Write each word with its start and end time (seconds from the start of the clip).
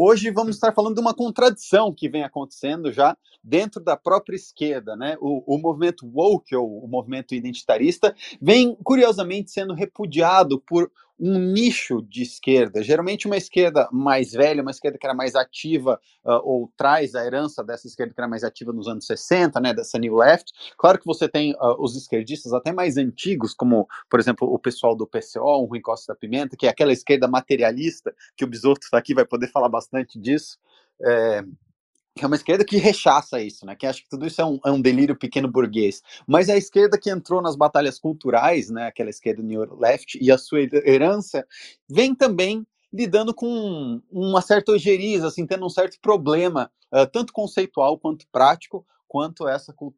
Hoje 0.00 0.30
vamos 0.30 0.54
estar 0.54 0.72
falando 0.72 0.94
de 0.94 1.00
uma 1.00 1.12
contradição 1.12 1.92
que 1.92 2.08
vem 2.08 2.22
acontecendo 2.22 2.92
já 2.92 3.16
dentro 3.42 3.82
da 3.82 3.96
própria 3.96 4.36
esquerda, 4.36 4.94
né? 4.94 5.16
O, 5.20 5.56
o 5.56 5.58
movimento 5.58 6.08
woke, 6.14 6.54
ou 6.54 6.84
o 6.84 6.86
movimento 6.86 7.34
identitarista, 7.34 8.14
vem 8.40 8.76
curiosamente 8.84 9.50
sendo 9.50 9.74
repudiado 9.74 10.60
por 10.60 10.88
um 11.18 11.38
nicho 11.38 12.00
de 12.02 12.22
esquerda, 12.22 12.82
geralmente 12.82 13.26
uma 13.26 13.36
esquerda 13.36 13.88
mais 13.92 14.32
velha, 14.32 14.62
uma 14.62 14.70
esquerda 14.70 14.98
que 14.98 15.06
era 15.06 15.14
mais 15.14 15.34
ativa, 15.34 16.00
uh, 16.24 16.40
ou 16.44 16.72
traz 16.76 17.14
a 17.14 17.24
herança 17.24 17.64
dessa 17.64 17.86
esquerda 17.86 18.14
que 18.14 18.20
era 18.20 18.28
mais 18.28 18.44
ativa 18.44 18.72
nos 18.72 18.86
anos 18.86 19.06
60, 19.06 19.58
né, 19.60 19.74
dessa 19.74 19.98
New 19.98 20.14
Left. 20.16 20.52
Claro 20.76 20.98
que 20.98 21.06
você 21.06 21.28
tem 21.28 21.54
uh, 21.54 21.76
os 21.78 21.96
esquerdistas 21.96 22.52
até 22.52 22.72
mais 22.72 22.96
antigos, 22.96 23.52
como, 23.52 23.88
por 24.08 24.20
exemplo, 24.20 24.46
o 24.52 24.58
pessoal 24.58 24.94
do 24.94 25.06
PCO, 25.06 25.40
o 25.40 25.64
Rui 25.64 25.80
Costa 25.80 26.12
da 26.12 26.18
Pimenta, 26.18 26.56
que 26.56 26.66
é 26.66 26.70
aquela 26.70 26.92
esquerda 26.92 27.26
materialista, 27.26 28.14
que 28.36 28.44
o 28.44 28.48
Bisotto 28.48 28.84
está 28.84 28.98
aqui, 28.98 29.14
vai 29.14 29.24
poder 29.24 29.48
falar 29.48 29.68
bastante 29.68 30.18
disso. 30.18 30.58
É, 31.04 31.42
é 32.24 32.26
uma 32.26 32.36
esquerda 32.36 32.64
que 32.64 32.76
rechaça 32.76 33.40
isso, 33.40 33.64
né? 33.66 33.74
Que 33.74 33.86
acha 33.86 34.02
que 34.02 34.08
tudo 34.08 34.26
isso 34.26 34.40
é 34.40 34.44
um, 34.44 34.58
é 34.64 34.70
um, 34.70 34.80
delírio 34.80 35.16
pequeno 35.16 35.48
burguês. 35.48 36.02
Mas 36.26 36.48
é 36.48 36.54
a 36.54 36.58
esquerda 36.58 36.98
que 36.98 37.10
entrou 37.10 37.42
nas 37.42 37.56
batalhas 37.56 37.98
culturais, 37.98 38.70
né? 38.70 38.86
Aquela 38.86 39.10
esquerda 39.10 39.42
New 39.42 39.76
Left 39.78 40.18
e 40.20 40.30
a 40.30 40.38
sua 40.38 40.60
herança 40.60 41.46
vem 41.88 42.14
também 42.14 42.66
lidando 42.92 43.34
com 43.34 44.00
uma 44.10 44.40
certa 44.40 44.72
ojeriza, 44.72 45.28
assim, 45.28 45.46
tendo 45.46 45.66
um 45.66 45.70
certo 45.70 45.98
problema, 46.00 46.70
uh, 46.92 47.06
tanto 47.06 47.32
conceitual 47.32 47.98
quanto 47.98 48.26
prático, 48.32 48.86
quanto 49.06 49.48
essa 49.48 49.72
uh, 49.72 49.94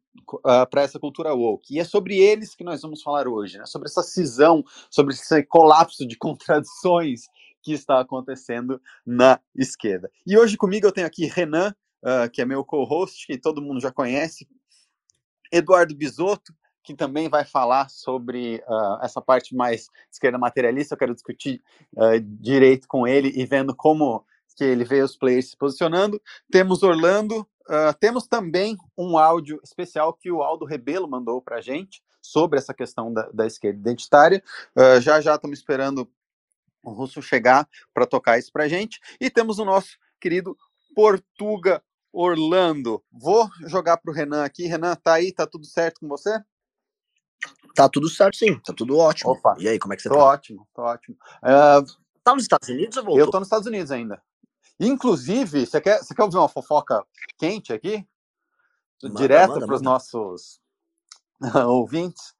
para 0.69 0.81
essa 0.81 0.99
cultura 0.99 1.33
woke. 1.33 1.75
E 1.75 1.79
é 1.79 1.83
sobre 1.83 2.17
eles 2.17 2.55
que 2.55 2.63
nós 2.63 2.81
vamos 2.81 3.01
falar 3.01 3.27
hoje, 3.27 3.57
né? 3.57 3.65
Sobre 3.65 3.87
essa 3.87 4.01
cisão, 4.03 4.63
sobre 4.89 5.13
esse 5.13 5.43
colapso 5.43 6.07
de 6.07 6.15
contradições 6.19 7.21
que 7.61 7.73
está 7.73 7.99
acontecendo 7.99 8.81
na 9.05 9.39
esquerda. 9.55 10.09
E 10.25 10.37
hoje 10.37 10.57
comigo 10.57 10.87
eu 10.87 10.91
tenho 10.91 11.05
aqui 11.05 11.25
Renan, 11.25 11.75
uh, 12.03 12.29
que 12.31 12.41
é 12.41 12.45
meu 12.45 12.63
co-host, 12.63 13.27
que 13.27 13.37
todo 13.37 13.61
mundo 13.61 13.79
já 13.79 13.91
conhece, 13.91 14.47
Eduardo 15.51 15.95
Bisotto, 15.95 16.53
que 16.83 16.95
também 16.95 17.29
vai 17.29 17.45
falar 17.45 17.89
sobre 17.89 18.63
uh, 18.67 19.03
essa 19.03 19.21
parte 19.21 19.55
mais 19.55 19.87
esquerda 20.11 20.37
materialista. 20.37 20.93
Eu 20.93 20.97
quero 20.97 21.13
discutir 21.13 21.61
uh, 21.95 22.19
direito 22.19 22.87
com 22.87 23.07
ele 23.07 23.31
e 23.35 23.45
vendo 23.45 23.75
como 23.75 24.25
que 24.55 24.63
ele 24.63 24.83
vê 24.83 25.01
os 25.01 25.15
players 25.15 25.51
se 25.51 25.57
posicionando. 25.57 26.21
Temos 26.51 26.83
Orlando, 26.83 27.41
uh, 27.41 27.93
temos 27.99 28.27
também 28.27 28.77
um 28.97 29.17
áudio 29.17 29.59
especial 29.63 30.13
que 30.13 30.31
o 30.31 30.41
Aldo 30.41 30.65
Rebelo 30.65 31.07
mandou 31.07 31.41
para 31.41 31.57
a 31.57 31.61
gente 31.61 32.01
sobre 32.21 32.59
essa 32.59 32.73
questão 32.73 33.13
da, 33.13 33.29
da 33.31 33.47
esquerda 33.47 33.79
identitária. 33.79 34.43
já 35.01 35.19
já 35.19 35.35
estamos 35.35 35.57
esperando 35.57 36.07
o 36.83 36.91
Russo 36.91 37.19
chegar 37.19 37.67
para 37.91 38.05
tocar 38.05 38.37
isso 38.37 38.51
para 38.51 38.65
a 38.65 38.67
gente. 38.67 38.99
E 39.19 39.27
temos 39.27 39.57
o 39.57 39.65
nosso 39.65 39.97
querido 40.19 40.55
Portuga 40.93 41.81
Orlando. 42.11 43.03
Vou 43.11 43.49
jogar 43.67 43.97
para 43.97 44.11
o 44.11 44.13
Renan 44.13 44.43
aqui. 44.43 44.65
Renan, 44.65 44.95
tá 44.95 45.13
aí? 45.13 45.31
Tá 45.31 45.47
tudo 45.47 45.65
certo 45.65 45.99
com 45.99 46.07
você? 46.07 46.39
Tá 47.73 47.87
tudo 47.87 48.09
certo, 48.09 48.37
sim. 48.37 48.59
Tá 48.59 48.73
tudo 48.73 48.97
ótimo. 48.97 49.31
Opa. 49.31 49.55
E 49.59 49.67
aí, 49.67 49.79
como 49.79 49.93
é 49.93 49.95
que 49.95 50.03
você 50.03 50.09
tô 50.09 50.15
tá? 50.15 50.23
ótimo, 50.23 50.67
tô 50.73 50.81
ótimo. 50.81 51.15
Uh, 51.37 51.85
tá 52.23 52.33
nos 52.33 52.43
Estados 52.43 52.67
Unidos 52.67 52.97
ou 52.97 53.03
voltou? 53.03 53.19
Eu 53.19 53.31
tô 53.31 53.39
nos 53.39 53.47
Estados 53.47 53.67
Unidos 53.67 53.91
ainda. 53.91 54.21
Inclusive, 54.79 55.65
você 55.65 55.79
quer, 55.79 55.99
você 55.99 56.13
quer 56.13 56.23
ouvir 56.23 56.37
uma 56.37 56.49
fofoca 56.49 57.05
quente 57.37 57.71
aqui? 57.71 58.05
Manda, 59.01 59.15
Direto 59.15 59.59
para 59.59 59.75
os 59.75 59.81
nossos 59.81 60.59
ouvintes. 61.67 62.33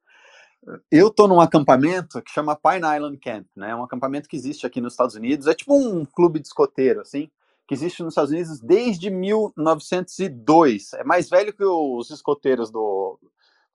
Eu 0.91 1.09
tô 1.09 1.27
num 1.27 1.41
acampamento 1.41 2.21
que 2.21 2.31
chama 2.31 2.55
Pine 2.55 2.95
Island 2.95 3.17
Camp, 3.17 3.47
né? 3.55 3.71
É 3.71 3.75
um 3.75 3.83
acampamento 3.83 4.29
que 4.29 4.35
existe 4.35 4.65
aqui 4.65 4.79
nos 4.79 4.93
Estados 4.93 5.15
Unidos. 5.15 5.47
É 5.47 5.55
tipo 5.55 5.73
um 5.73 6.05
clube 6.05 6.39
de 6.39 6.47
escoteiro, 6.47 7.01
assim 7.01 7.31
que 7.71 7.75
existe 7.75 8.03
nos 8.03 8.11
Estados 8.11 8.31
Unidos 8.31 8.59
desde 8.59 9.09
1902. 9.09 10.91
É 10.95 11.05
mais 11.05 11.29
velho 11.29 11.53
que 11.53 11.63
os 11.63 12.09
escoteiros 12.11 12.69
do. 12.69 13.17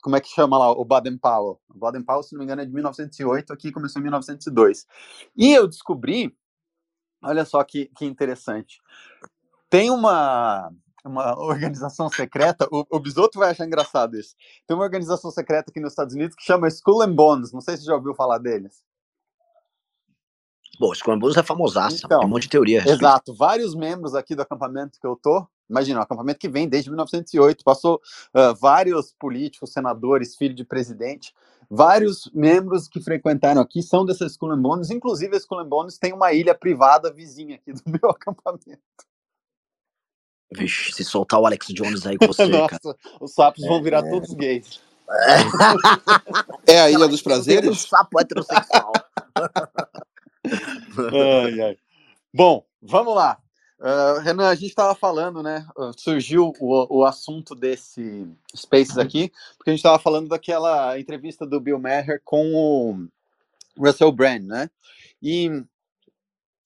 Como 0.03 0.14
é 0.14 0.20
que 0.20 0.28
chama 0.28 0.58
lá? 0.58 0.70
O 0.70 0.84
Baden 0.84 1.16
Powell. 1.16 1.58
O 1.75 1.78
Baden 1.78 2.03
Powell, 2.03 2.22
se 2.22 2.34
não 2.34 2.41
me 2.41 2.44
engano, 2.44 2.60
é 2.60 2.66
de 2.66 2.75
1908, 2.75 3.54
aqui 3.54 3.72
começou 3.72 3.98
em 4.00 4.03
1902. 4.03 4.87
E 5.34 5.50
eu 5.50 5.66
descobri, 5.66 6.37
olha 7.22 7.47
só 7.47 7.65
que, 7.65 7.91
que 7.97 8.04
interessante, 8.04 8.82
tem 9.70 9.91
uma, 9.91 10.70
uma 11.03 11.34
organização 11.41 12.10
secreta, 12.10 12.69
o, 12.70 12.84
o 12.91 13.00
Bisoto 13.00 13.38
vai 13.38 13.53
achar 13.53 13.65
engraçado 13.65 14.19
isso. 14.19 14.34
Tem 14.66 14.76
uma 14.76 14.84
organização 14.84 15.31
secreta 15.31 15.70
aqui 15.70 15.81
nos 15.81 15.93
Estados 15.93 16.15
Unidos 16.15 16.37
que 16.37 16.44
chama 16.44 16.69
Skull 16.69 17.00
and 17.00 17.15
Bones, 17.15 17.50
não 17.50 17.62
sei 17.62 17.78
se 17.78 17.84
você 17.84 17.88
já 17.88 17.94
ouviu 17.94 18.15
falar 18.15 18.37
deles. 18.37 18.84
Bom, 20.78 20.94
Scrum 20.94 21.19
é 21.37 21.43
famosaço, 21.43 22.04
então, 22.04 22.19
tem 22.19 22.28
um 22.28 22.31
monte 22.31 22.43
de 22.43 22.50
teoria. 22.50 22.82
Exato, 22.87 23.34
vários 23.34 23.75
membros 23.75 24.15
aqui 24.15 24.34
do 24.34 24.43
acampamento 24.43 25.00
que 25.00 25.06
eu 25.06 25.16
tô, 25.16 25.47
imagina, 25.69 26.00
um 26.00 26.03
acampamento 26.03 26.38
que 26.38 26.49
vem 26.49 26.69
desde 26.69 26.91
1908, 26.91 27.65
passou 27.65 27.97
uh, 28.34 28.54
vários 28.60 29.15
políticos, 29.19 29.72
senadores, 29.72 30.37
filho 30.37 30.55
de 30.55 30.65
presidente, 30.65 31.32
vários 31.71 32.31
membros 32.32 32.88
que 32.88 33.00
frequentaram 33.00 33.60
aqui 33.60 33.82
são 33.82 34.05
and 34.05 34.62
Bones, 34.62 34.91
inclusive 34.91 35.34
a 35.34 35.38
Skull 35.38 35.60
and 35.60 35.69
Bones 35.69 35.99
tem 35.99 36.12
uma 36.12 36.32
ilha 36.32 36.55
privada 36.55 37.12
vizinha 37.12 37.56
aqui 37.56 37.72
do 37.72 37.82
meu 37.91 38.10
acampamento. 38.10 38.81
Vixe, 40.53 40.93
se 40.93 41.05
soltar 41.05 41.41
o 41.41 41.47
Alex 41.47 41.66
Jones 41.69 42.06
aí 42.06 42.16
com 42.16 42.26
você, 42.32 42.47
Nossa, 42.47 42.78
cara. 42.78 42.97
os 43.21 43.32
sapos 43.32 43.66
vão 43.66 43.82
virar 43.82 44.06
é... 44.06 44.10
todos 44.10 44.32
gays. 44.34 44.81
É. 46.66 46.72
é 46.75 46.81
a 46.81 46.91
Ilha 46.91 47.06
dos 47.09 47.22
Prazeres? 47.22 47.71
O 47.71 47.88
sapo 47.88 48.21
heterossexual. 48.21 48.93
Ai, 51.12 51.60
ai. 51.60 51.78
Bom, 52.32 52.64
vamos 52.82 53.14
lá. 53.14 53.38
Uh, 53.78 54.20
Renan, 54.20 54.48
a 54.48 54.54
gente 54.54 54.70
estava 54.70 54.94
falando, 54.94 55.42
né? 55.42 55.66
Uh, 55.76 55.92
surgiu 55.98 56.52
o, 56.58 56.98
o 56.98 57.04
assunto 57.04 57.54
desse 57.54 58.26
Spaces 58.56 58.96
aqui, 58.96 59.30
porque 59.56 59.70
a 59.70 59.72
gente 59.72 59.80
estava 59.80 59.98
falando 59.98 60.28
daquela 60.28 60.98
entrevista 60.98 61.46
do 61.46 61.60
Bill 61.60 61.78
Maher 61.78 62.20
com 62.24 62.54
o 62.54 63.06
Russell 63.78 64.12
Brand, 64.12 64.42
né? 64.44 64.70
E 65.22 65.50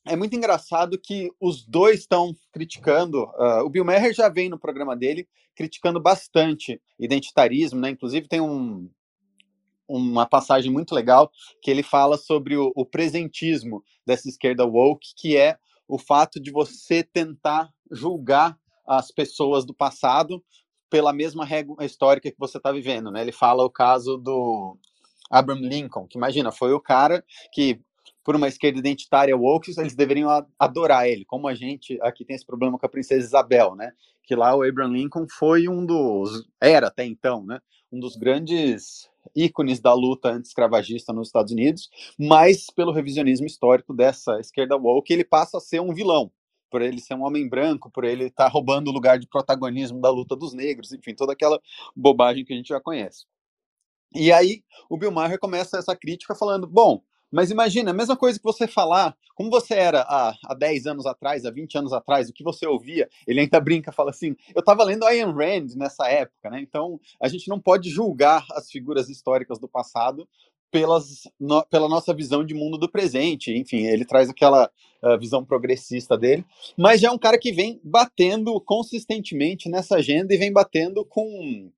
é 0.06 0.14
muito 0.14 0.36
engraçado 0.36 0.98
que 0.98 1.30
os 1.40 1.64
dois 1.64 2.00
estão 2.00 2.34
criticando. 2.52 3.24
Uh, 3.24 3.64
o 3.64 3.68
Bill 3.68 3.84
Maher 3.84 4.14
já 4.14 4.28
vem 4.28 4.48
no 4.48 4.58
programa 4.58 4.96
dele 4.96 5.28
criticando 5.56 6.00
bastante 6.00 6.80
identitarismo, 6.98 7.80
né? 7.80 7.90
Inclusive 7.90 8.28
tem 8.28 8.40
um, 8.40 8.88
uma 9.90 10.26
passagem 10.26 10.70
muito 10.70 10.94
legal 10.94 11.30
que 11.62 11.70
ele 11.70 11.82
fala 11.82 12.16
sobre 12.16 12.56
o, 12.56 12.72
o 12.76 12.86
presentismo 12.86 13.82
dessa 14.06 14.28
esquerda 14.28 14.64
woke, 14.64 15.08
que 15.16 15.36
é 15.36 15.58
o 15.88 15.98
fato 15.98 16.40
de 16.40 16.50
você 16.50 17.02
tentar 17.02 17.70
julgar 17.90 18.56
as 18.86 19.10
pessoas 19.10 19.64
do 19.64 19.74
passado 19.74 20.42
pela 20.88 21.12
mesma 21.12 21.44
regra 21.44 21.84
histórica 21.84 22.30
que 22.30 22.38
você 22.38 22.58
está 22.58 22.72
vivendo, 22.72 23.10
né? 23.10 23.20
Ele 23.20 23.32
fala 23.32 23.64
o 23.64 23.70
caso 23.70 24.16
do 24.16 24.76
Abraham 25.30 25.60
Lincoln, 25.60 26.06
que 26.06 26.18
imagina, 26.18 26.50
foi 26.50 26.72
o 26.72 26.80
cara 26.80 27.24
que 27.52 27.80
por 28.30 28.36
uma 28.36 28.46
esquerda 28.46 28.78
identitária 28.78 29.36
woke, 29.36 29.72
eles 29.76 29.96
deveriam 29.96 30.30
adorar 30.56 31.08
ele, 31.08 31.24
como 31.24 31.48
a 31.48 31.54
gente 31.56 31.98
aqui 32.00 32.24
tem 32.24 32.36
esse 32.36 32.46
problema 32.46 32.78
com 32.78 32.86
a 32.86 32.88
princesa 32.88 33.26
Isabel, 33.26 33.74
né? 33.74 33.90
Que 34.22 34.36
lá 34.36 34.54
o 34.54 34.62
Abraham 34.62 34.92
Lincoln 34.92 35.26
foi 35.28 35.66
um 35.66 35.84
dos, 35.84 36.48
era 36.60 36.86
até 36.86 37.04
então, 37.04 37.44
né? 37.44 37.58
Um 37.90 37.98
dos 37.98 38.14
grandes 38.14 39.10
ícones 39.34 39.80
da 39.80 39.92
luta 39.92 40.28
anti-escravagista 40.28 41.12
nos 41.12 41.26
Estados 41.26 41.52
Unidos, 41.52 41.90
mas 42.16 42.68
pelo 42.70 42.92
revisionismo 42.92 43.48
histórico 43.48 43.92
dessa 43.92 44.38
esquerda 44.38 44.76
woke, 44.76 45.12
ele 45.12 45.24
passa 45.24 45.58
a 45.58 45.60
ser 45.60 45.80
um 45.80 45.92
vilão, 45.92 46.30
por 46.70 46.82
ele 46.82 47.00
ser 47.00 47.14
um 47.14 47.24
homem 47.24 47.48
branco, 47.48 47.90
por 47.90 48.04
ele 48.04 48.26
estar 48.26 48.44
tá 48.44 48.48
roubando 48.48 48.90
o 48.90 48.94
lugar 48.94 49.18
de 49.18 49.26
protagonismo 49.26 50.00
da 50.00 50.08
luta 50.08 50.36
dos 50.36 50.54
negros, 50.54 50.92
enfim, 50.92 51.16
toda 51.16 51.32
aquela 51.32 51.60
bobagem 51.96 52.44
que 52.44 52.52
a 52.52 52.56
gente 52.56 52.68
já 52.68 52.80
conhece. 52.80 53.24
E 54.14 54.30
aí 54.30 54.62
o 54.88 54.96
Bill 54.96 55.10
Maher 55.10 55.40
começa 55.40 55.78
essa 55.78 55.96
crítica 55.96 56.32
falando, 56.32 56.68
bom, 56.68 57.02
mas 57.30 57.50
imagina, 57.50 57.90
a 57.90 57.94
mesma 57.94 58.16
coisa 58.16 58.38
que 58.38 58.44
você 58.44 58.66
falar, 58.66 59.16
como 59.34 59.50
você 59.50 59.74
era 59.74 60.00
há, 60.02 60.34
há 60.46 60.54
10 60.54 60.86
anos 60.86 61.06
atrás, 61.06 61.44
há 61.44 61.50
20 61.50 61.78
anos 61.78 61.92
atrás, 61.92 62.28
o 62.28 62.32
que 62.32 62.44
você 62.44 62.66
ouvia, 62.66 63.08
ele 63.26 63.40
ainda 63.40 63.60
brinca, 63.60 63.92
fala 63.92 64.10
assim, 64.10 64.34
eu 64.54 64.60
estava 64.60 64.84
lendo 64.84 65.04
Ayn 65.04 65.32
Rand 65.32 65.74
nessa 65.76 66.08
época, 66.08 66.50
né? 66.50 66.60
Então, 66.60 67.00
a 67.20 67.28
gente 67.28 67.48
não 67.48 67.60
pode 67.60 67.88
julgar 67.90 68.44
as 68.52 68.70
figuras 68.70 69.08
históricas 69.08 69.58
do 69.58 69.68
passado 69.68 70.28
pelas, 70.70 71.22
no, 71.38 71.64
pela 71.66 71.88
nossa 71.88 72.14
visão 72.14 72.44
de 72.44 72.54
mundo 72.54 72.78
do 72.78 72.90
presente. 72.90 73.52
Enfim, 73.52 73.86
ele 73.86 74.04
traz 74.04 74.28
aquela 74.28 74.70
uh, 75.02 75.18
visão 75.18 75.44
progressista 75.44 76.16
dele, 76.16 76.44
mas 76.76 77.00
já 77.00 77.08
é 77.08 77.10
um 77.10 77.18
cara 77.18 77.38
que 77.38 77.52
vem 77.52 77.80
batendo 77.82 78.60
consistentemente 78.60 79.68
nessa 79.68 79.96
agenda 79.96 80.32
e 80.34 80.38
vem 80.38 80.52
batendo 80.52 81.04
com 81.04 81.70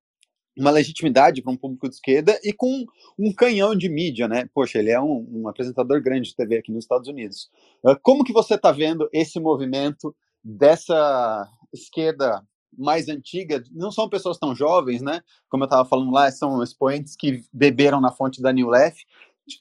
uma 0.57 0.71
legitimidade 0.71 1.43
para 1.43 1.53
um 1.53 1.57
público 1.57 1.89
de 1.89 1.95
esquerda 1.95 2.39
e 2.45 2.53
com 2.53 2.85
um 3.19 3.33
canhão 3.33 3.75
de 3.75 3.89
mídia, 3.89 4.29
né? 4.29 4.49
Poxa, 4.55 4.79
ele 4.79 4.91
é 4.91 5.01
um, 5.01 5.27
um 5.31 5.49
apresentador 5.49 6.03
grande 6.03 6.29
de 6.29 6.37
TV 6.37 6.59
aqui 6.59 6.71
nos 6.71 6.85
Estados 6.85 7.09
Unidos. 7.09 7.51
Uh, 7.83 7.97
como 8.03 8.25
que 8.25 8.33
você 8.33 8.55
está 8.55 8.71
vendo 8.71 9.09
esse 9.13 9.41
movimento 9.41 10.15
dessa 10.45 11.49
esquerda 11.73 12.43
mais 12.77 13.09
antiga? 13.09 13.63
Não 13.71 13.91
são 13.91 14.09
pessoas 14.09 14.39
tão 14.39 14.55
jovens, 14.55 15.01
né? 15.01 15.23
Como 15.49 15.65
eu 15.65 15.67
estava 15.67 15.89
falando 15.89 16.11
lá, 16.11 16.31
são 16.31 16.63
expoentes 16.63 17.17
que 17.17 17.43
beberam 17.53 18.01
na 18.01 18.13
fonte 18.13 18.43
da 18.43 18.53
New 18.53 18.69
Left, 18.69 19.07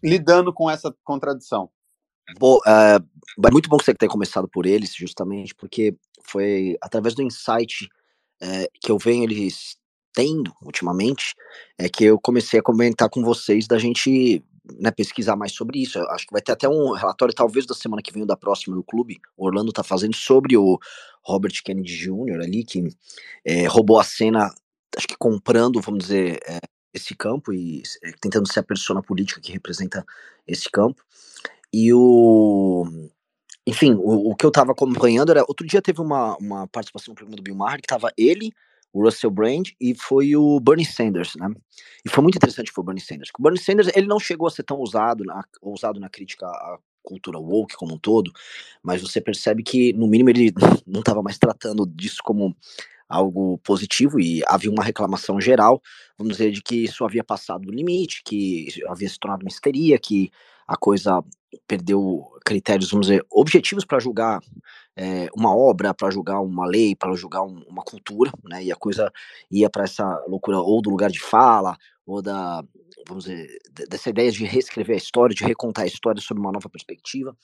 lidando 0.04 0.54
com 0.54 0.70
essa 0.70 0.94
contradição. 1.04 1.70
Bom, 2.38 2.60
é, 2.66 2.96
é 2.96 3.52
muito 3.52 3.70
bom 3.70 3.78
que 3.78 3.86
você 3.86 3.94
tenha 3.94 4.10
começado 4.10 4.48
por 4.48 4.66
eles, 4.66 4.94
justamente 4.94 5.56
porque 5.56 5.96
foi 6.24 6.78
através 6.82 7.16
do 7.16 7.24
insight 7.24 7.90
é, 8.42 8.70
que 8.82 8.92
eu 8.92 8.98
venho 8.98 9.24
eles 9.24 9.78
tendo 10.14 10.54
ultimamente, 10.62 11.36
é 11.78 11.90
que 11.90 12.06
eu 12.06 12.20
comecei 12.20 12.60
a 12.60 12.64
comentar 12.64 13.10
com 13.10 13.24
vocês 13.24 13.68
da 13.68 13.78
gente 13.78 14.44
né, 14.80 14.92
pesquisar 14.92 15.36
mais 15.36 15.54
sobre 15.54 15.82
isso. 15.82 15.98
Eu 15.98 16.10
acho 16.12 16.26
que 16.26 16.34
vai 16.34 16.42
ter 16.42 16.52
até 16.52 16.68
um 16.68 16.92
relatório, 16.94 17.34
talvez 17.34 17.66
da 17.66 17.74
semana 17.74 18.02
que 18.02 18.12
vem 18.12 18.22
ou 18.22 18.28
da 18.28 18.38
próxima 18.38 18.76
do 18.76 18.84
clube. 18.84 19.20
O 19.38 19.46
Orlando 19.46 19.72
tá 19.72 19.84
fazendo 19.84 20.16
sobre 20.16 20.56
o 20.58 20.80
Robert 21.24 21.54
Kennedy 21.64 21.96
Jr. 21.96 22.42
ali, 22.42 22.64
que 22.64 22.84
é, 23.46 23.68
roubou 23.68 24.00
a 24.00 24.04
cena, 24.04 24.54
acho 24.96 25.08
que 25.08 25.16
comprando, 25.18 25.82
vamos 25.82 26.04
dizer, 26.04 26.40
é, 26.48 26.60
esse 26.94 27.16
campo 27.16 27.54
e 27.54 27.84
é, 28.04 28.12
tentando 28.20 28.52
ser 28.52 28.60
a 28.60 28.64
persona 28.64 29.02
política 29.02 29.42
que 29.42 29.52
representa 29.52 30.06
esse 30.48 30.70
campo. 30.70 31.04
E 31.74 31.94
o. 31.94 32.86
Enfim, 33.66 33.94
o, 33.94 34.32
o 34.32 34.36
que 34.36 34.46
eu 34.46 34.52
tava 34.52 34.72
acompanhando 34.72 35.32
era. 35.32 35.44
Outro 35.48 35.66
dia 35.66 35.82
teve 35.82 36.02
uma, 36.02 36.36
uma 36.38 36.68
participação 36.68 37.12
no 37.12 37.16
programa 37.16 37.38
do 37.38 37.44
Bill 37.44 37.56
Maher 37.56 37.82
que 37.82 37.88
tava 37.88 38.12
ele, 38.18 38.52
o 38.94 39.04
Russell 39.04 39.32
Brand 39.32 39.70
e 39.80 39.96
foi 39.96 40.36
o 40.36 40.60
Bernie 40.60 40.86
Sanders, 40.86 41.34
né? 41.36 41.50
E 42.06 42.10
foi 42.10 42.22
muito 42.22 42.36
interessante 42.36 42.72
foi 42.72 42.82
o 42.82 42.86
Bernie 42.86 43.04
Sanders. 43.04 43.30
O 43.38 43.42
Bernie 43.42 43.62
Sanders, 43.62 43.90
ele 43.96 44.08
não 44.08 44.20
chegou 44.20 44.48
a 44.48 44.52
ser 44.52 44.64
tão 44.64 44.78
ousado 44.78 45.24
na, 45.24 45.44
ousado 45.62 46.00
na 46.00 46.10
crítica 46.10 46.46
à 46.46 46.78
cultura 47.04 47.40
woke 47.40 47.76
como 47.76 47.96
um 47.96 47.98
todo, 47.98 48.32
mas 48.84 49.02
você 49.02 49.20
percebe 49.20 49.64
que, 49.64 49.94
no 49.94 50.08
mínimo, 50.08 50.30
ele 50.30 50.54
não 50.86 51.00
estava 51.00 51.22
mais 51.22 51.38
tratando 51.38 51.86
disso 51.86 52.18
como 52.24 52.56
algo 53.08 53.58
positivo 53.60 54.20
e 54.20 54.42
havia 54.48 54.72
uma 54.72 54.84
reclamação 54.84 55.40
geral, 55.42 55.82
vamos 56.18 56.38
dizer, 56.38 56.52
de 56.52 56.62
que 56.62 56.86
isso 56.86 57.04
havia 57.04 57.24
passado 57.24 57.64
do 57.64 57.72
limite, 57.72 58.22
que 58.24 58.68
havia 58.88 59.10
se 59.10 59.20
tornado 59.20 59.44
uma 59.44 59.50
histeria, 59.50 60.00
que 60.00 60.32
a 60.66 60.78
coisa 60.78 61.22
perdeu 61.68 62.32
critérios, 62.46 62.92
vamos 62.92 63.08
dizer, 63.08 63.26
objetivos 63.32 63.86
para 63.86 64.00
julgar 64.00 64.40
é, 64.96 65.28
uma 65.36 65.56
obra, 65.56 65.94
para 65.94 66.12
julgar 66.12 66.42
uma 66.42 66.66
lei, 66.66 66.96
para 66.96 67.14
julgar 67.16 67.44
um, 67.44 67.64
uma 67.68 67.84
cultura, 67.84 68.32
né? 68.44 68.64
E 68.64 68.72
a 68.72 68.76
coisa 68.76 69.12
ia 69.50 69.70
para 69.70 69.84
essa 69.84 70.06
loucura 70.28 70.60
ou 70.60 70.82
do 70.82 70.90
lugar 70.90 71.10
de 71.10 71.20
fala, 71.20 71.78
ou 72.06 72.22
da, 72.22 72.64
vamos 73.08 73.26
dizer, 73.26 73.48
dessa 73.90 74.10
ideia 74.10 74.32
de 74.32 74.46
reescrever 74.46 74.96
a 74.96 74.98
história, 74.98 75.36
de 75.36 75.44
recontar 75.44 75.86
a 75.86 75.88
história 75.88 76.22
sob 76.22 76.40
uma 76.40 76.52
nova 76.52 76.70
perspectiva. 76.70 77.36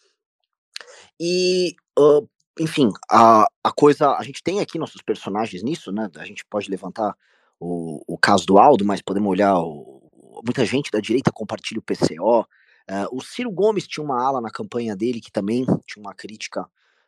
E 1.20 1.76
uh, 1.98 2.28
enfim, 2.60 2.92
a, 3.12 3.48
a 3.64 3.72
coisa. 3.72 4.12
A 4.16 4.24
gente 4.24 4.44
tem 4.44 4.60
aqui 4.60 4.78
nossos 4.80 5.02
personagens 5.02 5.64
nisso, 5.64 5.92
né? 5.92 6.10
A 6.16 6.26
gente 6.26 6.46
pode 6.46 6.70
levantar 6.70 7.16
o, 7.60 8.02
o 8.08 8.18
caso 8.18 8.46
do 8.46 8.58
Aldo, 8.58 8.86
mas 8.86 9.02
podemos 9.02 9.30
olhar. 9.30 9.58
O, 9.60 9.98
muita 10.46 10.66
gente 10.66 10.92
da 10.92 11.00
direita 11.00 11.32
compartilha 11.32 11.80
o 11.80 11.84
PCO. 11.84 12.48
Uh, 12.90 13.18
o 13.18 13.22
Ciro 13.22 13.52
Gomes 13.52 13.88
tinha 13.88 14.04
uma 14.04 14.22
ala 14.22 14.40
na 14.40 14.50
campanha 14.50 14.96
dele 14.96 15.20
que 15.20 15.32
também 15.32 15.66
tinha 15.86 16.02
uma 16.02 16.14
crítica 16.14 16.66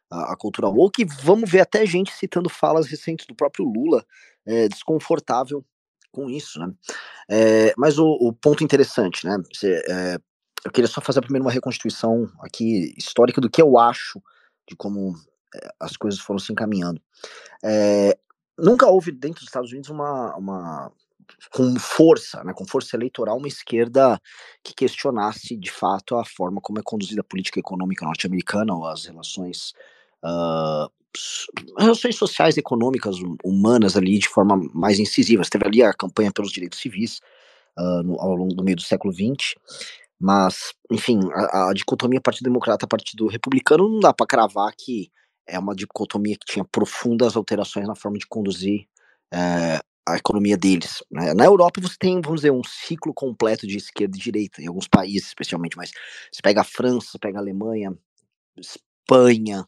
à, 0.10 0.36
cultura 0.36 0.68
woke. 0.68 1.06
Vamos 1.24 1.50
ver 1.50 1.62
até 1.62 1.86
gente 1.86 2.12
citando 2.12 2.50
falas 2.50 2.88
recentes 2.88 3.26
do 3.26 3.36
próprio 3.36 3.66
Lula, 3.66 4.06
é, 4.46 4.68
desconfortável 4.68 5.64
com 6.12 6.30
isso, 6.30 6.60
né? 6.60 6.74
É, 7.30 7.74
mas 7.78 7.98
o, 7.98 8.06
o, 8.06 8.34
ponto 8.34 8.64
interessante, 8.64 9.26
né? 9.26 9.38
Você, 9.54 9.82
é, 9.88 10.18
eu 10.66 10.72
queria 10.72 10.88
só 10.88 11.00
fazer 11.00 11.22
primeiro 11.22 11.46
uma 11.46 11.52
reconstituição 11.52 12.30
aqui 12.42 12.94
histórica 12.98 13.40
do 13.40 13.50
que 13.50 13.62
eu 13.62 13.78
acho 13.78 14.22
de 14.68 14.76
como 14.76 15.14
as 15.80 15.96
coisas 15.96 16.20
foram 16.20 16.40
se 16.40 16.52
encaminhando. 16.52 17.02
Nunca 18.58 18.88
houve 18.88 19.12
dentro 19.12 19.40
dos 19.40 19.48
Estados 19.48 19.72
Unidos 19.72 19.90
uma, 19.90 20.36
uma 20.36 20.92
com 21.52 21.78
força, 21.80 22.44
né, 22.44 22.54
com 22.54 22.66
força 22.66 22.96
eleitoral, 22.96 23.38
uma 23.38 23.48
esquerda 23.48 24.20
que 24.64 24.74
questionasse 24.74 25.56
de 25.56 25.72
fato 25.72 26.16
a 26.16 26.26
forma 26.26 26.60
como 26.62 26.80
é 26.80 26.82
conduzida 26.84 27.22
a 27.22 27.24
política 27.24 27.60
econômica 27.60 28.06
norte-americana 28.06 28.74
ou 28.74 28.86
as 28.86 29.06
relações 29.06 29.74
uh, 30.24 30.90
relações 31.78 32.16
sociais, 32.16 32.58
econômicas, 32.58 33.18
hum, 33.20 33.36
humanas 33.44 33.98
ali 33.98 34.20
de 34.20 34.30
forma 34.30 34.60
mais 34.74 35.00
incisiva. 35.00 35.44
Você 35.44 35.50
teve 35.50 35.66
ali 35.66 35.84
a 35.84 35.94
campanha 35.94 36.32
pelos 36.32 36.52
direitos 36.52 36.80
civis 36.80 37.20
uh, 37.78 38.04
no, 38.04 38.20
ao 38.20 38.36
longo 38.36 38.54
do 38.54 38.64
meio 38.64 38.76
do 38.78 38.84
século 38.84 39.14
XX, 39.14 39.56
mas, 40.20 40.74
enfim, 40.92 41.20
a, 41.34 41.70
a 41.70 41.74
dicotomia 41.74 42.22
Partido 42.22 42.46
Democrata 42.46 42.88
Partido 42.88 43.28
Republicano 43.28 43.90
não 43.90 44.00
dá 44.00 44.14
para 44.14 44.28
cravar 44.28 44.74
que 44.78 45.12
é 45.48 45.58
uma 45.58 45.76
dicotomia 45.76 46.36
que 46.36 46.54
tinha 46.54 46.66
profundas 46.66 47.36
alterações 47.36 47.88
na 47.88 47.96
forma 47.96 48.18
de 48.18 48.28
conduzir 48.28 48.86
é, 49.34 49.80
a 50.14 50.18
economia 50.18 50.58
deles. 50.58 51.04
Né? 51.12 51.34
Na 51.34 51.46
Europa 51.46 51.82
você 51.82 51.96
tem, 52.00 52.22
vamos 52.22 52.42
dizer, 52.42 52.52
um 52.52 52.64
ciclo 52.64 53.14
completo 53.14 53.68
de 53.68 53.78
esquerda 53.78 54.18
e 54.18 54.20
direita, 54.20 54.62
em 54.62 54.68
alguns 54.68 54.88
países 54.88 55.28
especialmente, 55.28 55.78
mas 55.78 55.92
você 56.32 56.42
pega 56.42 56.62
a 56.62 56.66
França, 56.66 57.12
você 57.12 57.20
pega 57.20 57.38
a 57.38 57.42
Alemanha, 57.42 57.94
Espanha, 58.58 59.66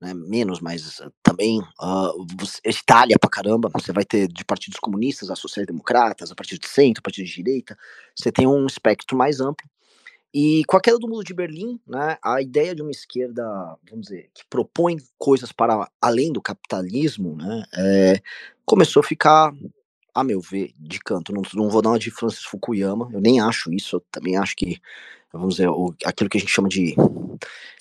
né, 0.00 0.12
menos, 0.12 0.60
mas 0.60 1.00
também 1.22 1.60
uh, 1.60 2.26
Itália 2.66 3.16
pra 3.18 3.30
caramba, 3.30 3.70
você 3.72 3.92
vai 3.92 4.04
ter 4.04 4.28
de 4.28 4.44
partidos 4.44 4.78
comunistas 4.78 5.30
a 5.30 5.36
sociais-democratas, 5.36 6.30
a 6.30 6.34
partido 6.34 6.60
de 6.60 6.68
centro, 6.68 7.00
a 7.00 7.02
partido 7.02 7.26
de 7.26 7.34
direita, 7.34 7.76
você 8.14 8.30
tem 8.30 8.46
um 8.46 8.66
espectro 8.66 9.16
mais 9.16 9.40
amplo, 9.40 9.66
e 10.34 10.64
com 10.64 10.76
a 10.76 10.80
queda 10.80 10.98
do 10.98 11.06
muro 11.06 11.22
de 11.22 11.32
Berlim, 11.32 11.78
né, 11.86 12.18
a 12.20 12.42
ideia 12.42 12.74
de 12.74 12.82
uma 12.82 12.90
esquerda, 12.90 13.44
vamos 13.88 14.08
dizer, 14.08 14.28
que 14.34 14.44
propõe 14.50 14.96
coisas 15.16 15.52
para 15.52 15.88
além 16.02 16.32
do 16.32 16.42
capitalismo, 16.42 17.36
né, 17.36 17.62
é, 17.72 18.20
começou 18.66 18.98
a 18.98 19.04
ficar, 19.04 19.54
a 20.12 20.24
meu 20.24 20.40
ver, 20.40 20.72
de 20.76 20.98
canto. 20.98 21.32
Não, 21.32 21.42
não 21.54 21.70
vou 21.70 21.80
dar 21.80 21.90
uma 21.90 22.00
de 22.00 22.10
Francis 22.10 22.42
Fukuyama, 22.42 23.08
eu 23.12 23.20
nem 23.20 23.40
acho 23.40 23.72
isso, 23.72 23.94
eu 23.94 24.00
também 24.10 24.36
acho 24.36 24.56
que, 24.56 24.80
vamos 25.32 25.54
dizer, 25.54 25.68
o, 25.68 25.94
aquilo 26.04 26.28
que 26.28 26.38
a 26.38 26.40
gente 26.40 26.52
chama 26.52 26.68
de. 26.68 26.96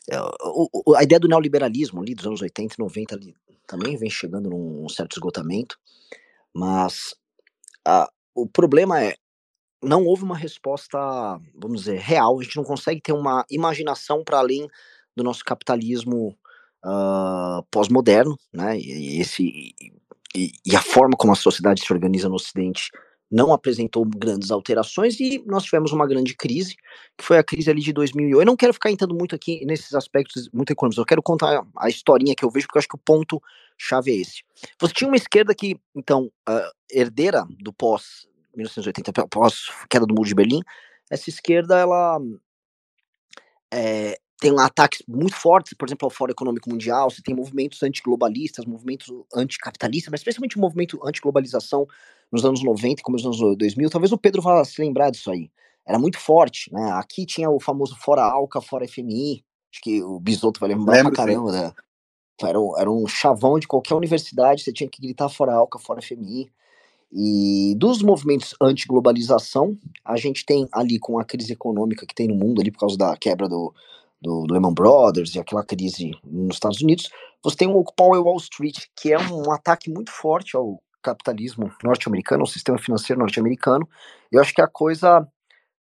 É, 0.07 0.19
o, 0.43 0.95
a 0.95 1.01
ideia 1.01 1.19
do 1.19 1.27
neoliberalismo 1.27 2.01
ali 2.01 2.13
dos 2.13 2.27
anos 2.27 2.41
80 2.41 2.75
e 2.75 2.79
90 2.79 3.15
ali, 3.15 3.35
também 3.65 3.97
vem 3.97 4.11
chegando 4.11 4.51
num 4.51 4.87
certo 4.89 5.13
esgotamento, 5.13 5.79
mas 6.53 7.15
a, 7.83 8.07
o 8.35 8.47
problema 8.47 9.01
é 9.03 9.15
não 9.83 10.05
houve 10.05 10.23
uma 10.23 10.37
resposta, 10.37 10.97
vamos 11.55 11.81
dizer, 11.81 11.99
real. 11.99 12.39
A 12.39 12.43
gente 12.43 12.55
não 12.55 12.63
consegue 12.63 13.01
ter 13.01 13.13
uma 13.13 13.45
imaginação 13.49 14.23
para 14.23 14.39
além 14.39 14.67
do 15.15 15.23
nosso 15.23 15.43
capitalismo 15.43 16.35
uh, 16.85 17.63
pós-moderno, 17.69 18.37
né? 18.51 18.77
E, 18.79 19.19
esse, 19.21 19.73
e, 20.35 20.51
e, 20.65 20.75
a 20.75 20.81
forma 20.81 21.15
como 21.15 21.33
a 21.33 21.35
sociedade 21.35 21.81
se 21.81 21.93
organiza 21.93 22.29
no 22.29 22.35
Ocidente 22.35 22.89
não 23.31 23.51
apresentou 23.51 24.05
grandes 24.05 24.51
alterações 24.51 25.19
e 25.19 25.43
nós 25.47 25.63
tivemos 25.63 25.91
uma 25.91 26.05
grande 26.05 26.35
crise, 26.35 26.75
que 27.17 27.23
foi 27.23 27.39
a 27.39 27.43
crise 27.43 27.67
ali 27.67 27.81
de 27.81 27.91
2008. 27.91 28.39
Eu 28.39 28.45
não 28.45 28.55
quero 28.55 28.73
ficar 28.73 28.91
entrando 28.91 29.15
muito 29.15 29.33
aqui 29.33 29.65
nesses 29.65 29.95
aspectos 29.95 30.47
muito 30.53 30.71
econômicos, 30.71 30.99
eu 30.99 31.05
quero 31.05 31.23
contar 31.23 31.65
a 31.75 31.89
historinha 31.89 32.35
que 32.35 32.45
eu 32.45 32.51
vejo, 32.51 32.67
porque 32.67 32.77
eu 32.77 32.81
acho 32.81 32.87
que 32.87 32.95
o 32.95 33.03
ponto 33.03 33.41
chave 33.75 34.11
é 34.11 34.15
esse. 34.17 34.43
Você 34.79 34.93
tinha 34.93 35.07
uma 35.07 35.17
esquerda 35.17 35.55
que, 35.55 35.75
então, 35.95 36.31
uh, 36.47 36.71
herdeira 36.91 37.43
do 37.59 37.73
pós 37.73 38.27
1980, 38.55 39.21
após 39.21 39.69
a 39.81 39.87
queda 39.87 40.05
do 40.05 40.13
Muro 40.13 40.27
de 40.27 40.35
Berlim, 40.35 40.61
essa 41.09 41.29
esquerda, 41.29 41.77
ela 41.77 42.19
é, 43.73 44.17
tem 44.39 44.53
ataques 44.59 45.01
muito 45.07 45.35
fortes, 45.35 45.73
por 45.73 45.87
exemplo, 45.87 46.05
ao 46.05 46.09
Fórum 46.09 46.31
Econômico 46.31 46.69
Mundial, 46.69 47.09
você 47.09 47.21
tem 47.21 47.33
movimentos 47.33 47.81
antiglobalistas, 47.81 48.65
movimentos 48.65 49.07
anticapitalistas, 49.33 50.11
mas 50.11 50.19
especialmente 50.19 50.57
o 50.57 50.59
movimento 50.59 50.99
antiglobalização 51.03 51.87
nos 52.31 52.43
anos 52.43 52.63
90 52.63 52.99
e 52.99 53.03
começo 53.03 53.29
dos 53.29 53.41
anos 53.41 53.57
2000, 53.57 53.89
talvez 53.89 54.11
o 54.11 54.17
Pedro 54.17 54.41
vá 54.41 54.63
se 54.65 54.81
lembrar 54.81 55.11
disso 55.11 55.31
aí. 55.31 55.49
Era 55.85 55.97
muito 55.97 56.19
forte, 56.19 56.71
né? 56.73 56.91
Aqui 56.93 57.25
tinha 57.25 57.49
o 57.49 57.59
famoso 57.59 57.95
Fora 57.95 58.23
Alca, 58.23 58.59
Fora 58.59 58.87
FMI, 58.87 59.43
acho 59.71 59.81
que 59.81 60.03
o 60.03 60.19
Bisoto 60.19 60.59
vai 60.59 60.69
lembrar 60.69 60.93
Lembro, 60.93 61.13
pra 61.13 61.25
caramba, 61.25 61.51
né? 61.51 61.73
Era 62.41 62.59
um, 62.59 62.77
era 62.77 62.91
um 62.91 63.07
chavão 63.07 63.57
de 63.57 63.67
qualquer 63.67 63.95
universidade, 63.95 64.63
você 64.63 64.73
tinha 64.73 64.89
que 64.89 65.01
gritar 65.01 65.29
Fora 65.29 65.53
Alca, 65.53 65.79
Fora 65.79 66.01
FMI. 66.01 66.51
E 67.15 67.75
dos 67.77 68.01
movimentos 68.01 68.55
anti-globalização, 68.59 69.77
a 70.03 70.17
gente 70.17 70.43
tem 70.43 70.67
ali 70.71 70.97
com 70.97 71.19
a 71.19 71.23
crise 71.23 71.53
econômica 71.53 72.07
que 72.07 72.15
tem 72.15 72.27
no 72.27 72.33
mundo 72.33 72.59
ali 72.59 72.71
por 72.71 72.79
causa 72.79 72.97
da 72.97 73.15
quebra 73.15 73.47
do, 73.47 73.71
do, 74.19 74.47
do 74.47 74.53
Lehman 74.53 74.73
Brothers 74.73 75.35
e 75.35 75.39
aquela 75.39 75.63
crise 75.63 76.11
nos 76.23 76.55
Estados 76.55 76.81
Unidos, 76.81 77.09
você 77.43 77.57
tem 77.57 77.67
o 77.67 77.77
Occupy 77.77 78.17
Wall 78.17 78.37
Street, 78.37 78.85
que 78.95 79.11
é 79.11 79.19
um 79.19 79.51
ataque 79.51 79.91
muito 79.91 80.11
forte 80.11 80.55
ao 80.55 80.81
capitalismo 81.03 81.69
norte-americano, 81.83 82.41
ao 82.41 82.47
sistema 82.47 82.77
financeiro 82.77 83.19
norte-americano. 83.19 83.87
Eu 84.31 84.41
acho 84.41 84.53
que 84.53 84.61
a 84.61 84.67
coisa 84.67 85.27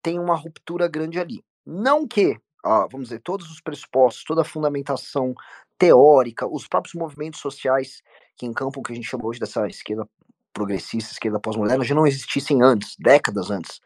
tem 0.01 0.17
uma 0.17 0.35
ruptura 0.35 0.87
grande 0.87 1.19
ali. 1.19 1.43
Não 1.65 2.07
que, 2.07 2.39
ah, 2.65 2.87
vamos 2.89 3.09
dizer, 3.09 3.21
todos 3.21 3.51
os 3.51 3.59
pressupostos, 3.61 4.23
toda 4.23 4.41
a 4.41 4.45
fundamentação 4.45 5.35
teórica, 5.77 6.47
os 6.47 6.67
próprios 6.67 6.95
movimentos 6.95 7.41
sociais 7.41 8.01
que 8.37 8.45
encampam 8.45 8.79
o 8.79 8.83
que 8.83 8.93
a 8.93 8.95
gente 8.95 9.07
chama 9.07 9.27
hoje 9.27 9.39
dessa 9.39 9.67
esquerda 9.67 10.07
progressista, 10.53 11.13
esquerda 11.13 11.39
pós-moderna, 11.39 11.83
já 11.83 11.95
não 11.95 12.07
existissem 12.07 12.61
antes, 12.61 12.95
décadas 12.97 13.49
antes. 13.49 13.81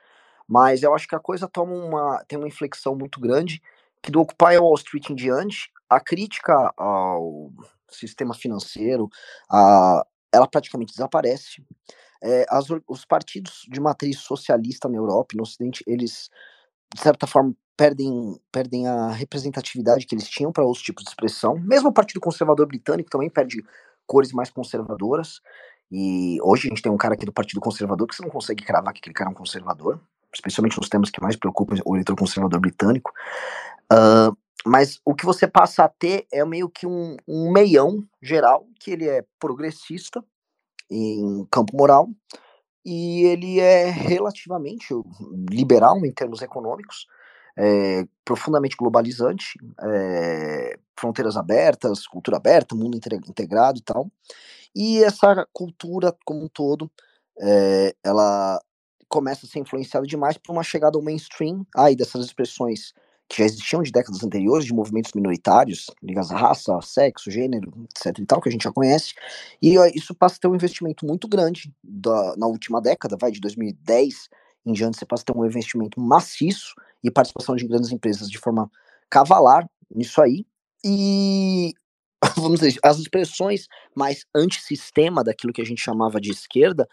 Mas 0.47 0.83
eu 0.83 0.93
acho 0.93 1.07
que 1.07 1.15
a 1.15 1.19
coisa 1.19 1.47
toma 1.47 1.73
uma, 1.73 2.23
tem 2.27 2.37
uma 2.37 2.47
inflexão 2.47 2.95
muito 2.95 3.19
grande, 3.19 3.61
que 4.01 4.11
do 4.11 4.21
Occupy 4.21 4.57
Wall 4.57 4.75
Street 4.75 5.09
em 5.09 5.15
diante, 5.15 5.71
a 5.89 5.99
crítica 5.99 6.71
ao 6.77 7.51
sistema 7.89 8.33
financeiro, 8.33 9.09
a, 9.49 10.05
ela 10.31 10.47
praticamente 10.47 10.93
desaparece. 10.93 11.63
É, 12.21 12.45
as, 12.49 12.67
os 12.87 13.05
partidos 13.05 13.65
de 13.69 13.79
matriz 13.79 14.19
socialista 14.19 14.87
na 14.89 14.97
Europa 14.97 15.33
e 15.33 15.37
no 15.37 15.43
Ocidente, 15.43 15.83
eles, 15.87 16.29
de 16.93 17.01
certa 17.01 17.27
forma, 17.27 17.55
perdem, 17.77 18.39
perdem 18.51 18.87
a 18.87 19.11
representatividade 19.11 20.05
que 20.05 20.15
eles 20.15 20.27
tinham 20.27 20.51
para 20.51 20.63
outros 20.63 20.83
tipos 20.83 21.03
de 21.03 21.09
expressão. 21.09 21.57
Mesmo 21.59 21.89
o 21.89 21.93
Partido 21.93 22.19
Conservador 22.19 22.67
Britânico 22.67 23.09
também 23.09 23.29
perde 23.29 23.63
cores 24.07 24.31
mais 24.31 24.49
conservadoras. 24.49 25.41
E 25.91 26.37
hoje 26.41 26.67
a 26.67 26.69
gente 26.69 26.81
tem 26.81 26.91
um 26.91 26.97
cara 26.97 27.13
aqui 27.13 27.25
do 27.25 27.33
Partido 27.33 27.61
Conservador 27.61 28.07
que 28.07 28.15
você 28.15 28.23
não 28.23 28.29
consegue 28.29 28.63
cravar 28.63 28.93
que 28.93 28.99
aquele 28.99 29.13
cara 29.13 29.29
é 29.29 29.31
um 29.31 29.35
conservador, 29.35 29.99
especialmente 30.33 30.77
nos 30.77 30.89
temas 30.89 31.09
que 31.09 31.21
mais 31.21 31.35
preocupam 31.35 31.75
o 31.85 31.95
eleitor 31.95 32.15
conservador 32.15 32.59
britânico. 32.59 33.11
Uh, 33.91 34.35
mas 34.65 34.99
o 35.05 35.13
que 35.13 35.25
você 35.25 35.47
passa 35.47 35.83
a 35.83 35.89
ter 35.89 36.25
é 36.31 36.43
meio 36.43 36.67
que 36.67 36.87
um, 36.87 37.15
um 37.27 37.51
meião 37.51 38.03
geral, 38.21 38.65
que 38.79 38.91
ele 38.91 39.07
é 39.07 39.23
progressista 39.39 40.23
em 40.89 41.45
campo 41.51 41.77
moral, 41.77 42.09
e 42.83 43.23
ele 43.23 43.59
é 43.59 43.89
relativamente 43.89 44.87
liberal 45.49 46.03
em 46.05 46.11
termos 46.11 46.41
econômicos, 46.41 47.07
é, 47.57 48.05
profundamente 48.23 48.75
globalizante, 48.75 49.57
é, 49.81 50.77
fronteiras 50.95 51.37
abertas, 51.37 52.05
cultura 52.05 52.37
aberta, 52.37 52.75
mundo 52.75 52.97
integrado 52.97 53.79
e 53.79 53.81
tal. 53.81 54.11
E 54.75 55.03
essa 55.03 55.47
cultura 55.53 56.13
como 56.25 56.43
um 56.43 56.47
todo, 56.47 56.91
é, 57.39 57.95
ela 58.03 58.59
começa 59.07 59.45
a 59.45 59.49
ser 59.49 59.59
influenciada 59.59 60.05
demais 60.05 60.37
por 60.37 60.51
uma 60.51 60.63
chegada 60.63 60.97
ao 60.97 61.03
mainstream, 61.03 61.65
aí 61.75 61.95
dessas 61.95 62.25
expressões 62.25 62.93
que 63.27 63.37
já 63.37 63.45
existiam 63.45 63.81
de 63.81 63.91
décadas 63.91 64.23
anteriores, 64.23 64.65
de 64.65 64.73
movimentos 64.73 65.11
minoritários, 65.13 65.87
ligados 66.03 66.31
à 66.31 66.37
raça, 66.37 66.79
sexo, 66.81 67.31
gênero, 67.31 67.71
etc 67.89 68.19
e 68.19 68.25
tal, 68.25 68.39
que 68.39 68.49
a 68.49 68.51
gente 68.51 68.63
já 68.63 68.71
conhece, 68.71 69.13
e 69.61 69.75
isso 69.95 70.13
passa 70.13 70.35
a 70.35 70.39
ter 70.39 70.47
um 70.47 70.55
investimento 70.55 71.05
muito 71.05 71.27
grande 71.27 71.73
da, 71.83 72.35
na 72.37 72.45
última 72.45 72.81
década, 72.81 73.17
vai 73.19 73.31
de 73.31 73.39
2010 73.39 74.29
em 74.65 74.73
diante, 74.73 74.97
você 74.97 75.05
passa 75.05 75.23
a 75.23 75.33
ter 75.33 75.37
um 75.39 75.45
investimento 75.45 75.99
maciço 75.99 76.73
e 77.03 77.09
participação 77.09 77.55
de 77.55 77.67
grandes 77.67 77.91
empresas 77.91 78.29
de 78.29 78.37
forma 78.37 78.69
cavalar 79.09 79.67
nisso 79.89 80.21
aí, 80.21 80.45
e 80.83 81.73
vamos 82.35 82.59
dizer, 82.59 82.79
as 82.83 82.97
expressões 82.97 83.67
mais 83.95 84.25
antissistema 84.33 85.23
daquilo 85.23 85.53
que 85.53 85.61
a 85.61 85.65
gente 85.65 85.81
chamava 85.81 86.19
de 86.19 86.31
esquerda, 86.31 86.87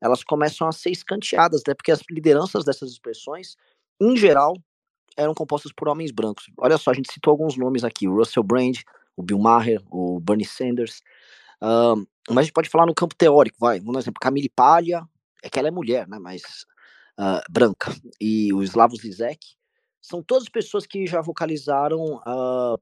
elas 0.00 0.22
começam 0.22 0.68
a 0.68 0.72
ser 0.72 0.90
escanteadas, 0.90 1.62
né? 1.66 1.74
Porque 1.74 1.92
as 1.92 2.00
lideranças 2.10 2.64
dessas 2.64 2.90
expressões, 2.90 3.56
em 4.00 4.16
geral, 4.16 4.54
eram 5.16 5.34
compostas 5.34 5.72
por 5.72 5.88
homens 5.88 6.10
brancos. 6.10 6.46
Olha 6.58 6.76
só, 6.76 6.90
a 6.90 6.94
gente 6.94 7.12
citou 7.12 7.30
alguns 7.30 7.56
nomes 7.56 7.84
aqui: 7.84 8.06
o 8.06 8.14
Russell 8.14 8.42
Brand, 8.42 8.76
o 9.16 9.22
Bill 9.22 9.38
Maher, 9.38 9.82
o 9.90 10.20
Bernie 10.20 10.46
Sanders. 10.46 11.00
Um, 11.62 12.06
mas 12.28 12.38
a 12.38 12.42
gente 12.42 12.52
pode 12.52 12.68
falar 12.68 12.86
no 12.86 12.94
campo 12.94 13.14
teórico, 13.14 13.56
vai. 13.58 13.80
Um 13.80 13.98
exemplo, 13.98 14.20
Camille 14.20 14.50
Palha, 14.50 15.08
é 15.42 15.48
que 15.48 15.58
ela 15.58 15.68
é 15.68 15.70
mulher, 15.70 16.06
né? 16.06 16.18
Mas 16.18 16.42
uh, 17.18 17.40
branca. 17.50 17.94
E 18.20 18.52
o 18.52 18.62
Slavoj 18.62 19.00
Zizek. 19.00 19.56
São 20.02 20.22
todas 20.22 20.48
pessoas 20.48 20.86
que 20.86 21.04
já 21.04 21.20
vocalizaram 21.20 22.20
uh, 22.26 22.78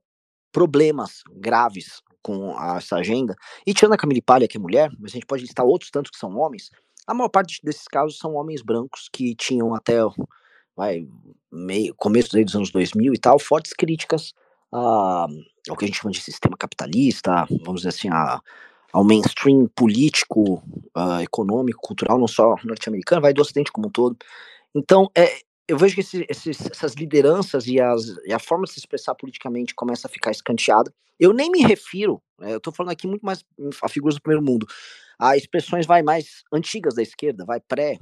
problemas 0.55 1.21
graves 1.35 2.01
com 2.21 2.55
essa 2.77 2.95
agenda. 2.95 3.35
E 3.67 3.73
tirando 3.73 3.91
a 3.91 3.97
Camille 3.97 4.21
Palha, 4.21 4.47
que 4.47 4.55
é 4.55 4.59
mulher, 4.59 4.89
mas 4.97 5.11
a 5.11 5.15
gente 5.15 5.25
pode 5.25 5.41
listar 5.41 5.65
outros 5.65 5.91
tantos 5.91 6.11
que 6.11 6.17
são 6.17 6.33
homens, 6.37 6.71
a 7.05 7.13
maior 7.13 7.27
parte 7.27 7.59
desses 7.61 7.85
casos 7.89 8.17
são 8.17 8.35
homens 8.35 8.61
brancos 8.61 9.09
que 9.11 9.35
tinham 9.35 9.75
até 9.75 9.97
vai, 10.73 11.05
meio, 11.51 11.93
começo 11.95 12.29
dos 12.31 12.55
anos 12.55 12.71
2000 12.71 13.13
e 13.13 13.17
tal, 13.17 13.37
fortes 13.37 13.73
críticas 13.73 14.33
a, 14.71 15.27
ao 15.69 15.75
que 15.75 15.83
a 15.83 15.87
gente 15.87 15.99
chama 15.99 16.13
de 16.13 16.21
sistema 16.21 16.55
capitalista, 16.57 17.45
vamos 17.65 17.81
dizer 17.81 17.89
assim, 17.89 18.07
a, 18.09 18.41
ao 18.93 19.03
mainstream 19.03 19.67
político, 19.75 20.63
uh, 20.95 21.21
econômico, 21.21 21.81
cultural, 21.81 22.17
não 22.17 22.29
só 22.29 22.55
norte-americano, 22.63 23.21
vai 23.21 23.33
do 23.33 23.41
ocidente 23.41 23.73
como 23.73 23.89
um 23.89 23.91
todo. 23.91 24.15
Então, 24.73 25.11
é, 25.13 25.41
eu 25.67 25.77
vejo 25.77 25.95
que 25.95 26.01
esse, 26.01 26.25
esses, 26.29 26.69
essas 26.69 26.93
lideranças 26.93 27.65
e, 27.67 27.79
as, 27.79 28.05
e, 28.25 28.33
a 28.33 28.39
forma 28.39 28.65
de 28.65 28.73
se 28.73 28.79
expressar 28.79 29.15
politicamente 29.15 29.73
começa 29.73 30.07
a 30.07 30.11
ficar 30.11 30.31
escanteada. 30.31 30.93
Eu 31.19 31.33
nem 31.33 31.49
me 31.49 31.61
refiro, 31.61 32.21
né, 32.39 32.53
eu 32.53 32.57
estou 32.57 32.73
falando 32.73 32.91
aqui 32.91 33.07
muito 33.07 33.25
mais 33.25 33.43
a 33.81 33.89
figuras 33.89 34.15
do 34.15 34.21
primeiro 34.21 34.45
mundo, 34.45 34.67
a 35.17 35.37
expressões 35.37 35.85
vai 35.85 36.03
mais 36.03 36.43
antigas 36.51 36.93
da 36.93 37.01
esquerda, 37.01 37.45
vai 37.45 37.59
pré 37.59 37.97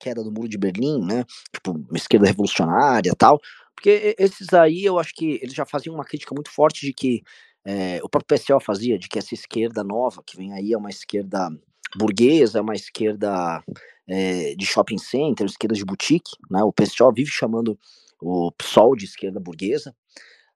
queda 0.00 0.22
do 0.22 0.30
muro 0.30 0.48
de 0.48 0.56
Berlim, 0.56 1.04
né, 1.04 1.24
tipo 1.52 1.72
uma 1.72 1.96
esquerda 1.96 2.26
revolucionária 2.26 3.12
tal, 3.16 3.40
porque 3.74 4.14
esses 4.18 4.52
aí 4.54 4.84
eu 4.84 4.98
acho 4.98 5.12
que 5.14 5.40
eles 5.42 5.54
já 5.54 5.66
faziam 5.66 5.94
uma 5.94 6.04
crítica 6.04 6.34
muito 6.34 6.50
forte 6.50 6.86
de 6.86 6.92
que 6.92 7.22
é, 7.64 8.00
o 8.02 8.08
próprio 8.08 8.38
PSL 8.38 8.60
fazia, 8.60 8.98
de 8.98 9.08
que 9.08 9.18
essa 9.18 9.34
esquerda 9.34 9.84
nova 9.84 10.22
que 10.24 10.36
vem 10.36 10.52
aí 10.52 10.72
é 10.72 10.78
uma 10.78 10.88
esquerda 10.88 11.50
burguesa, 11.96 12.58
é 12.58 12.62
uma 12.62 12.74
esquerda 12.74 13.62
é, 14.08 14.54
de 14.56 14.64
shopping 14.64 14.98
center, 14.98 15.46
esquerda 15.46 15.74
de 15.74 15.84
boutique, 15.84 16.30
né? 16.50 16.62
O 16.62 16.72
PSOL 16.72 17.12
vive 17.12 17.30
chamando 17.30 17.78
o 18.20 18.50
PSOL 18.52 18.96
de 18.96 19.04
esquerda 19.04 19.38
burguesa, 19.38 19.94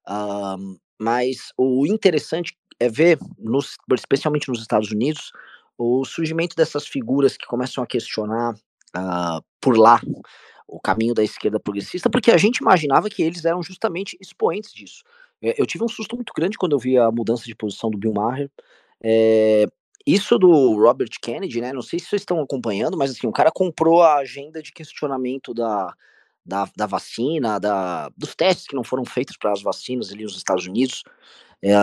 uh, 0.09 0.81
mas 0.99 1.53
o 1.57 1.87
interessante 1.87 2.57
é 2.81 2.89
ver, 2.89 3.19
nos, 3.39 3.77
especialmente 3.95 4.49
nos 4.49 4.61
Estados 4.61 4.91
Unidos, 4.91 5.31
o 5.79 6.05
surgimento 6.05 6.57
dessas 6.57 6.87
figuras 6.87 7.37
que 7.37 7.47
começam 7.47 7.85
a 7.85 7.87
questionar 7.87 8.55
uh, 8.55 9.45
por 9.61 9.77
lá 9.77 10.01
o 10.67 10.81
caminho 10.81 11.15
da 11.15 11.23
esquerda 11.23 11.61
progressista, 11.61 12.09
porque 12.09 12.31
a 12.31 12.37
gente 12.37 12.59
imaginava 12.59 13.11
que 13.11 13.23
eles 13.23 13.45
eram 13.45 13.63
justamente 13.63 14.17
expoentes 14.21 14.73
disso. 14.73 15.03
É, 15.43 15.61
eu 15.61 15.67
tive 15.67 15.85
um 15.85 15.89
susto 15.89 16.17
muito 16.17 16.33
grande 16.35 16.57
quando 16.57 16.73
eu 16.73 16.79
vi 16.79 16.97
a 16.97 17.11
mudança 17.11 17.45
de 17.45 17.55
posição 17.55 17.91
do 17.91 17.99
Bill 17.99 18.13
Maher. 18.13 18.51
É, 19.03 19.67
isso 20.07 20.39
do 20.39 20.75
Robert 20.77 21.11
Kennedy, 21.21 21.61
né? 21.61 21.73
Não 21.73 21.83
sei 21.83 21.99
se 21.99 22.07
vocês 22.07 22.23
estão 22.23 22.41
acompanhando, 22.41 22.97
mas 22.97 23.13
assim, 23.13 23.27
o 23.27 23.33
cara 23.33 23.51
comprou 23.51 24.03
a 24.03 24.17
agenda 24.17 24.63
de 24.63 24.73
questionamento 24.73 25.55
da, 25.55 25.95
da, 26.45 26.69
da 26.77 26.87
vacina, 26.87 27.59
da, 27.59 28.09
dos 28.17 28.35
testes 28.35 28.67
que 28.67 28.75
não 28.75 28.85
foram 28.85 29.05
feitos 29.05 29.37
para 29.37 29.53
as 29.53 29.63
vacinas 29.63 30.13
ali 30.13 30.25
nos 30.25 30.37
Estados 30.37 30.67
Unidos. 30.67 31.05
É, 31.63 31.75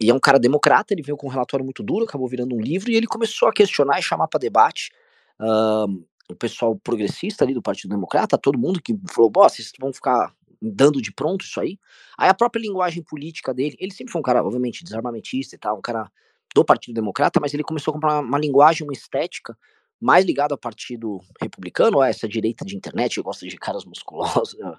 e 0.00 0.10
é 0.10 0.14
um 0.14 0.20
cara 0.20 0.38
democrata, 0.38 0.92
ele 0.92 1.02
veio 1.02 1.16
com 1.16 1.26
um 1.26 1.30
relatório 1.30 1.64
muito 1.64 1.82
duro, 1.82 2.04
acabou 2.04 2.28
virando 2.28 2.54
um 2.54 2.60
livro, 2.60 2.90
e 2.90 2.94
ele 2.94 3.06
começou 3.06 3.48
a 3.48 3.52
questionar 3.52 3.98
e 3.98 4.02
chamar 4.02 4.28
para 4.28 4.38
debate 4.38 4.92
uh, 5.40 6.06
o 6.30 6.34
pessoal 6.34 6.76
progressista 6.76 7.44
ali 7.44 7.54
do 7.54 7.62
Partido 7.62 7.90
Democrata, 7.90 8.36
todo 8.36 8.58
mundo 8.58 8.82
que 8.82 8.94
falou, 9.10 9.30
vocês 9.34 9.72
vão 9.80 9.92
ficar 9.92 10.34
dando 10.60 11.00
de 11.00 11.12
pronto 11.12 11.44
isso 11.44 11.60
aí. 11.60 11.78
Aí 12.18 12.28
a 12.28 12.34
própria 12.34 12.60
linguagem 12.60 13.02
política 13.02 13.54
dele, 13.54 13.76
ele 13.78 13.92
sempre 13.92 14.12
foi 14.12 14.20
um 14.20 14.22
cara, 14.22 14.44
obviamente, 14.44 14.84
desarmamentista 14.84 15.54
e 15.54 15.58
tal, 15.58 15.78
um 15.78 15.82
cara 15.82 16.10
do 16.54 16.64
Partido 16.64 16.94
Democrata, 16.94 17.40
mas 17.40 17.52
ele 17.52 17.62
começou 17.62 17.92
a 17.92 17.94
comprar 17.94 18.14
uma, 18.14 18.20
uma 18.20 18.38
linguagem, 18.38 18.86
uma 18.86 18.92
estética 18.92 19.56
mais 20.00 20.24
ligada 20.24 20.54
ao 20.54 20.58
Partido 20.58 21.20
Republicano, 21.40 22.00
a 22.00 22.08
essa 22.08 22.28
direita 22.28 22.64
de 22.64 22.76
internet 22.76 23.14
que 23.14 23.22
gosta 23.22 23.46
de 23.46 23.56
caras 23.56 23.84
musculosos, 23.84 24.58
é 24.60 24.72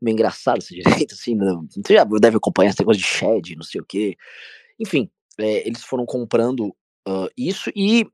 meio 0.00 0.14
engraçado 0.14 0.58
essa 0.58 0.74
direita, 0.74 1.14
assim, 1.14 1.34
né? 1.34 1.46
você 1.68 1.94
já 1.94 2.04
deve 2.04 2.36
acompanhar 2.36 2.70
esse 2.70 2.80
negócio 2.80 3.02
de 3.02 3.06
shed, 3.06 3.54
não 3.54 3.62
sei 3.62 3.80
o 3.80 3.84
quê. 3.84 4.16
Enfim, 4.78 5.10
é, 5.38 5.66
eles 5.66 5.84
foram 5.84 6.06
comprando 6.06 6.68
uh, 7.06 7.28
isso 7.36 7.70
e 7.76 8.06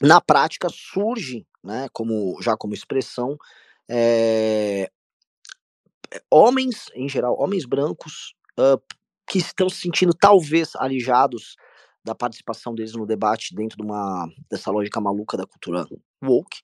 na 0.00 0.20
prática 0.20 0.68
surge, 0.70 1.44
né, 1.62 1.88
como 1.92 2.40
já 2.40 2.56
como 2.56 2.72
expressão, 2.72 3.36
é, 3.90 4.88
homens 6.30 6.86
em 6.94 7.08
geral, 7.08 7.36
homens 7.38 7.64
brancos 7.64 8.34
uh, 8.58 8.80
que 9.26 9.38
estão 9.38 9.68
se 9.68 9.80
sentindo 9.80 10.14
talvez 10.14 10.76
alijados 10.76 11.56
da 12.04 12.14
participação 12.14 12.74
deles 12.74 12.94
no 12.94 13.06
debate 13.06 13.54
dentro 13.54 13.76
de 13.76 13.82
uma 13.82 14.28
dessa 14.50 14.70
lógica 14.70 15.00
maluca 15.00 15.36
da 15.36 15.46
cultura 15.46 15.86
woke, 16.22 16.60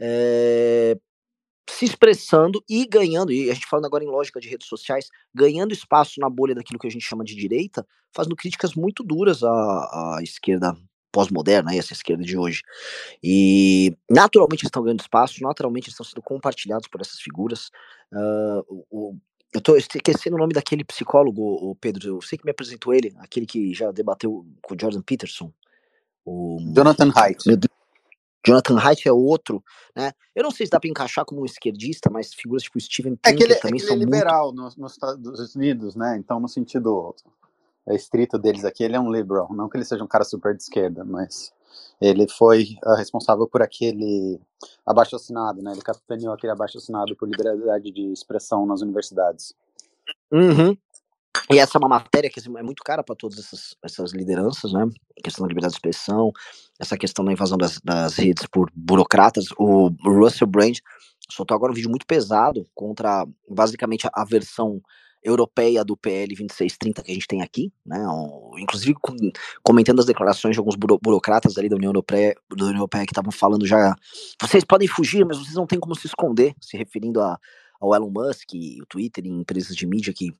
é, 0.00 0.98
se 1.68 1.84
expressando 1.84 2.62
e 2.68 2.86
ganhando, 2.86 3.32
e 3.32 3.50
a 3.50 3.54
gente 3.54 3.66
falando 3.66 3.86
agora 3.86 4.04
em 4.04 4.08
lógica 4.08 4.40
de 4.40 4.48
redes 4.48 4.66
sociais, 4.66 5.08
ganhando 5.34 5.72
espaço 5.72 6.20
na 6.20 6.28
bolha 6.28 6.54
daquilo 6.54 6.78
que 6.78 6.86
a 6.86 6.90
gente 6.90 7.04
chama 7.04 7.24
de 7.24 7.34
direita, 7.34 7.86
fazendo 8.14 8.36
críticas 8.36 8.74
muito 8.74 9.02
duras 9.02 9.42
à, 9.42 9.50
à 9.50 10.18
esquerda 10.22 10.76
pós-moderna, 11.12 11.74
essa 11.74 11.92
esquerda 11.92 12.22
de 12.22 12.36
hoje. 12.36 12.62
E 13.22 13.96
naturalmente 14.08 14.64
estão 14.64 14.82
ganhando 14.82 15.00
espaço, 15.00 15.42
naturalmente 15.42 15.88
estão 15.88 16.04
sendo 16.04 16.22
compartilhados 16.22 16.88
por 16.88 17.00
essas 17.00 17.20
figuras. 17.20 17.70
Uh, 18.12 18.84
o, 18.90 19.16
eu 19.52 19.60
tô 19.60 19.76
esquecendo 19.76 20.36
o 20.36 20.38
nome 20.38 20.54
daquele 20.54 20.84
psicólogo, 20.84 21.42
o 21.42 21.74
Pedro. 21.74 22.08
Eu 22.08 22.22
sei 22.22 22.38
que 22.38 22.44
me 22.44 22.50
apresentou 22.50 22.94
ele, 22.94 23.14
aquele 23.18 23.46
que 23.46 23.74
já 23.74 23.90
debateu 23.90 24.46
com 24.62 24.74
o 24.74 24.78
Jordan 24.80 25.02
Peterson. 25.02 25.52
O 26.24 26.58
Jonathan 26.74 27.10
Haidt. 27.14 27.44
Jonathan 28.46 28.78
Haidt 28.78 29.06
é 29.06 29.12
outro, 29.12 29.62
né? 29.94 30.12
Eu 30.34 30.42
não 30.42 30.50
sei 30.50 30.66
se 30.66 30.72
dá 30.72 30.80
para 30.80 30.88
encaixar 30.88 31.24
como 31.24 31.42
um 31.42 31.44
esquerdista, 31.44 32.08
mas 32.10 32.32
figuras 32.32 32.62
tipo 32.62 32.80
Steven 32.80 33.16
Pinker 33.16 33.32
é 33.32 33.36
que 33.36 33.42
ele, 33.42 33.54
também 33.56 33.76
é 33.76 33.80
que 33.80 33.86
são 33.86 33.96
ele 33.96 34.04
é 34.04 34.06
liberal 34.06 34.46
muito... 34.46 34.62
nos, 34.62 34.76
nos 34.76 34.92
Estados 34.92 35.54
Unidos, 35.54 35.94
né? 35.94 36.16
Então, 36.16 36.40
no 36.40 36.48
sentido 36.48 37.14
é, 37.86 37.94
estrito 37.94 38.38
deles 38.38 38.64
aqui, 38.64 38.84
ele 38.84 38.96
é 38.96 39.00
um 39.00 39.12
liberal. 39.12 39.52
Não 39.52 39.68
que 39.68 39.76
ele 39.76 39.84
seja 39.84 40.02
um 40.02 40.08
cara 40.08 40.24
super 40.24 40.56
de 40.56 40.62
esquerda, 40.62 41.04
mas 41.04 41.52
ele 42.00 42.26
foi 42.28 42.76
uh, 42.84 42.94
responsável 42.94 43.46
por 43.46 43.62
aquele 43.62 44.40
abaixo 44.86 45.16
assinado, 45.16 45.62
né? 45.62 45.72
Ele 45.72 45.82
capitaneou 45.82 46.32
aquele 46.32 46.52
abaixo 46.52 46.78
assinado 46.78 47.14
por 47.16 47.28
liberdade 47.28 47.90
de 47.90 48.12
expressão 48.12 48.66
nas 48.66 48.80
universidades. 48.80 49.54
Uhum. 50.32 50.76
E 51.52 51.58
essa 51.58 51.76
é 51.76 51.78
uma 51.78 51.88
matéria 51.88 52.30
que 52.30 52.38
assim, 52.38 52.56
é 52.56 52.62
muito 52.62 52.82
cara 52.82 53.02
para 53.02 53.16
todas 53.16 53.38
essas, 53.38 53.74
essas 53.82 54.12
lideranças, 54.12 54.72
né? 54.72 54.84
A 55.18 55.22
questão 55.22 55.44
da 55.44 55.48
liberdade 55.48 55.72
de 55.72 55.78
expressão, 55.78 56.32
essa 56.78 56.96
questão 56.96 57.24
da 57.24 57.32
invasão 57.32 57.58
das, 57.58 57.80
das 57.82 58.16
redes 58.16 58.46
por 58.46 58.70
burocratas. 58.74 59.46
O 59.58 59.88
Russell 60.04 60.46
Brand 60.46 60.78
soltou 61.28 61.54
agora 61.54 61.72
um 61.72 61.74
vídeo 61.74 61.90
muito 61.90 62.06
pesado 62.06 62.66
contra 62.74 63.26
basicamente 63.48 64.08
a 64.12 64.24
versão 64.24 64.80
europeia 65.22 65.84
do 65.84 65.96
PL 65.96 66.28
2630 66.28 67.02
que 67.02 67.10
a 67.10 67.14
gente 67.14 67.26
tem 67.26 67.42
aqui, 67.42 67.72
né? 67.84 67.98
Um, 68.08 68.58
inclusive 68.58 68.94
com, 68.94 69.14
comentando 69.62 70.00
as 70.00 70.06
declarações 70.06 70.54
de 70.54 70.58
alguns 70.58 70.76
buro, 70.76 70.98
burocratas 71.02 71.58
ali 71.58 71.68
da 71.68 71.76
União 71.76 71.90
Europeia, 71.90 72.34
da 72.56 72.64
União 72.64 72.78
Europeia 72.78 73.04
que 73.04 73.12
estavam 73.12 73.30
falando 73.30 73.66
já, 73.66 73.94
vocês 74.40 74.64
podem 74.64 74.88
fugir, 74.88 75.24
mas 75.24 75.38
vocês 75.38 75.54
não 75.54 75.66
têm 75.66 75.78
como 75.78 75.94
se 75.94 76.06
esconder, 76.06 76.54
se 76.60 76.76
referindo 76.76 77.20
a, 77.20 77.38
ao 77.80 77.94
Elon 77.94 78.10
Musk 78.10 78.54
e 78.54 78.80
o 78.82 78.86
Twitter 78.86 79.24
e 79.26 79.28
empresas 79.28 79.74
de 79.76 79.86
mídia 79.86 80.12
que, 80.12 80.32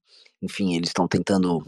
enfim, 0.42 0.74
eles 0.74 0.90
estão 0.90 1.08
tentando 1.08 1.62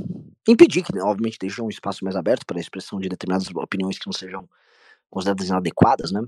impedir 0.48 0.82
que, 0.82 0.94
né, 0.94 1.02
obviamente, 1.02 1.38
deixam 1.38 1.66
um 1.66 1.70
espaço 1.70 2.04
mais 2.04 2.16
aberto 2.16 2.46
para 2.46 2.58
a 2.58 2.60
expressão 2.60 3.00
de 3.00 3.08
determinadas 3.08 3.48
opiniões 3.54 3.98
que 3.98 4.06
não 4.06 4.12
sejam 4.12 4.48
consideradas 5.10 5.48
inadequadas, 5.48 6.12
né? 6.12 6.20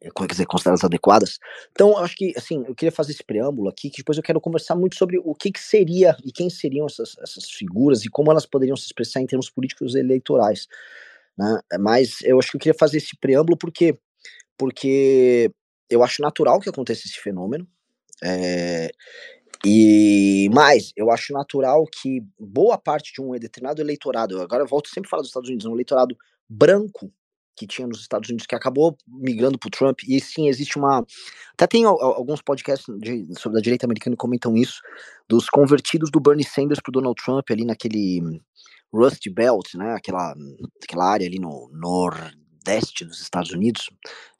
É, 0.00 0.10
quer 0.10 0.26
dizer, 0.26 0.46
consideradas 0.46 0.84
adequadas. 0.84 1.38
Então, 1.72 1.96
acho 1.98 2.14
que, 2.16 2.32
assim, 2.36 2.64
eu 2.66 2.74
queria 2.74 2.92
fazer 2.92 3.12
esse 3.12 3.24
preâmbulo 3.24 3.68
aqui, 3.68 3.88
que 3.88 3.98
depois 3.98 4.18
eu 4.18 4.22
quero 4.22 4.40
conversar 4.40 4.76
muito 4.76 4.96
sobre 4.96 5.18
o 5.18 5.34
que, 5.34 5.50
que 5.50 5.60
seria 5.60 6.16
e 6.24 6.30
quem 6.30 6.50
seriam 6.50 6.86
essas, 6.86 7.16
essas 7.22 7.50
figuras 7.50 8.04
e 8.04 8.08
como 8.08 8.30
elas 8.30 8.44
poderiam 8.44 8.76
se 8.76 8.84
expressar 8.84 9.20
em 9.20 9.26
termos 9.26 9.48
políticos 9.48 9.94
e 9.94 10.00
eleitorais. 10.00 10.66
Né? 11.36 11.60
Mas 11.80 12.20
eu 12.22 12.38
acho 12.38 12.50
que 12.50 12.56
eu 12.56 12.60
queria 12.60 12.78
fazer 12.78 12.98
esse 12.98 13.16
preâmbulo 13.16 13.56
porque, 13.56 13.98
porque 14.58 15.50
eu 15.88 16.02
acho 16.02 16.20
natural 16.20 16.60
que 16.60 16.68
aconteça 16.68 17.06
esse 17.06 17.18
fenômeno. 17.18 17.66
É, 18.22 18.90
e 19.64 20.48
mais, 20.52 20.92
eu 20.96 21.10
acho 21.10 21.32
natural 21.32 21.84
que 21.86 22.22
boa 22.38 22.78
parte 22.78 23.12
de 23.12 23.20
um 23.20 23.32
determinado 23.32 23.80
eleitorado, 23.80 24.40
agora 24.40 24.62
eu 24.62 24.66
volto 24.66 24.88
sempre 24.88 25.08
a 25.08 25.10
falar 25.10 25.22
dos 25.22 25.30
Estados 25.30 25.48
Unidos, 25.48 25.66
um 25.66 25.72
eleitorado 25.72 26.16
branco 26.48 27.12
que 27.56 27.66
tinha 27.66 27.88
nos 27.88 28.00
Estados 28.00 28.28
Unidos, 28.28 28.46
que 28.46 28.54
acabou 28.54 28.96
migrando 29.08 29.58
para 29.58 29.68
o 29.68 29.70
Trump, 29.70 30.00
e 30.06 30.20
sim, 30.20 30.48
existe 30.48 30.78
uma. 30.78 31.04
Até 31.54 31.66
tem 31.66 31.84
alguns 31.84 32.42
podcasts 32.42 32.86
de, 32.98 33.26
sobre 33.38 33.58
a 33.58 33.62
direita 33.62 33.86
americana 33.86 34.14
que 34.14 34.20
comentam 34.20 34.56
isso, 34.56 34.80
dos 35.28 35.48
convertidos 35.48 36.10
do 36.10 36.20
Bernie 36.20 36.44
Sanders 36.44 36.80
para 36.80 36.92
Donald 36.92 37.20
Trump 37.20 37.50
ali 37.50 37.64
naquele 37.64 38.42
Rust 38.92 39.28
Belt, 39.30 39.74
né? 39.74 39.94
Aquela, 39.94 40.34
aquela 40.82 41.10
área 41.10 41.26
ali 41.26 41.38
no 41.38 41.70
nordeste 41.72 43.04
dos 43.04 43.20
Estados 43.20 43.50
Unidos, 43.50 43.88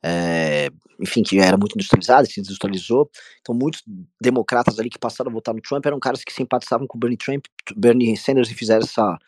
é, 0.03 0.69
enfim, 1.01 1.23
que 1.23 1.39
era 1.39 1.57
muito 1.57 1.75
industrializada, 1.75 2.27
se 2.27 2.41
industrializou. 2.41 3.11
Então, 3.41 3.55
muitos 3.55 3.83
democratas 4.21 4.79
ali 4.79 4.91
que 4.91 4.99
passaram 4.99 5.31
a 5.31 5.35
votar 5.35 5.55
no 5.55 5.63
Trump 5.63 5.85
eram 5.87 5.99
caras 5.99 6.23
que 6.23 6.33
simpatizavam 6.33 6.87
com 6.87 6.99
o 6.99 7.01
Bernie, 7.01 7.17
Trump, 7.17 7.47
Bernie 7.75 8.17
Sanders 8.17 8.51
e 8.51 8.55
fizeram 8.55 8.85
essa 8.85 9.19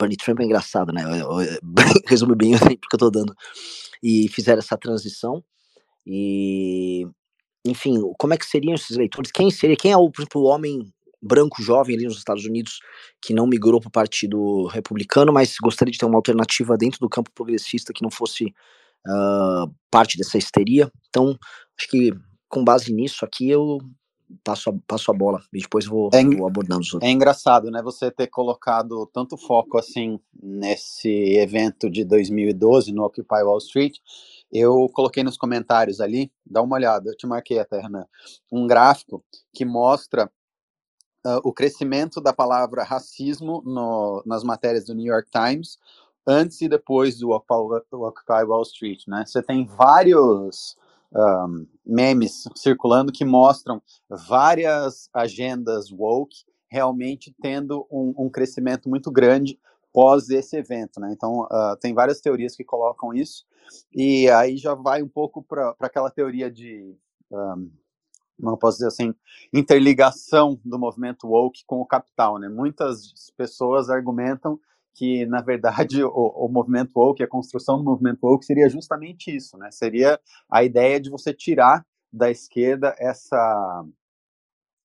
Bernie 0.00 0.16
Trump 0.16 0.40
é 0.40 0.44
engraçado, 0.44 0.92
né? 0.92 1.02
Resume 2.06 2.34
bem 2.34 2.52
o 2.52 2.56
exemplo 2.56 2.88
que 2.88 2.94
eu 2.94 2.98
tô 2.98 3.10
dando. 3.10 3.34
E 4.02 4.28
fizeram 4.28 4.58
essa 4.58 4.76
transição. 4.76 5.42
E, 6.06 7.06
enfim, 7.64 8.00
como 8.18 8.34
é 8.34 8.36
que 8.36 8.46
seriam 8.46 8.74
esses 8.74 8.96
eleitores? 8.96 9.30
Quem 9.30 9.50
seria? 9.50 9.76
Quem 9.76 9.92
é 9.92 9.96
o, 9.96 10.10
por 10.10 10.22
exemplo, 10.22 10.42
o 10.42 10.46
homem 10.46 10.92
branco 11.22 11.62
jovem 11.62 11.96
ali 11.96 12.04
nos 12.04 12.18
Estados 12.18 12.44
Unidos 12.44 12.80
que 13.22 13.32
não 13.32 13.46
migrou 13.46 13.80
para 13.80 13.88
o 13.88 13.92
Partido 13.92 14.66
Republicano, 14.66 15.32
mas 15.32 15.56
gostaria 15.60 15.90
de 15.90 15.98
ter 15.98 16.04
uma 16.04 16.18
alternativa 16.18 16.76
dentro 16.76 17.00
do 17.00 17.08
campo 17.08 17.30
progressista 17.34 17.92
que 17.94 18.02
não 18.02 18.10
fosse 18.10 18.52
uh, 19.06 19.74
parte 19.90 20.18
dessa 20.18 20.36
histeria? 20.36 20.92
Então, 21.08 21.38
acho 21.78 21.88
que 21.88 22.12
com 22.48 22.62
base 22.62 22.92
nisso 22.92 23.24
aqui 23.24 23.48
eu 23.48 23.78
passo 24.42 24.70
a, 24.70 24.74
passo 24.86 25.10
a 25.10 25.14
bola 25.14 25.40
e 25.52 25.60
depois 25.60 25.86
vou, 25.86 26.10
é, 26.12 26.24
vou 26.24 26.46
abordando 26.46 26.80
os 26.80 26.92
outros. 26.92 27.08
É 27.08 27.12
engraçado, 27.12 27.70
né, 27.70 27.82
você 27.82 28.10
ter 28.10 28.26
colocado 28.28 29.08
tanto 29.12 29.36
foco 29.36 29.78
assim 29.78 30.18
nesse 30.42 31.08
evento 31.36 31.90
de 31.90 32.04
2012 32.04 32.92
no 32.92 33.04
Occupy 33.04 33.42
Wall 33.42 33.58
Street. 33.58 33.98
Eu 34.50 34.88
coloquei 34.92 35.22
nos 35.22 35.36
comentários 35.36 36.00
ali, 36.00 36.30
dá 36.46 36.62
uma 36.62 36.76
olhada, 36.76 37.10
eu 37.10 37.16
te 37.16 37.26
marquei 37.26 37.58
até, 37.58 37.80
Renan, 37.80 38.06
um 38.52 38.66
gráfico 38.66 39.24
que 39.52 39.64
mostra 39.64 40.30
uh, 41.26 41.40
o 41.42 41.52
crescimento 41.52 42.20
da 42.20 42.32
palavra 42.32 42.84
racismo 42.84 43.62
no, 43.64 44.22
nas 44.24 44.44
matérias 44.44 44.84
do 44.84 44.94
New 44.94 45.12
York 45.12 45.28
Times 45.30 45.78
antes 46.26 46.60
e 46.60 46.68
depois 46.68 47.18
do 47.18 47.30
Occupy 47.30 48.44
Wall 48.46 48.62
Street, 48.62 49.02
né? 49.06 49.24
Você 49.26 49.42
tem 49.42 49.66
vários 49.66 50.76
um, 51.14 51.66
memes 51.84 52.44
circulando 52.56 53.12
que 53.12 53.24
mostram 53.24 53.80
várias 54.08 55.08
agendas 55.12 55.90
woke 55.90 56.44
realmente 56.68 57.34
tendo 57.40 57.86
um, 57.90 58.14
um 58.18 58.28
crescimento 58.28 58.88
muito 58.88 59.10
grande 59.10 59.58
pós 59.92 60.28
esse 60.28 60.56
evento, 60.56 60.98
né? 60.98 61.12
Então, 61.12 61.42
uh, 61.42 61.76
tem 61.80 61.94
várias 61.94 62.20
teorias 62.20 62.56
que 62.56 62.64
colocam 62.64 63.14
isso, 63.14 63.46
e 63.94 64.28
aí 64.28 64.56
já 64.56 64.74
vai 64.74 65.00
um 65.00 65.08
pouco 65.08 65.40
para 65.40 65.74
aquela 65.78 66.10
teoria 66.10 66.50
de, 66.50 66.96
um, 67.30 67.70
não 68.36 68.56
posso 68.56 68.78
dizer 68.78 68.88
assim, 68.88 69.14
interligação 69.52 70.58
do 70.64 70.78
movimento 70.78 71.28
woke 71.28 71.64
com 71.64 71.80
o 71.80 71.86
capital, 71.86 72.38
né? 72.38 72.48
Muitas 72.48 73.30
pessoas 73.36 73.88
argumentam 73.88 74.58
que, 74.94 75.26
na 75.26 75.40
verdade, 75.40 76.02
o, 76.04 76.10
o 76.10 76.48
movimento 76.48 76.92
woke, 76.94 77.22
a 77.22 77.28
construção 77.28 77.78
do 77.78 77.84
movimento 77.84 78.20
woke 78.22 78.44
seria 78.44 78.68
justamente 78.68 79.34
isso, 79.34 79.58
né? 79.58 79.70
Seria 79.70 80.18
a 80.50 80.62
ideia 80.64 81.00
de 81.00 81.10
você 81.10 81.34
tirar 81.34 81.84
da 82.12 82.30
esquerda 82.30 82.94
essa 82.98 83.84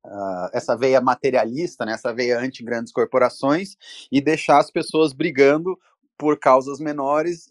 uh, 0.04 0.48
essa 0.52 0.76
veia 0.76 1.00
materialista, 1.00 1.84
né? 1.84 1.92
essa 1.92 2.12
veia 2.12 2.38
anti-grandes 2.38 2.92
corporações 2.92 3.76
e 4.12 4.20
deixar 4.20 4.58
as 4.58 4.70
pessoas 4.70 5.12
brigando 5.12 5.78
por 6.18 6.38
causas 6.38 6.78
menores 6.78 7.48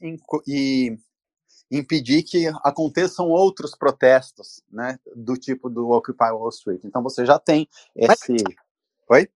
e 0.48 0.98
impedir 1.72 2.24
que 2.24 2.48
aconteçam 2.64 3.28
outros 3.28 3.76
protestos, 3.76 4.62
né, 4.72 4.98
do 5.16 5.36
tipo 5.36 5.70
do 5.70 5.90
Occupy 5.90 6.32
Wall 6.32 6.50
Street. 6.50 6.82
Então 6.84 7.02
você 7.02 7.26
já 7.26 7.40
tem 7.40 7.68
esse... 7.96 8.36
Oi? 9.10 9.28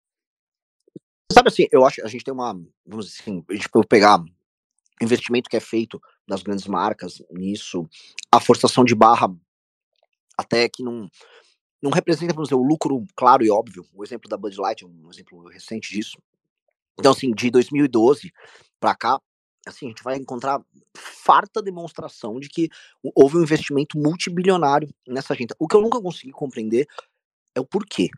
Sabe 1.37 1.49
assim, 1.49 1.67
eu 1.71 1.85
acho 1.85 1.97
que 1.97 2.01
a 2.01 2.07
gente 2.07 2.23
tem 2.23 2.33
uma, 2.33 2.51
vamos 2.83 3.05
dizer 3.05 3.21
assim, 3.21 3.45
a 3.47 3.53
gente 3.53 3.69
pode 3.69 3.85
pegar 3.85 4.17
investimento 4.99 5.47
que 5.47 5.55
é 5.55 5.59
feito 5.59 6.01
das 6.27 6.41
grandes 6.41 6.65
marcas 6.65 7.21
nisso, 7.29 7.87
a 8.31 8.39
forçação 8.39 8.83
de 8.83 8.95
barra 8.95 9.31
até 10.35 10.67
que 10.67 10.81
não, 10.81 11.07
não 11.79 11.91
representa, 11.91 12.33
vamos 12.33 12.49
dizer, 12.49 12.59
o 12.59 12.65
lucro 12.65 13.05
claro 13.15 13.45
e 13.45 13.51
óbvio. 13.51 13.85
O 13.93 14.03
exemplo 14.03 14.27
da 14.27 14.35
Bud 14.35 14.59
Light 14.59 14.83
é 14.83 14.87
um 14.87 15.11
exemplo 15.11 15.47
recente 15.47 15.93
disso. 15.93 16.17
Então, 16.97 17.11
assim, 17.11 17.31
de 17.31 17.51
2012 17.51 18.33
para 18.79 18.95
cá, 18.95 19.21
assim, 19.67 19.85
a 19.85 19.89
gente 19.89 20.03
vai 20.03 20.17
encontrar 20.17 20.59
farta 20.95 21.61
demonstração 21.61 22.39
de 22.39 22.49
que 22.49 22.67
houve 23.13 23.37
um 23.37 23.43
investimento 23.43 23.95
multibilionário 23.95 24.89
nessa 25.07 25.33
agenda. 25.33 25.55
O 25.59 25.67
que 25.67 25.75
eu 25.75 25.81
nunca 25.81 26.01
consegui 26.01 26.31
compreender 26.31 26.87
é 27.53 27.59
o 27.59 27.65
porquê. 27.65 28.09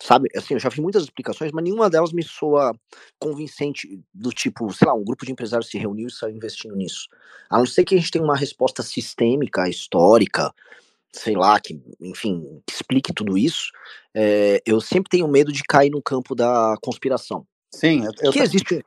Sabe, 0.00 0.28
assim, 0.36 0.54
eu 0.54 0.60
já 0.60 0.68
vi 0.68 0.80
muitas 0.80 1.02
explicações, 1.02 1.50
mas 1.50 1.64
nenhuma 1.64 1.90
delas 1.90 2.12
me 2.12 2.22
soa 2.22 2.72
convincente, 3.18 4.00
do 4.14 4.30
tipo, 4.30 4.72
sei 4.72 4.86
lá, 4.86 4.94
um 4.94 5.02
grupo 5.02 5.26
de 5.26 5.32
empresários 5.32 5.68
se 5.68 5.76
reuniu 5.76 6.06
e 6.06 6.12
saiu 6.12 6.36
investindo 6.36 6.76
nisso. 6.76 7.08
A 7.50 7.58
não 7.58 7.66
ser 7.66 7.84
que 7.84 7.96
a 7.96 7.98
gente 7.98 8.12
tenha 8.12 8.24
uma 8.24 8.36
resposta 8.36 8.80
sistêmica, 8.82 9.68
histórica, 9.68 10.54
sei 11.12 11.34
lá, 11.34 11.58
que, 11.58 11.80
enfim, 12.00 12.62
que 12.64 12.72
explique 12.72 13.12
tudo 13.12 13.36
isso, 13.36 13.72
é, 14.14 14.62
eu 14.64 14.80
sempre 14.80 15.10
tenho 15.10 15.26
medo 15.26 15.52
de 15.52 15.64
cair 15.64 15.90
no 15.90 16.00
campo 16.00 16.32
da 16.32 16.76
conspiração. 16.80 17.44
Sim, 17.72 18.04
eu, 18.04 18.12
eu 18.22 18.32
que 18.32 18.38
existe. 18.38 18.84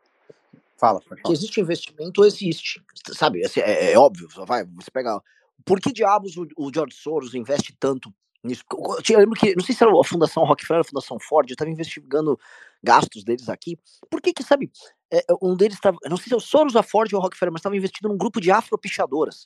Fala, 0.77 1.01
fala. 1.01 1.21
Que 1.25 1.33
existe 1.33 1.59
investimento, 1.59 2.23
existe. 2.23 2.81
Sabe, 3.13 3.45
assim, 3.45 3.59
é, 3.59 3.91
é, 3.91 3.97
óbvio, 3.97 4.29
vai, 4.47 4.63
você 4.63 4.89
pega. 4.89 5.21
Por 5.65 5.79
que 5.79 5.91
diabos 5.91 6.37
o, 6.37 6.47
o 6.57 6.71
George 6.73 6.95
Soros 6.95 7.35
investe 7.35 7.75
tanto 7.77 8.11
nisso. 8.43 8.63
Eu 9.09 9.19
lembro 9.19 9.39
que, 9.39 9.55
não 9.55 9.63
sei 9.63 9.75
se 9.75 9.83
era 9.83 9.91
a 9.91 10.03
Fundação 10.03 10.43
Rockefeller 10.43 10.79
ou 10.79 10.81
a 10.81 10.89
Fundação 10.89 11.17
Ford, 11.19 11.49
eu 11.49 11.53
estava 11.53 11.69
investigando 11.69 12.39
gastos 12.83 13.23
deles 13.23 13.49
aqui. 13.49 13.77
Por 14.09 14.21
que 14.21 14.33
que, 14.33 14.43
sabe, 14.43 14.71
é, 15.11 15.23
um 15.41 15.55
deles 15.55 15.75
estava, 15.75 15.97
não 16.09 16.17
sei 16.17 16.27
se 16.27 16.33
é 16.33 16.37
o 16.37 16.39
Soros, 16.39 16.75
a 16.75 16.83
Ford 16.83 17.11
ou 17.13 17.19
a 17.19 17.23
Rockefeller, 17.23 17.51
mas 17.51 17.59
estava 17.59 17.75
investindo 17.75 18.09
num 18.09 18.17
grupo 18.17 18.41
de 18.41 18.51
afropichadoras. 18.51 19.45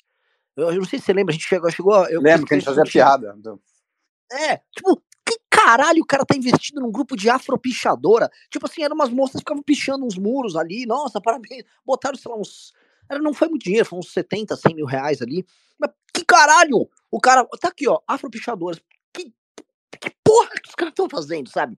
Eu, 0.55 0.69
eu 0.71 0.77
não 0.77 0.86
sei 0.86 0.99
se 0.99 1.05
você 1.05 1.13
lembra, 1.13 1.34
a 1.34 1.38
gente 1.38 1.47
chegou, 1.47 1.71
chegou 1.71 2.08
eu 2.08 2.21
lembro 2.21 2.45
que 2.45 2.53
a 2.53 2.58
gente 2.58 2.65
fazia 2.65 2.84
piada. 2.84 3.36
É, 4.31 4.58
tipo, 4.75 5.01
que 5.25 5.39
caralho 5.49 6.01
o 6.01 6.05
cara 6.05 6.25
tá 6.25 6.36
investindo 6.36 6.79
num 6.79 6.91
grupo 6.91 7.15
de 7.15 7.29
afropichadora? 7.29 8.29
Tipo 8.49 8.67
assim, 8.67 8.84
eram 8.84 8.95
umas 8.95 9.10
moças 9.10 9.34
que 9.34 9.39
ficavam 9.39 9.63
pichando 9.63 10.05
uns 10.05 10.17
muros 10.17 10.55
ali, 10.55 10.86
nossa, 10.86 11.19
parabéns, 11.21 11.63
botaram, 11.86 12.17
sei 12.17 12.31
lá, 12.31 12.38
uns... 12.38 12.73
Era, 13.10 13.21
não 13.21 13.34
foi 13.34 13.47
muito 13.47 13.63
dinheiro, 13.63 13.86
foi 13.86 13.99
uns 13.99 14.12
70, 14.12 14.55
100 14.55 14.75
mil 14.75 14.86
reais 14.86 15.21
ali. 15.21 15.45
Mas 15.79 15.91
que 16.13 16.25
caralho! 16.25 16.89
O 17.15 17.21
cara. 17.21 17.45
Tá 17.62 17.69
aqui, 17.69 17.88
ó. 17.88 18.01
Afropichadores. 18.06 18.82
Que, 19.13 19.34
que 20.01 20.12
porra 20.21 20.49
que 20.62 20.67
os 20.67 20.75
caras 20.75 20.91
estão 20.91 21.08
fazendo, 21.10 21.49
sabe? 21.49 21.78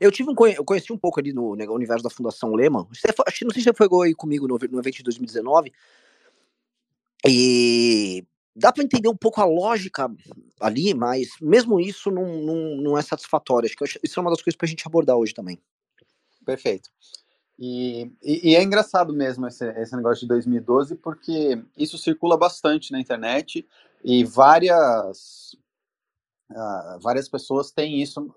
Eu 0.00 0.10
tive 0.10 0.30
um. 0.30 0.46
Eu 0.46 0.64
conheci 0.64 0.90
um 0.90 0.96
pouco 0.96 1.20
ali 1.20 1.34
no, 1.34 1.54
no 1.54 1.74
universo 1.74 2.02
da 2.02 2.08
Fundação 2.08 2.54
Lehman. 2.54 2.86
Acho 3.26 3.44
não 3.44 3.50
sei 3.50 3.62
se 3.62 3.70
você 3.70 3.74
foi 3.74 4.06
aí 4.06 4.14
comigo 4.14 4.48
no, 4.48 4.56
no 4.56 4.78
evento 4.80 4.96
de 4.96 5.02
2019. 5.02 5.70
E 7.28 8.24
dá 8.56 8.72
para 8.72 8.82
entender 8.82 9.10
um 9.10 9.16
pouco 9.16 9.42
a 9.42 9.44
lógica 9.44 10.10
ali, 10.58 10.94
mas 10.94 11.28
mesmo 11.42 11.78
isso 11.78 12.10
não, 12.10 12.42
não, 12.42 12.76
não 12.76 12.98
é 12.98 13.02
satisfatório. 13.02 13.66
Acho 13.66 13.76
que 13.76 14.00
isso 14.02 14.18
é 14.18 14.22
uma 14.22 14.30
das 14.30 14.40
coisas 14.40 14.56
para 14.56 14.64
a 14.64 14.68
gente 14.70 14.86
abordar 14.86 15.14
hoje 15.14 15.34
também. 15.34 15.60
Perfeito. 16.42 16.88
E, 17.58 18.10
e, 18.22 18.52
e, 18.52 18.56
é 18.56 18.62
engraçado 18.62 19.12
mesmo 19.12 19.46
esse, 19.46 19.68
esse 19.72 19.94
negócio 19.94 20.22
de 20.22 20.28
2012, 20.28 20.94
porque 20.94 21.62
isso 21.76 21.98
circula 21.98 22.38
bastante 22.38 22.90
na 22.90 22.98
internet 22.98 23.68
e 24.04 24.24
várias 24.24 25.50
Uh, 26.50 26.98
várias 27.00 27.28
pessoas 27.28 27.70
têm 27.70 28.02
isso, 28.02 28.28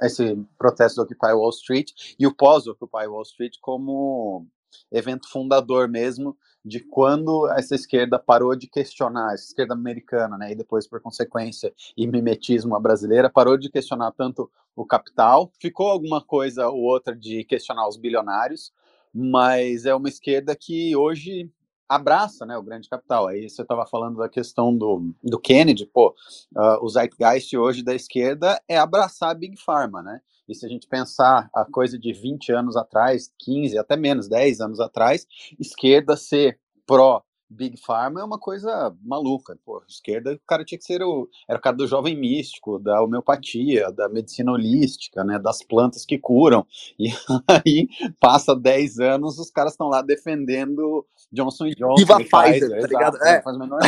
esse 0.00 0.34
protesto 0.56 0.96
do 0.96 1.02
Occupy 1.02 1.34
Wall 1.34 1.50
Street 1.50 1.92
e 2.18 2.26
o 2.26 2.34
pós-Occupy 2.34 3.06
Wall 3.06 3.20
Street 3.20 3.56
como 3.60 4.46
evento 4.90 5.30
fundador 5.30 5.86
mesmo 5.86 6.34
de 6.64 6.80
quando 6.80 7.46
essa 7.50 7.74
esquerda 7.74 8.18
parou 8.18 8.56
de 8.56 8.66
questionar, 8.68 9.34
essa 9.34 9.44
esquerda 9.44 9.74
americana, 9.74 10.36
né, 10.36 10.52
e 10.52 10.54
depois, 10.54 10.86
por 10.86 11.00
consequência, 11.00 11.72
e 11.96 12.06
mimetismo 12.06 12.74
a 12.74 12.80
brasileira, 12.80 13.30
parou 13.30 13.56
de 13.56 13.70
questionar 13.70 14.12
tanto 14.12 14.50
o 14.74 14.84
capital, 14.84 15.50
ficou 15.60 15.88
alguma 15.88 16.22
coisa 16.22 16.68
ou 16.68 16.80
outra 16.80 17.14
de 17.14 17.44
questionar 17.44 17.88
os 17.88 17.96
bilionários, 17.96 18.72
mas 19.12 19.86
é 19.86 19.94
uma 19.94 20.08
esquerda 20.08 20.54
que 20.54 20.94
hoje 20.94 21.50
abraça 21.88 22.44
né, 22.44 22.56
o 22.56 22.62
grande 22.62 22.88
capital. 22.88 23.26
Aí 23.26 23.48
você 23.48 23.62
estava 23.62 23.86
falando 23.86 24.18
da 24.18 24.28
questão 24.28 24.76
do, 24.76 25.12
do 25.22 25.38
Kennedy, 25.38 25.86
pô, 25.86 26.14
uh, 26.54 26.84
o 26.84 26.88
zeitgeist 26.88 27.56
hoje 27.56 27.82
da 27.82 27.94
esquerda 27.94 28.60
é 28.68 28.76
abraçar 28.76 29.30
a 29.30 29.34
Big 29.34 29.56
Pharma, 29.56 30.02
né? 30.02 30.20
E 30.48 30.54
se 30.54 30.64
a 30.64 30.68
gente 30.68 30.88
pensar 30.88 31.48
a 31.54 31.64
coisa 31.64 31.98
de 31.98 32.12
20 32.12 32.52
anos 32.52 32.76
atrás, 32.76 33.32
15, 33.38 33.76
até 33.78 33.96
menos, 33.96 34.28
10 34.28 34.60
anos 34.60 34.80
atrás, 34.80 35.26
esquerda 35.58 36.16
ser 36.16 36.58
pró 36.86 37.22
Big 37.50 37.78
Pharma 37.78 38.20
é 38.20 38.24
uma 38.24 38.38
coisa 38.38 38.94
maluca. 39.02 39.58
Pô, 39.64 39.82
esquerda, 39.88 40.34
o 40.34 40.40
cara 40.46 40.64
tinha 40.64 40.78
que 40.78 40.84
ser 40.84 41.02
o. 41.02 41.28
Era 41.48 41.58
o 41.58 41.62
cara 41.62 41.76
do 41.76 41.86
jovem 41.86 42.14
místico, 42.14 42.78
da 42.78 43.02
homeopatia, 43.02 43.90
da 43.90 44.08
medicina 44.08 44.52
holística, 44.52 45.24
né? 45.24 45.38
Das 45.38 45.62
plantas 45.62 46.04
que 46.04 46.18
curam. 46.18 46.66
E 46.98 47.08
aí 47.48 47.88
passa 48.20 48.54
10 48.54 49.00
anos, 49.00 49.38
os 49.38 49.50
caras 49.50 49.72
estão 49.72 49.88
lá 49.88 50.02
defendendo 50.02 51.06
Johnson 51.32 51.70
Johnson. 51.70 51.96
Viva 51.96 52.16
Pfizer, 52.16 52.68
Pfizer, 52.68 52.80
tá 52.80 52.86
ligado? 52.86 53.16
É. 53.24 53.42
Faz 53.42 53.58
menor 53.58 53.80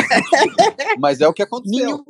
Mas 0.99 1.21
é 1.21 1.27
o 1.27 1.33
que 1.33 1.43
aconteceu. 1.43 2.03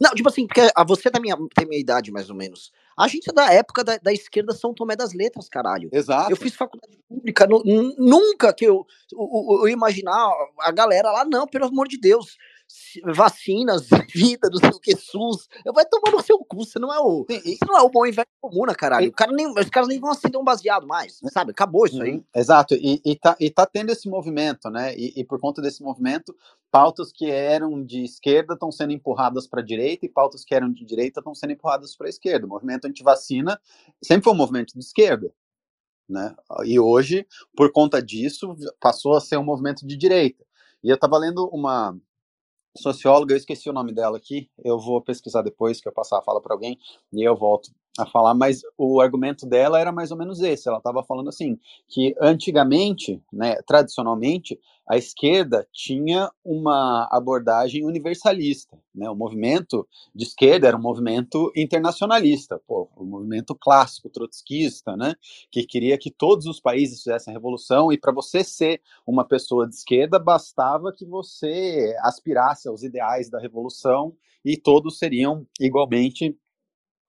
Não, 0.00 0.10
tipo 0.12 0.28
assim, 0.28 0.46
porque 0.46 0.68
a 0.74 0.84
você 0.84 1.10
da 1.10 1.20
minha, 1.20 1.36
tem 1.54 1.66
minha 1.66 1.80
idade, 1.80 2.10
mais 2.10 2.30
ou 2.30 2.36
menos. 2.36 2.72
A 2.98 3.06
gente 3.06 3.30
é 3.30 3.32
da 3.32 3.52
época 3.52 3.84
da, 3.84 3.96
da 3.96 4.12
esquerda 4.12 4.52
São 4.52 4.74
Tomé 4.74 4.96
das 4.96 5.12
Letras, 5.12 5.48
caralho. 5.48 5.88
Exato. 5.92 6.32
Eu 6.32 6.36
fiz 6.36 6.54
faculdade 6.56 6.98
pública, 7.08 7.46
nunca 7.96 8.52
que 8.52 8.64
eu, 8.64 8.84
eu, 9.12 9.60
eu, 9.62 9.68
imaginar 9.68 10.28
a 10.60 10.72
galera 10.72 11.12
lá, 11.12 11.24
não, 11.24 11.46
pelo 11.46 11.66
amor 11.66 11.86
de 11.86 11.96
Deus 11.96 12.36
vacinas, 13.14 13.88
vida, 14.14 14.48
não 14.50 14.58
sei 14.58 14.70
o 14.70 14.80
que, 14.80 14.96
SUS. 14.96 15.48
Vai 15.74 15.84
tomar 15.86 16.12
no 16.12 16.22
seu 16.22 16.38
cu, 16.38 16.64
você 16.64 16.78
não 16.78 16.92
é 16.92 16.98
o. 17.00 17.24
Você 17.28 17.58
não 17.66 17.78
é 17.78 17.82
o 17.82 17.90
bom 17.90 18.06
e 18.06 18.12
velho 18.12 18.26
comuna, 18.40 18.74
caralho. 18.74 19.08
O 19.08 19.12
cara 19.12 19.32
nem, 19.32 19.46
os 19.46 19.70
caras 19.70 19.88
nem 19.88 19.98
vão 19.98 20.10
acender 20.10 20.40
um 20.40 20.44
baseado 20.44 20.86
mais, 20.86 21.20
sabe? 21.32 21.50
Acabou 21.50 21.86
isso 21.86 22.02
aí. 22.02 22.12
Uhum. 22.12 22.24
Exato, 22.34 22.74
e, 22.74 23.00
e, 23.04 23.16
tá, 23.16 23.36
e 23.40 23.50
tá 23.50 23.66
tendo 23.66 23.90
esse 23.90 24.08
movimento, 24.08 24.70
né? 24.70 24.94
E, 24.96 25.20
e 25.20 25.24
por 25.24 25.40
conta 25.40 25.60
desse 25.60 25.82
movimento, 25.82 26.34
pautas 26.70 27.10
que 27.12 27.30
eram 27.30 27.82
de 27.82 28.04
esquerda 28.04 28.54
estão 28.54 28.70
sendo 28.70 28.92
empurradas 28.92 29.46
para 29.46 29.60
a 29.60 29.64
direita 29.64 30.06
e 30.06 30.08
pautas 30.08 30.44
que 30.44 30.54
eram 30.54 30.72
de 30.72 30.84
direita 30.84 31.20
estão 31.20 31.34
sendo 31.34 31.52
empurradas 31.52 31.96
para 31.96 32.06
a 32.06 32.10
esquerda. 32.10 32.46
O 32.46 32.48
movimento 32.48 32.86
antivacina 32.86 33.60
sempre 34.02 34.24
foi 34.24 34.32
um 34.32 34.36
movimento 34.36 34.72
de 34.74 34.80
esquerda. 34.80 35.32
Né? 36.08 36.34
E 36.64 36.80
hoje, 36.80 37.26
por 37.54 37.70
conta 37.70 38.02
disso, 38.02 38.56
passou 38.80 39.14
a 39.14 39.20
ser 39.20 39.36
um 39.36 39.44
movimento 39.44 39.86
de 39.86 39.96
direita. 39.96 40.44
E 40.82 40.88
eu 40.88 40.94
estava 40.94 41.18
lendo 41.18 41.46
uma, 41.48 41.98
socióloga, 42.76 43.32
eu 43.34 43.38
esqueci 43.38 43.68
o 43.68 43.72
nome 43.72 43.92
dela 43.92 44.16
aqui, 44.16 44.50
eu 44.64 44.78
vou 44.78 45.00
pesquisar 45.02 45.42
depois 45.42 45.80
que 45.80 45.88
eu 45.88 45.92
passar 45.92 46.18
a 46.18 46.22
fala 46.22 46.40
para 46.40 46.54
alguém 46.54 46.78
e 47.12 47.22
eu 47.22 47.36
volto 47.36 47.70
a 48.02 48.06
falar, 48.06 48.34
mas 48.34 48.62
o 48.76 49.00
argumento 49.00 49.46
dela 49.46 49.80
era 49.80 49.92
mais 49.92 50.10
ou 50.10 50.16
menos 50.16 50.40
esse. 50.40 50.68
Ela 50.68 50.78
estava 50.78 51.02
falando 51.02 51.28
assim 51.28 51.58
que 51.88 52.14
antigamente, 52.20 53.22
né, 53.32 53.56
tradicionalmente, 53.66 54.58
a 54.88 54.96
esquerda 54.96 55.68
tinha 55.70 56.30
uma 56.42 57.06
abordagem 57.12 57.84
universalista, 57.84 58.78
né? 58.94 59.08
O 59.10 59.14
movimento 59.14 59.86
de 60.14 60.24
esquerda 60.24 60.66
era 60.66 60.76
um 60.76 60.80
movimento 60.80 61.52
internacionalista, 61.54 62.58
pô, 62.66 62.88
o 62.96 63.02
um 63.02 63.06
movimento 63.06 63.54
clássico 63.54 64.08
trotskista, 64.08 64.96
né? 64.96 65.14
Que 65.50 65.66
queria 65.66 65.98
que 65.98 66.10
todos 66.10 66.46
os 66.46 66.58
países 66.58 67.02
fizessem 67.02 67.32
a 67.32 67.36
revolução 67.36 67.92
e 67.92 67.98
para 67.98 68.12
você 68.12 68.42
ser 68.42 68.80
uma 69.06 69.26
pessoa 69.26 69.68
de 69.68 69.74
esquerda 69.74 70.18
bastava 70.18 70.90
que 70.90 71.04
você 71.04 71.94
aspirasse 72.00 72.66
aos 72.66 72.82
ideais 72.82 73.28
da 73.28 73.38
revolução 73.38 74.14
e 74.42 74.56
todos 74.56 74.98
seriam 74.98 75.46
igualmente 75.60 76.34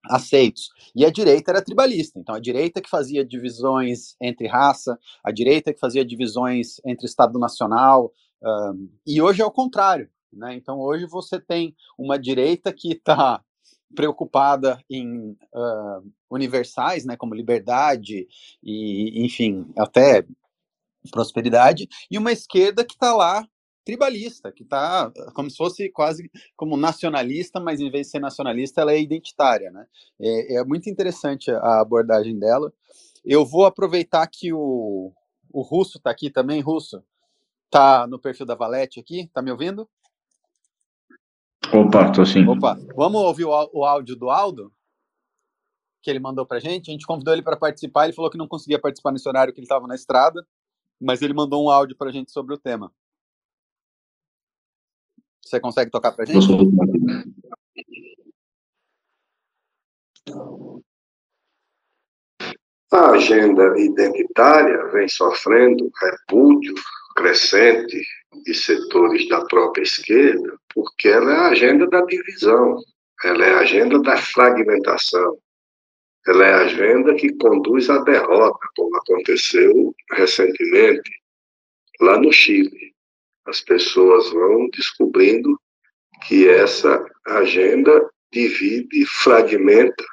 aceitos. 0.05 0.69
E 0.95 1.05
a 1.05 1.09
direita 1.09 1.51
era 1.51 1.61
tribalista, 1.61 2.19
então 2.19 2.35
a 2.35 2.39
direita 2.39 2.81
que 2.81 2.89
fazia 2.89 3.25
divisões 3.25 4.15
entre 4.21 4.47
raça, 4.47 4.97
a 5.23 5.31
direita 5.31 5.73
que 5.73 5.79
fazia 5.79 6.05
divisões 6.05 6.79
entre 6.85 7.05
Estado 7.05 7.37
Nacional, 7.37 8.13
um, 8.41 8.89
e 9.05 9.21
hoje 9.21 9.41
é 9.41 9.45
o 9.45 9.51
contrário. 9.51 10.09
Né? 10.31 10.55
Então 10.55 10.79
hoje 10.79 11.05
você 11.05 11.39
tem 11.39 11.75
uma 11.97 12.17
direita 12.17 12.71
que 12.71 12.93
está 12.93 13.43
preocupada 13.95 14.79
em 14.89 15.31
uh, 15.31 16.11
universais, 16.29 17.05
né, 17.05 17.17
como 17.17 17.33
liberdade 17.33 18.27
e, 18.63 19.25
enfim, 19.25 19.65
até 19.75 20.25
prosperidade, 21.11 21.87
e 22.09 22.17
uma 22.17 22.31
esquerda 22.31 22.85
que 22.85 22.93
está 22.93 23.15
lá 23.15 23.47
tribalista, 23.89 24.51
que 24.51 24.61
está 24.61 25.11
como 25.33 25.49
se 25.49 25.57
fosse 25.57 25.89
quase 25.89 26.29
como 26.55 26.77
nacionalista, 26.77 27.59
mas 27.59 27.79
em 27.79 27.89
vez 27.89 28.05
de 28.05 28.11
ser 28.11 28.19
nacionalista, 28.19 28.81
ela 28.81 28.93
é 28.93 29.01
identitária, 29.01 29.71
né? 29.71 29.87
É, 30.21 30.57
é 30.57 30.63
muito 30.63 30.87
interessante 30.89 31.49
a 31.49 31.81
abordagem 31.81 32.37
dela. 32.37 32.71
Eu 33.25 33.43
vou 33.43 33.65
aproveitar 33.65 34.27
que 34.27 34.53
o, 34.53 35.11
o 35.51 35.61
Russo 35.61 35.97
está 35.97 36.11
aqui 36.11 36.29
também, 36.29 36.61
Russo, 36.61 37.03
tá 37.71 38.05
no 38.05 38.19
perfil 38.19 38.45
da 38.45 38.53
Valete 38.53 38.99
aqui, 38.99 39.27
tá 39.33 39.41
me 39.41 39.51
ouvindo? 39.51 39.89
Opa, 41.73 42.11
tô 42.11 42.23
sim. 42.23 42.47
Opa, 42.47 42.77
vamos 42.95 43.21
ouvir 43.21 43.45
o, 43.45 43.69
o 43.73 43.85
áudio 43.85 44.15
do 44.15 44.29
Aldo? 44.29 44.71
Que 46.01 46.11
ele 46.11 46.19
mandou 46.19 46.45
pra 46.45 46.59
gente. 46.59 46.89
A 46.89 46.93
gente 46.93 47.07
convidou 47.07 47.33
ele 47.33 47.43
para 47.43 47.57
participar. 47.57 48.05
Ele 48.05 48.13
falou 48.13 48.29
que 48.29 48.37
não 48.37 48.47
conseguia 48.47 48.79
participar 48.79 49.11
nesse 49.11 49.27
horário 49.27 49.51
que 49.51 49.59
ele 49.59 49.65
estava 49.65 49.85
na 49.85 49.95
estrada, 49.95 50.45
mas 51.01 51.21
ele 51.21 51.33
mandou 51.33 51.65
um 51.65 51.69
áudio 51.69 51.97
pra 51.97 52.11
gente 52.11 52.31
sobre 52.31 52.53
o 52.53 52.57
tema. 52.57 52.91
Você 55.43 55.59
consegue 55.59 55.89
tocar 55.89 56.11
para 56.11 56.23
a 56.23 56.27
gente? 56.27 56.47
A 62.91 63.11
agenda 63.11 63.79
identitária 63.79 64.87
vem 64.87 65.07
sofrendo 65.07 65.91
repúdio 66.01 66.73
crescente 67.15 68.01
de 68.43 68.53
setores 68.53 69.27
da 69.27 69.43
própria 69.45 69.83
esquerda, 69.83 70.57
porque 70.73 71.07
ela 71.07 71.31
é 71.31 71.35
a 71.35 71.49
agenda 71.49 71.87
da 71.87 72.01
divisão, 72.05 72.77
ela 73.23 73.45
é 73.45 73.53
a 73.53 73.59
agenda 73.59 73.99
da 74.01 74.17
fragmentação, 74.17 75.37
ela 76.27 76.45
é 76.45 76.53
a 76.53 76.61
agenda 76.61 77.15
que 77.15 77.33
conduz 77.37 77.89
à 77.89 78.03
derrota, 78.03 78.67
como 78.75 78.95
aconteceu 78.97 79.95
recentemente 80.11 81.11
lá 82.01 82.19
no 82.19 82.31
Chile 82.31 82.89
as 83.49 83.61
pessoas 83.61 84.29
vão 84.31 84.69
descobrindo 84.69 85.59
que 86.27 86.47
essa 86.47 87.03
agenda 87.25 88.07
divide, 88.31 89.05
fragmenta 89.05 90.05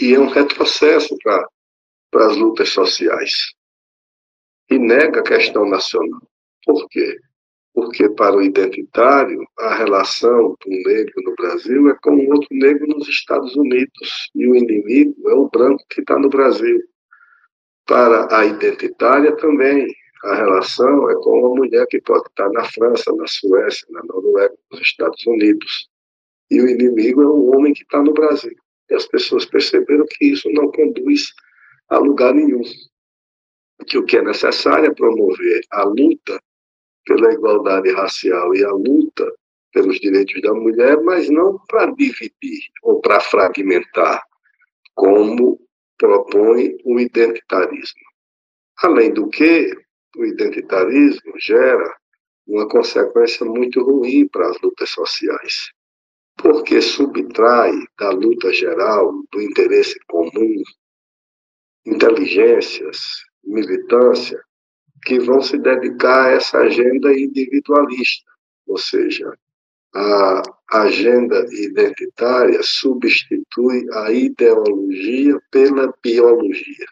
e 0.00 0.14
é 0.14 0.18
um 0.18 0.28
retrocesso 0.28 1.16
para 1.22 2.26
as 2.26 2.36
lutas 2.36 2.70
sociais. 2.70 3.32
E 4.70 4.78
nega 4.78 5.20
a 5.20 5.24
questão 5.24 5.68
nacional. 5.68 6.22
Por 6.64 6.88
quê? 6.88 7.18
Porque 7.74 8.08
para 8.08 8.36
o 8.36 8.42
identitário, 8.42 9.44
a 9.58 9.74
relação 9.74 10.56
do 10.64 10.70
negro 10.70 11.14
no 11.24 11.34
Brasil 11.34 11.90
é 11.90 11.96
com 12.00 12.16
outro 12.28 12.48
negro 12.52 12.86
nos 12.86 13.08
Estados 13.08 13.54
Unidos. 13.56 14.30
E 14.34 14.46
o 14.46 14.54
inimigo 14.54 15.28
é 15.28 15.34
o 15.34 15.50
branco 15.50 15.84
que 15.90 16.00
está 16.00 16.18
no 16.18 16.28
Brasil. 16.28 16.80
Para 17.84 18.34
a 18.34 18.46
identitária 18.46 19.36
também, 19.36 19.86
a 20.24 20.34
relação 20.36 21.10
é 21.10 21.14
com 21.16 21.40
uma 21.40 21.54
mulher 21.54 21.86
que 21.86 22.00
pode 22.00 22.26
estar 22.28 22.48
na 22.50 22.64
França, 22.64 23.14
na 23.14 23.26
Suécia, 23.26 23.86
na 23.90 24.02
Noruega, 24.04 24.54
nos 24.70 24.80
Estados 24.80 25.24
Unidos. 25.26 25.90
E 26.50 26.60
o 26.60 26.68
inimigo 26.68 27.22
é 27.22 27.26
o 27.26 27.50
homem 27.50 27.74
que 27.74 27.82
está 27.82 28.02
no 28.02 28.14
Brasil. 28.14 28.56
E 28.90 28.94
as 28.94 29.06
pessoas 29.06 29.44
perceberam 29.44 30.06
que 30.08 30.26
isso 30.26 30.50
não 30.52 30.70
conduz 30.72 31.32
a 31.90 31.98
lugar 31.98 32.34
nenhum. 32.34 32.62
Que 33.86 33.98
o 33.98 34.04
que 34.04 34.16
é 34.16 34.22
necessário 34.22 34.86
é 34.86 34.94
promover 34.94 35.60
a 35.70 35.84
luta 35.84 36.40
pela 37.04 37.32
igualdade 37.32 37.92
racial 37.92 38.54
e 38.54 38.64
a 38.64 38.70
luta 38.70 39.30
pelos 39.74 39.98
direitos 40.00 40.40
da 40.40 40.54
mulher, 40.54 41.02
mas 41.02 41.28
não 41.28 41.58
para 41.68 41.90
dividir 41.92 42.60
ou 42.82 43.00
para 43.00 43.20
fragmentar, 43.20 44.22
como 44.94 45.60
propõe 45.98 46.78
o 46.84 46.98
identitarismo. 46.98 48.00
Além 48.78 49.12
do 49.12 49.28
que, 49.28 49.83
o 50.16 50.24
identitarismo 50.24 51.32
gera 51.38 51.96
uma 52.46 52.68
consequência 52.68 53.44
muito 53.46 53.82
ruim 53.82 54.28
para 54.28 54.48
as 54.48 54.60
lutas 54.60 54.90
sociais, 54.90 55.72
porque 56.36 56.80
subtrai 56.80 57.72
da 57.98 58.10
luta 58.10 58.52
geral, 58.52 59.12
do 59.32 59.40
interesse 59.40 59.98
comum, 60.06 60.62
inteligências, 61.86 62.98
militância, 63.42 64.40
que 65.04 65.18
vão 65.18 65.42
se 65.42 65.58
dedicar 65.58 66.26
a 66.26 66.30
essa 66.32 66.58
agenda 66.58 67.12
individualista, 67.12 68.30
ou 68.66 68.78
seja, 68.78 69.36
a 69.94 70.42
agenda 70.72 71.46
identitária 71.52 72.60
substitui 72.62 73.86
a 73.92 74.10
ideologia 74.10 75.38
pela 75.50 75.94
biologia. 76.02 76.86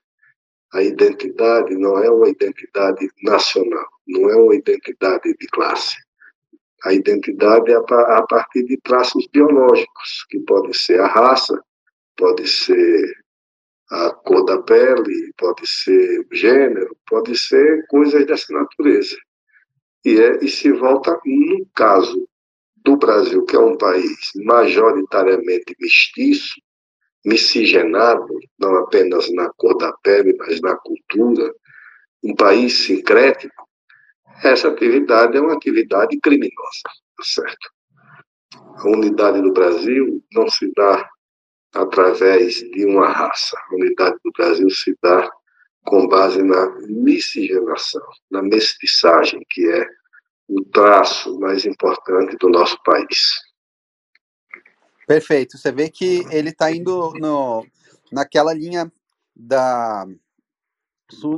A 0.72 0.82
identidade 0.82 1.74
não 1.76 1.98
é 1.98 2.10
uma 2.10 2.28
identidade 2.28 3.08
nacional, 3.22 3.86
não 4.06 4.30
é 4.30 4.36
uma 4.36 4.54
identidade 4.54 5.34
de 5.38 5.46
classe. 5.48 5.96
A 6.84 6.94
identidade 6.94 7.70
é 7.70 7.76
a 7.76 8.22
partir 8.22 8.64
de 8.64 8.78
traços 8.78 9.28
biológicos, 9.32 10.24
que 10.30 10.40
pode 10.40 10.76
ser 10.76 11.00
a 11.00 11.06
raça, 11.06 11.62
pode 12.16 12.48
ser 12.48 13.22
a 13.90 14.10
cor 14.10 14.44
da 14.46 14.62
pele, 14.62 15.32
pode 15.36 15.66
ser 15.66 16.20
o 16.20 16.34
gênero, 16.34 16.96
pode 17.06 17.38
ser 17.38 17.86
coisas 17.88 18.26
dessa 18.26 18.52
natureza. 18.54 19.16
E, 20.04 20.18
é, 20.18 20.42
e 20.42 20.48
se 20.48 20.72
volta, 20.72 21.20
no 21.26 21.66
caso 21.74 22.26
do 22.76 22.96
Brasil, 22.96 23.44
que 23.44 23.54
é 23.54 23.60
um 23.60 23.76
país 23.76 24.32
majoritariamente 24.36 25.76
mestiço, 25.78 26.54
miscigenado, 27.24 28.26
não 28.58 28.76
apenas 28.76 29.32
na 29.32 29.48
cor 29.56 29.76
da 29.76 29.92
pele, 30.02 30.34
mas 30.38 30.60
na 30.60 30.76
cultura, 30.76 31.54
um 32.22 32.34
país 32.34 32.84
sincrético, 32.84 33.68
essa 34.42 34.68
atividade 34.68 35.36
é 35.36 35.40
uma 35.40 35.54
atividade 35.54 36.18
criminosa, 36.20 36.82
tá 37.16 37.24
certo? 37.24 37.70
A 38.76 38.88
unidade 38.88 39.40
do 39.40 39.52
Brasil 39.52 40.22
não 40.32 40.48
se 40.48 40.72
dá 40.74 41.08
através 41.74 42.54
de 42.56 42.84
uma 42.84 43.08
raça. 43.08 43.56
A 43.56 43.74
unidade 43.74 44.16
do 44.24 44.32
Brasil 44.32 44.68
se 44.70 44.96
dá 45.02 45.30
com 45.84 46.06
base 46.06 46.42
na 46.42 46.70
miscigenação, 46.88 48.02
na 48.30 48.42
mestiçagem, 48.42 49.44
que 49.50 49.68
é 49.68 49.86
o 50.48 50.64
traço 50.66 51.38
mais 51.38 51.64
importante 51.64 52.36
do 52.36 52.48
nosso 52.48 52.76
país. 52.84 53.32
Perfeito. 55.12 55.58
Você 55.58 55.70
vê 55.70 55.90
que 55.90 56.24
ele 56.30 56.48
está 56.48 56.72
indo 56.72 57.12
no, 57.20 57.66
naquela 58.10 58.54
linha 58.54 58.90
da. 59.36 60.06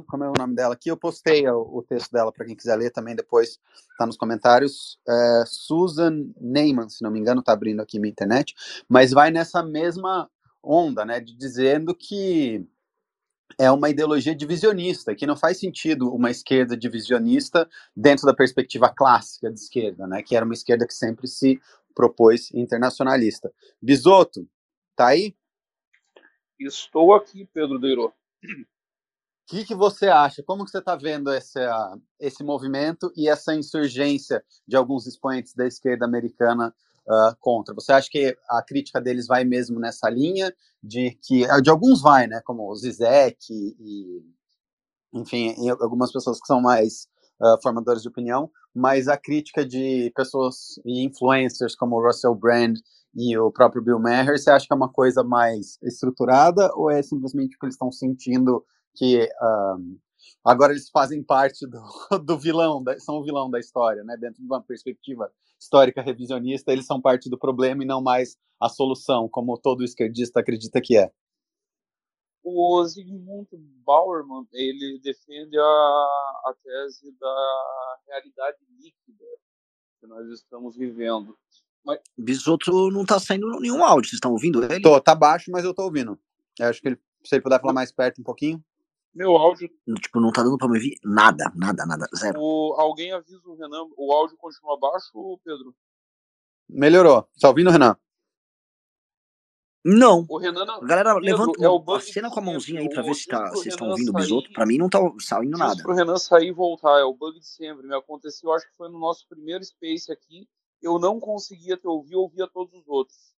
Como 0.06 0.22
é 0.22 0.28
o 0.28 0.34
nome 0.38 0.54
dela 0.54 0.74
aqui? 0.74 0.88
Eu 0.88 0.96
postei 0.96 1.48
o, 1.48 1.78
o 1.78 1.82
texto 1.82 2.12
dela 2.12 2.30
para 2.30 2.46
quem 2.46 2.54
quiser 2.54 2.76
ler 2.76 2.92
também 2.92 3.16
depois, 3.16 3.58
está 3.90 4.06
nos 4.06 4.16
comentários. 4.16 5.00
É, 5.08 5.44
Susan 5.44 6.30
Neyman, 6.40 6.88
se 6.88 7.02
não 7.02 7.10
me 7.10 7.18
engano, 7.18 7.40
está 7.40 7.52
abrindo 7.52 7.82
aqui 7.82 7.98
minha 7.98 8.12
internet, 8.12 8.54
mas 8.88 9.10
vai 9.10 9.32
nessa 9.32 9.60
mesma 9.60 10.30
onda, 10.62 11.04
né, 11.04 11.18
de 11.18 11.36
dizendo 11.36 11.92
que 11.96 12.64
é 13.58 13.68
uma 13.72 13.90
ideologia 13.90 14.36
divisionista, 14.36 15.16
que 15.16 15.26
não 15.26 15.36
faz 15.36 15.58
sentido 15.58 16.14
uma 16.14 16.30
esquerda 16.30 16.76
divisionista 16.76 17.68
dentro 17.94 18.24
da 18.24 18.34
perspectiva 18.34 18.88
clássica 18.88 19.50
de 19.50 19.58
esquerda, 19.58 20.06
né, 20.06 20.22
que 20.22 20.36
era 20.36 20.44
uma 20.44 20.54
esquerda 20.54 20.86
que 20.86 20.94
sempre 20.94 21.26
se 21.26 21.60
propôs 21.94 22.52
internacionalista. 22.52 23.52
Bisoto, 23.80 24.48
tá 24.96 25.08
aí? 25.08 25.34
Estou 26.58 27.14
aqui, 27.14 27.48
Pedro 27.52 27.78
Deiro. 27.78 28.12
O 29.46 29.46
que, 29.46 29.62
que 29.62 29.74
você 29.74 30.08
acha? 30.08 30.42
Como 30.42 30.64
que 30.64 30.70
você 30.70 30.78
está 30.78 30.96
vendo 30.96 31.30
esse, 31.30 31.60
esse 32.18 32.42
movimento 32.42 33.12
e 33.14 33.28
essa 33.28 33.54
insurgência 33.54 34.42
de 34.66 34.74
alguns 34.74 35.06
expoentes 35.06 35.52
da 35.52 35.66
esquerda 35.66 36.06
americana 36.06 36.74
uh, 37.06 37.36
contra? 37.40 37.74
Você 37.74 37.92
acha 37.92 38.08
que 38.10 38.34
a 38.48 38.62
crítica 38.62 39.02
deles 39.02 39.26
vai 39.26 39.44
mesmo 39.44 39.78
nessa 39.78 40.08
linha 40.08 40.50
de 40.82 41.10
que 41.22 41.46
de 41.60 41.68
alguns 41.68 42.00
vai, 42.00 42.26
né? 42.26 42.40
Como 42.42 42.66
o 42.66 42.74
Zizek 42.74 43.36
e, 43.50 44.24
enfim, 45.12 45.54
algumas 45.78 46.10
pessoas 46.10 46.40
que 46.40 46.46
são 46.46 46.62
mais 46.62 47.06
uh, 47.40 47.60
formadores 47.62 48.02
de 48.02 48.08
opinião, 48.08 48.50
mas 48.74 49.08
a 49.08 49.16
crítica 49.16 49.64
de 49.64 50.12
pessoas 50.14 50.78
e 50.84 51.04
influencers 51.04 51.74
como 51.74 51.96
o 51.96 52.06
Russell 52.06 52.34
Brand 52.34 52.76
e 53.14 53.36
o 53.38 53.50
próprio 53.50 53.82
Bill 53.82 54.00
Maher, 54.00 54.38
você 54.38 54.50
acha 54.50 54.66
que 54.66 54.72
é 54.72 54.76
uma 54.76 54.92
coisa 54.92 55.22
mais 55.22 55.78
estruturada 55.82 56.70
ou 56.74 56.90
é 56.90 57.02
simplesmente 57.02 57.56
que 57.56 57.64
eles 57.64 57.74
estão 57.74 57.92
sentindo 57.92 58.64
que 58.96 59.28
um, 59.78 59.98
agora 60.44 60.72
eles 60.72 60.88
fazem 60.90 61.22
parte 61.22 61.66
do, 61.66 61.80
do 62.24 62.38
vilão, 62.38 62.82
da, 62.82 62.98
são 62.98 63.16
o 63.16 63.24
vilão 63.24 63.50
da 63.50 63.58
história, 63.58 64.02
né? 64.04 64.16
Dentro 64.16 64.40
de 64.40 64.46
uma 64.46 64.62
perspectiva 64.62 65.30
histórica 65.60 66.02
revisionista, 66.02 66.72
eles 66.72 66.86
são 66.86 67.00
parte 67.00 67.30
do 67.30 67.38
problema 67.38 67.82
e 67.82 67.86
não 67.86 68.02
mais 68.02 68.36
a 68.60 68.68
solução, 68.68 69.28
como 69.28 69.58
todo 69.58 69.84
esquerdista 69.84 70.40
acredita 70.40 70.80
que 70.80 70.96
é. 70.96 71.10
O 72.46 72.84
Zygmunt 72.84 73.48
Bauerman, 73.86 74.46
ele 74.52 75.00
defende 75.02 75.58
a, 75.58 75.62
a 75.62 76.54
tese 76.62 77.10
da 77.18 77.96
realidade 78.06 78.58
líquida 78.78 79.24
que 79.98 80.06
nós 80.06 80.28
estamos 80.28 80.76
vivendo. 80.76 81.34
Mas... 81.82 82.00
Bisoto 82.18 82.90
não 82.90 83.00
está 83.00 83.18
saindo 83.18 83.48
nenhum 83.60 83.82
áudio, 83.82 84.10
vocês 84.10 84.18
estão 84.18 84.32
ouvindo 84.32 84.62
ele? 84.62 84.82
Tô, 84.82 85.00
tá 85.00 85.14
baixo, 85.14 85.50
mas 85.50 85.64
eu 85.64 85.70
estou 85.70 85.86
ouvindo. 85.86 86.18
Eu 86.60 86.68
acho 86.68 86.82
que 86.82 86.88
ele, 86.88 87.00
se 87.24 87.34
ele 87.34 87.42
puder 87.42 87.58
falar 87.60 87.72
mais 87.72 87.90
perto 87.90 88.20
um 88.20 88.24
pouquinho. 88.24 88.62
Meu 89.14 89.36
áudio. 89.36 89.70
Tipo, 90.02 90.20
não 90.20 90.30
tá 90.30 90.42
dando 90.42 90.58
pra 90.58 90.68
me 90.68 90.76
ouvir 90.76 90.98
nada, 91.02 91.50
nada, 91.56 91.86
nada, 91.86 92.06
zero. 92.14 92.38
O, 92.38 92.74
alguém 92.78 93.12
avisa 93.12 93.40
o 93.48 93.54
Renan, 93.54 93.86
o 93.96 94.12
áudio 94.12 94.36
continua 94.36 94.78
baixo, 94.78 95.40
Pedro? 95.42 95.74
Melhorou. 96.68 97.26
Tá 97.40 97.48
ouvindo, 97.48 97.70
Renan? 97.70 97.96
Não. 99.84 100.24
O 100.30 100.38
Renan 100.38 100.64
não... 100.64 100.80
Galera, 100.80 101.12
levanta 101.14 101.62
é 101.62 101.68
o 101.68 102.00
cena 102.00 102.30
com 102.30 102.40
a 102.40 102.42
mãozinha 102.42 102.80
aí 102.80 102.88
pra 102.88 103.02
ver 103.02 103.14
se 103.14 103.26
tá, 103.26 103.50
vocês 103.50 103.74
estão 103.74 103.90
ouvindo 103.90 104.08
o 104.08 104.14
bisoto. 104.14 104.50
Pra 104.52 104.64
mim 104.64 104.78
não 104.78 104.88
tá 104.88 104.98
saindo 105.20 105.58
nada. 105.58 105.82
pro 105.82 105.92
Renan 105.92 106.16
sair 106.16 106.48
e 106.48 106.52
voltar, 106.52 106.98
é 106.98 107.04
o 107.04 107.12
bug 107.12 107.38
de 107.38 107.46
sempre. 107.46 107.86
Me 107.86 107.94
aconteceu, 107.94 108.50
acho 108.52 108.66
que 108.66 108.76
foi 108.76 108.88
no 108.88 108.98
nosso 108.98 109.28
primeiro 109.28 109.62
Space 109.62 110.10
aqui. 110.10 110.48
Eu 110.80 110.98
não 110.98 111.20
conseguia 111.20 111.76
te 111.76 111.86
ouvir, 111.86 112.16
ouvia 112.16 112.46
todos 112.46 112.74
os 112.74 112.88
outros. 112.88 113.34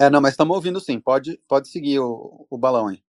É, 0.00 0.08
não, 0.08 0.22
mas 0.22 0.32
estamos 0.32 0.56
ouvindo 0.56 0.80
sim. 0.80 0.98
Pode, 0.98 1.36
pode 1.46 1.68
seguir 1.68 2.00
o, 2.00 2.46
o 2.48 2.56
balão 2.56 2.88
aí. 2.88 3.02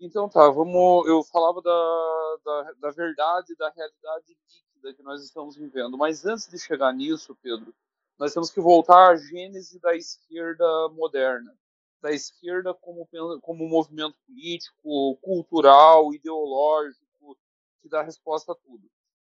Então 0.00 0.28
tá, 0.28 0.50
vamos. 0.50 1.06
Eu 1.06 1.22
falava 1.22 1.62
da, 1.62 2.36
da, 2.44 2.72
da 2.80 2.90
verdade, 2.90 3.54
da 3.56 3.70
realidade 3.70 4.26
líquida 4.28 4.94
que 4.94 5.02
nós 5.02 5.22
estamos 5.22 5.56
vivendo. 5.56 5.96
Mas 5.96 6.26
antes 6.26 6.48
de 6.48 6.58
chegar 6.58 6.92
nisso, 6.92 7.36
Pedro, 7.40 7.72
nós 8.22 8.32
temos 8.32 8.52
que 8.52 8.60
voltar 8.60 9.10
à 9.10 9.16
gênese 9.16 9.80
da 9.80 9.96
esquerda 9.96 10.64
moderna, 10.90 11.52
da 12.00 12.12
esquerda 12.12 12.72
como, 12.72 13.04
como 13.40 13.68
movimento 13.68 14.16
político, 14.24 15.16
cultural, 15.16 16.14
ideológico, 16.14 17.36
que 17.80 17.88
dá 17.88 18.00
resposta 18.00 18.52
a 18.52 18.54
tudo. 18.54 18.88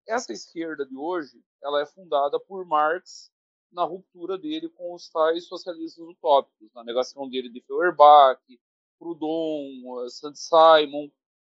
Essa 0.09 0.33
esquerda 0.33 0.85
de 0.85 0.97
hoje, 0.97 1.41
ela 1.63 1.81
é 1.81 1.87
fundada 1.87 2.41
por 2.41 2.67
Marx 2.67 3.31
na 3.71 3.85
ruptura 3.85 4.37
dele 4.37 4.69
com 4.69 4.93
os 4.93 5.09
tais 5.09 5.47
socialistas 5.47 6.05
utópicos, 6.05 6.69
na 6.75 6.83
negação 6.83 7.31
dele 7.31 7.49
de 7.49 7.61
Feuerbach, 7.61 8.43
Proudhon, 8.99 10.09
Saint-Simon 10.09 11.09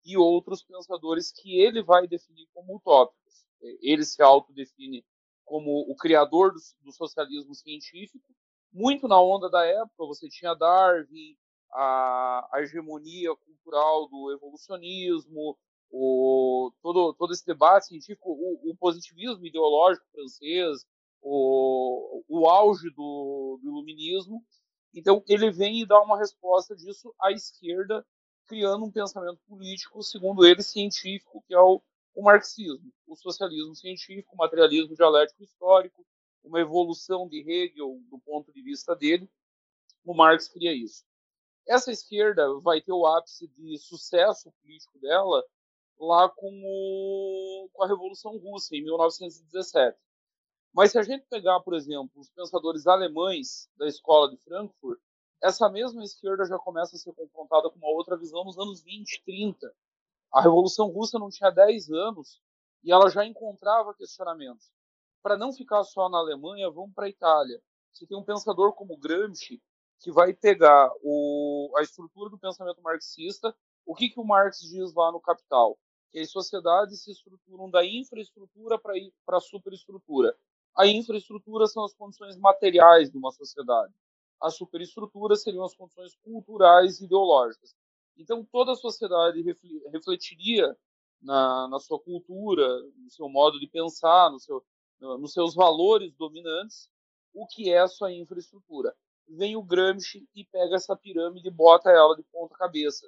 e 0.06 0.16
outros 0.16 0.62
pensadores 0.62 1.30
que 1.32 1.60
ele 1.60 1.82
vai 1.82 2.08
definir 2.08 2.48
como 2.54 2.76
utópicos. 2.76 3.44
Ele 3.82 4.06
se 4.06 4.22
autodefine 4.22 5.04
como 5.46 5.88
o 5.88 5.96
criador 5.96 6.52
do, 6.52 6.60
do, 6.82 6.92
socialismo 6.92 7.54
científico. 7.54 8.34
Muito 8.72 9.08
na 9.08 9.18
onda 9.18 9.48
da 9.48 9.64
época, 9.64 10.04
você 10.06 10.28
tinha 10.28 10.54
Darwin, 10.54 11.36
a, 11.72 12.48
a 12.52 12.62
hegemonia 12.62 13.34
cultural 13.36 14.08
do 14.08 14.32
evolucionismo, 14.32 15.56
o, 15.90 16.72
todo, 16.82 17.14
todo 17.14 17.32
esse 17.32 17.46
debate 17.46 17.86
científico, 17.86 18.30
o, 18.30 18.70
o 18.70 18.76
positivismo 18.76 19.46
ideológico 19.46 20.04
francês, 20.12 20.84
o, 21.22 22.22
o 22.28 22.48
auge 22.48 22.90
do, 22.90 23.58
do 23.62 23.68
iluminismo. 23.68 24.44
Então, 24.92 25.22
ele 25.28 25.50
vem 25.50 25.82
e 25.82 25.86
dá 25.86 26.00
uma 26.02 26.18
resposta 26.18 26.74
disso 26.74 27.14
à 27.20 27.30
esquerda, 27.30 28.04
criando 28.46 28.84
um 28.84 28.90
pensamento 28.90 29.38
político, 29.46 30.02
segundo 30.02 30.44
ele, 30.44 30.62
científico, 30.62 31.42
que 31.46 31.54
é 31.54 31.60
o, 31.60 31.80
o 32.16 32.22
marxismo, 32.22 32.90
o 33.06 33.14
socialismo 33.14 33.76
científico, 33.76 34.34
o 34.34 34.38
materialismo 34.38 34.96
dialético 34.96 35.44
histórico, 35.44 36.04
uma 36.42 36.58
evolução 36.58 37.28
de 37.28 37.40
Hegel 37.40 38.00
do 38.10 38.18
ponto 38.20 38.50
de 38.52 38.62
vista 38.62 38.96
dele. 38.96 39.28
O 40.02 40.14
Marx 40.14 40.48
cria 40.48 40.72
isso. 40.72 41.04
Essa 41.68 41.92
esquerda 41.92 42.58
vai 42.60 42.80
ter 42.80 42.92
o 42.92 43.06
ápice 43.06 43.46
de 43.48 43.76
sucesso 43.76 44.50
político 44.62 44.98
dela 44.98 45.44
lá 45.98 46.28
com, 46.30 46.62
o, 46.64 47.68
com 47.72 47.82
a 47.82 47.86
Revolução 47.86 48.38
Russa, 48.38 48.74
em 48.74 48.82
1917. 48.82 49.98
Mas 50.72 50.92
se 50.92 50.98
a 50.98 51.02
gente 51.02 51.26
pegar, 51.28 51.60
por 51.60 51.74
exemplo, 51.74 52.10
os 52.16 52.30
pensadores 52.30 52.86
alemães 52.86 53.68
da 53.76 53.86
escola 53.86 54.30
de 54.30 54.36
Frankfurt, 54.38 55.00
essa 55.42 55.68
mesma 55.68 56.02
esquerda 56.02 56.46
já 56.46 56.58
começa 56.58 56.96
a 56.96 56.98
ser 56.98 57.12
confrontada 57.12 57.68
com 57.68 57.76
uma 57.76 57.90
outra 57.90 58.16
visão 58.16 58.44
nos 58.44 58.58
anos 58.58 58.82
20, 58.82 59.22
30. 59.24 59.74
A 60.32 60.40
Revolução 60.40 60.88
Russa 60.88 61.18
não 61.18 61.30
tinha 61.30 61.50
10 61.50 61.90
anos 61.90 62.40
e 62.84 62.92
ela 62.92 63.08
já 63.10 63.24
encontrava 63.24 63.94
questionamentos. 63.94 64.70
Para 65.22 65.36
não 65.36 65.52
ficar 65.52 65.82
só 65.84 66.08
na 66.08 66.18
Alemanha, 66.18 66.70
vamos 66.70 66.94
para 66.94 67.06
a 67.06 67.08
Itália. 67.08 67.60
Você 67.92 68.06
tem 68.06 68.16
um 68.16 68.22
pensador 68.22 68.72
como 68.74 68.96
Gramsci 68.96 69.60
que 70.00 70.12
vai 70.12 70.32
pegar 70.32 70.92
o, 71.02 71.72
a 71.76 71.82
estrutura 71.82 72.30
do 72.30 72.38
pensamento 72.38 72.82
marxista. 72.82 73.54
O 73.84 73.94
que, 73.94 74.10
que 74.10 74.20
o 74.20 74.24
Marx 74.24 74.60
diz 74.60 74.92
lá 74.94 75.10
no 75.10 75.20
Capital? 75.20 75.78
Que 76.12 76.20
as 76.20 76.30
sociedades 76.30 77.02
se 77.02 77.10
estruturam 77.10 77.70
da 77.70 77.84
infraestrutura 77.84 78.78
para 78.78 79.36
a 79.36 79.40
superestrutura 79.40 80.36
A 80.76 80.86
infraestrutura 80.86 81.66
são 81.66 81.84
as 81.84 81.94
condições 81.94 82.36
materiais 82.36 83.10
de 83.10 83.16
uma 83.16 83.32
sociedade. 83.32 83.94
A 84.40 84.50
superestrutura 84.50 85.34
seriam 85.34 85.64
as 85.64 85.74
condições 85.74 86.14
culturais 86.22 87.00
e 87.00 87.04
ideológicas. 87.04 87.74
Então, 88.16 88.44
toda 88.44 88.72
a 88.72 88.76
sociedade 88.76 89.42
refletiria 89.92 90.76
na, 91.20 91.68
na 91.68 91.78
sua 91.78 91.98
cultura, 91.98 92.66
no 92.96 93.10
seu 93.10 93.28
modo 93.28 93.58
de 93.58 93.66
pensar, 93.66 94.30
no 94.30 94.38
seu, 94.38 94.64
nos 95.00 95.32
seus 95.32 95.54
valores 95.54 96.14
dominantes, 96.14 96.88
o 97.34 97.46
que 97.46 97.70
é 97.70 97.80
a 97.80 97.88
sua 97.88 98.12
infraestrutura. 98.12 98.94
Vem 99.28 99.56
o 99.56 99.62
Gramsci 99.62 100.26
e 100.34 100.44
pega 100.44 100.76
essa 100.76 100.96
pirâmide 100.96 101.48
e 101.48 101.50
bota 101.50 101.90
ela 101.90 102.16
de 102.16 102.22
ponta 102.24 102.54
cabeça. 102.54 103.06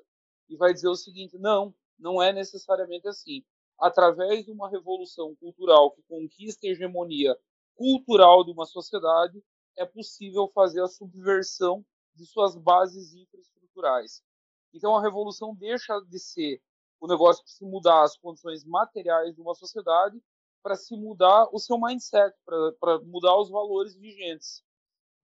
E 0.48 0.56
vai 0.56 0.74
dizer 0.74 0.88
o 0.88 0.96
seguinte: 0.96 1.38
não, 1.38 1.74
não 1.98 2.20
é 2.20 2.32
necessariamente 2.32 3.06
assim. 3.08 3.44
Através 3.78 4.44
de 4.44 4.50
uma 4.50 4.68
revolução 4.68 5.34
cultural 5.36 5.92
que 5.92 6.02
conquista 6.02 6.66
a 6.66 6.70
hegemonia 6.70 7.38
cultural 7.76 8.44
de 8.44 8.50
uma 8.50 8.66
sociedade, 8.66 9.40
é 9.76 9.86
possível 9.86 10.50
fazer 10.52 10.82
a 10.82 10.88
subversão 10.88 11.84
de 12.14 12.26
suas 12.26 12.56
bases 12.56 13.14
infraestruturais. 13.14 14.20
Então 14.72 14.96
a 14.96 15.02
revolução 15.02 15.54
deixa 15.54 15.98
de 16.00 16.18
ser 16.18 16.60
o 17.00 17.06
negócio 17.06 17.44
de 17.44 17.50
se 17.50 17.64
mudar 17.64 18.02
as 18.02 18.16
condições 18.16 18.64
materiais 18.64 19.34
de 19.34 19.40
uma 19.40 19.54
sociedade 19.54 20.20
para 20.62 20.74
se 20.74 20.96
mudar 20.96 21.48
o 21.52 21.58
seu 21.58 21.78
mindset, 21.78 22.34
para 22.80 22.98
mudar 23.04 23.36
os 23.38 23.48
valores 23.50 23.94
vigentes. 23.94 24.62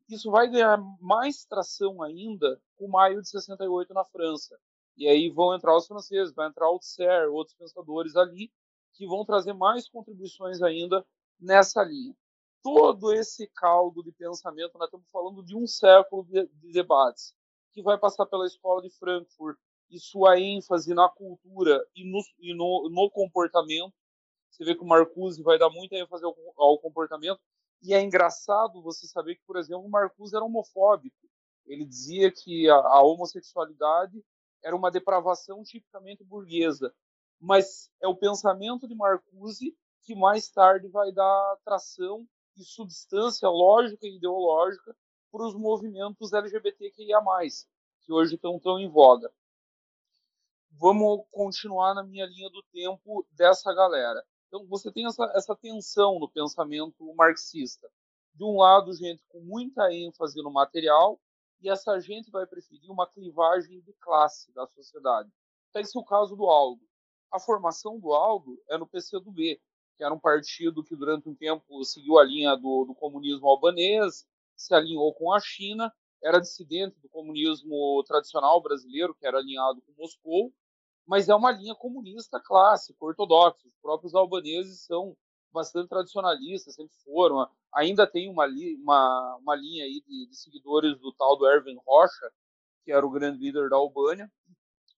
Isso 0.09 0.31
vai 0.31 0.49
ganhar 0.49 0.79
mais 1.01 1.45
tração 1.45 2.03
ainda 2.03 2.61
com 2.77 2.89
maio 2.89 3.21
de 3.21 3.29
68 3.29 3.93
na 3.93 4.05
França. 4.05 4.59
E 4.97 5.09
aí 5.09 5.29
vão 5.29 5.55
entrar 5.55 5.77
os 5.77 5.87
franceses, 5.87 6.35
vai 6.35 6.49
entrar 6.49 6.67
Althusser, 6.67 7.29
outros 7.31 7.57
pensadores 7.57 8.15
ali, 8.15 8.53
que 8.93 9.07
vão 9.07 9.25
trazer 9.25 9.53
mais 9.53 9.89
contribuições 9.89 10.63
ainda 10.63 11.05
nessa 11.41 11.83
linha 11.83 12.15
todo 12.65 13.13
esse 13.13 13.47
caldo 13.49 14.03
de 14.03 14.11
pensamento, 14.11 14.79
nós 14.79 14.87
estamos 14.87 15.07
falando 15.11 15.45
de 15.45 15.55
um 15.55 15.67
século 15.67 16.25
de, 16.25 16.47
de 16.47 16.73
debates, 16.73 17.35
que 17.75 17.83
vai 17.83 17.99
passar 17.99 18.25
pela 18.27 18.47
escola 18.47 18.81
de 18.81 18.91
Frankfurt 18.91 19.59
e 19.91 19.99
sua 19.99 20.39
ênfase 20.39 20.95
na 20.95 21.09
cultura 21.09 21.85
e 21.95 22.05
no, 22.05 22.21
e 22.39 22.55
no, 22.55 22.89
no 22.89 23.11
comportamento. 23.11 23.93
Você 24.49 24.65
vê 24.65 24.75
que 24.77 24.83
o 24.83 24.87
Marcuse 24.87 25.43
vai 25.43 25.59
dar 25.59 25.69
muita 25.69 25.97
ênfase 25.97 26.25
ao, 26.25 26.35
ao, 26.57 26.79
comportamento. 26.79 27.41
E 27.83 27.93
é 27.93 28.01
engraçado 28.01 28.81
você 28.81 29.07
saber 29.09 29.35
que, 29.35 29.45
por 29.45 29.57
exemplo, 29.57 29.85
o 29.85 29.91
Marcuse 29.91 30.35
era 30.35 30.45
homofóbico. 30.45 31.29
Ele 31.67 31.85
dizia 31.85 32.31
que 32.31 32.71
a, 32.71 32.77
a 32.77 33.03
homossexualidade 33.03 34.25
era 34.63 34.77
uma 34.77 34.91
depravação 34.91 35.63
tipicamente 35.65 36.23
burguesa. 36.23 36.95
Mas 37.41 37.91
é 38.01 38.07
o 38.07 38.17
pensamento 38.17 38.87
de 38.87 38.95
Marcuse 38.95 39.77
que 40.03 40.15
mais 40.15 40.49
tarde 40.49 40.87
vai 40.89 41.11
dar 41.11 41.57
tração 41.65 42.27
e 42.57 42.63
substância 42.63 43.49
lógica 43.49 44.07
e 44.07 44.17
ideológica 44.17 44.95
para 45.35 45.49
os 45.49 45.57
movimentos 45.57 46.33
LGBTQIA+, 46.33 47.21
que 48.03 48.13
hoje 48.13 48.37
estão 48.37 48.61
tão 48.61 48.79
em 48.79 48.89
voga. 48.89 49.29
Vamos 50.71 51.27
continuar 51.33 51.93
na 51.93 52.05
minha 52.05 52.25
linha 52.25 52.49
do 52.51 52.63
tempo 52.73 53.27
dessa 53.33 53.75
galera. 53.75 54.25
Então, 54.47 54.65
você 54.67 54.93
tem 54.93 55.07
essa, 55.07 55.25
essa 55.35 55.57
tensão 55.57 56.21
no 56.21 56.29
pensamento 56.29 57.13
marxista. 57.17 57.91
De 58.33 58.45
um 58.45 58.59
lado, 58.59 58.93
gente 58.93 59.25
com 59.29 59.41
muita 59.41 59.93
ênfase 59.93 60.41
no 60.41 60.53
material, 60.53 61.21
e 61.61 61.69
essa 61.69 61.99
gente 61.99 62.31
vai 62.31 62.47
preferir 62.47 62.89
uma 62.89 63.09
clivagem 63.09 63.81
de 63.81 63.93
classe 63.95 64.53
da 64.53 64.69
sociedade. 64.69 65.29
Pegue-se 65.73 65.99
o 65.99 66.05
caso 66.05 66.37
do 66.37 66.45
Aldo. 66.45 66.83
A 67.33 67.41
formação 67.41 67.99
do 67.99 68.13
Aldo 68.13 68.57
é 68.69 68.79
no 68.79 68.87
PCdoB, 68.87 69.61
que 69.97 70.05
era 70.05 70.15
um 70.15 70.21
partido 70.21 70.85
que 70.85 70.95
durante 70.95 71.29
um 71.29 71.35
tempo 71.35 71.83
seguiu 71.83 72.21
a 72.21 72.25
linha 72.25 72.55
do, 72.55 72.85
do 72.85 72.95
comunismo 72.95 73.49
albanês, 73.49 74.25
se 74.57 74.75
alinhou 74.75 75.13
com 75.15 75.33
a 75.33 75.41
China, 75.41 75.93
era 76.23 76.41
dissidente 76.41 76.99
do 77.01 77.09
comunismo 77.09 78.03
tradicional 78.07 78.61
brasileiro, 78.63 79.15
que 79.15 79.27
era 79.27 79.39
alinhado 79.39 79.83
com 79.83 80.03
Moscou, 80.03 80.53
mas 81.07 81.29
é 81.29 81.35
uma 81.35 81.53
linha 81.53 81.75
comunista 81.75 82.41
clássica, 82.41 83.05
ortodoxa. 83.05 83.69
Os 83.69 83.77
próprios 83.83 84.15
albaneses 84.15 84.81
são 84.81 85.17
bastante 85.53 85.89
tradicionalistas, 85.89 86.75
sempre 86.75 86.97
foram. 87.05 87.49
Ainda 87.75 88.07
tem 88.07 88.31
uma, 88.31 88.47
uma, 88.47 89.37
uma 89.37 89.55
linha 89.55 89.85
aí 89.85 90.03
de, 90.07 90.27
de, 90.29 90.37
seguidores 90.37 90.99
do 90.99 91.13
tal 91.13 91.37
do 91.37 91.47
Erwin 91.47 91.79
Rocha, 91.87 92.31
que 92.85 92.93
era 92.93 93.07
o 93.07 93.11
grande 93.11 93.39
líder 93.39 93.69
da 93.69 93.77
Albânia, 93.77 94.31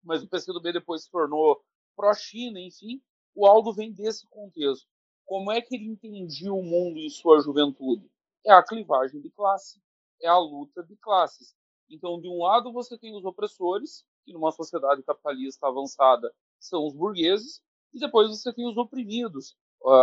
mas 0.03 0.23
o 0.23 0.29
PCdoB 0.29 0.73
depois 0.73 1.05
se 1.05 1.11
tornou 1.11 1.61
pró-China, 1.97 2.61
enfim, 2.61 3.03
o 3.35 3.47
Aldo 3.47 3.73
vem 3.73 3.93
desse 3.93 4.27
contexto. 4.29 4.87
Como 5.25 5.51
é 5.51 5.61
que 5.61 5.75
ele 5.75 5.87
entendia 5.87 6.53
o 6.53 6.63
mundo 6.63 6.99
em 6.99 7.11
sua 7.11 7.41
juventude? 7.41 8.09
É 8.47 8.53
a 8.53 8.63
clivagem 8.63 9.21
de 9.21 9.29
classe, 9.31 9.81
é 10.23 10.29
a 10.29 10.39
luta 10.39 10.83
de 10.85 10.97
classes. 10.97 11.55
Então, 11.91 12.21
de 12.21 12.29
um 12.29 12.43
lado, 12.43 12.73
você 12.73 12.97
tem 12.97 13.17
os 13.17 13.25
opressores, 13.25 14.05
que 14.25 14.33
numa 14.33 14.53
sociedade 14.53 15.03
capitalista 15.03 15.67
avançada 15.67 16.33
são 16.61 16.87
os 16.87 16.95
burgueses, 16.95 17.61
e 17.93 17.99
depois 17.99 18.29
você 18.29 18.53
tem 18.53 18.69
os 18.69 18.77
oprimidos. 18.77 19.57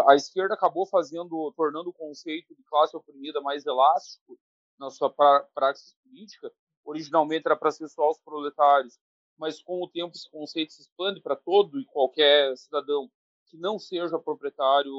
A 0.08 0.16
esquerda 0.16 0.54
acabou 0.54 0.86
fazendo, 0.86 1.54
tornando 1.56 1.90
o 1.90 1.94
conceito 1.94 2.56
de 2.56 2.64
classe 2.64 2.96
oprimida 2.96 3.42
mais 3.42 3.66
elástico 3.66 4.38
na 4.78 4.90
sua 4.90 5.10
prática 5.10 5.98
política. 6.04 6.52
Originalmente 6.86 7.44
era 7.46 7.56
para 7.56 7.72
ser 7.72 7.88
só 7.88 8.10
os 8.10 8.20
proletários, 8.20 9.00
mas 9.38 9.62
com 9.62 9.82
o 9.82 9.90
tempo 9.90 10.14
esse 10.16 10.30
conceito 10.30 10.74
se 10.74 10.82
expande 10.82 11.22
para 11.22 11.36
todo 11.36 11.80
e 11.80 11.86
qualquer 11.86 12.56
cidadão 12.58 13.10
que 13.48 13.58
não 13.58 13.80
seja 13.80 14.20
proprietário 14.20 14.92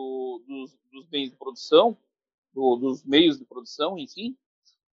dos, 0.47 0.77
dos 0.91 1.07
bens 1.07 1.31
de 1.31 1.37
produção, 1.37 1.97
do, 2.55 2.77
dos 2.77 3.05
meios 3.05 3.39
de 3.39 3.45
produção, 3.45 3.99
enfim, 3.99 4.37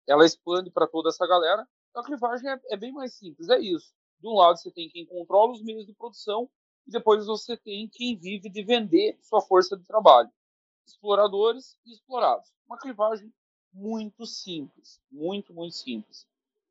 ela 0.06 0.24
expande 0.24 0.70
para 0.70 0.86
toda 0.86 1.10
essa 1.10 1.26
galera. 1.26 1.68
A 1.94 2.02
clivagem 2.02 2.48
é, 2.48 2.60
é, 2.70 2.76
bem 2.76 2.92
mais 2.92 3.14
simples, 3.14 3.48
é 3.48 3.60
isso. 3.60 3.92
De 4.18 4.26
um 4.26 4.34
lado 4.34 4.58
você 4.58 4.70
tem 4.70 4.88
quem 4.88 5.06
controla 5.06 5.52
os 5.52 5.62
meios 5.62 5.86
de 5.86 5.92
produção 5.92 6.48
e 6.86 6.90
depois 6.90 7.26
você 7.26 7.56
tem 7.56 7.88
quem 7.88 8.16
vive 8.16 8.48
de 8.48 8.62
vender 8.62 9.18
sua 9.22 9.40
força 9.40 9.76
de 9.76 9.84
trabalho. 9.84 10.30
Exploradores 10.86 11.76
e 11.86 11.92
explorados. 11.92 12.50
Uma 12.66 12.78
clivagem 12.78 13.32
muito 13.72 14.26
simples, 14.26 15.00
muito, 15.10 15.52
muito 15.54 15.76
simples. 15.76 16.26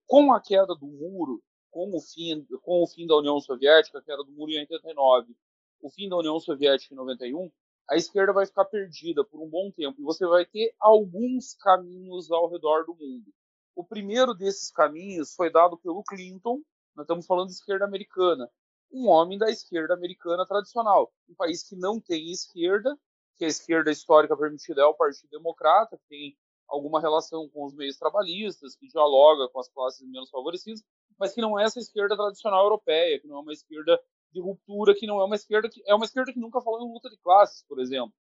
Com 0.06 0.34
a 0.34 0.42
queda 0.42 0.76
do 0.76 0.88
muro, 0.88 1.42
com 1.72 1.96
o 1.96 2.02
fim, 2.02 2.46
com 2.62 2.84
o 2.84 2.88
fim 2.88 3.06
da 3.06 3.16
União 3.16 3.40
Soviética, 3.40 4.00
a 4.00 4.02
queda 4.02 4.24
do 4.24 4.32
muro 4.32 4.52
em 4.52 4.60
89 4.60 5.36
o 5.82 5.90
fim 5.90 6.10
da 6.10 6.18
União 6.18 6.40
Soviética 6.40 6.94
em 6.94 6.98
91, 6.98 7.52
a 7.90 7.96
esquerda 7.96 8.32
vai 8.32 8.46
ficar 8.46 8.66
perdida 8.66 9.24
por 9.24 9.42
um 9.42 9.50
bom 9.50 9.72
tempo 9.72 10.00
e 10.00 10.04
você 10.04 10.26
vai 10.28 10.46
ter 10.46 10.76
alguns 10.80 11.56
caminhos 11.56 12.32
ao 12.32 12.48
redor 12.48 12.86
do 12.86 12.94
mundo. 12.94 13.34
O 13.76 13.84
primeiro 13.84 14.34
desses 14.34 14.72
caminhos 14.72 15.34
foi 15.34 15.52
dado 15.52 15.78
pelo 15.78 16.04
Clinton, 16.04 16.62
nós 16.96 17.06
estamos 17.06 17.26
falando 17.26 17.48
de 17.48 17.54
esquerda 17.54 17.86
americana, 17.86 18.50
um 18.92 19.08
homem 19.08 19.38
da 19.38 19.50
esquerda 19.50 19.94
americana 19.94 20.46
tradicional, 20.46 21.12
um 21.28 21.34
país 21.34 21.64
que 21.64 21.76
não 21.76 22.00
tem 22.00 22.32
esquerda, 22.32 22.96
que 23.38 23.46
a 23.46 23.48
esquerda 23.48 23.92
histórica 23.92 24.38
permitida 24.38 24.82
é 24.82 24.86
o 24.86 24.94
Partido 24.94 25.30
Democrata, 25.32 25.98
que 25.98 26.08
tem 26.10 26.38
alguma 26.68 27.02
relação 27.02 27.50
com 27.50 27.66
os 27.66 27.74
meios 27.74 27.98
trabalhistas, 27.98 28.76
que 28.76 28.88
dialoga 28.88 29.50
com 29.50 29.60
as 29.60 29.70
classes 29.70 30.08
menos 30.08 30.30
favorecidas, 30.30 30.84
mas 31.18 31.34
que 31.34 31.42
não 31.42 31.58
é 31.60 31.64
essa 31.64 31.80
esquerda 31.80 32.16
tradicional 32.16 32.64
europeia, 32.64 33.20
que 33.20 33.28
não 33.28 33.38
é 33.38 33.40
uma 33.40 33.54
esquerda 33.54 34.00
de 34.32 34.42
ruptura 34.42 34.96
que 34.96 35.08
não 35.08 35.20
é 35.20 35.26
uma 35.26 35.36
esquerda 35.36 35.70
que 35.70 35.82
é 35.86 35.94
uma 35.96 36.06
esquerda 36.06 36.32
que 36.32 36.40
nunca 36.40 36.62
falou 36.62 36.82
em 36.82 36.92
luta 36.92 37.10
de 37.10 37.18
classes, 37.18 37.64
por 37.68 37.80
exemplo. 37.80 38.14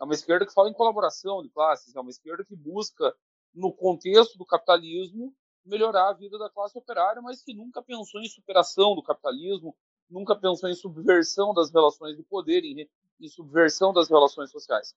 É 0.00 0.04
uma 0.04 0.14
esquerda 0.14 0.46
que 0.46 0.52
fala 0.52 0.68
em 0.68 0.74
colaboração 0.74 1.42
de 1.42 1.50
classes, 1.50 1.94
é 1.94 2.00
uma 2.00 2.10
esquerda 2.10 2.44
que 2.44 2.56
busca 2.56 3.14
no 3.54 3.72
contexto 3.72 4.38
do 4.38 4.46
capitalismo 4.46 5.34
melhorar 5.64 6.10
a 6.10 6.12
vida 6.12 6.38
da 6.38 6.50
classe 6.50 6.76
operária, 6.76 7.22
mas 7.22 7.42
que 7.42 7.54
nunca 7.54 7.82
pensou 7.82 8.20
em 8.20 8.28
superação 8.28 8.94
do 8.94 9.02
capitalismo, 9.02 9.76
nunca 10.10 10.34
pensou 10.34 10.68
em 10.68 10.74
subversão 10.74 11.54
das 11.54 11.70
relações 11.70 12.16
de 12.16 12.22
poder, 12.22 12.64
em, 12.64 12.88
em 13.20 13.28
subversão 13.28 13.92
das 13.92 14.08
relações 14.08 14.50
sociais. 14.50 14.94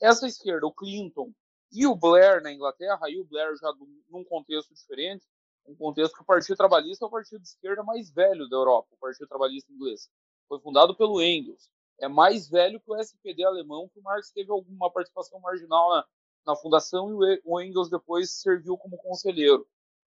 Essa 0.00 0.26
esquerda, 0.26 0.66
o 0.66 0.72
Clinton 0.72 1.32
e 1.72 1.86
o 1.86 1.96
Blair 1.96 2.42
na 2.42 2.52
Inglaterra, 2.52 3.08
e 3.08 3.18
o 3.18 3.24
Blair 3.24 3.56
já 3.56 3.72
num 4.10 4.24
contexto 4.24 4.74
diferente, 4.74 5.24
um 5.66 5.74
contexto 5.74 6.14
que 6.14 6.22
o 6.22 6.26
Partido 6.26 6.56
Trabalhista 6.56 7.04
é 7.04 7.08
o 7.08 7.10
partido 7.10 7.40
de 7.40 7.48
esquerda 7.48 7.82
mais 7.82 8.10
velho 8.10 8.48
da 8.48 8.56
Europa, 8.56 8.88
o 8.92 8.98
Partido 8.98 9.28
Trabalhista 9.28 9.72
inglês. 9.72 10.08
Foi 10.48 10.60
fundado 10.60 10.94
pelo 10.96 11.22
Engels. 11.22 11.70
É 12.00 12.08
mais 12.08 12.48
velho 12.48 12.80
que 12.80 12.90
o 12.90 12.96
SPD 12.96 13.44
alemão, 13.44 13.88
que 13.88 13.98
o 13.98 14.02
Marx 14.02 14.30
teve 14.32 14.50
alguma 14.50 14.90
participação 14.90 15.38
marginal 15.40 15.90
na, 15.90 16.06
na 16.46 16.56
fundação 16.56 17.10
e 17.10 17.40
o 17.44 17.60
Engels 17.60 17.88
depois 17.88 18.32
serviu 18.32 18.76
como 18.76 18.96
conselheiro. 18.98 19.66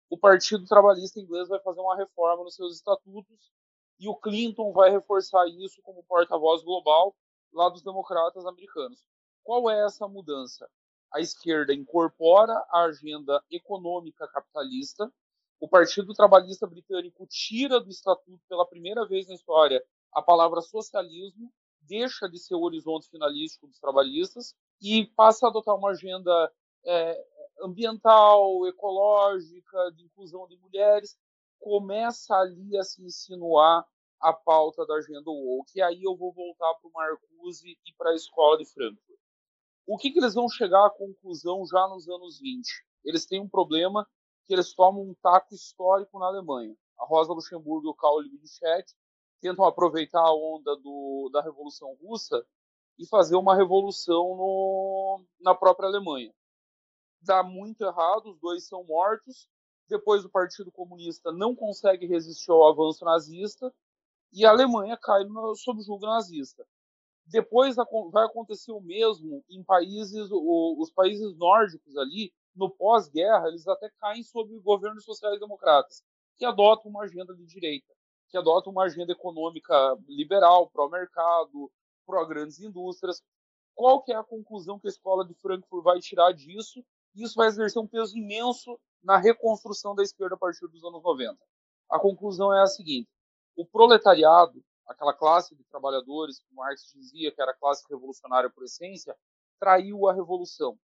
O 0.09 0.17
Partido 0.17 0.67
Trabalhista 0.67 1.21
inglês 1.21 1.49
vai 1.49 1.61
fazer 1.61 1.81
uma 1.81 1.97
reforma 1.97 2.45
nos 2.45 2.55
seus 2.55 2.77
estatutos 2.77 3.51
e 3.99 4.09
o 4.09 4.17
Clinton 4.17 4.73
vai 4.73 4.91
reforçar 4.91 5.47
isso 5.49 5.83
como 5.83 6.05
porta-voz 6.05 6.63
global 6.63 7.15
lá 7.53 7.69
dos 7.69 7.83
democratas 7.83 8.47
americanos. 8.47 9.05
Qual 9.43 9.71
é 9.71 9.85
essa 9.85 10.07
mudança? 10.09 10.69
A 11.13 11.21
esquerda 11.21 11.75
incorpora 11.75 12.53
a 12.71 12.85
agenda 12.85 13.43
econômica 13.51 14.29
capitalista 14.29 15.13
o 15.61 15.69
Partido 15.69 16.15
Trabalhista 16.15 16.67
Britânico 16.67 17.27
tira 17.27 17.79
do 17.79 17.91
estatuto 17.91 18.41
pela 18.49 18.67
primeira 18.67 19.07
vez 19.07 19.29
na 19.29 19.35
história 19.35 19.85
a 20.13 20.23
palavra 20.23 20.61
socialismo 20.61 21.53
deixa 21.83 22.29
de 22.29 22.39
ser 22.39 22.55
o 22.55 22.63
horizonte 22.63 23.09
finalístico 23.11 23.67
dos 23.67 23.79
trabalhistas 23.79 24.55
e 24.81 25.07
passa 25.17 25.47
a 25.47 25.51
adotar 25.51 25.75
uma 25.77 25.91
agenda 25.91 26.53
é, 26.85 27.27
ambiental, 27.63 28.67
ecológica, 28.67 29.91
de 29.93 30.05
inclusão 30.05 30.47
de 30.47 30.57
mulheres, 30.57 31.19
começa 31.59 32.35
ali 32.35 32.77
a 32.79 32.83
se 32.83 33.03
insinuar 33.03 33.85
a 34.21 34.33
pauta 34.33 34.87
da 34.87 34.95
agenda 34.95 35.31
woke. 35.31 35.73
E 35.79 35.83
aí 35.83 36.03
eu 36.03 36.17
vou 36.17 36.33
voltar 36.33 36.73
para 36.75 36.89
o 36.89 36.93
Marcuse 36.93 37.79
e 37.87 37.93
para 37.97 38.11
a 38.11 38.15
escola 38.15 38.59
de 38.59 38.67
Frankfurt. 38.67 39.19
O 39.87 39.99
que, 39.99 40.11
que 40.11 40.19
eles 40.19 40.35
vão 40.35 40.49
chegar 40.49 40.87
à 40.87 40.91
conclusão 40.91 41.67
já 41.67 41.89
nos 41.89 42.09
anos 42.09 42.39
20? 42.39 42.67
Eles 43.05 43.27
têm 43.27 43.41
um 43.41 43.49
problema 43.49 44.07
que 44.51 44.55
eles 44.55 44.75
tomam 44.75 45.03
um 45.03 45.15
taco 45.23 45.55
histórico 45.55 46.19
na 46.19 46.27
Alemanha. 46.27 46.75
A 46.99 47.05
Rosa 47.05 47.33
Luxemburgo 47.33 47.87
e 47.87 47.91
o 47.91 47.95
Karl 47.95 48.19
Liebknecht 48.19 48.97
tentam 49.41 49.65
aproveitar 49.65 50.19
a 50.19 50.35
onda 50.35 50.75
do, 50.79 51.31
da 51.33 51.41
Revolução 51.41 51.97
Russa 52.03 52.45
e 52.99 53.07
fazer 53.07 53.37
uma 53.37 53.55
revolução 53.55 54.37
no, 54.37 55.25
na 55.41 55.55
própria 55.55 55.87
Alemanha. 55.87 56.35
Dá 57.23 57.45
muito 57.45 57.83
errado, 57.83 58.31
os 58.31 58.41
dois 58.41 58.67
são 58.67 58.83
mortos. 58.83 59.47
Depois 59.89 60.25
o 60.25 60.29
Partido 60.29 60.73
Comunista 60.73 61.31
não 61.31 61.55
consegue 61.55 62.05
resistir 62.07 62.51
ao 62.51 62.67
avanço 62.67 63.05
nazista 63.05 63.73
e 64.33 64.45
a 64.45 64.51
Alemanha 64.51 64.97
cai 64.97 65.23
no, 65.23 65.55
sob 65.55 65.81
julgo 65.81 66.07
nazista. 66.07 66.67
Depois 67.25 67.77
vai 68.11 68.27
acontecer 68.27 68.73
o 68.73 68.81
mesmo 68.81 69.45
em 69.49 69.63
países, 69.63 70.29
os 70.33 70.91
países 70.91 71.37
nórdicos 71.37 71.97
ali, 71.97 72.33
no 72.55 72.71
pós-guerra, 72.71 73.49
eles 73.49 73.67
até 73.67 73.91
caem 74.01 74.23
sob 74.23 74.59
governos 74.61 75.05
sociais-democratas, 75.05 76.03
que 76.39 76.45
adotam 76.45 76.91
uma 76.91 77.05
agenda 77.05 77.35
de 77.35 77.45
direita, 77.47 77.93
que 78.29 78.37
adotam 78.37 78.73
uma 78.73 78.85
agenda 78.85 79.13
econômica 79.13 79.75
liberal, 80.09 80.71
pró-mercado, 80.71 81.71
pró-grandes 82.07 82.61
indústrias. 82.61 83.23
Qual 83.75 84.03
que 84.03 84.13
é 84.13 84.17
a 84.17 84.25
conclusão 84.25 84.79
que 84.79 84.89
a 84.89 84.91
escola 84.91 85.25
de 85.25 85.35
Frankfurt 85.35 85.85
vai 85.85 86.01
tirar 86.01 86.33
disso? 86.33 86.85
Isso 87.15 87.35
vai 87.35 87.49
exercer 87.49 87.81
um 87.81 87.87
peso 87.87 88.17
imenso 88.17 88.79
na 89.03 89.17
reconstrução 89.17 89.95
da 89.95 90.03
esquerda 90.03 90.35
a 90.35 90.39
partir 90.39 90.67
dos 90.69 90.85
anos 90.85 91.03
90. 91.03 91.39
A 91.91 91.99
conclusão 91.99 92.55
é 92.55 92.63
a 92.63 92.67
seguinte: 92.67 93.09
o 93.57 93.65
proletariado, 93.67 94.63
aquela 94.87 95.15
classe 95.15 95.55
de 95.55 95.65
trabalhadores 95.65 96.39
que 96.39 96.55
Marx 96.55 96.93
dizia 96.95 97.33
que 97.33 97.41
era 97.41 97.53
a 97.53 97.57
classe 97.57 97.85
revolucionária 97.89 98.51
por 98.51 98.65
essência, 98.65 99.17
traiu 99.59 100.09
a 100.09 100.13
revolução. 100.13 100.79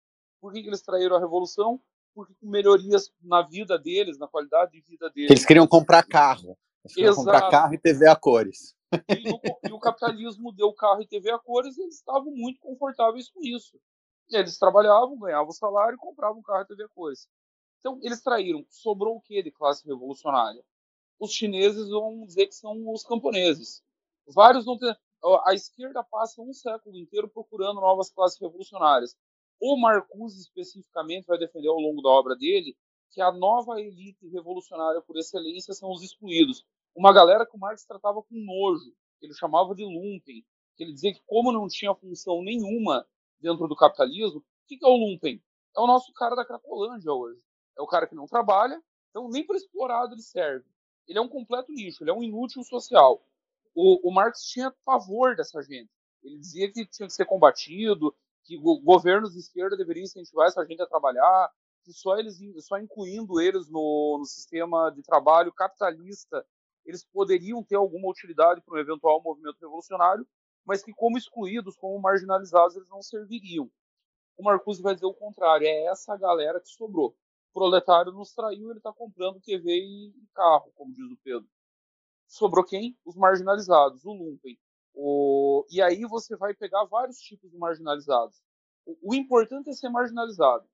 Por 0.46 0.54
que, 0.54 0.62
que 0.62 0.70
eles 0.70 0.84
traíram 0.84 1.16
a 1.16 1.20
revolução? 1.20 1.82
Porque 2.14 2.36
com 2.36 2.48
melhorias 2.48 3.12
na 3.20 3.42
vida 3.42 3.80
deles, 3.80 4.20
na 4.20 4.28
qualidade 4.28 4.74
de 4.74 4.82
vida 4.82 5.10
deles. 5.10 5.32
Eles 5.32 5.44
queriam 5.44 5.66
comprar 5.66 6.04
carro. 6.04 6.56
Eles 6.84 6.94
queriam 6.94 7.14
Exato. 7.14 7.26
comprar 7.26 7.50
carro 7.50 7.74
e 7.74 7.80
TV 7.80 8.08
a 8.08 8.16
cores. 8.16 8.76
E 9.10 9.28
o, 9.28 9.68
e 9.68 9.74
o 9.74 9.80
capitalismo 9.80 10.52
deu 10.52 10.72
carro 10.72 11.02
e 11.02 11.08
TV 11.08 11.32
a 11.32 11.40
cores 11.40 11.76
e 11.80 11.82
eles 11.82 11.96
estavam 11.96 12.32
muito 12.32 12.60
confortáveis 12.60 13.28
com 13.28 13.40
isso. 13.42 13.80
E 14.30 14.38
eles 14.38 14.60
trabalhavam, 14.60 15.18
ganhavam 15.18 15.52
salário 15.52 15.96
e 15.96 15.98
compravam 15.98 16.44
carro 16.44 16.62
e 16.62 16.68
TV 16.68 16.84
a 16.84 16.90
cores. 16.90 17.28
Então, 17.80 17.98
eles 18.04 18.22
traíram. 18.22 18.64
Sobrou 18.70 19.16
o 19.16 19.22
que 19.22 19.42
de 19.42 19.50
classe 19.50 19.84
revolucionária? 19.88 20.64
Os 21.20 21.32
chineses 21.32 21.90
vão 21.90 22.24
dizer 22.24 22.46
que 22.46 22.54
são 22.54 22.88
os 22.94 23.04
camponeses. 23.04 23.82
Vários 24.28 24.64
não 24.64 24.78
têm. 24.78 24.96
A 25.44 25.56
esquerda 25.56 26.04
passa 26.04 26.40
um 26.40 26.54
século 26.54 26.96
inteiro 26.96 27.28
procurando 27.28 27.82
novas 27.82 28.12
classes 28.12 28.40
revolucionárias. 28.40 29.18
O 29.60 29.78
Marcuse, 29.78 30.40
especificamente, 30.42 31.26
vai 31.26 31.38
defender 31.38 31.68
ao 31.68 31.80
longo 31.80 32.02
da 32.02 32.10
obra 32.10 32.36
dele 32.36 32.76
que 33.12 33.22
a 33.22 33.32
nova 33.32 33.80
elite 33.80 34.28
revolucionária 34.28 35.02
por 35.02 35.18
excelência 35.18 35.74
são 35.74 35.92
os 35.92 36.04
excluídos. 36.04 36.66
Uma 36.94 37.14
galera 37.14 37.46
que 37.46 37.56
o 37.56 37.60
Marx 37.60 37.86
tratava 37.86 38.22
com 38.22 38.36
nojo, 38.36 38.92
que 39.20 39.26
ele 39.26 39.34
chamava 39.34 39.74
de 39.74 39.84
lumpen, 39.84 40.46
que 40.76 40.84
ele 40.84 40.94
dizia 40.94 41.14
que 41.14 41.22
como 41.26 41.52
não 41.52 41.68
tinha 41.68 41.96
função 41.96 42.42
nenhuma 42.42 43.08
dentro 43.40 43.68
do 43.68 43.76
capitalismo, 43.76 44.40
o 44.40 44.44
que 44.68 44.78
é 44.84 44.88
o 44.88 44.98
lumpen? 44.98 45.42
É 45.76 45.80
o 45.80 45.88
nosso 45.88 46.12
cara 46.14 46.36
da 46.36 46.46
Cracolândia 46.46 47.12
hoje. 47.12 47.40
É 47.78 47.82
o 47.82 47.88
cara 47.88 48.08
que 48.08 48.16
não 48.16 48.26
trabalha, 48.26 48.82
então 49.10 49.30
nem 49.30 49.46
para 49.46 49.58
explorado 49.58 50.14
ele 50.14 50.22
serve. 50.22 50.66
Ele 51.08 51.20
é 51.20 51.22
um 51.22 51.30
completo 51.30 51.72
lixo, 51.72 52.04
ele 52.04 52.12
é 52.12 52.14
um 52.14 52.24
inútil 52.24 52.64
social. 52.64 53.24
O, 53.74 54.10
o 54.10 54.14
Marx 54.14 54.44
tinha 54.46 54.74
pavor 54.84 55.36
dessa 55.36 55.62
gente. 55.62 55.92
Ele 56.24 56.38
dizia 56.38 56.72
que 56.72 56.86
tinha 56.86 57.08
que 57.08 57.14
ser 57.14 57.26
combatido, 57.26 58.16
que 58.46 58.58
governos 58.58 59.34
de 59.34 59.40
esquerda 59.40 59.76
deveriam 59.76 60.04
incentivar 60.04 60.48
essa 60.48 60.64
gente 60.66 60.82
a 60.82 60.88
trabalhar, 60.88 61.52
que 61.84 61.92
só 61.92 62.18
eles, 62.18 62.40
só 62.66 62.78
incluindo 62.78 63.42
eles 63.42 63.68
no, 63.70 64.18
no 64.20 64.26
sistema 64.26 64.92
de 64.92 65.02
trabalho 65.02 65.52
capitalista, 65.52 66.46
eles 66.86 67.04
poderiam 67.04 67.64
ter 67.64 67.76
alguma 67.76 68.10
utilidade 68.10 68.62
para 68.62 68.76
um 68.76 68.80
eventual 68.80 69.22
movimento 69.22 69.58
revolucionário, 69.60 70.28
mas 70.64 70.84
que 70.84 70.94
como 70.94 71.18
excluídos, 71.18 71.76
como 71.76 72.00
marginalizados, 72.00 72.76
eles 72.76 72.90
não 72.90 73.02
serviriam. 73.02 73.70
O 74.38 74.44
Marcuse 74.44 74.82
vai 74.82 74.94
dizer 74.94 75.06
o 75.08 75.14
contrário, 75.14 75.66
é 75.66 75.86
essa 75.86 76.16
galera 76.16 76.60
que 76.60 76.70
sobrou. 76.70 77.16
O 77.52 77.54
proletário 77.54 78.12
nos 78.12 78.34
traiu, 78.34 78.70
ele 78.70 78.80
está 78.80 78.94
comprando 78.94 79.42
TV 79.42 79.72
e 79.72 80.14
carro, 80.34 80.72
como 80.76 80.94
diz 80.94 81.10
o 81.10 81.18
Pedro. 81.24 81.48
Sobrou 82.28 82.66
quem? 82.66 82.98
Os 83.06 83.16
marginalizados, 83.16 84.06
o 84.06 84.12
lumpen. 84.12 84.58
O... 84.96 85.66
E 85.70 85.82
aí 85.82 86.06
você 86.06 86.36
vai 86.38 86.54
pegar 86.54 86.86
vários 86.86 87.20
tipos 87.20 87.52
de 87.52 87.58
marginalizados. 87.58 88.42
O, 88.86 89.12
o 89.12 89.16
importante 89.16 89.70
é 89.70 89.74
ser 89.74 89.90
marginalizado. 89.90 90.66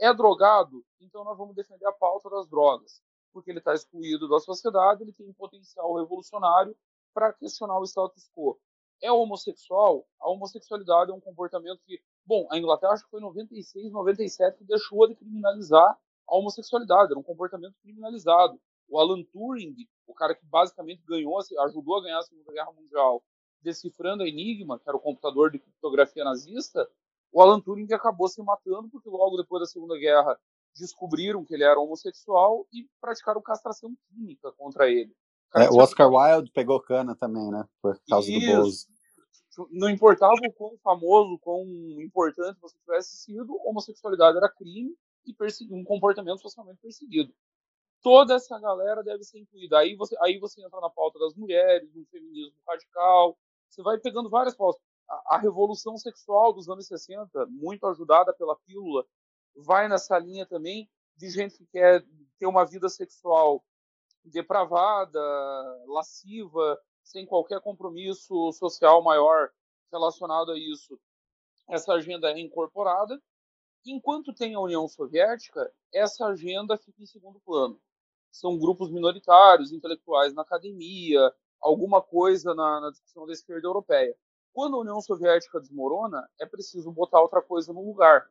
É 0.00 0.12
drogado? 0.14 0.84
Então 1.00 1.24
nós 1.24 1.36
vamos 1.36 1.54
defender 1.54 1.86
a 1.86 1.92
pauta 1.92 2.30
das 2.30 2.48
drogas. 2.48 3.02
Porque 3.32 3.50
ele 3.50 3.58
está 3.58 3.74
excluído 3.74 4.28
da 4.28 4.40
sociedade, 4.40 5.02
ele 5.02 5.12
tem 5.12 5.28
um 5.28 5.34
potencial 5.34 5.94
revolucionário 5.94 6.76
para 7.12 7.32
questionar 7.32 7.78
o 7.78 7.84
status 7.84 8.30
quo. 8.34 8.58
É 9.02 9.12
homossexual? 9.12 10.06
A 10.20 10.30
homossexualidade 10.30 11.10
é 11.10 11.14
um 11.14 11.20
comportamento 11.20 11.80
que, 11.84 12.00
bom, 12.24 12.48
a 12.50 12.58
Inglaterra 12.58 12.92
acho 12.92 13.04
que 13.04 13.10
foi 13.10 13.20
em 13.20 13.24
96, 13.24 13.92
97 13.92 14.58
que 14.58 14.64
deixou 14.64 15.06
de 15.06 15.14
criminalizar 15.14 15.98
a 16.28 16.36
homossexualidade, 16.36 17.10
era 17.10 17.18
um 17.18 17.22
comportamento 17.22 17.74
criminalizado. 17.80 18.60
O 18.88 18.98
Alan 18.98 19.22
Turing, 19.24 19.74
o 20.06 20.14
cara 20.14 20.34
que 20.34 20.44
basicamente 20.46 21.02
ganhou, 21.06 21.38
ajudou 21.38 21.96
a 21.96 22.02
ganhar 22.02 22.18
a 22.18 22.22
Segunda 22.22 22.52
Guerra 22.52 22.72
Mundial, 22.72 23.22
decifrando 23.62 24.22
a 24.22 24.28
Enigma, 24.28 24.78
que 24.78 24.88
era 24.88 24.96
o 24.96 25.00
computador 25.00 25.50
de 25.50 25.58
criptografia 25.58 26.24
nazista, 26.24 26.88
o 27.32 27.42
Alan 27.42 27.60
Turing 27.60 27.92
acabou 27.92 28.28
se 28.28 28.42
matando 28.42 28.88
porque 28.88 29.08
logo 29.08 29.36
depois 29.36 29.60
da 29.60 29.66
Segunda 29.66 29.98
Guerra 29.98 30.38
descobriram 30.76 31.44
que 31.44 31.54
ele 31.54 31.64
era 31.64 31.78
homossexual 31.78 32.66
e 32.72 32.88
praticaram 33.00 33.42
castração 33.42 33.94
química 34.08 34.52
contra 34.52 34.90
ele. 34.90 35.14
O, 35.54 35.58
é, 35.58 35.70
o 35.70 35.76
Oscar 35.76 36.10
Wilde 36.10 36.50
pegou 36.52 36.80
cana 36.80 37.14
também, 37.14 37.50
né? 37.50 37.66
Por 37.82 37.98
causa 38.08 38.30
Isso. 38.30 38.46
do 38.46 38.56
Bose. 38.56 38.86
Não 39.72 39.90
importava 39.90 40.34
o 40.34 40.52
quão 40.52 40.78
famoso, 40.78 41.34
o 41.34 41.38
quão 41.38 41.64
importante 42.00 42.60
você 42.60 42.78
tivesse 42.78 43.16
sido, 43.16 43.58
homossexualidade 43.64 44.36
era 44.36 44.48
crime 44.48 44.94
e 45.26 45.34
um 45.74 45.82
comportamento 45.84 46.40
socialmente 46.40 46.80
perseguido. 46.80 47.34
Toda 48.00 48.34
essa 48.34 48.58
galera 48.60 49.02
deve 49.02 49.24
ser 49.24 49.40
incluída. 49.40 49.78
Aí 49.78 49.96
você, 49.96 50.16
aí 50.22 50.38
você 50.38 50.64
entra 50.64 50.80
na 50.80 50.88
pauta 50.88 51.18
das 51.18 51.34
mulheres, 51.34 51.90
do 51.90 52.06
feminismo 52.06 52.54
radical, 52.66 53.36
você 53.68 53.82
vai 53.82 53.98
pegando 53.98 54.30
várias 54.30 54.54
pautas. 54.54 54.80
A, 55.08 55.36
a, 55.36 55.38
revolução 55.38 55.96
sexual 55.96 56.52
dos 56.52 56.68
anos 56.68 56.86
60, 56.86 57.46
muito 57.46 57.86
ajudada 57.86 58.32
pela 58.32 58.56
pílula, 58.56 59.04
vai 59.56 59.88
nessa 59.88 60.18
linha 60.18 60.46
também 60.46 60.88
de 61.16 61.30
gente 61.30 61.56
que 61.56 61.66
quer 61.66 62.04
ter 62.38 62.46
uma 62.46 62.64
vida 62.64 62.88
sexual 62.88 63.64
depravada, 64.24 65.20
lasciva, 65.86 66.78
sem 67.02 67.26
qualquer 67.26 67.60
compromisso 67.60 68.52
social 68.52 69.02
maior 69.02 69.50
relacionado 69.90 70.52
a 70.52 70.58
isso. 70.58 70.98
Essa 71.68 71.94
agenda 71.94 72.30
é 72.30 72.38
incorporada. 72.38 73.20
Enquanto 73.84 74.34
tem 74.34 74.54
a 74.54 74.60
União 74.60 74.86
Soviética, 74.86 75.72
essa 75.92 76.26
agenda 76.26 76.76
fica 76.76 77.02
em 77.02 77.06
segundo 77.06 77.40
plano. 77.40 77.80
São 78.30 78.58
grupos 78.58 78.90
minoritários, 78.90 79.72
intelectuais 79.72 80.34
na 80.34 80.42
academia, 80.42 81.32
alguma 81.60 82.00
coisa 82.02 82.54
na, 82.54 82.80
na 82.80 82.90
discussão 82.90 83.26
da 83.26 83.32
esquerda 83.32 83.66
europeia. 83.66 84.16
Quando 84.52 84.76
a 84.76 84.80
União 84.80 85.00
Soviética 85.00 85.60
desmorona, 85.60 86.28
é 86.40 86.46
preciso 86.46 86.90
botar 86.90 87.20
outra 87.20 87.42
coisa 87.42 87.72
no 87.72 87.84
lugar. 87.84 88.28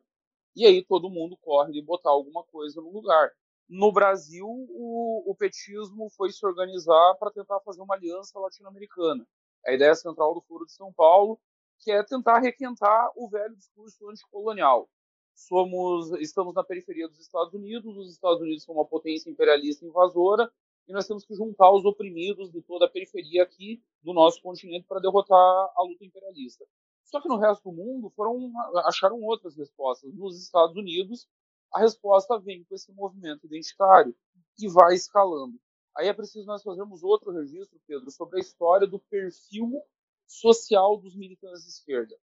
E 0.54 0.66
aí 0.66 0.84
todo 0.84 1.10
mundo 1.10 1.36
corre 1.36 1.72
de 1.72 1.82
botar 1.82 2.10
alguma 2.10 2.42
coisa 2.44 2.80
no 2.80 2.90
lugar. 2.90 3.32
No 3.68 3.92
Brasil, 3.92 4.46
o, 4.46 5.30
o 5.30 5.34
petismo 5.34 6.08
foi 6.10 6.32
se 6.32 6.44
organizar 6.44 7.14
para 7.18 7.30
tentar 7.30 7.60
fazer 7.60 7.82
uma 7.82 7.94
aliança 7.94 8.38
latino-americana. 8.38 9.26
A 9.66 9.72
ideia 9.72 9.94
central 9.94 10.34
do 10.34 10.40
Foro 10.40 10.64
de 10.64 10.72
São 10.72 10.92
Paulo, 10.92 11.38
que 11.80 11.92
é 11.92 12.02
tentar 12.02 12.38
requentar 12.38 13.10
o 13.14 13.28
velho 13.28 13.54
discurso 13.54 14.08
anticolonial. 14.08 14.88
Somos, 15.34 16.10
estamos 16.20 16.54
na 16.54 16.64
periferia 16.64 17.08
dos 17.08 17.20
Estados 17.20 17.54
Unidos, 17.54 17.96
os 17.96 18.10
Estados 18.10 18.40
Unidos 18.40 18.64
são 18.64 18.74
uma 18.74 18.84
potência 18.84 19.30
imperialista 19.30 19.84
invasora, 19.84 20.50
e 20.88 20.92
nós 20.92 21.06
temos 21.06 21.24
que 21.24 21.34
juntar 21.34 21.70
os 21.70 21.84
oprimidos 21.84 22.50
de 22.50 22.62
toda 22.62 22.86
a 22.86 22.90
periferia 22.90 23.42
aqui 23.42 23.82
do 24.02 24.14
nosso 24.14 24.40
continente 24.40 24.86
para 24.86 25.00
derrotar 25.00 25.36
a 25.36 25.82
luta 25.82 26.04
imperialista. 26.04 26.64
Só 27.04 27.20
que 27.20 27.28
no 27.28 27.36
resto 27.36 27.70
do 27.70 27.76
mundo 27.76 28.10
foram 28.16 28.50
acharam 28.86 29.20
outras 29.22 29.56
respostas. 29.56 30.12
Nos 30.14 30.42
Estados 30.42 30.76
Unidos, 30.76 31.28
a 31.72 31.80
resposta 31.80 32.38
vem 32.38 32.64
com 32.64 32.74
esse 32.74 32.90
movimento 32.92 33.46
identitário 33.46 34.16
e 34.58 34.68
vai 34.68 34.94
escalando. 34.94 35.60
Aí 35.96 36.08
é 36.08 36.12
preciso 36.12 36.46
nós 36.46 36.62
fazermos 36.62 37.02
outro 37.02 37.32
registro, 37.32 37.78
Pedro, 37.86 38.10
sobre 38.10 38.38
a 38.38 38.40
história 38.40 38.86
do 38.86 38.98
perfil 38.98 39.82
social 40.26 40.96
dos 40.96 41.14
militantes 41.14 41.64
de 41.64 41.70
esquerda. 41.70 42.16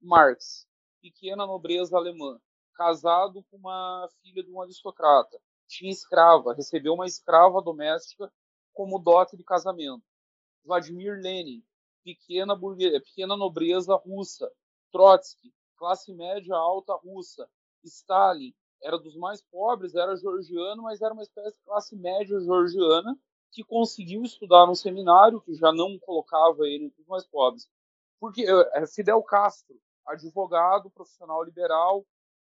Marx, 0.00 0.66
pequena 1.00 1.46
nobreza 1.46 1.96
alemã, 1.96 2.40
casado 2.74 3.44
com 3.50 3.56
uma 3.56 4.08
filha 4.22 4.42
de 4.42 4.50
um 4.50 4.60
aristocrata, 4.60 5.40
tinha 5.72 5.90
escrava, 5.90 6.54
recebeu 6.54 6.94
uma 6.94 7.06
escrava 7.06 7.62
doméstica 7.62 8.30
como 8.72 8.98
dote 8.98 9.36
de 9.36 9.44
casamento. 9.44 10.02
Vladimir 10.64 11.18
Lenin, 11.20 11.62
pequena, 12.04 12.58
pequena 13.04 13.36
nobreza 13.36 13.94
russa. 13.96 14.50
Trotsky, 14.90 15.52
classe 15.76 16.12
média 16.12 16.54
alta 16.54 16.94
russa. 16.94 17.48
Stalin, 17.84 18.54
era 18.82 18.98
dos 18.98 19.16
mais 19.16 19.42
pobres, 19.42 19.94
era 19.94 20.16
georgiano, 20.16 20.82
mas 20.82 21.00
era 21.00 21.14
uma 21.14 21.22
espécie 21.22 21.56
de 21.56 21.64
classe 21.64 21.96
média 21.96 22.38
georgiana 22.40 23.18
que 23.50 23.64
conseguiu 23.64 24.22
estudar 24.22 24.66
num 24.66 24.74
seminário 24.74 25.40
que 25.40 25.54
já 25.54 25.72
não 25.72 25.98
colocava 25.98 26.66
ele 26.66 26.86
entre 26.86 27.00
os 27.00 27.06
mais 27.06 27.26
pobres. 27.26 27.68
Porque 28.20 28.44
é, 28.46 28.86
Fidel 28.86 29.22
Castro, 29.22 29.76
advogado, 30.06 30.90
profissional 30.90 31.42
liberal, 31.42 32.04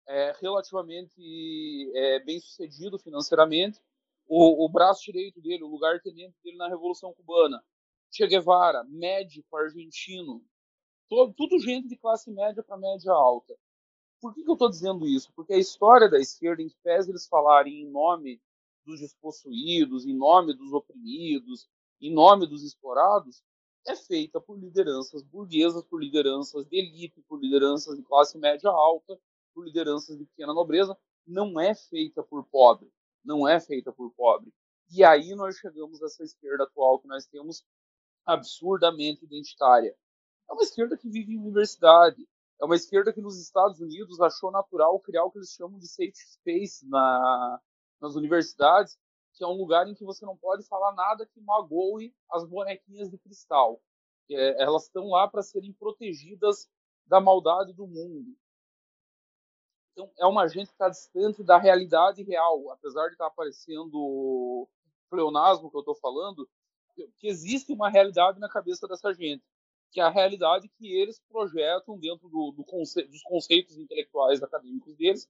é, 0.08 0.32
relativamente 0.40 1.92
é, 1.94 2.20
bem 2.20 2.40
sucedido 2.40 2.98
financeiramente, 2.98 3.80
o, 4.28 4.64
o, 4.64 4.68
braço 4.68 5.04
direito 5.04 5.40
dele, 5.40 5.62
o 5.62 5.68
lugar 5.68 6.00
tenente 6.00 6.34
dele 6.42 6.56
na 6.56 6.68
Revolução 6.68 7.12
Cubana, 7.14 7.62
Che 8.10 8.26
Guevara, 8.26 8.84
médico 8.84 9.56
argentino, 9.56 10.44
todo, 11.08 11.32
tudo 11.34 11.60
gente 11.60 11.88
de 11.88 11.96
classe 11.96 12.30
média 12.30 12.62
para 12.62 12.76
média 12.76 13.12
alta. 13.12 13.56
Por 14.20 14.34
que, 14.34 14.42
que 14.42 14.50
eu 14.50 14.54
estou 14.54 14.70
dizendo 14.70 15.06
isso? 15.06 15.32
Porque 15.34 15.52
a 15.52 15.58
história 15.58 16.08
da 16.08 16.18
esquerda, 16.18 16.62
em 16.62 16.68
que 16.68 16.76
pese 16.82 17.10
eles 17.10 17.26
falarem 17.26 17.82
em 17.82 17.90
nome 17.90 18.40
dos 18.84 19.00
despossuídos, 19.00 20.06
em 20.06 20.14
nome 20.14 20.54
dos 20.54 20.72
oprimidos, 20.72 21.68
em 22.00 22.12
nome 22.12 22.46
dos 22.46 22.62
explorados, 22.62 23.42
é 23.86 23.94
feita 23.94 24.40
por 24.40 24.58
lideranças 24.58 25.22
burguesas, 25.22 25.84
por 25.84 26.02
lideranças 26.02 26.66
de 26.66 26.76
elite, 26.76 27.22
por 27.28 27.40
lideranças 27.40 27.96
de 27.96 28.02
classe 28.02 28.36
média 28.38 28.70
alta, 28.70 29.18
por 29.56 29.64
lideranças 29.64 30.18
de 30.18 30.26
pequena 30.26 30.52
nobreza, 30.52 30.94
não 31.26 31.58
é 31.58 31.74
feita 31.74 32.22
por 32.22 32.44
pobre, 32.44 32.92
não 33.24 33.48
é 33.48 33.58
feita 33.58 33.90
por 33.90 34.12
pobre. 34.12 34.52
E 34.90 35.02
aí 35.02 35.34
nós 35.34 35.56
chegamos 35.56 36.02
a 36.02 36.06
essa 36.06 36.22
esquerda 36.22 36.64
atual 36.64 37.00
que 37.00 37.08
nós 37.08 37.26
temos 37.26 37.64
absurdamente 38.26 39.24
identitária. 39.24 39.96
É 40.48 40.52
uma 40.52 40.62
esquerda 40.62 40.96
que 40.96 41.08
vive 41.08 41.32
em 41.32 41.38
universidade, 41.38 42.28
é 42.60 42.64
uma 42.66 42.76
esquerda 42.76 43.12
que 43.12 43.20
nos 43.20 43.40
Estados 43.40 43.80
Unidos 43.80 44.20
achou 44.20 44.50
natural 44.50 45.00
criar 45.00 45.24
o 45.24 45.30
que 45.30 45.38
eles 45.38 45.50
chamam 45.50 45.78
de 45.78 45.88
safe 45.88 46.12
space 46.14 46.86
na, 46.86 47.60
nas 48.00 48.14
universidades, 48.14 48.98
que 49.34 49.42
é 49.42 49.46
um 49.46 49.56
lugar 49.56 49.88
em 49.88 49.94
que 49.94 50.04
você 50.04 50.24
não 50.24 50.36
pode 50.36 50.64
falar 50.64 50.94
nada 50.94 51.26
que 51.26 51.40
magoe 51.40 52.14
as 52.30 52.44
bonequinhas 52.44 53.10
de 53.10 53.18
cristal. 53.18 53.80
É, 54.30 54.62
elas 54.62 54.84
estão 54.84 55.08
lá 55.08 55.26
para 55.26 55.42
serem 55.42 55.72
protegidas 55.72 56.68
da 57.06 57.20
maldade 57.20 57.72
do 57.72 57.86
mundo. 57.86 58.36
Então, 59.96 60.12
é 60.18 60.26
uma 60.26 60.46
gente 60.46 60.66
que 60.66 60.74
está 60.74 60.90
distante 60.90 61.42
da 61.42 61.56
realidade 61.56 62.22
real, 62.22 62.70
apesar 62.70 63.06
de 63.06 63.12
estar 63.12 63.24
tá 63.24 63.30
aparecendo 63.30 64.68
pleonasmo 65.08 65.70
que 65.70 65.76
eu 65.76 65.80
estou 65.80 65.94
falando, 65.94 66.46
que 67.18 67.26
existe 67.26 67.72
uma 67.72 67.88
realidade 67.88 68.38
na 68.38 68.48
cabeça 68.48 68.86
dessa 68.86 69.14
gente, 69.14 69.42
que 69.90 69.98
é 69.98 70.02
a 70.02 70.10
realidade 70.10 70.68
que 70.76 70.92
eles 70.92 71.18
projetam 71.30 71.98
dentro 71.98 72.28
do, 72.28 72.52
do 72.52 72.62
conce 72.62 73.04
dos 73.04 73.22
conceitos 73.22 73.78
intelectuais 73.78 74.42
acadêmicos 74.42 74.94
deles. 74.96 75.26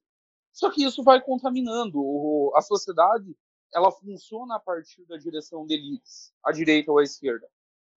Só 0.52 0.68
que 0.68 0.82
isso 0.82 1.04
vai 1.04 1.22
contaminando. 1.22 2.00
O, 2.00 2.52
a 2.56 2.60
sociedade 2.60 3.36
ela 3.72 3.92
funciona 3.92 4.56
a 4.56 4.60
partir 4.60 5.04
da 5.06 5.16
direção 5.16 5.64
de 5.64 5.74
elites, 5.74 6.32
à 6.42 6.50
direita 6.50 6.90
ou 6.90 6.98
à 6.98 7.04
esquerda. 7.04 7.48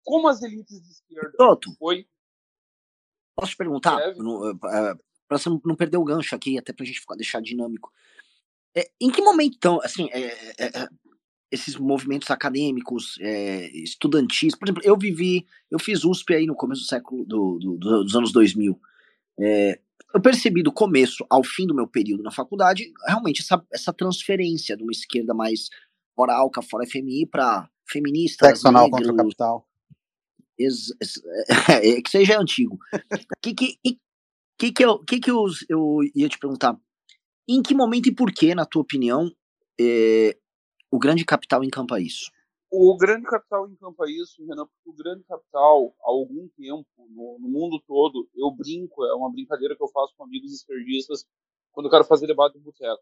Como 0.04 0.28
as 0.28 0.44
elites 0.44 0.80
de 0.84 0.92
esquerda. 0.92 1.32
Pronto. 1.36 1.76
Oi? 1.80 2.08
Posso 3.36 3.52
te 3.54 3.58
perguntar? 3.58 4.00
Eh, 4.02 4.14
para 5.30 5.38
você 5.38 5.48
não 5.48 5.76
perder 5.76 5.98
o 5.98 6.04
gancho 6.04 6.36
aqui, 6.36 6.58
até 6.58 6.74
para 6.74 6.84
a 6.84 6.88
gente 6.88 7.02
deixar 7.16 7.40
dinâmico. 7.40 7.94
É, 8.76 8.90
em 9.00 9.12
que 9.12 9.22
momento, 9.22 9.56
então, 9.56 9.80
assim, 9.84 10.10
é, 10.12 10.26
é, 10.58 10.66
é, 10.66 10.90
esses 11.52 11.76
movimentos 11.76 12.32
acadêmicos, 12.32 13.16
é, 13.22 13.70
estudantis, 13.78 14.56
por 14.56 14.66
exemplo, 14.68 14.82
eu 14.84 14.98
vivi, 14.98 15.46
eu 15.70 15.78
fiz 15.78 16.04
USP 16.04 16.34
aí 16.34 16.46
no 16.48 16.56
começo 16.56 16.82
do 16.82 16.88
século, 16.88 17.24
do, 17.26 17.60
do, 17.60 17.78
dos 18.04 18.16
anos 18.16 18.32
2000. 18.32 18.80
É, 19.40 19.80
eu 20.14 20.20
percebi 20.20 20.64
do 20.64 20.72
começo 20.72 21.24
ao 21.30 21.44
fim 21.44 21.68
do 21.68 21.76
meu 21.76 21.88
período 21.88 22.24
na 22.24 22.32
faculdade, 22.32 22.92
realmente 23.06 23.42
essa, 23.42 23.64
essa 23.72 23.94
transferência 23.94 24.76
de 24.76 24.82
uma 24.82 24.92
esquerda 24.92 25.36
mais 25.36 25.70
fora 26.16 26.34
ALCA, 26.34 26.64
fora 26.64 26.88
FMI, 26.88 27.28
para 27.28 27.70
feminista. 27.88 28.48
Seccional 28.48 28.90
contra 28.90 29.14
o 29.14 29.16
capital. 29.16 29.68
Ex, 30.58 30.92
ex, 31.00 31.22
é, 31.70 32.02
que 32.02 32.10
seja 32.10 32.40
antigo. 32.40 32.80
que, 33.42 33.54
que, 33.54 33.80
que, 34.60 34.74
que, 34.74 34.84
eu, 34.84 35.00
que, 35.00 35.20
que 35.22 35.32
eu, 35.32 35.46
eu 35.70 36.00
ia 36.14 36.28
te 36.28 36.38
perguntar? 36.38 36.78
Em 37.48 37.64
que 37.64 37.74
momento 37.74 38.10
e 38.10 38.14
por 38.14 38.30
que, 38.34 38.54
na 38.54 38.66
tua 38.66 38.82
opinião, 38.82 39.32
é, 39.80 40.38
o 40.92 41.00
grande 41.00 41.24
capital 41.24 41.64
encampa 41.64 41.98
isso? 42.00 42.30
O 42.70 42.96
grande 42.98 43.26
capital 43.26 43.68
encampa 43.70 44.04
isso, 44.10 44.46
Renan, 44.46 44.68
porque 44.68 44.90
o 44.90 44.94
grande 44.94 45.24
capital, 45.24 45.96
há 46.02 46.10
algum 46.10 46.48
tempo, 46.50 46.86
no, 46.98 47.40
no, 47.40 47.50
mundo 47.50 47.82
todo, 47.88 48.30
eu 48.36 48.52
brinco, 48.52 49.04
é 49.06 49.16
uma 49.16 49.32
brincadeira 49.32 49.76
que 49.76 49.82
eu 49.82 49.88
faço 49.88 50.14
com 50.16 50.26
amigos 50.26 50.54
esquerdistas 50.54 51.26
quando 51.72 51.86
eu 51.88 51.92
quero 51.92 52.04
fazer 52.04 52.28
debate 52.28 52.58
no 52.58 52.64
boteco. 52.64 53.02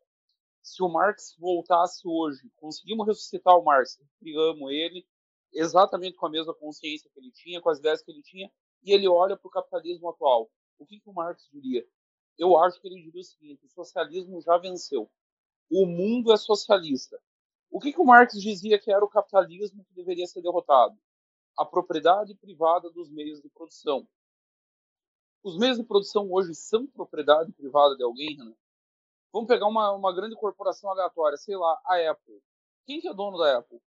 Se 0.62 0.84
o 0.84 0.88
Marx 0.88 1.36
voltasse 1.40 2.08
hoje, 2.08 2.50
conseguimos 2.56 3.08
ressuscitar 3.08 3.58
o 3.58 3.64
Marx, 3.64 4.00
criamos 4.20 4.72
ele, 4.72 5.06
exatamente 5.52 6.16
com 6.16 6.28
a 6.28 6.30
mesma 6.30 6.54
consciência 6.54 7.10
que 7.12 7.20
ele 7.20 7.32
tinha, 7.32 7.60
com 7.60 7.70
as 7.70 7.80
ideias 7.80 8.02
que 8.04 8.12
ele 8.12 8.22
tinha, 8.22 8.50
e 8.84 8.94
ele 8.94 9.08
olha 9.08 9.36
para 9.36 9.48
o 9.48 9.52
capitalismo 9.52 10.08
atual 10.10 10.50
o 10.80 10.86
que, 10.86 11.00
que 11.00 11.10
o 11.10 11.14
Marx 11.14 11.48
diria? 11.52 11.86
Eu 12.38 12.58
acho 12.58 12.80
que 12.80 12.88
ele 12.88 13.02
diria 13.02 13.22
o 13.22 13.24
seguinte: 13.24 13.66
o 13.66 13.70
socialismo 13.70 14.42
já 14.42 14.58
venceu. 14.58 15.10
O 15.70 15.86
mundo 15.86 16.32
é 16.32 16.38
socialista. 16.38 17.20
O 17.70 17.80
que, 17.80 17.92
que 17.92 18.00
o 18.00 18.06
Marx 18.06 18.40
dizia 18.40 18.80
que 18.80 18.92
era 18.92 19.04
o 19.04 19.10
capitalismo 19.10 19.84
que 19.84 19.94
deveria 19.94 20.26
ser 20.26 20.42
derrotado? 20.42 20.98
A 21.58 21.66
propriedade 21.66 22.34
privada 22.36 22.90
dos 22.92 23.10
meios 23.10 23.42
de 23.42 23.50
produção. 23.50 24.08
Os 25.44 25.58
meios 25.58 25.78
de 25.78 25.84
produção 25.84 26.32
hoje 26.32 26.54
são 26.56 26.88
propriedade 26.88 27.52
privada 27.52 27.96
de 27.96 28.04
alguém, 28.04 28.36
Renan? 28.36 28.56
Vamos 29.32 29.48
pegar 29.48 29.68
uma, 29.68 29.92
uma 29.92 30.14
grande 30.14 30.36
corporação 30.36 30.90
aleatória, 30.90 31.38
sei 31.38 31.56
lá, 31.56 31.80
a 31.86 32.12
Apple. 32.12 32.42
Quem 32.86 33.02
que 33.02 33.08
é 33.08 33.14
dono 33.14 33.38
da 33.38 33.58
Apple? 33.58 33.80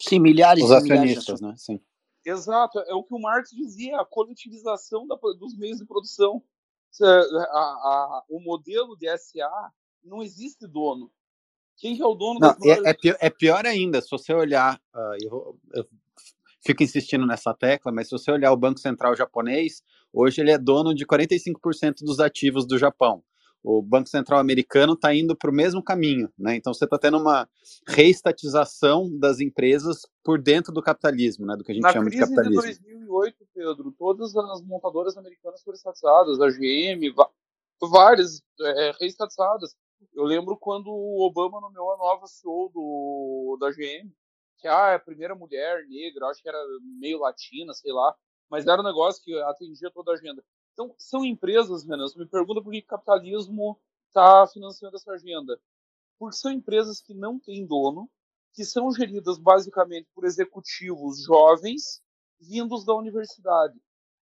Sim, 0.00 0.18
milhares 0.18 0.64
Os 0.64 0.70
acionistas, 0.70 1.40
né? 1.40 1.54
Sim. 1.56 1.80
Exato, 2.24 2.78
é 2.80 2.94
o 2.94 3.02
que 3.02 3.14
o 3.14 3.18
Marx 3.18 3.50
dizia, 3.50 4.00
a 4.00 4.04
coletivização 4.04 5.06
da, 5.06 5.16
dos 5.16 5.56
meios 5.56 5.78
de 5.78 5.84
produção. 5.84 6.42
A, 7.00 7.06
a, 7.06 8.24
o 8.28 8.38
modelo 8.38 8.96
de 8.96 9.06
SA 9.18 9.72
não 10.04 10.22
existe 10.22 10.66
dono. 10.66 11.10
Quem 11.76 11.96
que 11.96 12.02
é 12.02 12.06
o 12.06 12.14
dono 12.14 12.38
não, 12.38 12.50
é, 12.50 12.90
é, 12.90 12.94
pior, 12.94 13.16
é, 13.18 13.30
pior, 13.30 13.66
ainda, 13.66 14.00
se 14.00 14.10
você 14.10 14.32
olhar, 14.32 14.80
uh, 14.94 15.16
eu, 15.20 15.58
eu, 15.74 15.88
fico 16.64 16.82
insistindo 16.82 17.26
nessa 17.26 17.52
tecla, 17.54 17.90
mas 17.90 18.08
se 18.08 18.12
você 18.12 18.30
olhar 18.30 18.52
o 18.52 18.56
Banco 18.56 18.78
Central 18.78 19.16
japonês, 19.16 19.82
hoje 20.12 20.40
ele 20.40 20.52
é 20.52 20.58
dono 20.58 20.94
de 20.94 21.04
45% 21.06 22.04
dos 22.04 22.20
ativos 22.20 22.66
do 22.66 22.78
Japão 22.78 23.24
o 23.62 23.80
Banco 23.80 24.08
Central 24.08 24.40
americano 24.40 24.94
está 24.94 25.14
indo 25.14 25.36
para 25.36 25.50
o 25.50 25.54
mesmo 25.54 25.82
caminho, 25.82 26.32
né? 26.36 26.56
Então 26.56 26.74
você 26.74 26.84
está 26.84 26.98
tendo 26.98 27.18
uma 27.18 27.48
reestatização 27.86 29.08
das 29.18 29.40
empresas 29.40 30.06
por 30.24 30.40
dentro 30.40 30.72
do 30.72 30.82
capitalismo, 30.82 31.46
né? 31.46 31.56
Do 31.56 31.62
que 31.62 31.70
a 31.70 31.74
gente 31.74 31.82
Na 31.82 31.92
chama 31.92 32.10
de 32.10 32.18
capitalismo. 32.18 32.56
Na 32.56 32.62
crise 32.62 32.80
de 32.80 32.88
2008, 32.88 33.46
Pedro, 33.54 33.94
todas 33.96 34.34
as 34.34 34.62
montadoras 34.62 35.16
americanas 35.16 35.62
foram 35.62 35.76
estatizadas, 35.76 36.40
a 36.40 36.50
GM, 36.50 37.14
várias 37.80 38.42
é, 38.60 38.92
reestatizadas. 39.00 39.74
Eu 40.12 40.24
lembro 40.24 40.56
quando 40.56 40.88
o 40.88 41.24
Obama 41.24 41.60
nomeou 41.60 41.92
a 41.92 41.96
nova 41.96 42.26
CEO 42.26 42.70
do, 42.74 43.56
da 43.60 43.70
GM, 43.70 44.10
que 44.58 44.66
ah, 44.66 44.90
é 44.90 44.94
a 44.96 45.00
primeira 45.00 45.34
mulher 45.34 45.86
negra, 45.88 46.26
acho 46.26 46.42
que 46.42 46.48
era 46.48 46.58
meio 46.98 47.20
latina, 47.20 47.72
sei 47.74 47.92
lá, 47.92 48.14
mas 48.50 48.66
era 48.66 48.80
um 48.80 48.84
negócio 48.84 49.22
que 49.22 49.34
atendia 49.42 49.90
toda 49.90 50.10
a 50.10 50.14
agenda. 50.14 50.42
Então, 50.72 50.94
são 50.98 51.24
empresas, 51.24 51.84
Renan, 51.84 52.08
você 52.08 52.18
me 52.18 52.26
pergunta 52.26 52.62
por 52.62 52.72
que 52.72 52.78
o 52.78 52.86
capitalismo 52.86 53.78
está 54.08 54.46
financiando 54.46 54.96
essa 54.96 55.12
agenda. 55.12 55.60
Porque 56.18 56.36
são 56.36 56.50
empresas 56.50 57.00
que 57.00 57.14
não 57.14 57.38
têm 57.38 57.66
dono, 57.66 58.08
que 58.54 58.64
são 58.64 58.90
geridas 58.92 59.38
basicamente 59.38 60.08
por 60.14 60.24
executivos 60.24 61.22
jovens 61.24 62.02
vindos 62.40 62.84
da 62.84 62.94
universidade. 62.94 63.78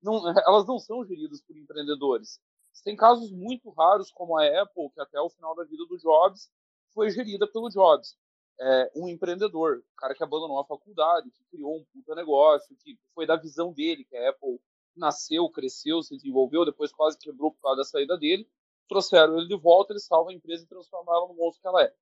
Não, 0.01 0.13
elas 0.47 0.65
não 0.65 0.79
são 0.79 1.05
geridas 1.05 1.41
por 1.41 1.55
empreendedores. 1.57 2.39
Tem 2.83 2.95
casos 2.95 3.31
muito 3.31 3.69
raros, 3.71 4.11
como 4.11 4.37
a 4.37 4.61
Apple, 4.61 4.89
que 4.93 5.01
até 5.01 5.19
o 5.19 5.29
final 5.29 5.55
da 5.55 5.63
vida 5.63 5.83
do 5.85 5.97
Jobs 5.97 6.49
foi 6.93 7.09
gerida 7.09 7.47
pelo 7.51 7.69
Jobs. 7.69 8.15
É, 8.59 8.91
um 8.95 9.07
empreendedor, 9.07 9.79
um 9.79 9.95
cara 9.97 10.15
que 10.15 10.23
abandonou 10.23 10.59
a 10.59 10.65
faculdade, 10.65 11.29
que 11.31 11.43
criou 11.51 11.77
um 11.77 11.85
puta 11.91 12.15
negócio, 12.15 12.75
que 12.77 12.97
foi 13.13 13.25
da 13.25 13.35
visão 13.35 13.73
dele, 13.73 14.05
que 14.05 14.15
a 14.15 14.29
Apple 14.29 14.59
nasceu, 14.99 15.49
cresceu, 15.49 16.01
se 16.01 16.15
desenvolveu, 16.15 16.65
depois 16.65 16.91
quase 16.91 17.17
quebrou 17.17 17.51
por 17.51 17.61
causa 17.61 17.77
da 17.77 17.83
saída 17.83 18.17
dele. 18.17 18.47
Trouxeram 18.87 19.37
ele 19.37 19.47
de 19.47 19.57
volta, 19.57 19.93
ele 19.93 19.99
salva 19.99 20.31
a 20.31 20.33
empresa 20.33 20.63
e 20.63 20.67
transforma 20.67 21.13
ela 21.13 21.27
no 21.27 21.33
monstro 21.33 21.61
que 21.61 21.67
ela 21.67 21.83
é. 21.83 21.93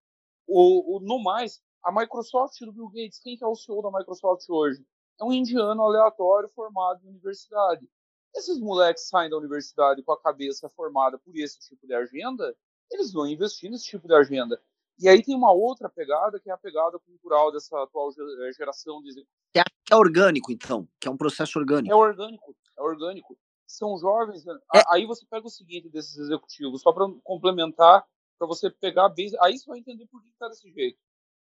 O, 0.47 0.97
o, 0.97 0.99
no 0.99 1.19
mais, 1.19 1.61
a 1.83 1.91
Microsoft 1.91 2.59
do 2.61 2.71
Bill 2.71 2.89
Gates, 2.89 3.19
quem 3.19 3.35
que 3.35 3.43
é 3.43 3.47
o 3.47 3.55
CEO 3.55 3.81
da 3.81 3.91
Microsoft 3.91 4.47
hoje? 4.49 4.85
é 5.19 5.23
um 5.23 5.31
indiano 5.31 5.81
aleatório 5.83 6.49
formado 6.49 7.01
em 7.03 7.09
universidade. 7.09 7.87
Esses 8.35 8.59
moleques 8.59 9.07
saem 9.07 9.29
da 9.29 9.37
universidade 9.37 10.03
com 10.03 10.11
a 10.11 10.19
cabeça 10.19 10.69
formada 10.69 11.17
por 11.17 11.35
esse 11.37 11.59
tipo 11.59 11.87
de 11.87 11.93
agenda, 11.93 12.55
eles 12.91 13.13
vão 13.13 13.25
investir 13.25 13.71
nesse 13.71 13.85
tipo 13.85 14.07
de 14.07 14.13
agenda. 14.13 14.61
E 14.99 15.09
aí 15.09 15.23
tem 15.23 15.35
uma 15.35 15.51
outra 15.51 15.89
pegada, 15.89 16.39
que 16.39 16.49
é 16.49 16.53
a 16.53 16.57
pegada 16.57 16.97
cultural 16.99 17.51
dessa 17.51 17.81
atual 17.81 18.09
eh, 18.11 18.53
geração 18.53 19.01
de. 19.01 19.25
Que 19.53 19.59
é 19.93 19.95
orgânico, 19.95 20.51
então, 20.51 20.87
que 20.99 21.07
é 21.07 21.11
um 21.11 21.17
processo 21.17 21.59
orgânico. 21.59 21.93
É 21.93 21.95
orgânico, 21.95 22.55
é 22.77 22.81
orgânico. 22.81 23.37
São 23.67 23.97
jovens. 23.97 24.45
Né? 24.45 24.57
É. 24.75 24.83
Aí 24.89 25.05
você 25.05 25.25
pega 25.25 25.47
o 25.47 25.49
seguinte 25.49 25.89
desses 25.89 26.17
executivos, 26.17 26.81
só 26.81 26.91
para 26.91 27.05
complementar, 27.23 28.05
para 28.37 28.47
você 28.47 28.69
pegar 28.69 29.09
bem. 29.09 29.31
Aí 29.41 29.57
você 29.57 29.65
vai 29.67 29.79
entender 29.79 30.05
por 30.07 30.21
que 30.21 30.29
está 30.29 30.47
desse 30.47 30.71
jeito. 30.71 30.99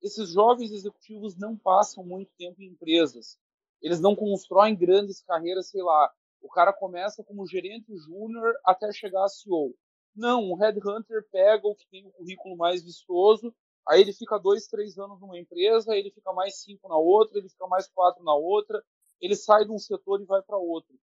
Esses 0.03 0.31
jovens 0.33 0.71
executivos 0.73 1.37
não 1.37 1.57
passam 1.57 2.05
muito 2.05 2.31
tempo 2.39 2.63
em 2.63 2.67
empresas. 2.67 3.39
Eles 3.83 4.01
não 4.01 4.15
constroem 4.15 4.77
grandes 4.77 5.23
carreiras, 5.23 5.69
sei 5.69 5.83
lá. 5.83 6.13
O 6.41 6.49
cara 6.49 6.73
começa 6.73 7.25
como 7.25 7.47
gerente 7.47 7.97
júnior 7.97 8.55
até 8.65 8.93
chegar 8.93 9.25
a 9.25 9.29
CEO. 9.29 9.75
Não, 10.15 10.51
o 10.51 10.55
headhunter 10.55 11.27
pega 11.31 11.67
o 11.67 11.75
que 11.75 11.87
tem 11.89 12.07
o 12.07 12.13
currículo 12.13 12.57
mais 12.57 12.83
vistoso, 12.83 13.55
aí 13.87 14.01
ele 14.01 14.15
fica 14.15 14.39
dois, 14.39 14.67
três 14.67 14.99
anos 14.99 15.21
numa 15.21 15.39
empresa, 15.39 15.93
aí 15.93 15.99
ele 15.99 16.11
fica 16.11 16.33
mais 16.33 16.63
cinco 16.63 16.89
na 16.89 16.97
outra, 16.97 17.39
ele 17.39 17.51
fica 17.51 17.67
mais 17.67 17.87
quatro 17.89 18.25
na 18.25 18.35
outra, 18.35 18.83
ele 19.21 19.37
sai 19.37 19.67
de 19.67 19.73
um 19.73 19.79
setor 19.79 20.21
e 20.23 20.25
vai 20.25 20.41
para 20.41 20.57
outro. 20.57 20.99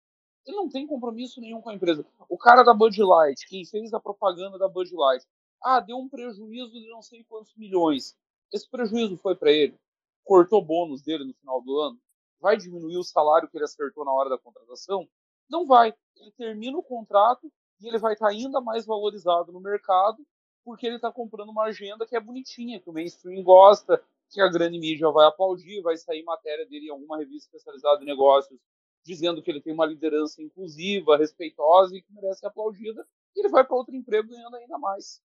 Ele 0.46 0.58
não 0.58 0.70
tem 0.70 0.88
compromisso 0.88 1.40
nenhum 1.40 1.62
com 1.62 1.70
a 1.70 1.74
empresa. 1.74 2.06
O 2.28 2.38
cara 2.38 2.64
da 2.64 2.74
Bud 2.74 3.02
Light, 3.02 3.48
quem 3.48 3.66
fez 3.66 3.94
a 3.94 4.00
propaganda 4.00 4.58
da 4.58 4.68
Bud 4.68 4.90
Light, 4.94 5.26
ah, 5.62 5.80
deu 5.80 5.98
um 5.98 6.10
prejuízo 6.10 6.72
de 6.72 6.90
não 6.90 7.02
sei 7.02 7.24
quantos 7.24 7.56
milhões. 7.56 8.18
Esse 8.52 8.70
prejuízo 8.70 9.18
foi 9.18 9.36
para 9.36 9.52
ele. 9.52 9.78
Cortou 10.24 10.64
bônus 10.64 11.02
dele 11.02 11.26
no 11.26 11.34
final 11.36 11.62
do 11.62 11.80
ano. 11.80 12.00
Vai 12.40 12.58
diminuir 12.58 12.98
o 12.98 13.04
salário 13.04 13.48
que 13.48 13.58
ele 13.58 13.66
acertou 13.66 14.04
na 14.04 14.12
hora 14.12 14.30
da 14.30 14.38
contratação? 14.38 15.08
Não 15.48 15.66
vai. 15.68 15.94
Ele 16.18 16.32
termina 16.32 16.78
o 16.78 16.84
contrato 16.84 17.52
e 17.80 17.88
ele 17.88 18.00
vai 18.00 18.14
estar 18.14 18.30
ainda 18.30 18.60
mais 18.60 18.86
valorizado 18.86 19.52
no 19.52 19.60
mercado 19.60 20.26
porque 20.64 20.86
ele 20.86 20.96
está 20.96 21.12
comprando 21.12 21.50
uma 21.50 21.66
agenda 21.66 22.06
que 22.06 22.16
é 22.16 22.20
bonitinha, 22.20 22.80
que 22.80 22.90
o 22.90 22.94
mainstream 22.94 23.44
gosta, 23.44 24.04
que 24.30 24.40
a 24.40 24.48
grande 24.48 24.80
mídia 24.80 25.10
vai 25.10 25.26
aplaudir, 25.28 25.82
vai 25.82 25.98
sair 25.98 26.24
matéria 26.24 26.66
dele 26.66 26.88
em 26.88 26.92
alguma 26.92 27.18
revista 27.18 27.48
especializada 27.48 28.04
em 28.04 28.06
negócios 28.06 28.60
dizendo 29.04 29.42
que 29.42 29.50
ele 29.50 29.62
tem 29.62 29.74
uma 29.74 29.86
liderança 29.86 30.42
inclusiva, 30.42 31.18
respeitosa 31.18 31.96
e 31.96 32.02
que 32.02 32.14
merece 32.14 32.42
ser 32.42 32.48
aplaudida, 32.48 33.06
e 33.36 33.40
ele 33.40 33.50
vai 33.50 33.66
para 33.66 33.76
outro 33.76 33.96
emprego 33.96 34.30
ganhando 34.30 34.56
ainda 34.56 34.78
mais. 34.78 35.22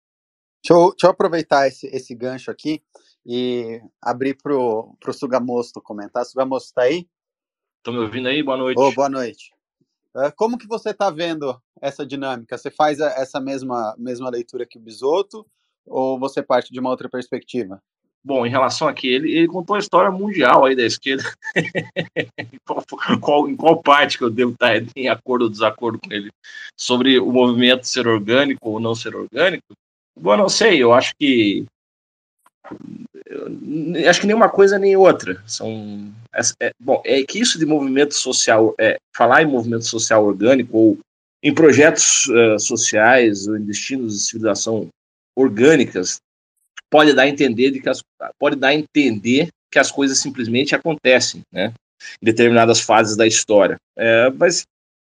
Deixa 0.62 0.74
eu, 0.74 0.90
deixa 0.90 1.06
eu 1.06 1.10
aproveitar 1.10 1.66
esse, 1.66 1.86
esse 1.86 2.14
gancho 2.14 2.50
aqui 2.50 2.82
e 3.24 3.80
abrir 4.00 4.36
para 4.36 4.54
o 4.54 5.12
Sugamosto 5.12 5.80
comentar. 5.80 6.24
Sugamosto 6.24 6.68
está 6.68 6.82
aí? 6.82 7.08
Estão 7.78 7.94
me 7.94 8.00
ouvindo 8.00 8.28
aí? 8.28 8.42
Boa 8.42 8.58
noite. 8.58 8.78
Oh, 8.78 8.92
boa 8.92 9.08
noite. 9.08 9.54
É, 10.16 10.30
como 10.30 10.58
que 10.58 10.66
você 10.66 10.90
está 10.90 11.10
vendo 11.10 11.60
essa 11.80 12.04
dinâmica? 12.04 12.58
Você 12.58 12.70
faz 12.70 12.98
essa 13.00 13.40
mesma, 13.40 13.94
mesma 13.96 14.28
leitura 14.28 14.66
que 14.66 14.76
o 14.76 14.80
Bisoto 14.80 15.46
ou 15.86 16.18
você 16.18 16.42
parte 16.42 16.72
de 16.72 16.80
uma 16.80 16.90
outra 16.90 17.08
perspectiva? 17.08 17.82
Bom, 18.22 18.44
em 18.44 18.50
relação 18.50 18.86
aqui, 18.86 19.08
ele, 19.08 19.32
ele 19.32 19.46
contou 19.46 19.76
a 19.76 19.78
história 19.78 20.10
mundial 20.10 20.66
aí 20.66 20.76
da 20.76 20.82
esquerda. 20.82 21.24
em, 21.56 22.58
qual, 22.66 22.84
qual, 23.20 23.48
em 23.48 23.56
qual 23.56 23.82
parte 23.82 24.18
que 24.18 24.24
eu 24.24 24.30
devo 24.30 24.52
estar 24.52 24.74
em 24.94 25.08
acordo 25.08 25.42
ou 25.42 25.50
desacordo 25.50 25.98
com 25.98 26.12
ele? 26.12 26.30
Sobre 26.76 27.18
o 27.18 27.32
movimento 27.32 27.88
ser 27.88 28.06
orgânico 28.06 28.68
ou 28.68 28.80
não 28.80 28.94
ser 28.94 29.16
orgânico? 29.16 29.72
Bom, 30.18 30.36
não 30.36 30.48
sei, 30.48 30.82
eu 30.82 30.92
acho 30.92 31.14
que 31.18 31.64
acho 34.08 34.20
que 34.20 34.26
nem 34.26 34.36
uma 34.36 34.48
coisa 34.48 34.78
nem 34.78 34.96
outra. 34.96 35.42
São, 35.46 36.12
é, 36.34 36.66
é, 36.66 36.70
bom, 36.78 37.02
é 37.04 37.22
que 37.22 37.38
isso 37.38 37.58
de 37.58 37.64
movimento 37.64 38.14
social, 38.14 38.74
é, 38.78 38.98
falar 39.16 39.42
em 39.42 39.46
movimento 39.46 39.86
social 39.86 40.24
orgânico 40.24 40.76
ou 40.76 40.98
em 41.42 41.54
projetos 41.54 42.26
uh, 42.26 42.58
sociais 42.58 43.48
ou 43.48 43.56
em 43.56 43.64
destinos 43.64 44.12
de 44.12 44.20
civilização 44.20 44.88
orgânicas 45.34 46.20
pode 46.90 47.12
dar 47.12 47.22
a 47.22 47.28
entender 47.28 47.70
de 47.70 47.80
que 47.80 47.88
as, 47.88 48.02
pode 48.38 48.56
dar 48.56 48.68
a 48.68 48.74
entender 48.74 49.48
que 49.70 49.78
as 49.78 49.90
coisas 49.90 50.18
simplesmente 50.18 50.74
acontecem, 50.74 51.42
né? 51.52 51.72
Em 52.20 52.24
determinadas 52.24 52.80
fases 52.80 53.16
da 53.16 53.26
história. 53.26 53.76
É, 53.96 54.30
mas 54.30 54.64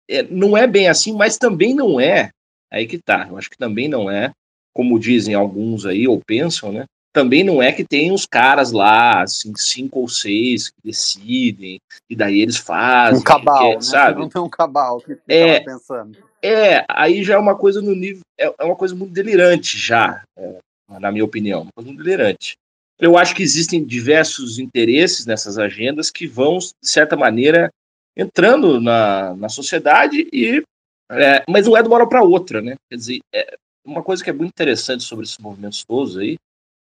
é, 0.10 0.24
não 0.24 0.56
é 0.56 0.68
bem 0.68 0.88
assim, 0.88 1.14
mas 1.14 1.38
também 1.38 1.74
não 1.74 2.00
é. 2.00 2.30
Aí 2.72 2.86
que 2.86 2.98
tá. 2.98 3.28
Eu 3.30 3.38
acho 3.38 3.50
que 3.50 3.58
também 3.58 3.88
não 3.88 4.10
é, 4.10 4.32
como 4.74 5.00
dizem 5.00 5.34
alguns 5.34 5.86
aí 5.86 6.08
ou 6.08 6.22
pensam, 6.26 6.72
né? 6.72 6.86
também 7.14 7.44
não 7.44 7.62
é 7.62 7.72
que 7.72 7.86
tem 7.86 8.12
uns 8.12 8.26
caras 8.26 8.72
lá, 8.72 9.22
assim, 9.22 9.54
cinco 9.56 10.00
ou 10.00 10.08
seis 10.08 10.70
que 10.70 10.82
decidem, 10.84 11.80
e 12.10 12.16
daí 12.16 12.42
eles 12.42 12.58
fazem. 12.58 13.20
Um 13.20 13.24
cabal, 13.24 13.70
quer, 13.70 13.76
né? 13.76 13.82
sabe? 13.82 14.20
Não 14.20 14.28
tem 14.28 14.42
um 14.42 14.50
cabal 14.50 15.00
que 15.00 15.16
é, 15.28 15.60
pensando. 15.60 16.18
É, 16.42 16.84
aí 16.90 17.24
já 17.24 17.36
é 17.36 17.38
uma 17.38 17.56
coisa 17.56 17.82
no 17.82 17.94
nível. 17.94 18.22
É, 18.38 18.52
é 18.60 18.64
uma 18.64 18.76
coisa 18.76 18.96
muito 18.96 19.14
delirante 19.14 19.78
já, 19.78 20.24
é, 20.36 20.58
na 21.00 21.12
minha 21.12 21.26
opinião. 21.26 21.64
Uma 21.64 21.72
coisa 21.76 21.94
delirante. 21.94 22.56
Eu 23.00 23.18
acho 23.18 23.36
que 23.36 23.44
existem 23.44 23.84
diversos 23.84 24.60
interesses 24.60 25.26
nessas 25.26 25.58
agendas 25.58 26.10
que 26.10 26.28
vão, 26.28 26.58
de 26.58 26.74
certa 26.82 27.16
maneira, 27.16 27.70
entrando 28.16 28.80
na, 28.80 29.36
na 29.36 29.50
sociedade 29.50 30.28
e. 30.32 30.64
É, 31.12 31.44
mas 31.50 31.68
não 31.68 31.76
é 31.76 31.82
de 31.82 31.88
uma 31.88 31.98
hora 31.98 32.08
para 32.08 32.24
outra, 32.24 32.62
né? 32.62 32.76
Quer 32.90 32.96
dizer, 32.96 33.20
é, 33.34 33.56
uma 33.86 34.02
coisa 34.02 34.24
que 34.24 34.30
é 34.30 34.34
muito 34.34 34.52
interessante 34.52 35.04
sobre 35.04 35.26
esses 35.26 35.38
movimentos 35.38 35.84
todos 35.84 36.18
aí 36.18 36.38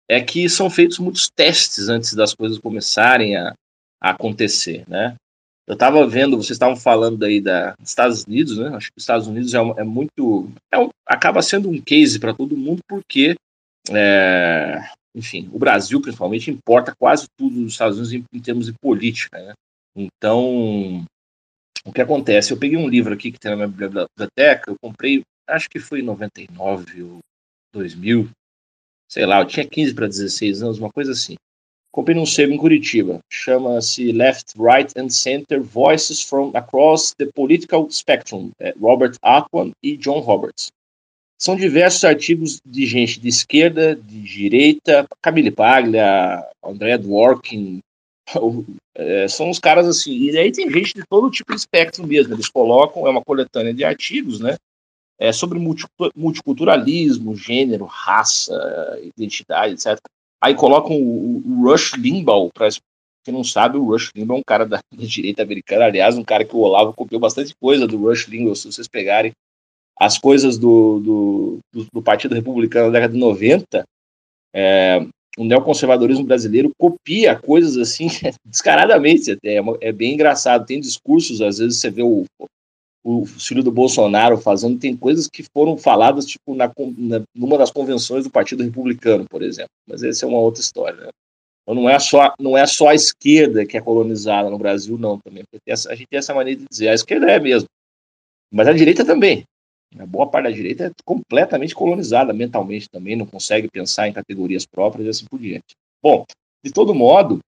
é 0.07 0.21
que 0.21 0.47
são 0.49 0.69
feitos 0.69 0.99
muitos 0.99 1.29
testes 1.29 1.89
antes 1.89 2.13
das 2.13 2.33
coisas 2.33 2.59
começarem 2.59 3.35
a, 3.35 3.53
a 4.01 4.11
acontecer, 4.11 4.83
né? 4.87 5.15
Eu 5.67 5.73
estava 5.73 6.05
vendo, 6.05 6.35
vocês 6.35 6.51
estavam 6.51 6.75
falando 6.75 7.23
aí 7.23 7.39
da 7.39 7.75
Estados 7.81 8.25
Unidos, 8.25 8.57
né? 8.57 8.75
Acho 8.75 8.87
que 8.87 8.97
os 8.97 9.03
Estados 9.03 9.27
Unidos 9.27 9.53
é, 9.53 9.57
é 9.57 9.83
muito, 9.83 10.49
é 10.71 10.77
um, 10.77 10.89
acaba 11.05 11.41
sendo 11.41 11.69
um 11.69 11.79
case 11.79 12.19
para 12.19 12.33
todo 12.33 12.57
mundo 12.57 12.81
porque, 12.87 13.35
é, 13.89 14.89
enfim, 15.15 15.49
o 15.51 15.59
Brasil 15.59 16.01
principalmente 16.01 16.51
importa 16.51 16.93
quase 16.97 17.27
tudo 17.37 17.61
dos 17.61 17.73
Estados 17.73 17.97
Unidos 17.97 18.13
em, 18.13 18.37
em 18.37 18.41
termos 18.41 18.67
de 18.67 18.73
política, 18.73 19.39
né? 19.39 19.53
Então, 19.95 21.05
o 21.83 21.91
que 21.91 22.01
acontece? 22.01 22.53
Eu 22.53 22.57
peguei 22.57 22.77
um 22.77 22.87
livro 22.87 23.13
aqui 23.13 23.31
que 23.31 23.39
tem 23.39 23.51
na 23.51 23.57
minha 23.57 23.67
biblioteca, 23.67 24.71
eu 24.71 24.75
comprei, 24.81 25.23
acho 25.47 25.69
que 25.69 25.79
foi 25.79 25.99
em 25.99 26.03
99 26.03 27.03
ou 27.03 27.19
2000, 27.73 28.29
sei 29.09 29.25
lá, 29.25 29.41
eu 29.41 29.47
tinha 29.47 29.67
15 29.67 29.93
para 29.93 30.07
16 30.07 30.63
anos, 30.63 30.79
uma 30.79 30.91
coisa 30.91 31.11
assim. 31.11 31.35
Comprei 31.91 32.15
num 32.15 32.25
sebo 32.25 32.53
em 32.53 32.57
Curitiba, 32.57 33.19
chama-se 33.29 34.13
Left, 34.13 34.53
Right 34.57 34.97
and 34.97 35.09
Center 35.09 35.61
Voices 35.61 36.21
from 36.21 36.51
Across 36.55 37.15
the 37.15 37.25
Political 37.35 37.91
Spectrum, 37.91 38.51
é 38.59 38.73
Robert 38.79 39.17
Atwan 39.21 39.71
e 39.83 39.97
John 39.97 40.19
Roberts. 40.19 40.71
São 41.41 41.55
diversos 41.55 42.03
artigos 42.03 42.61
de 42.63 42.85
gente 42.85 43.19
de 43.19 43.27
esquerda, 43.27 43.95
de 43.95 44.21
direita, 44.21 45.07
Camille 45.23 45.49
Paglia, 45.49 46.47
André 46.63 46.99
Dworkin, 46.99 47.79
é, 48.93 49.27
são 49.27 49.49
os 49.49 49.57
caras 49.57 49.87
assim, 49.87 50.11
e 50.11 50.37
aí 50.37 50.51
tem 50.51 50.69
gente 50.69 50.93
de 50.93 51.03
todo 51.09 51.31
tipo 51.31 51.51
de 51.51 51.57
espectro 51.57 52.05
mesmo, 52.05 52.35
eles 52.35 52.47
colocam, 52.47 53.07
é 53.07 53.09
uma 53.09 53.23
coletânea 53.23 53.73
de 53.73 53.83
artigos, 53.83 54.39
né, 54.39 54.55
é, 55.19 55.31
sobre 55.31 55.57
multiculturalismo, 56.15 57.35
gênero, 57.35 57.85
raça, 57.85 58.55
identidade, 59.01 59.73
etc. 59.73 59.97
Aí 60.39 60.53
colocam 60.53 60.95
o, 60.95 61.41
o 61.43 61.63
Rush 61.63 61.93
Limbaugh, 61.93 62.51
para 62.53 62.69
quem 63.25 63.33
não 63.33 63.43
sabe, 63.43 63.79
o 63.79 63.85
Rush 63.85 64.11
Limbaugh 64.15 64.37
é 64.37 64.39
um 64.41 64.43
cara 64.45 64.63
da, 64.63 64.77
da, 64.77 64.83
direita 65.07 65.41
americana, 65.41 65.85
aliás, 65.85 66.15
um 66.19 66.23
cara 66.23 66.45
que 66.45 66.55
o 66.55 66.59
Olavo 66.59 66.93
copiou 66.93 67.19
bastante 67.19 67.55
coisa 67.59 67.87
do 67.87 67.97
Rush 67.97 68.27
Limbaugh, 68.27 68.55
se 68.55 68.71
vocês 68.71 68.87
pegarem 68.87 69.31
as 69.99 70.17
coisas 70.17 70.57
do, 70.57 70.99
do, 70.99 71.59
do, 71.73 71.87
do 71.93 72.01
Partido 72.01 72.35
Republicano 72.35 72.87
da 72.87 72.99
década 72.99 73.13
de 73.13 73.19
90, 73.19 73.83
é, 74.53 75.05
o 75.37 75.43
neoconservadorismo 75.43 76.25
brasileiro 76.25 76.71
copia 76.77 77.35
coisas 77.35 77.77
assim 77.77 78.07
descaradamente 78.45 79.31
até, 79.31 79.57
é, 79.57 79.63
é 79.81 79.91
bem 79.91 80.13
engraçado, 80.13 80.65
tem 80.65 80.79
discursos, 80.79 81.41
às 81.41 81.57
vezes 81.57 81.79
você 81.79 81.89
vê 81.89 82.03
o, 82.03 82.25
o 83.03 83.25
filho 83.25 83.63
do 83.63 83.71
Bolsonaro 83.71 84.37
fazendo, 84.37 84.79
tem 84.79 84.95
coisas 84.95 85.27
que 85.27 85.43
foram 85.53 85.77
faladas, 85.77 86.25
tipo, 86.25 86.53
na, 86.53 86.71
na, 86.97 87.21
numa 87.35 87.57
das 87.57 87.71
convenções 87.71 88.23
do 88.23 88.29
Partido 88.29 88.63
Republicano, 88.63 89.25
por 89.29 89.41
exemplo. 89.41 89.71
Mas 89.87 90.03
essa 90.03 90.25
é 90.25 90.29
uma 90.29 90.39
outra 90.39 90.61
história, 90.61 91.05
né? 91.05 91.09
Então 91.63 91.75
não 91.75 91.89
é 91.89 91.97
só, 91.99 92.33
não 92.39 92.57
é 92.57 92.65
só 92.65 92.89
a 92.89 92.95
esquerda 92.95 93.65
que 93.65 93.77
é 93.77 93.81
colonizada 93.81 94.49
no 94.49 94.57
Brasil, 94.57 94.97
não, 94.97 95.19
também. 95.19 95.43
Essa, 95.65 95.91
a 95.91 95.95
gente 95.95 96.07
tem 96.09 96.19
essa 96.19 96.33
maneira 96.33 96.59
de 96.59 96.65
dizer, 96.69 96.89
a 96.89 96.93
esquerda 96.93 97.31
é 97.31 97.39
mesmo. 97.39 97.67
Mas 98.51 98.67
a 98.67 98.73
direita 98.73 99.05
também. 99.05 99.43
A 99.97 100.05
boa 100.05 100.27
parte 100.27 100.45
da 100.45 100.51
direita 100.51 100.85
é 100.85 100.91
completamente 101.03 101.75
colonizada 101.75 102.33
mentalmente 102.33 102.89
também, 102.89 103.15
não 103.15 103.25
consegue 103.25 103.69
pensar 103.69 104.07
em 104.07 104.13
categorias 104.13 104.65
próprias 104.65 105.05
e 105.05 105.09
assim 105.09 105.25
por 105.25 105.39
diante. 105.39 105.75
Bom, 106.01 106.25
de 106.63 106.71
todo 106.71 106.95
modo, 106.95 107.39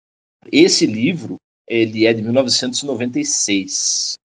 esse 0.52 0.86
livro, 0.86 1.38
ele 1.68 2.06
é 2.06 2.14
de 2.14 2.22
1996. 2.22 4.16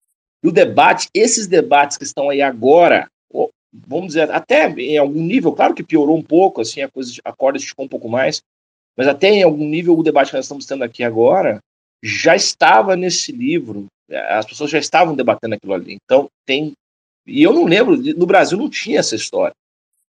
E 0.43 0.47
o 0.47 0.51
debate, 0.51 1.07
esses 1.13 1.47
debates 1.47 1.97
que 1.97 2.03
estão 2.03 2.29
aí 2.29 2.41
agora, 2.41 3.09
vamos 3.71 4.07
dizer, 4.07 4.31
até 4.31 4.69
em 4.69 4.97
algum 4.97 5.21
nível, 5.21 5.51
claro 5.53 5.73
que 5.73 5.83
piorou 5.83 6.17
um 6.17 6.23
pouco, 6.23 6.61
assim, 6.61 6.81
a 6.81 6.89
coisa, 6.89 7.13
a 7.23 7.31
corda 7.31 7.57
esticou 7.57 7.85
um 7.85 7.89
pouco 7.89 8.09
mais, 8.09 8.41
mas 8.97 9.07
até 9.07 9.29
em 9.29 9.43
algum 9.43 9.65
nível 9.65 9.97
o 9.97 10.03
debate 10.03 10.31
que 10.31 10.35
nós 10.35 10.45
estamos 10.45 10.65
tendo 10.65 10.83
aqui 10.83 11.03
agora 11.03 11.59
já 12.03 12.35
estava 12.35 12.95
nesse 12.95 13.31
livro, 13.31 13.87
as 14.29 14.45
pessoas 14.45 14.71
já 14.71 14.79
estavam 14.79 15.15
debatendo 15.15 15.55
aquilo 15.55 15.73
ali. 15.73 15.97
Então, 16.03 16.29
tem. 16.45 16.73
E 17.29 17.43
eu 17.43 17.53
não 17.53 17.65
lembro, 17.65 17.95
no 17.95 18.25
Brasil 18.25 18.57
não 18.57 18.69
tinha 18.69 18.99
essa 18.99 19.15
história. 19.15 19.53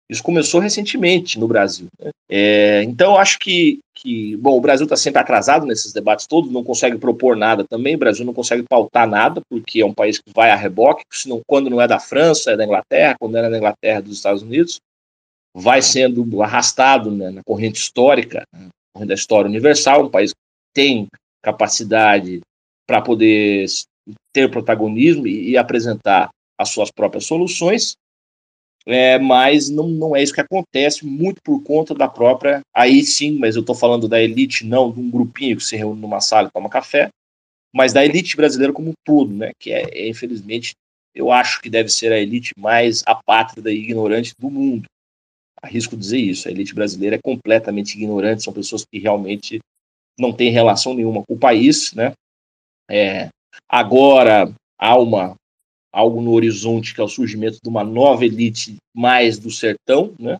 Isso 0.09 0.23
começou 0.23 0.61
recentemente 0.61 1.39
no 1.39 1.49
Brasil. 1.49 1.89
Né? 1.99 2.11
É, 2.29 2.83
então, 2.85 3.17
acho 3.17 3.39
que, 3.39 3.81
que, 3.95 4.37
bom, 4.37 4.57
o 4.57 4.61
Brasil 4.61 4.85
está 4.85 4.97
sempre 4.97 5.21
atrasado 5.21 5.67
nesses 5.67 5.93
debates 5.93 6.27
todos, 6.27 6.51
não 6.51 6.62
consegue 6.62 6.97
propor 6.97 7.37
nada 7.37 7.64
também, 7.64 7.97
o 7.97 7.99
Brasil 7.99 8.25
não 8.25 8.35
consegue 8.35 8.62
pautar 8.69 9.09
nada, 9.09 9.41
porque 9.51 9.81
é 9.81 9.87
um 9.87 9.95
país 9.95 10.19
que 10.19 10.31
vai 10.33 10.51
a 10.51 10.57
reboque, 10.57 11.03
senão, 11.12 11.41
quando 11.47 11.69
não 11.69 11.81
é 11.81 11.89
da 11.89 11.99
França, 11.99 12.53
é 12.53 12.57
da 12.57 12.64
Inglaterra, 12.64 13.17
quando 13.19 13.37
é 13.37 13.51
da 13.51 13.57
Inglaterra, 13.57 13.99
é 13.99 14.03
dos 14.03 14.17
Estados 14.17 14.43
Unidos, 14.43 14.79
vai 15.55 15.83
sendo 15.83 16.43
arrastado 16.43 17.11
né, 17.11 17.31
na 17.31 17.43
corrente 17.45 17.81
histórica, 17.81 18.45
na 18.53 18.69
corrente 18.95 19.09
da 19.09 19.14
história 19.14 19.49
universal, 19.49 20.05
um 20.05 20.11
país 20.11 20.31
que 20.31 20.39
tem 20.75 21.09
capacidade 21.43 22.41
para 22.87 23.01
poder 23.01 23.67
ter 24.33 24.51
protagonismo 24.51 25.27
e, 25.27 25.51
e 25.51 25.57
apresentar 25.57 26.29
as 26.59 26.71
suas 26.71 26.91
próprias 26.91 27.27
soluções, 27.27 27.97
é, 28.87 29.19
mas 29.19 29.69
não, 29.69 29.89
não 29.89 30.15
é 30.15 30.23
isso 30.23 30.33
que 30.33 30.41
acontece, 30.41 31.05
muito 31.05 31.41
por 31.43 31.61
conta 31.63 31.93
da 31.93 32.09
própria. 32.09 32.61
Aí 32.73 33.03
sim, 33.03 33.37
mas 33.37 33.57
eu 33.57 33.61
estou 33.61 33.75
falando 33.75 34.07
da 34.07 34.23
elite, 34.23 34.65
não 34.65 34.93
de 34.93 35.01
um 35.01 35.11
grupinho 35.11 35.57
que 35.57 35.65
se 35.65 35.77
reúne 35.77 36.01
numa 36.01 36.21
sala 36.21 36.47
e 36.47 36.53
toma 36.53 36.71
café, 36.71 37.09
mas 37.75 37.93
da 37.93 38.05
elite 38.05 38.37
brasileira 38.37 38.73
como 38.73 38.91
um 38.91 38.95
todo, 39.05 39.35
né? 39.35 39.51
Que 39.59 39.73
é, 39.73 39.91
é 39.93 40.09
infelizmente, 40.09 40.73
eu 41.13 41.33
acho 41.33 41.61
que 41.61 41.69
deve 41.69 41.89
ser 41.89 42.13
a 42.13 42.19
elite 42.19 42.53
mais 42.57 43.03
apátrida 43.05 43.73
e 43.73 43.79
ignorante 43.79 44.33
do 44.39 44.49
mundo. 44.49 44.87
Arrisco 45.61 45.97
dizer 45.97 46.19
isso. 46.19 46.47
A 46.47 46.51
elite 46.53 46.75
brasileira 46.75 47.17
é 47.17 47.21
completamente 47.23 47.97
ignorante, 47.97 48.45
são 48.45 48.53
pessoas 48.53 48.85
que 48.85 49.01
realmente 49.01 49.59
não 50.19 50.33
têm 50.33 50.53
relação 50.53 50.95
nenhuma 50.95 51.25
com 51.27 51.35
o 51.35 51.39
país, 51.39 51.93
né? 51.93 52.13
É, 52.89 53.29
agora 53.69 54.55
há 54.79 54.97
uma 54.97 55.35
algo 55.97 56.20
no 56.20 56.32
horizonte, 56.32 56.94
que 56.94 57.01
é 57.01 57.05
o 57.05 57.09
surgimento 57.09 57.59
de 57.62 57.68
uma 57.70 57.82
nova 57.82 58.26
elite 58.26 58.76
mais 58.94 59.38
do 59.38 59.51
sertão, 59.51 60.12
né? 60.18 60.36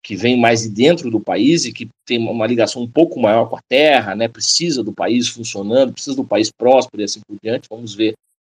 que 0.00 0.14
vem 0.14 0.38
mais 0.38 0.62
de 0.62 0.68
dentro 0.68 1.10
do 1.10 1.18
país 1.18 1.64
e 1.64 1.72
que 1.72 1.88
tem 2.06 2.18
uma 2.18 2.46
ligação 2.46 2.82
um 2.82 2.88
pouco 2.88 3.18
maior 3.18 3.46
com 3.46 3.56
a 3.56 3.60
terra, 3.68 4.14
né? 4.14 4.28
precisa 4.28 4.84
do 4.84 4.92
país 4.92 5.26
funcionando, 5.28 5.92
precisa 5.92 6.14
do 6.14 6.24
país 6.24 6.52
próspero 6.56 7.02
e 7.02 7.04
assim 7.04 7.20
por 7.26 7.36
diante. 7.42 7.66
Vamos 7.68 7.96
ver 7.96 8.14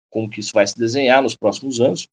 como 0.09 0.29
que 0.29 0.39
isso 0.39 0.53
vai 0.53 0.65
se 0.65 0.77
desenhar 0.77 1.21
nos 1.21 1.35
próximos 1.35 1.81
anos. 1.81 2.07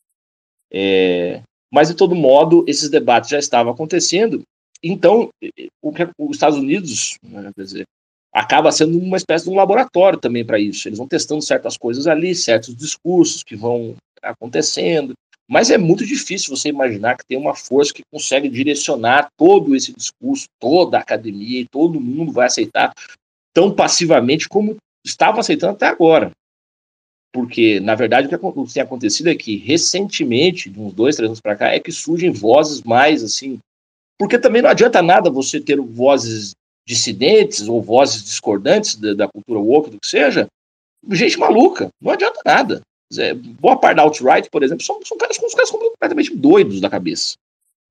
É... 0.73 1.41
Mas, 1.73 1.87
de 1.87 1.95
todo 1.95 2.17
modo, 2.17 2.65
esses 2.67 2.91
debates 2.91 3.31
já 3.31 3.39
estavam 3.39 3.73
acontecendo. 3.73 4.43
Então, 4.83 5.29
o 5.81 5.93
que 5.93 6.09
os 6.19 6.37
Estados 6.37 6.59
Unidos, 6.59 7.19
né, 7.23 7.53
quer 7.55 7.63
dizer, 7.63 7.85
acaba 8.33 8.73
sendo 8.73 8.99
uma 8.99 9.17
espécie 9.17 9.45
de 9.45 9.51
um 9.51 9.57
laboratório 9.57 10.19
também 10.19 10.45
para 10.45 10.59
isso. 10.59 10.89
Eles 10.89 10.99
vão 10.99 11.07
testando 11.07 11.43
certas 11.43 11.77
coisas 11.77 12.07
ali, 12.09 12.35
certos 12.35 12.75
discursos 12.75 13.45
que 13.45 13.55
vão 13.55 13.95
acontecendo. 14.23 15.15
Mas 15.51 15.71
é 15.71 15.79
muito 15.79 16.05
difícil 16.05 16.55
você 16.55 16.69
imaginar 16.69 17.17
que 17.17 17.25
tem 17.27 17.39
uma 17.39 17.55
força 17.55 17.93
que 17.93 18.03
consegue 18.13 18.49
direcionar 18.49 19.29
todo 19.37 19.75
esse 19.75 19.95
discurso, 19.95 20.47
toda 20.61 20.99
a 20.99 21.01
academia 21.01 21.61
e 21.61 21.67
todo 21.67 22.01
mundo 22.01 22.31
vai 22.33 22.47
aceitar 22.47 22.93
tão 23.55 23.75
passivamente 23.75 24.49
como 24.49 24.77
estava 25.05 25.41
aceitando 25.41 25.73
até 25.73 25.87
agora. 25.87 26.31
Porque, 27.33 27.81
na 27.81 27.95
verdade, 27.95 28.27
o 28.27 28.31
que 28.67 28.75
tem 28.75 28.83
acontecido 28.83 29.29
é 29.29 29.35
que, 29.35 29.57
recentemente, 29.57 30.69
de 30.69 30.81
uns 30.81 30.93
dois, 30.93 31.17
três 31.17 31.29
anos 31.29 31.41
para 31.41 31.57
cá, 31.57 31.69
é 31.69 31.81
que 31.81 31.93
surgem 31.93 32.31
vozes 32.31 32.83
mais 32.83 33.23
assim. 33.23 33.59
Porque 34.19 34.39
também 34.39 34.63
não 34.63 34.71
adianta 34.71 35.01
nada 35.01 35.31
você 35.31 35.61
ter 35.61 35.81
vozes 35.81 36.53
dissidentes 36.87 37.69
ou 37.69 37.83
vozes 37.83 38.25
discordantes 38.25 38.97
da, 38.97 39.15
da 39.15 39.29
cultura 39.29 39.61
woke, 39.61 39.91
do 39.91 40.01
que 40.01 40.07
seja, 40.07 40.47
gente 41.11 41.39
maluca. 41.39 41.89
Não 42.01 42.13
adianta 42.13 42.41
nada. 42.45 42.81
É, 43.17 43.33
boa 43.33 43.79
parte 43.79 43.97
da 43.97 44.03
alt-right, 44.03 44.51
por 44.51 44.63
exemplo, 44.63 44.85
são, 44.85 45.01
são 45.03 45.17
caras, 45.17 45.39
caras 45.39 45.71
completamente 45.71 46.35
doidos 46.35 46.81
da 46.81 46.91
cabeça. 46.91 47.37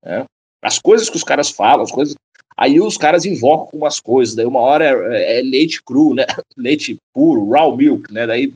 Né? 0.04 0.24
As 0.62 0.78
coisas 0.78 1.08
que 1.10 1.16
os 1.16 1.24
caras 1.24 1.50
falam, 1.50 1.82
as 1.82 1.90
coisas. 1.90 2.14
Aí 2.56 2.80
os 2.80 2.96
caras 2.96 3.24
invocam 3.24 3.78
umas 3.78 4.00
coisas, 4.00 4.34
daí 4.34 4.46
uma 4.46 4.60
hora 4.60 4.84
é, 5.14 5.38
é 5.38 5.42
leite 5.42 5.82
cru, 5.82 6.14
né? 6.14 6.26
Leite 6.56 6.96
puro, 7.14 7.48
raw 7.50 7.76
milk, 7.76 8.12
né? 8.12 8.26
Daí 8.26 8.52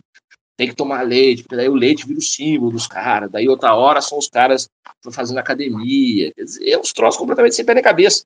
tem 0.56 0.68
que 0.68 0.74
tomar 0.74 1.02
leite, 1.02 1.42
porque 1.42 1.56
daí 1.56 1.68
o 1.68 1.74
leite 1.74 2.06
vira 2.06 2.18
o 2.18 2.22
símbolo 2.22 2.72
dos 2.72 2.86
caras, 2.86 3.30
daí 3.30 3.48
outra 3.48 3.74
hora 3.74 4.00
são 4.00 4.18
os 4.18 4.28
caras 4.28 4.68
fazendo 5.10 5.38
academia, 5.38 6.32
quer 6.34 6.44
dizer, 6.44 6.68
é 6.68 6.78
uns 6.78 6.92
troços 6.92 7.18
completamente 7.18 7.54
sem 7.54 7.64
pé 7.64 7.74
na 7.74 7.82
cabeça. 7.82 8.24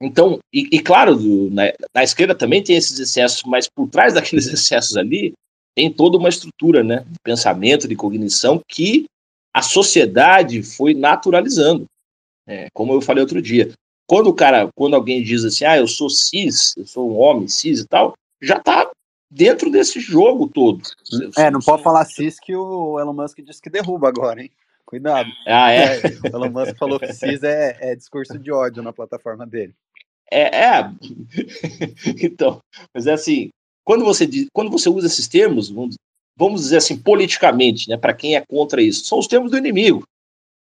Então, 0.00 0.38
e, 0.52 0.68
e 0.70 0.80
claro, 0.80 1.16
na, 1.50 1.72
na, 1.94 2.04
esquerda 2.04 2.34
também 2.34 2.62
tem 2.62 2.76
esses 2.76 2.98
excessos, 2.98 3.42
mas 3.44 3.68
por 3.68 3.88
trás 3.88 4.12
daqueles 4.14 4.46
excessos 4.46 4.96
ali, 4.96 5.32
tem 5.74 5.92
toda 5.92 6.16
uma 6.16 6.28
estrutura 6.28 6.82
né, 6.84 7.04
de 7.06 7.18
pensamento, 7.22 7.88
de 7.88 7.96
cognição 7.96 8.60
que 8.68 9.06
a 9.52 9.62
sociedade 9.62 10.62
foi 10.62 10.94
naturalizando. 10.94 11.86
É, 12.46 12.68
como 12.74 12.92
eu 12.92 13.00
falei 13.00 13.22
outro 13.22 13.40
dia. 13.40 13.72
Quando 14.06 14.28
o 14.28 14.34
cara, 14.34 14.68
quando 14.74 14.94
alguém 14.94 15.22
diz 15.22 15.44
assim, 15.44 15.64
ah, 15.64 15.78
eu 15.78 15.88
sou 15.88 16.10
cis, 16.10 16.74
eu 16.76 16.86
sou 16.86 17.10
um 17.10 17.18
homem 17.18 17.48
cis 17.48 17.80
e 17.80 17.86
tal, 17.86 18.14
já 18.42 18.58
está 18.58 18.90
dentro 19.30 19.70
desse 19.70 19.98
jogo 19.98 20.48
todo. 20.48 20.82
É, 21.36 21.50
não 21.50 21.60
pode 21.60 21.82
falar 21.82 22.04
cis 22.04 22.38
que 22.38 22.54
o 22.54 23.00
Elon 23.00 23.14
Musk 23.14 23.40
disse 23.40 23.62
que 23.62 23.70
derruba 23.70 24.08
agora, 24.08 24.42
hein? 24.42 24.50
Cuidado. 24.84 25.28
Ah, 25.46 25.72
é? 25.72 25.96
é 25.96 26.00
o 26.22 26.36
Elon 26.36 26.50
Musk 26.50 26.76
falou 26.76 27.00
que 27.00 27.12
cis 27.12 27.42
é, 27.42 27.78
é 27.80 27.96
discurso 27.96 28.38
de 28.38 28.52
ódio 28.52 28.82
na 28.82 28.92
plataforma 28.92 29.46
dele. 29.46 29.74
É, 30.30 30.64
é. 30.64 30.90
então, 32.22 32.60
mas 32.92 33.06
é 33.06 33.12
assim, 33.12 33.50
quando 33.84 34.04
você, 34.04 34.28
quando 34.52 34.70
você 34.70 34.88
usa 34.88 35.06
esses 35.06 35.28
termos, 35.28 35.68
vamos, 35.68 35.96
vamos 36.36 36.62
dizer 36.62 36.78
assim, 36.78 36.96
politicamente, 36.96 37.88
né, 37.88 37.96
para 37.96 38.14
quem 38.14 38.36
é 38.36 38.40
contra 38.40 38.82
isso, 38.82 39.04
são 39.04 39.18
os 39.18 39.26
termos 39.26 39.50
do 39.50 39.58
inimigo. 39.58 40.02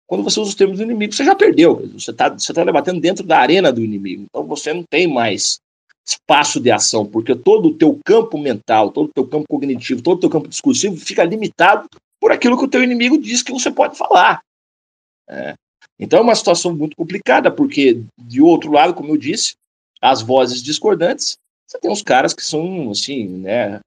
Quando 0.05 0.23
você 0.23 0.39
usa 0.39 0.49
os 0.49 0.55
termos 0.55 0.77
do 0.77 0.83
inimigo, 0.83 1.13
você 1.13 1.23
já 1.23 1.33
perdeu. 1.33 1.87
Você 1.93 2.11
está 2.11 2.29
você 2.29 2.53
tá 2.53 2.63
debatendo 2.63 2.99
dentro 2.99 3.25
da 3.25 3.39
arena 3.39 3.71
do 3.71 3.81
inimigo. 3.81 4.25
Então 4.29 4.45
você 4.45 4.73
não 4.73 4.83
tem 4.83 5.07
mais 5.07 5.59
espaço 6.05 6.59
de 6.59 6.69
ação, 6.69 7.05
porque 7.05 7.33
todo 7.33 7.69
o 7.69 7.73
teu 7.73 7.97
campo 8.05 8.37
mental, 8.37 8.91
todo 8.91 9.07
o 9.07 9.13
teu 9.13 9.25
campo 9.25 9.45
cognitivo, 9.49 10.01
todo 10.01 10.17
o 10.17 10.19
teu 10.19 10.29
campo 10.29 10.49
discursivo 10.49 10.97
fica 10.97 11.23
limitado 11.23 11.87
por 12.19 12.31
aquilo 12.31 12.57
que 12.57 12.65
o 12.65 12.67
teu 12.67 12.83
inimigo 12.83 13.17
diz 13.17 13.41
que 13.41 13.53
você 13.53 13.71
pode 13.71 13.97
falar. 13.97 14.41
É. 15.29 15.55
Então 15.97 16.19
é 16.19 16.21
uma 16.21 16.35
situação 16.35 16.75
muito 16.75 16.95
complicada, 16.95 17.49
porque, 17.49 18.01
de 18.17 18.41
outro 18.41 18.71
lado, 18.71 18.93
como 18.93 19.13
eu 19.13 19.17
disse, 19.17 19.55
as 20.01 20.21
vozes 20.21 20.61
discordantes, 20.61 21.37
você 21.67 21.79
tem 21.79 21.91
uns 21.91 22.01
caras 22.01 22.33
que 22.33 22.43
são, 22.43 22.91
assim, 22.91 23.27
né? 23.27 23.79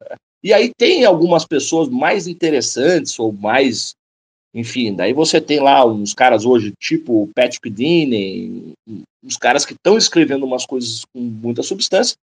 E 0.43 0.53
aí 0.53 0.73
tem 0.77 1.05
algumas 1.05 1.45
pessoas 1.45 1.89
mais 1.89 2.27
interessantes 2.27 3.19
ou 3.19 3.33
mais. 3.33 3.95
Enfim, 4.55 4.95
daí 4.95 5.13
você 5.13 5.41
tem 5.41 5.61
lá 5.61 5.85
uns 5.85 6.15
caras 6.15 6.45
hoje, 6.45 6.73
tipo 6.81 7.25
o 7.25 7.31
Patrick 7.35 7.69
Dean, 7.69 8.73
uns 9.23 9.37
caras 9.37 9.67
que 9.67 9.75
estão 9.75 9.99
escrevendo 9.99 10.47
umas 10.47 10.65
coisas 10.65 11.05
com 11.05 11.21
muita 11.21 11.63
substância, 11.63 12.17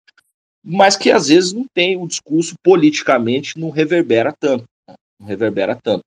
mas 0.64 0.96
que 0.96 1.12
às 1.12 1.28
vezes 1.28 1.54
não 1.54 1.66
tem 1.74 1.96
o 1.96 2.08
discurso 2.08 2.56
politicamente, 2.64 3.60
não 3.60 3.70
reverbera 3.70 4.34
tanto. 4.40 4.64
Né? 4.88 4.96
Não 5.20 5.28
reverbera 5.28 5.76
tanto. 5.76 6.04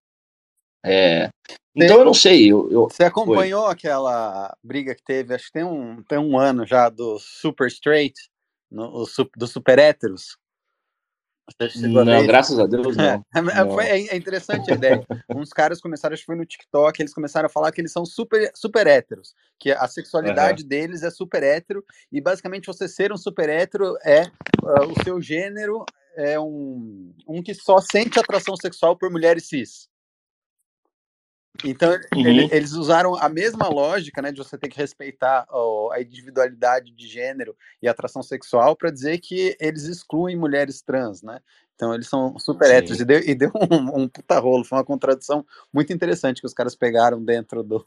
É, 0.85 1.29
então 1.77 1.99
eu 1.99 2.05
não 2.05 2.15
sei. 2.15 2.51
Eu, 2.51 2.71
eu... 2.71 2.85
Você 2.89 3.05
acompanhou 3.05 3.67
aquela 3.67 4.57
briga 4.65 4.95
que 4.95 5.03
teve, 5.03 5.35
acho 5.35 5.47
que 5.47 5.53
tem 5.53 5.65
um, 5.65 6.03
tem 6.03 6.19
um 6.19 6.39
ano 6.39 6.67
já, 6.67 6.89
do 6.89 7.19
Super 7.19 7.69
Straight, 7.69 8.19
no, 8.71 9.07
do 9.37 9.47
Super 9.47 9.79
Héteros? 9.79 10.39
Não, 11.81 12.27
graças 12.27 12.59
a 12.59 12.67
Deus, 12.67 12.97
não. 12.97 13.05
É, 13.05 13.25
não. 13.43 13.81
é, 13.81 14.17
interessante 14.17 14.71
a 14.71 14.75
ideia. 14.75 15.07
Uns 15.31 15.51
caras 15.51 15.81
começaram, 15.81 16.15
acho 16.15 16.23
que 16.23 16.27
foi 16.27 16.35
no 16.35 16.45
TikTok, 16.45 17.01
eles 17.01 17.15
começaram 17.15 17.47
a 17.47 17.51
falar 17.51 17.71
que 17.71 17.81
eles 17.81 17.93
são 17.93 18.05
super, 18.05 18.51
super 18.55 18.87
héteros, 18.87 19.33
que 19.59 19.71
a 19.71 19.87
sexualidade 19.87 20.63
uhum. 20.63 20.69
deles 20.69 21.03
é 21.05 21.11
super 21.11 21.43
hétero, 21.43 21.85
e 22.11 22.21
basicamente 22.21 22.67
você 22.67 22.89
ser 22.89 23.13
um 23.13 23.17
super 23.17 23.49
hétero 23.49 23.97
é 24.05 24.23
uh, 24.63 24.91
o 24.91 25.05
seu 25.05 25.21
gênero 25.21 25.85
é 26.17 26.41
um, 26.41 27.15
um 27.29 27.43
que 27.43 27.55
só 27.55 27.79
sente 27.79 28.19
atração 28.19 28.57
sexual 28.57 28.97
por 28.97 29.11
mulheres 29.11 29.47
cis. 29.47 29.89
Então, 31.65 31.93
uhum. 32.15 32.27
ele, 32.27 32.49
eles 32.53 32.73
usaram 32.73 33.15
a 33.17 33.29
mesma 33.29 33.69
lógica, 33.69 34.21
né, 34.21 34.33
de 34.33 34.39
você 34.39 34.59
ter 34.59 34.69
que 34.69 34.77
respeitar 34.79 35.47
ó, 35.51 35.93
a 35.93 36.01
individualidade 36.01 36.93
de 36.93 37.07
gênero 37.07 37.57
e 37.83 37.89
atração 37.89 38.23
sexual 38.23 38.77
para 38.77 38.91
dizer 38.91 39.19
que 39.19 39.57
eles 39.61 39.85
excluem 39.85 40.37
mulheres 40.37 40.83
trans, 40.83 41.23
né? 41.23 41.41
Então, 41.75 41.95
eles 41.95 42.09
são 42.09 42.39
super 42.39 42.71
héteros. 42.71 43.01
E 43.01 43.05
deu, 43.05 43.21
e 43.21 43.35
deu 43.35 43.51
um, 43.71 44.03
um 44.03 44.09
puta 44.09 44.39
rolo. 44.39 44.65
Foi 44.65 44.79
uma 44.79 44.85
contradição 44.85 45.45
muito 45.73 45.93
interessante 45.93 46.41
que 46.41 46.47
os 46.47 46.55
caras 46.55 46.75
pegaram 46.75 47.23
dentro 47.23 47.63
do, 47.63 47.85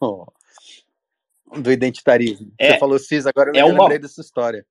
do 1.59 1.72
identitarismo. 1.72 2.51
É, 2.57 2.74
você 2.74 2.80
falou 2.80 2.99
cis, 2.99 3.26
agora 3.26 3.49
eu 3.49 3.55
é 3.55 3.63
lembrei 3.63 3.97
uma... 3.97 3.99
dessa 3.99 4.22
história. 4.22 4.65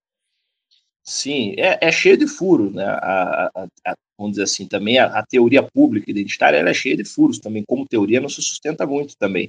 Sim, 1.03 1.55
é, 1.59 1.79
é 1.81 1.91
cheio 1.91 2.17
de 2.17 2.27
furo, 2.27 2.71
né? 2.71 2.85
A, 2.85 3.51
a, 3.55 3.69
a, 3.87 3.97
vamos 4.19 4.33
dizer 4.33 4.45
assim, 4.45 4.67
também 4.67 4.99
a, 4.99 5.23
teoria 5.23 5.63
pública 5.63 6.11
identitária 6.11 6.59
é 6.59 6.75
cheia 6.75 6.97
de 6.97 7.05
furos 7.05 7.39
também, 7.39 7.63
como 7.67 7.87
teoria 7.87 8.21
não 8.21 8.29
se 8.29 8.43
sustenta 8.43 8.85
muito 8.87 9.17
também. 9.17 9.49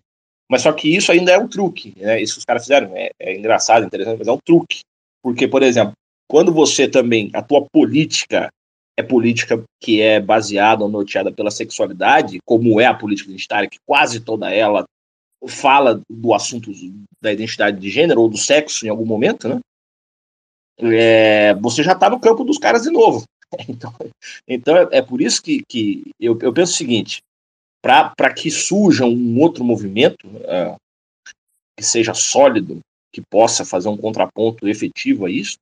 Mas 0.50 0.62
só 0.62 0.72
que 0.72 0.96
isso 0.96 1.12
ainda 1.12 1.32
é 1.32 1.38
um 1.38 1.48
truque, 1.48 1.94
né? 1.98 2.22
Isso 2.22 2.34
que 2.34 2.40
os 2.40 2.46
caras 2.46 2.64
fizeram 2.64 2.96
é, 2.96 3.12
é 3.20 3.38
engraçado, 3.38 3.86
interessante, 3.86 4.20
mas 4.20 4.28
é 4.28 4.32
um 4.32 4.40
truque. 4.44 4.82
Porque, 5.22 5.48
por 5.48 5.64
exemplo, 5.64 5.94
quando 6.28 6.52
você 6.52 6.88
também, 6.88 7.30
a 7.34 7.42
tua 7.42 7.66
política 7.72 8.50
é 8.98 9.04
política 9.04 9.64
que 9.82 10.02
é 10.02 10.20
baseada 10.20 10.84
ou 10.84 10.90
norteada 10.90 11.32
pela 11.32 11.52
sexualidade, 11.52 12.40
como 12.46 12.82
é 12.82 12.86
a 12.86 12.94
política 12.94 13.30
identitária, 13.30 13.70
que 13.70 13.80
quase 13.86 14.20
toda 14.20 14.52
ela 14.52 14.86
fala 15.48 16.02
do 16.10 16.34
assunto 16.34 16.72
da 17.22 17.32
identidade 17.32 17.80
de 17.80 17.90
gênero 17.90 18.22
ou 18.22 18.30
do 18.30 18.38
sexo 18.38 18.86
em 18.86 18.90
algum 18.90 19.06
momento, 19.06 19.48
né? 19.48 19.60
É, 20.82 21.54
você 21.56 21.84
já 21.84 21.94
está 21.94 22.10
no 22.10 22.20
campo 22.20 22.44
dos 22.44 22.58
caras 22.58 22.84
de 22.84 22.90
novo. 22.90 23.24
Então, 23.68 23.94
então 24.48 24.78
é, 24.78 24.88
é 25.00 25.02
por 25.02 25.22
isso 25.22 25.42
que, 25.42 25.64
que 25.68 26.12
eu, 26.20 26.38
eu 26.42 26.54
penso 26.54 26.74
o 26.74 26.78
seguinte: 26.78 27.22
para 27.82 28.34
que 28.34 28.52
surja 28.52 29.06
um 29.06 29.40
outro 29.40 29.64
movimento 29.64 30.28
uh, 30.28 30.76
que 31.78 31.84
seja 31.84 32.14
sólido, 32.14 32.80
que 33.12 33.22
possa 33.22 33.66
fazer 33.66 33.90
um 33.90 33.98
contraponto 33.98 34.68
efetivo 34.68 35.26
a 35.26 35.32
isso, 35.32 35.58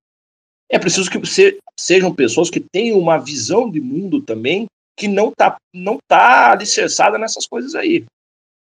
é 0.69 0.77
preciso 0.77 1.09
que 1.09 1.25
se, 1.25 1.59
sejam 1.79 2.13
pessoas 2.13 2.49
que 2.49 2.59
tenham 2.59 2.99
uma 2.99 3.17
visão 3.17 3.69
de 3.69 3.79
mundo 3.79 4.21
também 4.21 4.67
que 4.97 5.07
não 5.07 5.29
está 5.29 5.57
não 5.73 5.97
tá 6.07 6.51
alicerçada 6.51 7.17
nessas 7.17 7.45
coisas 7.45 7.75
aí. 7.75 8.03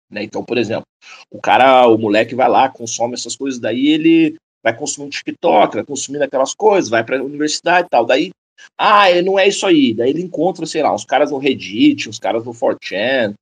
Né? 0.09 0.23
Então, 0.23 0.43
por 0.43 0.57
exemplo, 0.57 0.85
o 1.29 1.39
cara, 1.41 1.87
o 1.87 1.97
moleque 1.97 2.33
vai 2.33 2.47
lá, 2.47 2.69
consome 2.69 3.13
essas 3.13 3.35
coisas, 3.35 3.59
daí 3.59 3.87
ele 3.89 4.37
vai 4.63 4.75
consumir 4.75 5.07
um 5.07 5.09
TikTok, 5.09 5.75
vai 5.75 5.85
consumindo 5.85 6.23
aquelas 6.23 6.53
coisas, 6.53 6.89
vai 6.89 7.03
para 7.03 7.19
a 7.19 7.23
universidade 7.23 7.87
e 7.87 7.89
tal. 7.89 8.05
Daí 8.05 8.31
ah, 8.77 9.05
não 9.23 9.37
é 9.37 9.47
isso 9.47 9.65
aí. 9.65 9.93
Daí 9.93 10.09
ele 10.09 10.21
encontra, 10.21 10.65
sei 10.65 10.81
lá, 10.81 10.93
uns 10.93 11.05
caras 11.05 11.31
no 11.31 11.37
Reddit, 11.37 12.09
uns 12.09 12.19
caras 12.19 12.45
no 12.45 12.53
4chan. 12.53 13.35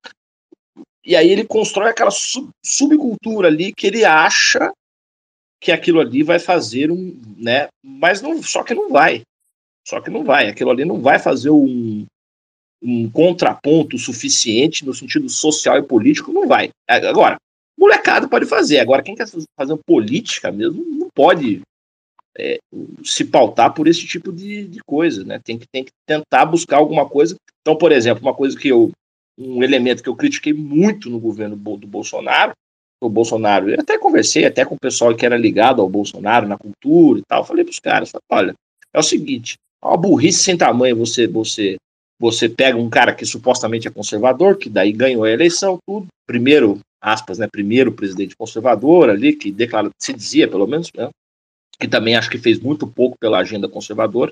E 1.04 1.16
aí 1.16 1.30
ele 1.30 1.46
constrói 1.46 1.90
aquela 1.90 2.12
sub 2.12 2.50
subcultura 2.64 3.48
ali 3.48 3.74
que 3.74 3.88
ele 3.88 4.06
acha 4.06 4.72
que 5.60 5.72
aquilo 5.72 6.00
ali 6.00 6.24
vai 6.24 6.40
fazer 6.40 6.92
um, 6.92 7.20
né? 7.38 7.68
Mas 7.84 8.22
não, 8.22 8.42
só 8.42 8.64
que 8.64 8.74
não 8.74 8.90
vai. 8.90 9.24
Só 9.88 10.00
que 10.02 10.10
não 10.10 10.24
vai. 10.24 10.48
Aquilo 10.48 10.72
ali 10.72 10.86
não 10.86 11.02
vai 11.02 11.20
fazer 11.20 11.50
um, 11.50 12.06
um 12.82 13.10
contraponto 13.10 13.98
suficiente 13.98 14.86
no 14.86 14.94
sentido 14.94 15.30
social 15.30 15.78
e 15.78 15.84
político, 15.84 16.32
não 16.32 16.48
vai. 16.48 16.70
Agora, 16.88 17.38
molecado 17.78 18.28
pode 18.28 18.46
fazer. 18.46 18.80
Agora, 18.80 19.04
quem 19.04 19.16
quer 19.16 19.28
fazer 19.28 19.78
política 19.86 20.52
mesmo, 20.52 20.84
não 20.84 21.10
pode 21.14 21.62
é, 22.38 22.60
se 23.04 23.26
pautar 23.26 23.74
por 23.74 23.88
esse 23.88 24.06
tipo 24.08 24.32
de, 24.32 24.66
de 24.66 24.80
coisa, 24.86 25.24
né? 25.24 25.40
Tem 25.44 25.58
que, 25.58 25.66
tem 25.72 25.84
que 25.84 25.92
tentar 26.08 26.46
buscar 26.46 26.78
alguma 26.78 27.08
coisa. 27.08 27.36
Então, 27.62 27.76
por 27.76 27.92
exemplo, 27.92 28.24
uma 28.24 28.34
coisa 28.34 28.58
que 28.58 28.68
eu. 28.68 28.92
Um 29.40 29.64
elemento 29.64 30.04
que 30.04 30.10
eu 30.10 30.16
critiquei 30.16 30.54
muito 30.54 31.10
no 31.10 31.20
governo 31.20 31.56
do 31.56 31.88
Bolsonaro, 31.88 32.52
o 33.02 33.10
Bolsonaro, 33.10 33.70
eu 33.70 33.80
até 33.80 33.98
conversei 33.98 34.46
até 34.46 34.64
com 34.64 34.76
o 34.76 34.80
pessoal 34.80 35.16
que 35.16 35.26
era 35.26 35.36
ligado 35.36 35.82
ao 35.82 35.90
Bolsonaro 35.90 36.48
na 36.48 36.58
cultura 36.58 37.20
e 37.20 37.24
tal, 37.28 37.44
falei 37.44 37.64
para 37.64 37.72
os 37.72 37.80
caras, 37.80 38.12
olha, 38.30 38.54
é 38.94 39.00
o 39.00 39.04
seguinte, 39.04 39.56
é 39.84 39.88
uma 39.88 39.98
burrice 39.98 40.44
sem 40.44 40.56
tamanho 40.56 40.96
você 40.96 41.28
você 41.28 41.78
você 42.20 42.48
pega 42.48 42.78
um 42.78 42.88
cara 42.88 43.16
que 43.16 43.26
supostamente 43.26 43.88
é 43.88 43.92
conservador, 43.92 44.56
que 44.56 44.70
daí 44.70 44.92
ganhou 44.92 45.24
a 45.24 45.32
eleição, 45.32 45.80
tudo, 45.88 46.06
primeiro, 46.28 46.78
aspas, 47.02 47.40
né, 47.40 47.48
primeiro 47.52 47.92
presidente 47.92 48.36
conservador 48.36 49.10
ali, 49.10 49.34
que 49.34 49.52
declara, 49.52 49.90
se 49.98 50.14
dizia 50.14 50.48
pelo 50.48 50.68
menos, 50.68 50.92
né, 50.96 51.10
que 51.82 51.88
também 51.88 52.16
acho 52.16 52.30
que 52.30 52.38
fez 52.38 52.60
muito 52.60 52.86
pouco 52.86 53.18
pela 53.18 53.40
agenda 53.40 53.68
conservadora. 53.68 54.32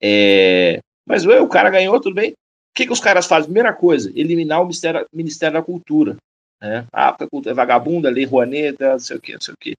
É, 0.00 0.78
mas 1.08 1.24
ué, 1.24 1.40
o 1.40 1.48
cara 1.48 1.70
ganhou, 1.70 1.98
tudo 1.98 2.14
bem. 2.14 2.32
O 2.32 2.34
que, 2.76 2.86
que 2.86 2.92
os 2.92 3.00
caras 3.00 3.26
fazem? 3.26 3.46
Primeira 3.46 3.72
coisa, 3.72 4.12
eliminar 4.14 4.60
o 4.60 4.64
Ministério, 4.64 5.06
Ministério 5.10 5.54
da 5.54 5.62
Cultura. 5.62 6.16
Né? 6.60 6.86
Ah, 6.92 7.12
porque 7.12 7.24
a 7.24 7.28
cultura 7.30 7.52
é 7.52 7.54
vagabunda, 7.54 8.10
lei 8.10 8.26
Rouaneta, 8.26 8.92
não 8.92 8.98
sei 8.98 9.16
o 9.16 9.20
quê, 9.20 9.32
não 9.32 9.40
sei 9.40 9.54
o 9.54 9.56
quê. 9.58 9.74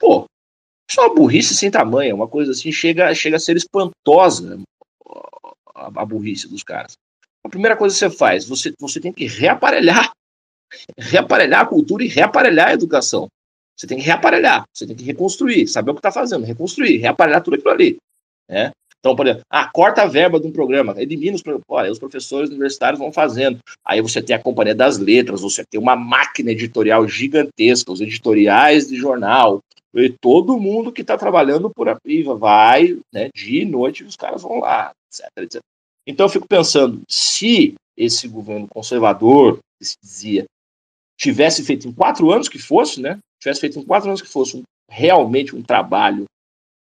Pô, 0.00 0.24
isso 0.90 1.00
é 1.00 1.04
uma 1.04 1.14
burrice 1.14 1.54
sem 1.54 1.70
tamanho, 1.70 2.16
uma 2.16 2.26
coisa 2.26 2.50
assim, 2.50 2.72
chega, 2.72 3.14
chega 3.14 3.36
a 3.36 3.40
ser 3.40 3.56
espantosa 3.56 4.58
a, 5.74 5.86
a 5.86 6.04
burrice 6.04 6.48
dos 6.48 6.64
caras. 6.64 6.94
A 7.44 7.48
primeira 7.48 7.76
coisa 7.76 7.94
que 7.94 7.98
você 7.98 8.10
faz, 8.10 8.48
você, 8.48 8.72
você 8.80 9.00
tem 9.00 9.12
que 9.12 9.26
reaparelhar, 9.26 10.10
reaparelhar 10.98 11.60
a 11.60 11.66
cultura 11.66 12.02
e 12.02 12.08
reaparelhar 12.08 12.68
a 12.68 12.72
educação. 12.72 13.28
Você 13.80 13.86
tem 13.86 13.96
que 13.96 14.04
reaparelhar, 14.04 14.64
você 14.70 14.86
tem 14.86 14.94
que 14.94 15.04
reconstruir, 15.04 15.66
saber 15.66 15.90
o 15.90 15.94
que 15.94 16.00
está 16.00 16.12
fazendo, 16.12 16.44
reconstruir, 16.44 16.98
reaparelhar 16.98 17.42
tudo 17.42 17.54
aquilo 17.54 17.70
ali. 17.70 17.96
Né? 18.46 18.72
Então, 18.98 19.16
por 19.16 19.26
exemplo, 19.26 19.42
ah, 19.48 19.70
corta 19.72 20.02
a 20.02 20.06
verba 20.06 20.38
de 20.38 20.46
um 20.46 20.52
programa, 20.52 20.94
elimina 20.98 21.34
os 21.34 21.42
olha, 21.66 21.90
os 21.90 21.98
professores 21.98 22.50
universitários 22.50 22.98
vão 22.98 23.10
fazendo. 23.10 23.58
Aí 23.82 24.02
você 24.02 24.20
tem 24.20 24.36
a 24.36 24.38
Companhia 24.38 24.74
das 24.74 24.98
Letras, 24.98 25.40
você 25.40 25.64
tem 25.64 25.80
uma 25.80 25.96
máquina 25.96 26.50
editorial 26.50 27.08
gigantesca, 27.08 27.90
os 27.90 28.02
editoriais 28.02 28.86
de 28.86 28.96
jornal, 28.96 29.60
e 29.94 30.10
todo 30.10 30.60
mundo 30.60 30.92
que 30.92 31.00
está 31.00 31.16
trabalhando 31.16 31.70
por 31.70 31.88
aí 31.88 32.22
vai, 32.22 32.98
né, 33.10 33.30
dia 33.34 33.62
e 33.62 33.64
noite, 33.64 34.04
os 34.04 34.14
caras 34.14 34.42
vão 34.42 34.60
lá, 34.60 34.92
etc, 35.08 35.30
etc. 35.38 35.62
Então 36.06 36.26
eu 36.26 36.30
fico 36.30 36.46
pensando, 36.46 37.00
se 37.08 37.72
esse 37.96 38.28
governo 38.28 38.68
conservador, 38.68 39.58
que 39.78 39.86
se 39.86 39.96
dizia, 40.02 40.44
tivesse 41.18 41.64
feito 41.64 41.88
em 41.88 41.92
quatro 41.92 42.30
anos 42.30 42.46
que 42.46 42.58
fosse, 42.58 43.00
né, 43.00 43.18
tivesse 43.40 43.60
feito 43.60 43.78
em 43.78 43.84
quatro 43.84 44.08
anos 44.08 44.22
que 44.22 44.28
fosse 44.28 44.56
um, 44.56 44.62
realmente 44.88 45.56
um 45.56 45.62
trabalho 45.62 46.24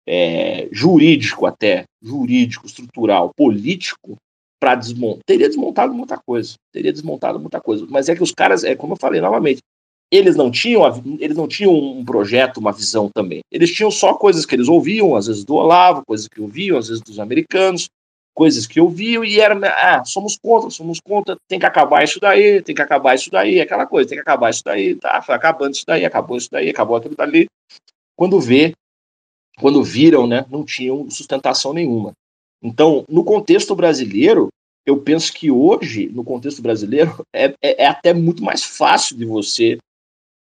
é, 0.08 0.68
jurídico 0.72 1.46
até, 1.46 1.84
jurídico, 2.02 2.66
estrutural, 2.66 3.32
político, 3.36 4.16
para 4.60 4.76
desmontar, 4.76 5.22
teria 5.26 5.48
desmontado 5.48 5.94
muita 5.94 6.18
coisa, 6.18 6.56
teria 6.74 6.92
desmontado 6.92 7.40
muita 7.40 7.62
coisa. 7.62 7.86
Mas 7.90 8.10
é 8.10 8.16
que 8.16 8.24
os 8.24 8.32
caras, 8.32 8.64
é 8.64 8.76
como 8.76 8.94
eu 8.94 8.98
falei 8.98 9.22
novamente, 9.22 9.60
eles 10.10 10.36
não 10.36 10.50
tinham, 10.50 10.84
eles 11.20 11.36
não 11.36 11.48
tinham 11.48 11.74
um 11.74 12.04
projeto, 12.04 12.58
uma 12.58 12.72
visão 12.72 13.10
também. 13.14 13.42
Eles 13.52 13.74
tinham 13.74 13.92
só 13.92 14.14
coisas 14.14 14.46
que 14.46 14.56
eles 14.56 14.70
ouviam, 14.70 15.16
às 15.16 15.28
vezes 15.28 15.44
do 15.44 15.56
Olavo, 15.56 16.06
coisas 16.08 16.28
que 16.28 16.42
ouviam, 16.42 16.78
às 16.78 16.88
vezes 16.88 17.04
dos 17.04 17.20
americanos, 17.20 17.90
coisas 18.38 18.68
que 18.68 18.80
eu 18.80 18.88
vi 18.88 19.18
e 19.18 19.40
era, 19.40 19.58
ah, 19.68 20.06
somos 20.06 20.38
contra, 20.38 20.70
somos 20.70 21.00
contra, 21.00 21.36
tem 21.48 21.58
que 21.58 21.66
acabar 21.66 22.04
isso 22.04 22.20
daí, 22.20 22.62
tem 22.62 22.76
que 22.76 22.82
acabar 22.84 23.16
isso 23.16 23.32
daí, 23.32 23.60
aquela 23.60 23.88
coisa, 23.88 24.08
tem 24.08 24.16
que 24.16 24.22
acabar 24.22 24.52
isso 24.52 24.62
daí, 24.64 24.94
tá, 24.94 25.24
foi 25.24 25.34
acabando 25.34 25.74
isso 25.74 25.84
daí, 25.88 26.06
acabou 26.06 26.38
isso 26.38 26.48
daí, 26.52 26.70
acabou 26.70 26.98
aquilo 26.98 27.16
dali. 27.16 27.48
Quando 28.16 28.40
vê, 28.40 28.74
quando 29.60 29.84
viram, 29.84 30.28
né, 30.28 30.46
não 30.52 30.64
tinham 30.64 31.10
sustentação 31.10 31.74
nenhuma. 31.74 32.12
Então, 32.62 33.04
no 33.10 33.24
contexto 33.24 33.76
brasileiro, 33.76 34.50
eu 34.86 35.02
penso 35.02 35.34
que 35.34 35.50
hoje, 35.50 36.08
no 36.10 36.24
contexto 36.24 36.62
brasileiro, 36.62 37.26
é, 37.34 37.56
é, 37.60 37.86
é 37.86 37.88
até 37.88 38.14
muito 38.14 38.44
mais 38.44 38.64
fácil 38.64 39.18
de 39.18 39.26
você 39.26 39.80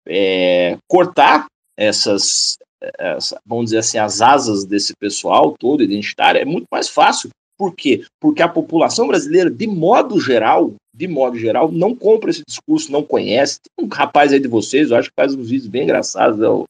é, 0.08 0.80
cortar 0.90 1.46
essas, 1.78 2.58
essa, 2.98 3.40
vamos 3.46 3.66
dizer 3.66 3.78
assim, 3.78 4.00
as 4.00 4.20
asas 4.20 4.66
desse 4.66 4.96
pessoal 4.96 5.56
todo 5.60 5.84
identitário, 5.84 6.42
é 6.42 6.46
muito 6.46 6.66
mais 6.72 6.90
fácil 6.90 7.30
por 7.58 7.76
quê? 7.76 8.04
Porque 8.20 8.42
a 8.42 8.48
população 8.48 9.08
brasileira, 9.08 9.50
de 9.50 9.68
modo 9.68 10.20
geral, 10.20 10.74
de 10.94 11.08
modo 11.08 11.38
geral, 11.38 11.72
não 11.72 11.96
compra 11.96 12.30
esse 12.30 12.44
discurso, 12.48 12.92
não 12.92 13.04
conhece. 13.04 13.60
Tem 13.62 13.86
um 13.86 13.90
rapaz 13.90 14.32
aí 14.32 14.40
de 14.40 14.48
vocês, 14.48 14.92
eu 14.92 14.98
acho 14.98 15.10
que 15.10 15.16
faz 15.16 15.34
uns 15.34 15.50
vídeos 15.50 15.68
bem 15.68 15.84
engraçados, 15.84 16.40
é 16.40 16.50
o, 16.50 16.66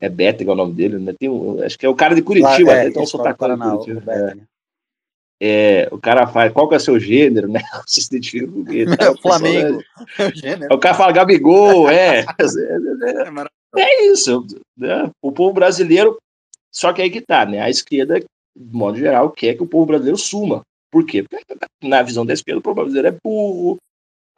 é 0.00 0.08
Beta, 0.08 0.44
que 0.44 0.50
é 0.50 0.52
o 0.52 0.56
nome 0.56 0.74
dele, 0.74 0.98
né? 0.98 1.14
Tem 1.18 1.28
um, 1.28 1.62
acho 1.62 1.78
que 1.78 1.86
é 1.86 1.88
o 1.88 1.94
cara 1.94 2.14
de 2.14 2.22
Curitiba, 2.22 2.72
é, 2.72 2.90
tem 2.90 3.02
um 3.02 3.06
sotaque 3.06 3.38
Paraná, 3.38 3.76
Curitiba. 3.76 4.02
O, 4.06 4.10
é. 4.10 4.36
é, 5.40 5.88
o 5.90 5.98
cara 5.98 6.26
faz, 6.26 6.52
qual 6.52 6.68
que 6.68 6.74
é 6.74 6.78
o 6.78 6.80
seu 6.80 6.98
gênero, 6.98 7.48
né? 7.48 7.60
Você 7.86 8.00
se 8.00 8.08
identifica 8.08 8.46
com 8.50 8.60
o 8.60 8.66
quê? 8.66 8.84
É, 8.98 9.16
Flamengo. 9.22 9.82
É, 10.18 10.74
o 10.74 10.78
cara 10.78 10.94
fala 10.94 11.12
Gabigol, 11.12 11.88
é. 11.90 12.20
É, 12.20 13.80
é 13.80 14.04
isso. 14.06 14.46
Né? 14.76 15.10
O 15.22 15.32
povo 15.32 15.54
brasileiro, 15.54 16.18
só 16.72 16.92
que 16.92 17.00
aí 17.00 17.10
que 17.10 17.20
tá, 17.20 17.46
né? 17.46 17.60
A 17.60 17.70
esquerda 17.70 18.20
de 18.54 18.76
modo 18.76 18.98
geral, 18.98 19.30
quer 19.30 19.54
que 19.54 19.62
o 19.62 19.66
povo 19.66 19.86
brasileiro 19.86 20.18
suma. 20.18 20.62
Por 20.90 21.06
quê? 21.06 21.22
Porque, 21.22 21.44
na 21.82 22.02
visão 22.02 22.26
da 22.26 22.32
esquerda, 22.32 22.58
o 22.58 22.62
povo 22.62 22.76
brasileiro 22.76 23.08
é 23.08 23.18
burro, 23.22 23.78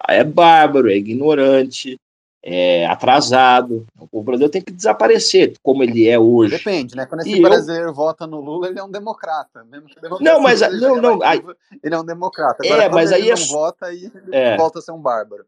é 0.08 0.22
bárbaro, 0.22 0.90
é 0.90 0.96
ignorante, 0.96 1.98
é 2.42 2.86
atrasado. 2.86 3.86
O 3.98 4.06
povo 4.06 4.24
brasileiro 4.24 4.52
tem 4.52 4.60
que 4.60 4.72
desaparecer, 4.72 5.54
como 5.62 5.82
ele 5.82 6.08
é 6.08 6.18
hoje. 6.18 6.56
Depende, 6.56 6.96
né? 6.96 7.06
Quando 7.06 7.20
esse 7.20 7.34
e 7.34 7.40
brasileiro 7.40 7.88
eu... 7.88 7.94
vota 7.94 8.26
no 8.26 8.40
Lula, 8.40 8.68
ele 8.68 8.78
é 8.78 8.84
um 8.84 8.90
democrata. 8.90 9.64
Mesmo 9.64 9.88
que 9.88 9.96
não, 10.20 10.40
mas 10.40 10.60
não, 10.60 10.96
não. 10.96 11.22
Aí... 11.22 11.42
Ele 11.82 11.94
é 11.94 11.98
um 11.98 12.04
democrata. 12.04 12.64
Agora, 12.64 12.84
é, 12.84 12.88
mas 12.88 13.12
aí 13.12 13.22
ele 13.22 13.30
é... 13.30 13.34
não 13.34 13.46
vota, 13.46 13.86
aí 13.86 14.10
é. 14.32 14.56
volta 14.56 14.80
a 14.80 14.82
ser 14.82 14.92
um 14.92 15.00
bárbaro. 15.00 15.46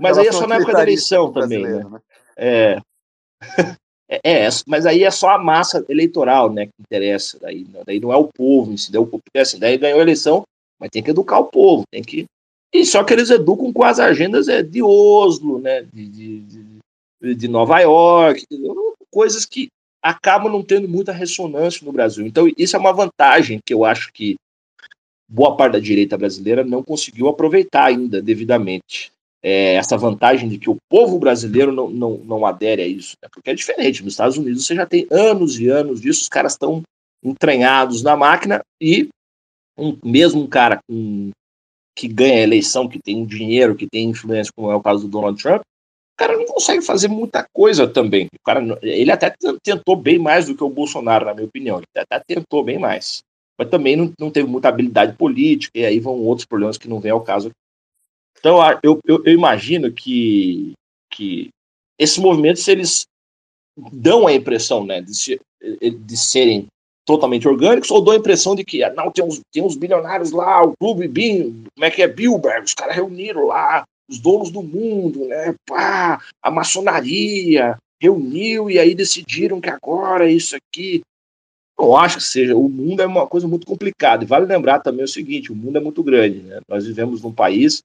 mas 0.00 0.18
aí 0.18 0.26
é 0.26 0.32
só 0.32 0.46
na 0.46 0.56
época 0.56 0.72
da 0.72 0.82
eleição 0.82 1.32
também. 1.32 1.62
Né? 1.62 1.84
né? 1.84 2.00
É. 2.36 2.80
É, 4.08 4.46
é, 4.46 4.48
mas 4.66 4.86
aí 4.86 5.02
é 5.02 5.10
só 5.10 5.30
a 5.30 5.38
massa 5.38 5.84
eleitoral, 5.88 6.52
né, 6.52 6.66
que 6.66 6.72
interessa. 6.80 7.38
Daí, 7.40 7.66
daí 7.86 8.00
não 8.00 8.12
é 8.12 8.16
o 8.16 8.28
povo 8.28 8.72
em 8.72 8.76
si. 8.76 8.92
Daí, 8.92 9.02
assim, 9.36 9.58
daí 9.58 9.78
ganhou 9.78 9.98
a 9.98 10.02
eleição, 10.02 10.42
mas 10.78 10.90
tem 10.90 11.02
que 11.02 11.10
educar 11.10 11.38
o 11.38 11.46
povo, 11.46 11.84
tem 11.90 12.02
que. 12.02 12.26
E 12.72 12.84
só 12.84 13.04
que 13.04 13.12
eles 13.12 13.30
educam 13.30 13.72
com 13.72 13.84
as 13.84 13.98
agendas 13.98 14.48
é, 14.48 14.62
de 14.62 14.82
Oslo, 14.82 15.58
né, 15.58 15.82
de, 15.92 16.08
de, 16.08 16.40
de, 17.22 17.34
de 17.34 17.48
Nova 17.48 17.78
York, 17.80 18.44
coisas 19.10 19.46
que 19.46 19.68
acabam 20.02 20.52
não 20.52 20.62
tendo 20.62 20.88
muita 20.88 21.12
ressonância 21.12 21.84
no 21.84 21.92
Brasil. 21.92 22.26
Então, 22.26 22.50
isso 22.58 22.76
é 22.76 22.78
uma 22.78 22.92
vantagem 22.92 23.58
que 23.64 23.72
eu 23.72 23.84
acho 23.84 24.12
que 24.12 24.34
boa 25.26 25.56
parte 25.56 25.74
da 25.74 25.78
direita 25.78 26.18
brasileira 26.18 26.62
não 26.62 26.82
conseguiu 26.82 27.28
aproveitar 27.28 27.86
ainda 27.86 28.20
devidamente 28.20 29.13
é, 29.44 29.74
essa 29.74 29.98
vantagem 29.98 30.48
de 30.48 30.56
que 30.56 30.70
o 30.70 30.78
povo 30.88 31.18
brasileiro 31.18 31.70
não, 31.70 31.90
não, 31.90 32.16
não 32.16 32.46
adere 32.46 32.80
a 32.80 32.86
isso. 32.86 33.14
Né? 33.22 33.28
Porque 33.30 33.50
é 33.50 33.54
diferente. 33.54 34.02
Nos 34.02 34.14
Estados 34.14 34.38
Unidos 34.38 34.64
você 34.64 34.74
já 34.74 34.86
tem 34.86 35.06
anos 35.10 35.60
e 35.60 35.68
anos 35.68 36.00
disso, 36.00 36.22
os 36.22 36.28
caras 36.30 36.52
estão 36.52 36.82
entranhados 37.22 38.02
na 38.02 38.16
máquina 38.16 38.62
e 38.80 39.08
um, 39.76 39.98
mesmo 40.02 40.40
um 40.40 40.46
cara 40.46 40.78
com, 40.88 41.30
que 41.94 42.08
ganha 42.08 42.36
a 42.36 42.42
eleição, 42.42 42.88
que 42.88 42.98
tem 42.98 43.24
dinheiro, 43.26 43.76
que 43.76 43.86
tem 43.86 44.08
influência, 44.08 44.52
como 44.56 44.70
é 44.70 44.74
o 44.74 44.82
caso 44.82 45.02
do 45.02 45.08
Donald 45.08 45.40
Trump, 45.40 45.60
o 45.60 46.16
cara 46.16 46.36
não 46.36 46.46
consegue 46.46 46.80
fazer 46.82 47.08
muita 47.08 47.46
coisa 47.52 47.86
também. 47.86 48.26
O 48.26 48.44
cara, 48.44 48.78
ele 48.82 49.10
até 49.10 49.34
tentou 49.62 49.96
bem 49.96 50.18
mais 50.18 50.46
do 50.46 50.56
que 50.56 50.62
o 50.62 50.70
Bolsonaro, 50.70 51.26
na 51.26 51.34
minha 51.34 51.46
opinião. 51.46 51.78
Ele 51.78 51.86
até 52.10 52.22
tentou 52.34 52.62
bem 52.62 52.78
mais. 52.78 53.22
Mas 53.58 53.68
também 53.68 53.96
não, 53.96 54.12
não 54.18 54.30
teve 54.30 54.48
muita 54.48 54.68
habilidade 54.68 55.16
política, 55.16 55.76
e 55.76 55.84
aí 55.84 56.00
vão 56.00 56.20
outros 56.20 56.46
problemas 56.46 56.78
que 56.78 56.88
não 56.88 57.00
vem 57.00 57.10
ao 57.10 57.20
caso. 57.20 57.50
Então, 58.44 58.58
eu, 58.82 59.00
eu, 59.06 59.22
eu 59.24 59.32
imagino 59.32 59.90
que, 59.90 60.74
que 61.10 61.48
esses 61.98 62.18
movimentos, 62.18 62.68
eles 62.68 63.06
dão 63.90 64.26
a 64.26 64.34
impressão 64.34 64.84
né, 64.84 65.00
de, 65.00 65.14
se, 65.14 65.40
de 65.80 66.16
serem 66.18 66.66
totalmente 67.06 67.48
orgânicos, 67.48 67.90
ou 67.90 68.04
dão 68.04 68.12
a 68.12 68.18
impressão 68.18 68.54
de 68.54 68.62
que 68.62 68.84
ah, 68.84 68.92
não, 68.92 69.10
tem 69.10 69.24
uns, 69.24 69.40
tem 69.50 69.62
uns 69.62 69.74
bilionários 69.74 70.30
lá, 70.30 70.62
o 70.62 70.74
clube 70.78 71.08
BIM, 71.08 71.64
como 71.74 71.86
é 71.86 71.90
que 71.90 72.02
é, 72.02 72.06
Bilberg, 72.06 72.66
os 72.66 72.74
caras 72.74 72.94
reuniram 72.94 73.46
lá, 73.46 73.84
os 74.10 74.18
donos 74.18 74.50
do 74.50 74.62
mundo, 74.62 75.24
né, 75.24 75.54
pá, 75.66 76.20
a 76.42 76.50
maçonaria 76.50 77.78
reuniu 77.98 78.70
e 78.70 78.78
aí 78.78 78.94
decidiram 78.94 79.58
que 79.58 79.70
agora 79.70 80.30
isso 80.30 80.54
aqui. 80.54 81.00
Eu 81.78 81.96
acho 81.96 82.18
que 82.18 82.24
seja, 82.24 82.54
o 82.54 82.68
mundo 82.68 83.00
é 83.00 83.06
uma 83.06 83.26
coisa 83.26 83.48
muito 83.48 83.66
complicada, 83.66 84.22
e 84.22 84.26
vale 84.26 84.44
lembrar 84.44 84.80
também 84.80 85.06
o 85.06 85.08
seguinte, 85.08 85.50
o 85.50 85.56
mundo 85.56 85.78
é 85.78 85.80
muito 85.80 86.02
grande, 86.02 86.40
né, 86.40 86.60
nós 86.68 86.86
vivemos 86.86 87.22
num 87.22 87.32
país 87.32 87.82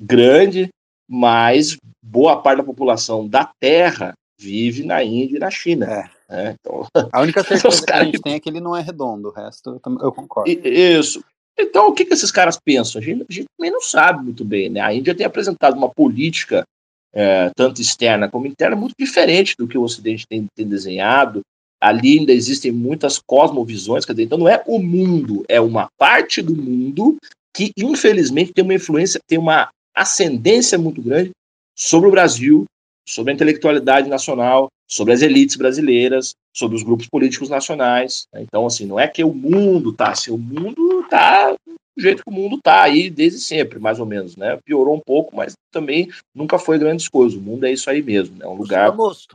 grande, 0.00 0.68
mas 1.08 1.76
boa 2.02 2.40
parte 2.40 2.58
da 2.58 2.64
população 2.64 3.26
da 3.26 3.50
Terra 3.60 4.14
vive 4.38 4.84
na 4.84 5.02
Índia 5.02 5.36
e 5.36 5.40
na 5.40 5.50
China. 5.50 5.86
É. 5.86 6.14
Né? 6.28 6.56
Então, 6.58 6.86
a 7.12 7.20
única 7.20 7.42
certeza 7.44 7.84
que 7.84 7.92
a 7.92 8.04
gente 8.04 8.20
tem 8.20 8.34
é 8.34 8.40
que 8.40 8.48
ele 8.48 8.60
não 8.60 8.76
é 8.76 8.80
redondo, 8.80 9.28
o 9.28 9.32
resto 9.32 9.80
eu, 9.84 9.98
eu 10.00 10.12
concordo. 10.12 10.50
Isso. 10.50 11.24
Então, 11.58 11.88
o 11.88 11.92
que, 11.92 12.04
que 12.04 12.14
esses 12.14 12.32
caras 12.32 12.58
pensam? 12.62 13.00
A 13.00 13.04
gente, 13.04 13.24
a 13.28 13.32
gente, 13.32 13.46
também 13.56 13.70
não 13.70 13.80
sabe 13.80 14.24
muito 14.24 14.44
bem. 14.44 14.68
Né? 14.68 14.80
A 14.80 14.92
Índia 14.92 15.14
tem 15.14 15.24
apresentado 15.24 15.76
uma 15.76 15.88
política, 15.88 16.64
é, 17.12 17.50
tanto 17.54 17.80
externa 17.80 18.28
como 18.28 18.46
interna, 18.46 18.74
muito 18.74 18.94
diferente 18.98 19.54
do 19.56 19.68
que 19.68 19.78
o 19.78 19.82
Ocidente 19.82 20.26
tem, 20.26 20.46
tem 20.56 20.66
desenhado. 20.66 21.42
Ali 21.80 22.18
ainda 22.18 22.32
existem 22.32 22.72
muitas 22.72 23.20
cosmovisões, 23.24 24.04
quer 24.04 24.12
dizer, 24.12 24.24
então 24.24 24.38
não 24.38 24.48
é 24.48 24.62
o 24.66 24.78
mundo, 24.80 25.44
é 25.48 25.60
uma 25.60 25.88
parte 25.98 26.40
do 26.40 26.56
mundo 26.56 27.16
que, 27.54 27.70
infelizmente, 27.76 28.52
tem 28.52 28.64
uma 28.64 28.74
influência, 28.74 29.20
tem 29.28 29.38
uma 29.38 29.68
ascendência 29.94 30.78
muito 30.78 31.00
grande 31.00 31.30
sobre 31.76 32.08
o 32.08 32.12
Brasil, 32.12 32.64
sobre 33.06 33.32
a 33.32 33.34
intelectualidade 33.34 34.08
nacional, 34.08 34.68
sobre 34.88 35.12
as 35.12 35.22
elites 35.22 35.56
brasileiras, 35.56 36.34
sobre 36.54 36.76
os 36.76 36.82
grupos 36.82 37.08
políticos 37.08 37.48
nacionais. 37.48 38.26
Né? 38.32 38.42
Então, 38.42 38.66
assim, 38.66 38.86
não 38.86 38.98
é 38.98 39.08
que 39.08 39.24
o 39.24 39.34
mundo 39.34 39.90
está 39.90 40.10
assim, 40.10 40.30
o 40.30 40.38
mundo 40.38 41.00
está 41.00 41.54
do 41.96 42.02
jeito 42.02 42.24
que 42.24 42.30
o 42.30 42.32
mundo 42.32 42.56
está 42.56 42.82
aí 42.82 43.08
desde 43.08 43.38
sempre, 43.38 43.78
mais 43.78 44.00
ou 44.00 44.06
menos, 44.06 44.36
né? 44.36 44.58
Piorou 44.64 44.96
um 44.96 45.00
pouco, 45.00 45.34
mas 45.36 45.54
também 45.70 46.10
nunca 46.34 46.58
foi 46.58 46.76
grandes 46.76 47.08
coisas. 47.08 47.38
O 47.38 47.40
mundo 47.40 47.64
é 47.66 47.72
isso 47.72 47.88
aí 47.88 48.02
mesmo, 48.02 48.34
é 48.36 48.38
né? 48.40 48.46
um 48.46 48.54
lugar. 48.54 48.92
Posso 48.96 49.28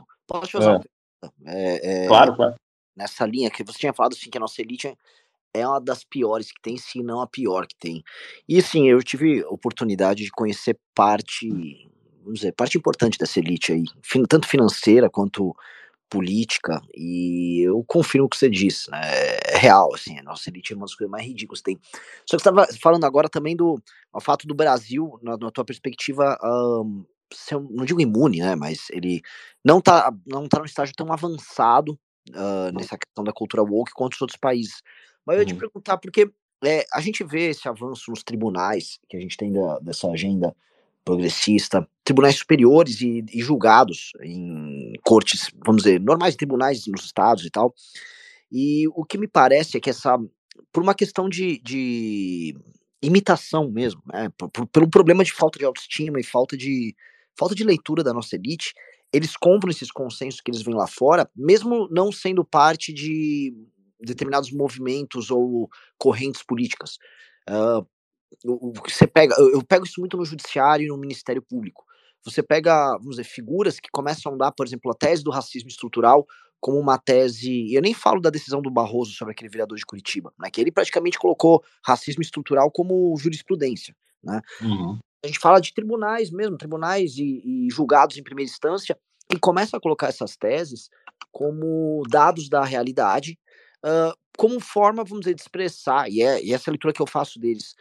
fazer 0.50 0.66
é. 0.66 0.68
uma 0.68 0.80
pergunta? 0.80 0.90
É, 1.46 2.04
é, 2.04 2.06
claro, 2.06 2.36
claro. 2.36 2.54
Nessa 2.94 3.24
linha 3.24 3.50
que 3.50 3.64
você 3.64 3.78
tinha 3.78 3.94
falado 3.94 4.12
assim 4.12 4.28
que 4.28 4.36
a 4.36 4.40
nossa 4.40 4.60
elite 4.60 4.94
é 5.54 5.66
uma 5.66 5.80
das 5.80 6.04
piores 6.04 6.52
que 6.52 6.60
tem, 6.62 6.76
se 6.76 7.02
não 7.02 7.20
a 7.20 7.26
pior 7.26 7.66
que 7.66 7.76
tem. 7.76 8.02
E 8.48 8.58
assim, 8.58 8.88
eu 8.88 9.02
tive 9.02 9.44
oportunidade 9.44 10.24
de 10.24 10.30
conhecer 10.30 10.78
parte 10.94 11.48
vamos 12.22 12.40
dizer, 12.40 12.52
parte 12.52 12.78
importante 12.78 13.18
dessa 13.18 13.38
elite 13.38 13.72
aí, 13.72 13.84
tanto 14.28 14.46
financeira 14.46 15.10
quanto 15.10 15.54
política, 16.08 16.82
e 16.94 17.62
eu 17.62 17.84
confirmo 17.86 18.26
o 18.26 18.28
que 18.28 18.36
você 18.36 18.50
disse, 18.50 18.90
né? 18.90 19.00
É 19.46 19.58
real, 19.58 19.94
assim, 19.94 20.18
a 20.18 20.22
nossa 20.22 20.50
elite 20.50 20.72
é 20.72 20.76
uma 20.76 20.84
das 20.84 20.94
coisas 20.94 21.10
mais 21.10 21.24
ridículas 21.24 21.60
que 21.60 21.66
tem. 21.66 21.78
Só 22.26 22.36
que 22.36 22.42
você 22.42 22.48
estava 22.48 22.66
falando 22.80 23.04
agora 23.04 23.28
também 23.28 23.54
do 23.54 23.80
fato 24.20 24.46
do 24.46 24.54
Brasil, 24.54 25.18
na, 25.22 25.36
na 25.36 25.50
tua 25.52 25.64
perspectiva, 25.64 26.36
um, 26.42 27.04
ser, 27.32 27.60
não 27.60 27.84
digo 27.84 28.00
imune, 28.00 28.40
né? 28.40 28.56
Mas 28.56 28.90
ele 28.90 29.22
não 29.64 29.80
tá, 29.80 30.12
não 30.26 30.48
tá 30.48 30.58
num 30.58 30.64
estágio 30.64 30.94
tão 30.96 31.12
avançado 31.12 31.92
uh, 32.30 32.72
nessa 32.74 32.98
questão 32.98 33.22
da 33.22 33.32
cultura 33.32 33.62
woke 33.62 33.92
quanto 33.94 34.14
os 34.14 34.20
outros 34.20 34.38
países. 34.38 34.82
Mas 35.30 35.36
eu 35.36 35.42
ia 35.42 35.46
te 35.46 35.52
uhum. 35.52 35.60
perguntar, 35.60 35.96
porque 35.98 36.28
é, 36.64 36.84
a 36.92 37.00
gente 37.00 37.22
vê 37.22 37.50
esse 37.50 37.68
avanço 37.68 38.10
nos 38.10 38.24
tribunais 38.24 38.98
que 39.08 39.16
a 39.16 39.20
gente 39.20 39.36
tem 39.36 39.52
da, 39.52 39.78
dessa 39.78 40.08
agenda 40.08 40.52
progressista, 41.04 41.88
tribunais 42.02 42.34
superiores 42.34 43.00
e, 43.00 43.24
e, 43.32 43.40
julgados 43.40 44.10
em 44.24 44.92
cortes, 45.04 45.48
vamos 45.64 45.84
dizer, 45.84 46.00
normais 46.00 46.34
tribunais 46.34 46.84
nos 46.88 47.04
estados 47.04 47.44
e 47.44 47.50
tal. 47.50 47.72
E 48.50 48.88
o 48.88 49.04
que 49.04 49.16
me 49.16 49.28
parece 49.28 49.76
é 49.76 49.80
que 49.80 49.88
essa, 49.88 50.18
por 50.72 50.82
uma 50.82 50.96
questão 50.96 51.28
de, 51.28 51.60
de 51.60 52.56
imitação 53.00 53.70
mesmo, 53.70 54.02
né, 54.12 54.32
por, 54.36 54.50
por, 54.50 54.66
pelo 54.66 54.90
problema 54.90 55.22
de 55.22 55.32
falta 55.32 55.60
de 55.60 55.64
autoestima 55.64 56.18
e 56.18 56.24
falta 56.24 56.56
de, 56.56 56.92
falta 57.38 57.54
de 57.54 57.62
leitura 57.62 58.02
da 58.02 58.12
nossa 58.12 58.34
elite, 58.34 58.74
eles 59.12 59.36
compram 59.36 59.70
esses 59.70 59.92
consensos 59.92 60.40
que 60.40 60.50
eles 60.50 60.62
vêm 60.62 60.74
lá 60.74 60.88
fora, 60.88 61.30
mesmo 61.36 61.88
não 61.88 62.10
sendo 62.10 62.44
parte 62.44 62.92
de 62.92 63.54
determinados 64.02 64.50
movimentos 64.52 65.30
ou 65.30 65.68
correntes 65.98 66.42
políticas. 66.42 66.98
Uh, 67.48 67.86
você 68.88 69.06
pega, 69.06 69.34
eu 69.38 69.62
pego 69.64 69.84
isso 69.84 70.00
muito 70.00 70.16
no 70.16 70.24
judiciário 70.24 70.84
e 70.84 70.88
no 70.88 70.96
Ministério 70.96 71.42
Público. 71.42 71.84
Você 72.24 72.42
pega, 72.42 72.92
vamos 72.98 73.16
dizer, 73.16 73.24
figuras 73.24 73.80
que 73.80 73.90
começam 73.90 74.34
a 74.34 74.36
dar, 74.36 74.52
por 74.52 74.66
exemplo, 74.66 74.90
a 74.90 74.94
tese 74.94 75.24
do 75.24 75.30
racismo 75.30 75.68
estrutural 75.68 76.26
como 76.60 76.78
uma 76.78 76.98
tese. 76.98 77.72
Eu 77.72 77.80
nem 77.80 77.94
falo 77.94 78.20
da 78.20 78.30
decisão 78.30 78.60
do 78.60 78.70
Barroso 78.70 79.12
sobre 79.12 79.32
aquele 79.32 79.50
vereador 79.50 79.78
de 79.78 79.86
Curitiba, 79.86 80.32
né? 80.38 80.50
Que 80.50 80.60
ele 80.60 80.70
praticamente 80.70 81.18
colocou 81.18 81.64
racismo 81.84 82.22
estrutural 82.22 82.70
como 82.70 83.16
jurisprudência, 83.16 83.96
né? 84.22 84.40
Uhum. 84.60 84.98
A 85.24 85.26
gente 85.26 85.38
fala 85.38 85.60
de 85.60 85.72
tribunais 85.74 86.30
mesmo, 86.30 86.56
tribunais 86.56 87.16
e, 87.16 87.42
e 87.44 87.68
julgados 87.70 88.16
em 88.16 88.22
primeira 88.22 88.50
instância, 88.50 88.98
e 89.32 89.38
começa 89.38 89.76
a 89.76 89.80
colocar 89.80 90.08
essas 90.08 90.36
teses 90.36 90.90
como 91.30 92.02
dados 92.08 92.48
da 92.48 92.64
realidade, 92.64 93.38
uh, 93.84 94.16
como 94.36 94.60
forma, 94.60 95.04
vamos 95.04 95.20
dizer, 95.20 95.34
de 95.34 95.42
expressar, 95.42 96.10
e, 96.10 96.22
é, 96.22 96.42
e 96.42 96.52
essa 96.52 96.68
é 96.68 96.70
a 96.70 96.72
leitura 96.72 96.92
que 96.92 97.02
eu 97.02 97.06
faço 97.06 97.38
deles, 97.38 97.74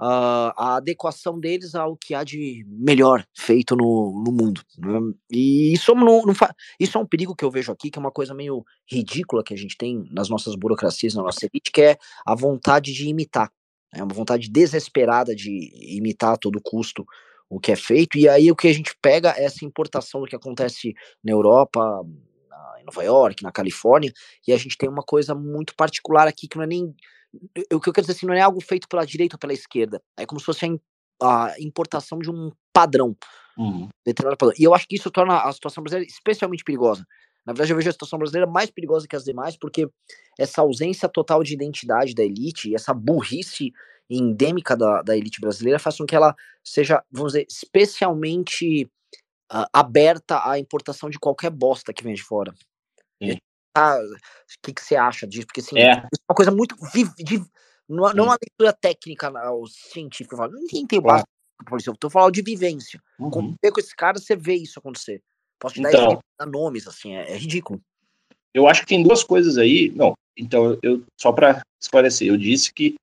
uh, 0.00 0.52
a 0.56 0.76
adequação 0.76 1.38
deles 1.38 1.74
ao 1.74 1.96
que 1.96 2.14
há 2.14 2.24
de 2.24 2.64
melhor 2.68 3.26
feito 3.34 3.76
no, 3.76 4.22
no 4.24 4.32
mundo. 4.32 4.62
Né? 4.78 4.98
E 5.30 5.72
isso, 5.72 5.94
não, 5.94 6.22
não 6.22 6.34
isso 6.78 6.96
é 6.96 7.00
um 7.00 7.06
perigo 7.06 7.34
que 7.34 7.44
eu 7.44 7.50
vejo 7.50 7.72
aqui, 7.72 7.90
que 7.90 7.98
é 7.98 8.00
uma 8.00 8.10
coisa 8.10 8.34
meio 8.34 8.64
ridícula 8.90 9.44
que 9.44 9.54
a 9.54 9.58
gente 9.58 9.76
tem 9.76 10.08
nas 10.10 10.28
nossas 10.28 10.54
burocracias, 10.54 11.14
na 11.14 11.22
nossa 11.22 11.46
elite, 11.46 11.70
que 11.70 11.82
é 11.82 11.98
a 12.24 12.34
vontade 12.34 12.92
de 12.92 13.08
imitar. 13.08 13.50
É 13.92 14.02
uma 14.02 14.14
vontade 14.14 14.50
desesperada 14.50 15.34
de 15.34 15.96
imitar 15.96 16.34
a 16.34 16.36
todo 16.36 16.60
custo 16.62 17.06
o 17.48 17.60
que 17.60 17.70
é 17.70 17.76
feito, 17.76 18.18
e 18.18 18.28
aí 18.28 18.50
o 18.50 18.56
que 18.56 18.66
a 18.66 18.72
gente 18.72 18.96
pega 19.00 19.32
é 19.36 19.44
essa 19.44 19.64
importação 19.64 20.20
do 20.20 20.26
que 20.26 20.34
acontece 20.34 20.94
na 21.22 21.30
Europa, 21.30 22.04
em 22.80 22.84
Nova 22.84 23.02
York, 23.02 23.42
na 23.42 23.52
Califórnia, 23.52 24.12
e 24.46 24.52
a 24.52 24.56
gente 24.56 24.76
tem 24.76 24.88
uma 24.88 25.02
coisa 25.02 25.34
muito 25.34 25.74
particular 25.74 26.26
aqui 26.28 26.48
que 26.48 26.56
não 26.56 26.64
é 26.64 26.66
nem 26.66 26.94
o 27.72 27.80
que 27.80 27.88
eu 27.88 27.92
quero 27.92 28.06
dizer 28.06 28.12
assim, 28.12 28.26
não 28.26 28.34
é 28.34 28.40
algo 28.40 28.60
feito 28.60 28.88
pela 28.88 29.04
direita 29.04 29.36
ou 29.36 29.38
pela 29.38 29.52
esquerda. 29.52 30.02
É 30.16 30.24
como 30.24 30.40
se 30.40 30.46
fosse 30.46 30.66
a, 31.22 31.54
importação 31.60 32.18
de 32.18 32.30
um 32.30 32.50
padrão. 32.72 33.16
Uhum. 33.58 33.88
padrão. 34.04 34.52
E 34.58 34.64
eu 34.64 34.74
acho 34.74 34.86
que 34.86 34.96
isso 34.96 35.10
torna 35.10 35.42
a 35.42 35.52
situação 35.52 35.82
brasileira 35.82 36.10
especialmente 36.10 36.64
perigosa. 36.64 37.06
Na 37.44 37.52
verdade, 37.52 37.72
eu 37.72 37.76
vejo 37.76 37.88
a 37.88 37.92
situação 37.92 38.18
brasileira 38.18 38.50
mais 38.50 38.70
perigosa 38.70 39.06
que 39.06 39.14
as 39.14 39.24
demais, 39.24 39.56
porque 39.56 39.88
essa 40.38 40.62
ausência 40.62 41.08
total 41.08 41.42
de 41.42 41.54
identidade 41.54 42.14
da 42.14 42.24
elite, 42.24 42.74
essa 42.74 42.92
burrice 42.92 43.72
endêmica 44.10 44.76
da, 44.76 45.02
da 45.02 45.16
elite 45.16 45.40
brasileira, 45.40 45.78
faz 45.78 45.96
com 45.96 46.06
que 46.06 46.16
ela 46.16 46.34
seja, 46.62 47.02
vamos 47.10 47.32
dizer, 47.32 47.46
especialmente 47.48 48.90
uh, 49.52 49.66
aberta 49.72 50.48
à 50.48 50.58
importação 50.58 51.10
de 51.10 51.18
qualquer 51.18 51.50
bosta 51.50 51.92
que 51.92 52.02
vem 52.02 52.14
de 52.14 52.22
fora. 52.22 52.54
Sim 53.22 53.38
o 53.78 54.62
que, 54.62 54.72
que 54.72 54.82
você 54.82 54.96
acha 54.96 55.26
disso? 55.26 55.46
Porque 55.46 55.60
assim, 55.60 55.78
é, 55.78 55.90
é 55.90 56.08
uma 56.28 56.34
coisa 56.34 56.50
muito. 56.50 56.74
de, 57.18 57.38
não, 57.88 58.12
não 58.14 58.24
é 58.24 58.28
uma 58.28 58.38
leitura 58.40 58.72
técnica 58.72 59.30
ou 59.50 59.66
científica. 59.66 60.36
Ninguém 60.48 60.86
tem 60.86 61.00
base 61.00 61.24
claro. 61.66 61.82
Eu 61.86 61.96
tô 61.96 62.10
falando 62.10 62.32
de 62.32 62.42
vivência. 62.42 63.00
Uhum. 63.18 63.30
Com, 63.30 63.54
com 63.56 63.80
esse 63.80 63.94
cara, 63.94 64.18
você 64.18 64.34
vê 64.34 64.54
isso 64.54 64.78
acontecer. 64.78 65.22
Posso 65.58 65.74
te 65.74 65.80
então, 65.80 66.20
dar 66.38 66.46
nomes, 66.46 66.86
assim, 66.86 67.14
é, 67.14 67.32
é, 67.32 67.36
ridículo. 67.36 67.80
Eu 68.52 68.68
acho 68.68 68.82
que 68.82 68.88
tem 68.88 69.02
duas 69.02 69.22
coisas 69.22 69.56
aí. 69.58 69.90
Não, 69.94 70.14
então, 70.36 70.78
eu 70.82 71.02
só 71.18 71.32
para 71.32 71.62
esclarecer, 71.80 72.28
eu 72.28 72.36
disse 72.36 72.72
que 72.72 72.94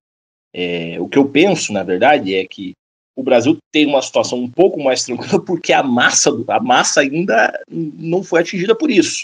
é, 0.53 0.99
o 0.99 1.07
que 1.07 1.17
eu 1.17 1.27
penso, 1.27 1.73
na 1.73 1.83
verdade, 1.83 2.35
é 2.35 2.45
que 2.45 2.73
o 3.15 3.23
Brasil 3.23 3.57
tem 3.71 3.85
uma 3.85 4.01
situação 4.01 4.39
um 4.39 4.49
pouco 4.49 4.81
mais 4.81 5.03
tranquila 5.03 5.39
porque 5.45 5.71
a 5.71 5.83
massa, 5.83 6.31
a 6.47 6.59
massa 6.59 7.01
ainda 7.01 7.59
não 7.69 8.23
foi 8.23 8.41
atingida 8.41 8.75
por 8.75 8.89
isso. 8.89 9.23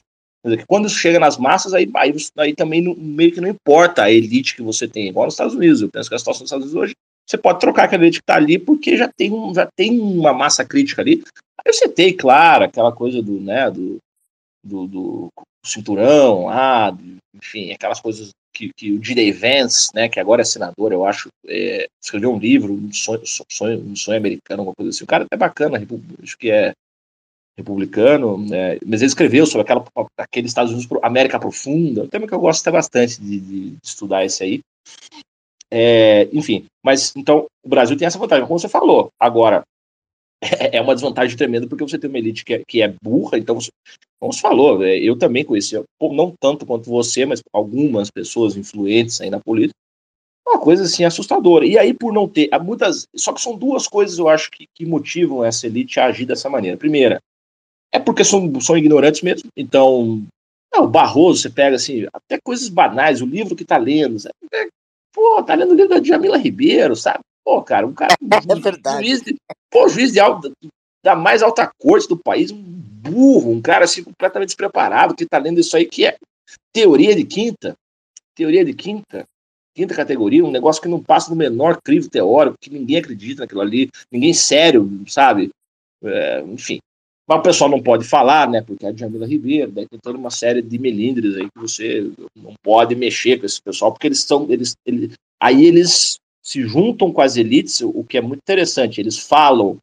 Quando 0.68 0.88
isso 0.88 0.96
chega 0.96 1.20
nas 1.20 1.38
massas, 1.38 1.74
aí, 1.74 1.90
aí, 1.96 2.16
aí 2.38 2.56
também 2.56 2.82
não, 2.82 2.96
meio 2.96 3.32
que 3.32 3.42
não 3.42 3.50
importa 3.50 4.04
a 4.04 4.12
elite 4.12 4.56
que 4.56 4.62
você 4.62 4.88
tem, 4.88 5.10
igual 5.10 5.26
nos 5.26 5.34
Estados 5.34 5.54
Unidos. 5.54 5.82
Eu 5.82 5.90
penso 5.90 6.08
que 6.08 6.16
a 6.16 6.20
situação 6.20 6.44
dos 6.44 6.48
Estados 6.48 6.66
Unidos 6.66 6.82
hoje, 6.82 6.94
você 7.28 7.38
pode 7.38 7.60
trocar 7.60 7.84
aquela 7.84 8.04
elite 8.04 8.20
que 8.20 8.24
está 8.24 8.36
ali, 8.36 8.58
porque 8.58 8.96
já 8.96 9.10
tem, 9.10 9.34
um, 9.34 9.54
já 9.54 9.68
tem 9.76 10.00
uma 10.00 10.34
massa 10.34 10.64
crítica 10.64 11.02
ali. 11.02 11.24
Aí 11.66 11.74
você 11.74 11.90
tem, 11.90 12.16
claro, 12.16 12.64
aquela 12.64 12.92
coisa 12.92 13.22
do, 13.22 13.40
né, 13.42 13.70
do, 13.70 13.98
do, 14.64 14.88
do 14.88 15.28
cinturão, 15.66 16.48
ah, 16.50 16.98
enfim, 17.36 17.74
aquelas 17.74 18.00
coisas 18.00 18.30
que, 18.54 18.72
que 18.76 18.92
o 18.92 19.00
D.Day 19.00 19.32
Vance, 19.32 19.90
né, 19.94 20.10
que 20.10 20.20
agora 20.20 20.42
é 20.42 20.46
senador, 20.46 20.92
eu 20.92 21.06
acho, 21.06 21.30
é, 21.48 21.88
escreveu 22.02 22.34
um 22.34 22.40
livro, 22.40 22.74
um 22.74 22.92
sonho, 22.92 23.22
sonho, 23.26 23.80
um 23.80 23.96
sonho 23.96 24.18
americano, 24.18 24.62
alguma 24.62 24.76
coisa 24.76 24.90
assim. 24.90 25.04
O 25.04 25.08
cara 25.08 25.26
é 25.32 25.38
bacana, 25.38 25.82
acho 26.22 26.38
que 26.38 26.52
é 26.52 26.74
republicano, 27.58 28.38
né, 28.38 28.78
mas 28.86 29.02
ele 29.02 29.10
escreveu 29.10 29.46
sobre 29.46 29.62
aquela, 29.62 29.86
aquele 30.18 30.48
Estados 30.48 30.72
Unidos, 30.72 30.90
América 31.04 31.40
Profunda, 31.40 32.04
um 32.04 32.08
tema 32.08 32.26
que 32.26 32.34
eu 32.34 32.40
gosto 32.40 32.62
até 32.62 32.72
bastante 32.72 33.22
de, 33.22 33.40
de, 33.40 33.70
de 33.72 33.78
estudar 33.84 34.24
esse 34.24 34.44
aí. 34.44 34.62
É, 35.72 36.28
enfim, 36.34 36.66
mas 36.84 37.14
então 37.16 37.46
o 37.64 37.70
Brasil 37.70 37.96
tem 37.96 38.08
essa 38.08 38.18
vantagem, 38.18 38.48
como 38.48 38.60
você 38.60 38.70
falou. 38.70 39.10
Agora, 39.20 39.64
é, 40.42 40.78
é 40.78 40.82
uma 40.82 40.94
desvantagem 40.94 41.38
tremenda 41.38 41.68
porque 41.68 41.84
você 41.84 41.98
tem 41.98 42.10
uma 42.10 42.20
elite 42.20 42.46
que 42.46 42.54
é, 42.54 42.64
que 42.68 42.82
é 42.82 42.94
burra, 43.02 43.38
então, 43.38 43.58
como 44.20 44.34
você 44.34 44.42
falou, 44.42 44.84
é, 44.84 44.98
eu 44.98 45.18
também 45.18 45.46
conheci, 45.46 45.76
não 46.02 46.34
tanto 46.40 46.66
quanto 46.66 46.90
você, 46.90 47.26
mas 47.26 47.42
algumas 47.54 48.10
pessoas 48.10 48.58
influentes 48.58 49.22
aí 49.22 49.30
na 49.30 49.40
política, 49.40 49.76
uma 50.48 50.60
coisa 50.60 50.84
assim 50.84 51.04
assustadora. 51.04 51.66
E 51.66 51.78
aí, 51.78 51.94
por 51.94 52.12
não 52.12 52.28
ter, 52.28 52.50
muitas. 52.60 53.08
Só 53.16 53.32
que 53.32 53.42
são 53.42 53.56
duas 53.56 53.88
coisas 53.88 54.18
eu 54.18 54.28
acho 54.28 54.50
que, 54.50 54.66
que 54.76 54.86
motivam 54.86 55.46
essa 55.46 55.68
elite 55.68 56.00
a 56.00 56.06
agir 56.06 56.26
dessa 56.26 56.50
maneira. 56.50 56.76
Primeira, 56.76 57.22
é 57.92 58.00
porque 58.00 58.24
são, 58.24 58.60
são 58.60 58.78
ignorantes 58.78 59.22
mesmo. 59.22 59.50
Então, 59.56 60.26
o 60.76 60.88
Barroso, 60.88 61.42
você 61.42 61.50
pega 61.50 61.76
assim, 61.76 62.08
até 62.14 62.40
coisas 62.44 62.68
banais, 62.68 63.22
o 63.22 63.26
livro 63.26 63.56
que 63.56 63.66
tá 63.66 63.78
lendo, 63.78 64.20
sabe? 64.20 64.34
É, 64.54 64.68
pô, 65.14 65.42
tá 65.44 65.54
lendo 65.54 65.72
o 65.72 65.76
livro 65.76 65.90
da 65.90 66.04
Jamila 66.04 66.38
Ribeiro, 66.38 66.96
sabe? 66.96 67.20
Pô, 67.50 67.64
cara, 67.64 67.88
um 67.88 67.94
cara. 67.94 68.14
é 68.22 68.56
verdade. 68.60 69.08
Juiz 69.08 69.22
de, 69.24 69.36
pô, 69.72 69.90
juiz 69.90 70.12
de 70.14 70.20
alta, 70.20 70.52
da 71.04 71.16
mais 71.16 71.42
alta 71.42 71.68
corte 71.80 72.08
do 72.08 72.16
país, 72.16 72.52
um 72.52 72.62
burro, 72.62 73.52
um 73.52 73.60
cara 73.60 73.86
assim 73.86 74.04
completamente 74.04 74.50
despreparado 74.50 75.16
que 75.16 75.26
tá 75.26 75.40
lendo 75.40 75.60
isso 75.60 75.76
aí, 75.76 75.84
que 75.88 76.06
é 76.06 76.16
teoria 76.72 77.16
de 77.16 77.26
quinta. 77.26 77.76
Teoria 78.36 78.64
de 78.64 78.72
quinta. 78.72 79.26
Quinta 79.76 79.96
categoria, 79.96 80.46
um 80.46 80.52
negócio 80.52 80.80
que 80.80 80.88
não 80.88 81.02
passa 81.02 81.32
do 81.32 81.36
menor 81.36 81.82
crivo 81.82 82.08
teórico, 82.08 82.56
que 82.62 82.70
ninguém 82.70 82.98
acredita 82.98 83.42
naquilo 83.42 83.62
ali, 83.62 83.90
ninguém 84.12 84.34
sério, 84.34 84.88
sabe? 85.08 85.50
É, 86.04 86.42
enfim. 86.42 86.78
Mas 87.28 87.40
o 87.40 87.44
pessoal 87.44 87.70
não 87.72 87.82
pode 87.82 88.06
falar, 88.06 88.48
né? 88.48 88.62
Porque 88.62 88.86
é 88.86 88.90
a 88.90 88.94
Jamila 88.94 89.26
Ribeiro, 89.26 89.72
daí 89.72 89.88
tem 89.88 90.00
toda 90.00 90.20
uma 90.20 90.30
série 90.30 90.62
de 90.62 90.78
melindres 90.78 91.36
aí 91.36 91.48
que 91.50 91.60
você 91.60 92.12
não 92.36 92.54
pode 92.62 92.94
mexer 92.96 93.40
com 93.40 93.48
esse 93.48 93.60
pessoal, 93.60 93.92
porque 93.92 94.06
eles 94.06 94.20
são. 94.20 94.46
Eles, 94.52 94.76
eles, 94.86 95.14
aí 95.42 95.66
eles 95.66 96.20
se 96.50 96.64
juntam 96.64 97.12
com 97.12 97.22
as 97.22 97.38
elites, 97.38 97.80
o 97.82 98.04
que 98.04 98.18
é 98.18 98.22
muito 98.22 98.40
interessante. 98.40 99.00
Eles 99.00 99.20
falam. 99.20 99.78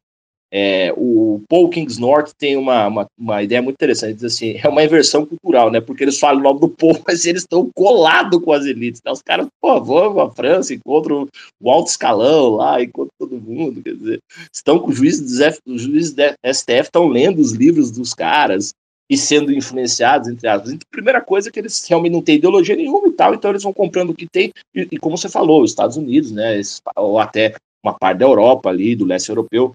É, 0.49 0.93
o 0.95 1.41
Paul 1.49 1.69
Kingsnorth 1.69 2.31
tem 2.37 2.55
uma, 2.55 2.87
uma, 2.87 3.07
uma, 3.19 3.43
ideia 3.43 3.61
muito 3.61 3.75
interessante, 3.75 4.13
diz 4.13 4.23
assim, 4.23 4.57
é 4.63 4.69
uma 4.69 4.81
inversão 4.81 5.25
cultural, 5.25 5.69
né? 5.69 5.81
Porque 5.81 6.05
eles 6.05 6.17
falam 6.17 6.39
o 6.39 6.43
nome 6.43 6.61
do 6.61 6.69
povo, 6.69 7.01
mas 7.05 7.25
eles 7.25 7.41
estão 7.41 7.69
colados 7.75 8.41
com 8.41 8.53
as 8.53 8.65
elites. 8.65 9.01
Então, 9.01 9.11
os 9.11 9.21
caras, 9.21 9.45
pô, 9.59 9.81
vão 9.83 10.21
à 10.21 10.31
França, 10.31 10.73
encontram 10.73 11.27
o 11.59 11.69
alto 11.69 11.89
escalão 11.89 12.55
lá, 12.55 12.81
encontram 12.81 13.11
todo 13.19 13.41
mundo, 13.41 13.83
quer 13.83 13.95
dizer, 13.95 14.19
estão 14.53 14.79
com 14.79 14.89
o 14.89 14.93
juiz 14.93 15.19
do 15.19 15.77
juiz 15.77 16.15
STF, 16.45 16.83
estão 16.83 17.09
lendo 17.09 17.39
os 17.39 17.51
livros 17.51 17.91
dos 17.91 18.13
caras, 18.13 18.73
e 19.09 19.17
sendo 19.17 19.53
influenciados, 19.53 20.27
entre 20.27 20.47
aspas. 20.47 20.71
Então, 20.71 20.85
a 20.91 20.95
primeira 20.95 21.21
coisa 21.21 21.49
é 21.49 21.51
que 21.51 21.59
eles 21.59 21.85
realmente 21.87 22.13
não 22.13 22.21
têm 22.21 22.35
ideologia 22.35 22.75
nenhuma 22.75 23.07
e 23.07 23.11
tal, 23.11 23.33
então 23.33 23.51
eles 23.51 23.63
vão 23.63 23.73
comprando 23.73 24.09
o 24.09 24.15
que 24.15 24.27
tem, 24.27 24.51
e, 24.75 24.87
e 24.91 24.97
como 24.97 25.17
você 25.17 25.29
falou, 25.29 25.63
os 25.63 25.71
Estados 25.71 25.95
Unidos, 25.95 26.31
né, 26.31 26.59
ou 26.95 27.19
até 27.19 27.55
uma 27.83 27.93
parte 27.93 28.19
da 28.19 28.25
Europa 28.25 28.69
ali, 28.69 28.95
do 28.95 29.05
leste 29.05 29.29
europeu, 29.29 29.71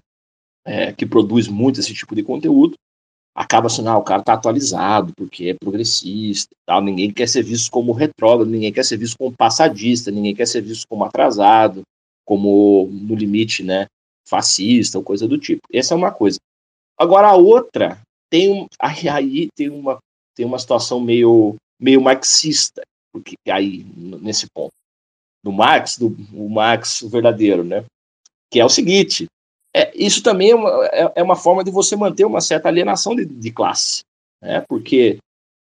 é, 0.65 0.93
que 0.93 1.05
produz 1.05 1.47
muito 1.47 1.79
esse 1.79 1.93
tipo 1.93 2.15
de 2.15 2.23
conteúdo, 2.23 2.75
acaba 3.35 3.67
sendo, 3.67 3.89
ah, 3.89 3.97
o 3.97 4.03
cara 4.03 4.21
tá 4.21 4.33
atualizado, 4.33 5.11
porque 5.15 5.49
é 5.49 5.53
progressista 5.55 6.55
tal, 6.67 6.81
ninguém 6.81 7.11
quer 7.11 7.27
ser 7.27 7.43
visto 7.43 7.71
como 7.71 7.91
retrógrado, 7.91 8.49
ninguém 8.49 8.71
quer 8.71 8.85
ser 8.85 8.97
visto 8.97 9.17
como 9.17 9.35
passadista, 9.35 10.11
ninguém 10.11 10.35
quer 10.35 10.47
ser 10.47 10.61
visto 10.61 10.87
como 10.87 11.03
atrasado, 11.03 11.81
como, 12.25 12.87
no 12.91 13.15
limite, 13.15 13.63
né, 13.63 13.87
fascista 14.27 14.97
ou 14.97 15.03
coisa 15.03 15.27
do 15.27 15.37
tipo. 15.37 15.61
Essa 15.73 15.95
é 15.95 15.97
uma 15.97 16.11
coisa. 16.11 16.37
Agora, 16.97 17.29
a 17.29 17.35
outra 17.35 17.99
tem 18.33 18.49
um, 18.49 18.67
aí, 18.81 19.07
aí 19.07 19.47
tem 19.55 19.69
uma 19.69 19.99
tem 20.35 20.45
uma 20.47 20.57
situação 20.57 20.99
meio 20.99 21.55
meio 21.79 22.01
marxista, 22.01 22.81
porque 23.13 23.35
aí 23.47 23.85
nesse 23.95 24.47
ponto 24.51 24.71
do 25.43 25.51
Marx, 25.51 25.97
do 25.97 26.07
o 26.33 26.49
Marx 26.49 27.01
verdadeiro, 27.03 27.63
né? 27.63 27.85
Que 28.49 28.59
é 28.59 28.65
o 28.65 28.69
seguinte, 28.69 29.27
é, 29.75 29.91
isso 29.95 30.23
também 30.23 30.51
é 30.51 30.55
uma, 30.55 30.85
é, 30.85 31.13
é 31.17 31.23
uma 31.23 31.35
forma 31.35 31.63
de 31.63 31.69
você 31.69 31.95
manter 31.95 32.25
uma 32.25 32.41
certa 32.41 32.69
alienação 32.69 33.15
de, 33.15 33.25
de 33.25 33.51
classe, 33.51 34.01
né? 34.41 34.61
Porque 34.67 35.17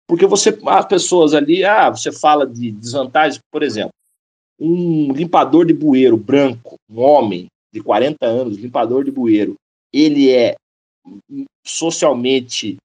porque 0.06 0.26
você 0.26 0.58
as 0.66 0.86
pessoas 0.86 1.34
ali, 1.34 1.64
ah, 1.64 1.90
você 1.90 2.10
fala 2.10 2.46
de 2.46 2.72
desvantagens, 2.72 3.38
por 3.50 3.62
exemplo, 3.62 3.92
um 4.58 5.12
limpador 5.12 5.64
de 5.66 5.72
bueiro 5.72 6.16
branco, 6.16 6.76
um 6.90 7.00
homem 7.00 7.46
de 7.72 7.82
40 7.82 8.26
anos, 8.26 8.56
limpador 8.56 9.04
de 9.04 9.10
bueiro, 9.10 9.54
ele 9.92 10.30
é 10.30 10.56
socialmente 11.68 12.76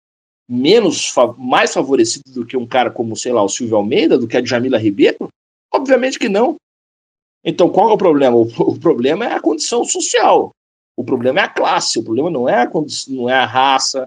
menos 0.50 1.14
mais 1.38 1.74
favorecido 1.74 2.32
do 2.32 2.46
que 2.46 2.58
um 2.58 2.68
cara 2.68 2.92
como, 2.92 3.16
sei 3.16 3.32
lá, 3.32 3.42
o 3.42 3.50
Silvio 3.50 3.78
Almeida, 3.78 4.18
do 4.18 4.28
que 4.28 4.38
a 4.38 4.44
Jamila 4.44 4.78
Ribeiro? 4.78 5.30
Obviamente 5.74 6.20
que 6.20 6.30
não. 6.30 6.56
Então, 7.44 7.70
qual 7.70 7.90
é 7.90 7.94
o 7.94 7.98
problema? 7.98 8.36
O, 8.36 8.44
o, 8.44 8.80
problema 8.80 9.26
é 9.26 9.34
a 9.34 9.42
condição 9.42 9.84
social. 9.84 10.52
O 10.96 11.04
problema 11.04 11.40
é 11.40 11.44
a 11.44 11.50
classe. 11.50 12.00
O 12.00 12.04
problema 12.04 12.30
não 12.30 12.48
é 12.48 12.62
a, 12.62 12.68
condição, 12.68 13.14
não 13.14 13.30
é 13.30 13.34
a 13.34 13.46
raça. 13.46 14.06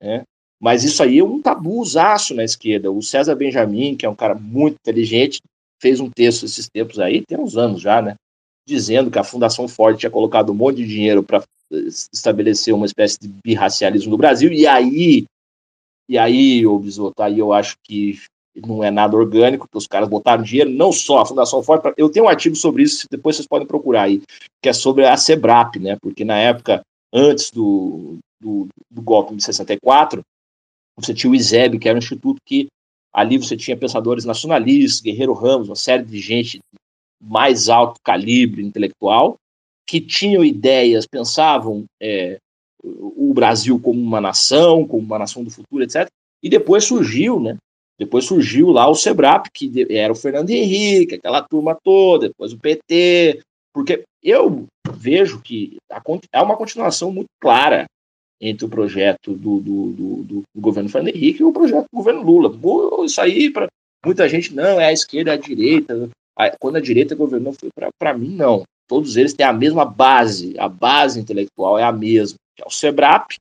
Né? 0.00 0.22
Mas 0.60 0.84
isso 0.84 1.02
aí 1.02 1.18
é 1.18 1.24
um 1.24 1.40
tabuzaço 1.40 2.34
na 2.34 2.44
esquerda. 2.44 2.90
O 2.90 3.02
César 3.02 3.34
Benjamin, 3.34 3.96
que 3.96 4.04
é 4.04 4.08
um 4.08 4.14
cara 4.14 4.34
muito 4.34 4.76
inteligente, 4.80 5.40
fez 5.80 6.00
um 6.00 6.10
texto 6.10 6.44
esses 6.44 6.68
tempos 6.68 6.98
aí, 6.98 7.24
tem 7.24 7.38
uns 7.38 7.56
anos 7.56 7.80
já, 7.80 8.02
né? 8.02 8.14
Dizendo 8.68 9.10
que 9.10 9.18
a 9.18 9.24
Fundação 9.24 9.66
Ford 9.66 9.96
tinha 9.96 10.10
colocado 10.10 10.50
um 10.50 10.54
monte 10.54 10.76
de 10.76 10.86
dinheiro 10.86 11.22
para 11.22 11.42
estabelecer 12.12 12.74
uma 12.74 12.84
espécie 12.84 13.18
de 13.18 13.26
birracialismo 13.26 14.10
no 14.10 14.18
Brasil, 14.18 14.52
e 14.52 14.66
aí, 14.66 15.24
e 16.06 16.18
aí, 16.18 16.66
ô 16.66 16.78
Bisoto, 16.78 17.22
aí 17.22 17.38
eu 17.38 17.50
acho 17.50 17.76
que 17.82 18.18
não 18.54 18.84
é 18.84 18.90
nada 18.90 19.16
orgânico, 19.16 19.66
que 19.66 19.78
os 19.78 19.86
caras 19.86 20.06
botaram 20.06 20.42
dinheiro, 20.42 20.68
não 20.68 20.92
só 20.92 21.20
a 21.20 21.26
Fundação 21.26 21.62
Ford, 21.62 21.80
eu 21.96 22.10
tenho 22.10 22.26
um 22.26 22.28
artigo 22.28 22.54
sobre 22.54 22.82
isso, 22.82 23.06
depois 23.10 23.36
vocês 23.36 23.48
podem 23.48 23.66
procurar 23.66 24.02
aí, 24.02 24.20
que 24.62 24.68
é 24.68 24.72
sobre 24.74 25.06
a 25.06 25.16
SEBRAP, 25.16 25.76
né, 25.76 25.96
porque 26.02 26.22
na 26.22 26.36
época, 26.36 26.82
antes 27.10 27.50
do, 27.50 28.18
do, 28.38 28.68
do 28.90 29.00
golpe 29.00 29.34
de 29.34 29.42
64, 29.44 30.20
você 30.94 31.14
tinha 31.14 31.30
o 31.30 31.34
ISEB, 31.34 31.78
que 31.78 31.88
era 31.88 31.96
um 31.96 32.00
instituto 32.00 32.38
que 32.44 32.66
ali 33.14 33.38
você 33.38 33.56
tinha 33.56 33.78
pensadores 33.78 34.26
nacionalistas, 34.26 35.00
Guerreiro 35.00 35.32
Ramos, 35.32 35.70
uma 35.70 35.76
série 35.76 36.04
de 36.04 36.20
gente 36.20 36.58
mais 37.20 37.68
alto 37.68 38.00
calibre 38.02 38.64
intelectual, 38.64 39.36
que 39.86 40.00
tinham 40.00 40.44
ideias, 40.44 41.06
pensavam 41.06 41.84
é, 42.00 42.38
o 42.82 43.32
Brasil 43.34 43.80
como 43.80 44.00
uma 44.00 44.20
nação, 44.20 44.86
como 44.86 45.02
uma 45.02 45.18
nação 45.18 45.42
do 45.42 45.50
futuro, 45.50 45.82
etc. 45.82 46.06
E 46.42 46.48
depois 46.48 46.84
surgiu, 46.84 47.40
né? 47.40 47.56
Depois 47.98 48.26
surgiu 48.26 48.70
lá 48.70 48.88
o 48.88 48.94
SEBRAP, 48.94 49.46
que 49.52 49.86
era 49.90 50.12
o 50.12 50.16
Fernando 50.16 50.50
Henrique, 50.50 51.16
aquela 51.16 51.42
turma 51.42 51.76
toda, 51.82 52.28
depois 52.28 52.52
o 52.52 52.58
PT, 52.58 53.40
porque 53.74 54.04
eu 54.22 54.66
vejo 54.92 55.40
que 55.40 55.76
há 56.32 56.42
uma 56.42 56.56
continuação 56.56 57.10
muito 57.10 57.28
clara 57.40 57.86
entre 58.40 58.64
o 58.64 58.68
projeto 58.68 59.34
do, 59.34 59.58
do, 59.58 59.92
do, 59.92 60.22
do, 60.22 60.42
governo 60.56 60.88
Fernando 60.88 61.14
Henrique 61.14 61.40
e 61.40 61.44
o 61.44 61.52
projeto 61.52 61.86
do 61.92 61.96
governo 61.96 62.22
Lula. 62.22 63.04
Isso 63.04 63.20
aí, 63.20 63.50
para 63.50 63.66
muita 64.04 64.28
gente, 64.28 64.54
não, 64.54 64.80
é 64.80 64.86
a 64.86 64.92
esquerda, 64.92 65.32
é 65.32 65.34
a 65.34 65.36
direita. 65.36 66.08
Quando 66.60 66.76
a 66.76 66.80
direita 66.80 67.14
governou, 67.14 67.52
foi 67.52 67.68
para 67.98 68.16
mim, 68.16 68.34
não 68.34 68.64
todos 68.88 69.16
eles 69.16 69.34
têm 69.34 69.46
a 69.46 69.52
mesma 69.52 69.84
base, 69.84 70.58
a 70.58 70.68
base 70.68 71.20
intelectual 71.20 71.78
é 71.78 71.84
a 71.84 71.92
mesma, 71.92 72.38
que 72.56 72.62
é 72.62 72.66
o 72.66 72.70
SEBRAP, 72.70 73.36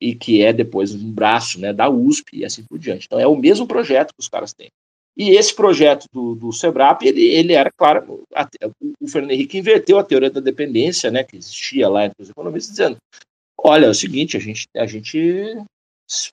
e 0.00 0.14
que 0.14 0.42
é 0.42 0.52
depois 0.52 0.94
um 0.94 1.10
braço 1.10 1.58
né, 1.58 1.72
da 1.72 1.88
USP 1.88 2.38
e 2.38 2.44
assim 2.44 2.62
por 2.64 2.78
diante. 2.78 3.06
Então 3.06 3.18
é 3.18 3.26
o 3.26 3.36
mesmo 3.36 3.66
projeto 3.66 4.08
que 4.08 4.20
os 4.20 4.28
caras 4.28 4.52
têm. 4.52 4.68
E 5.16 5.30
esse 5.30 5.54
projeto 5.54 6.06
do, 6.12 6.34
do 6.34 6.52
SEBRAP, 6.52 7.02
ele, 7.02 7.22
ele 7.22 7.52
era, 7.52 7.70
claro, 7.70 8.22
a, 8.34 8.48
o 9.00 9.08
Fernando 9.08 9.30
Henrique 9.30 9.58
inverteu 9.58 9.98
a 9.98 10.04
teoria 10.04 10.30
da 10.30 10.40
dependência, 10.40 11.10
né, 11.10 11.24
que 11.24 11.36
existia 11.36 11.88
lá 11.88 12.06
entre 12.06 12.22
os 12.22 12.30
economistas, 12.30 12.72
dizendo, 12.72 12.96
olha, 13.56 13.86
é 13.86 13.90
o 13.90 13.94
seguinte, 13.94 14.36
a 14.36 14.40
gente, 14.40 14.66
a 14.76 14.86
gente 14.86 15.56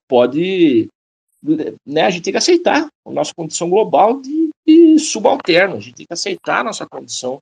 pode, 0.08 0.88
né, 1.86 2.02
a 2.02 2.10
gente 2.10 2.24
tem 2.24 2.34
que 2.34 2.38
aceitar 2.38 2.88
a 3.06 3.12
nossa 3.12 3.34
condição 3.36 3.70
global 3.70 4.20
de, 4.20 4.49
subalterno, 5.00 5.78
a 5.78 5.80
gente 5.80 5.96
tem 5.96 6.06
que 6.06 6.14
aceitar 6.14 6.62
a 6.62 6.64
nossa 6.64 6.86
condição 6.86 7.40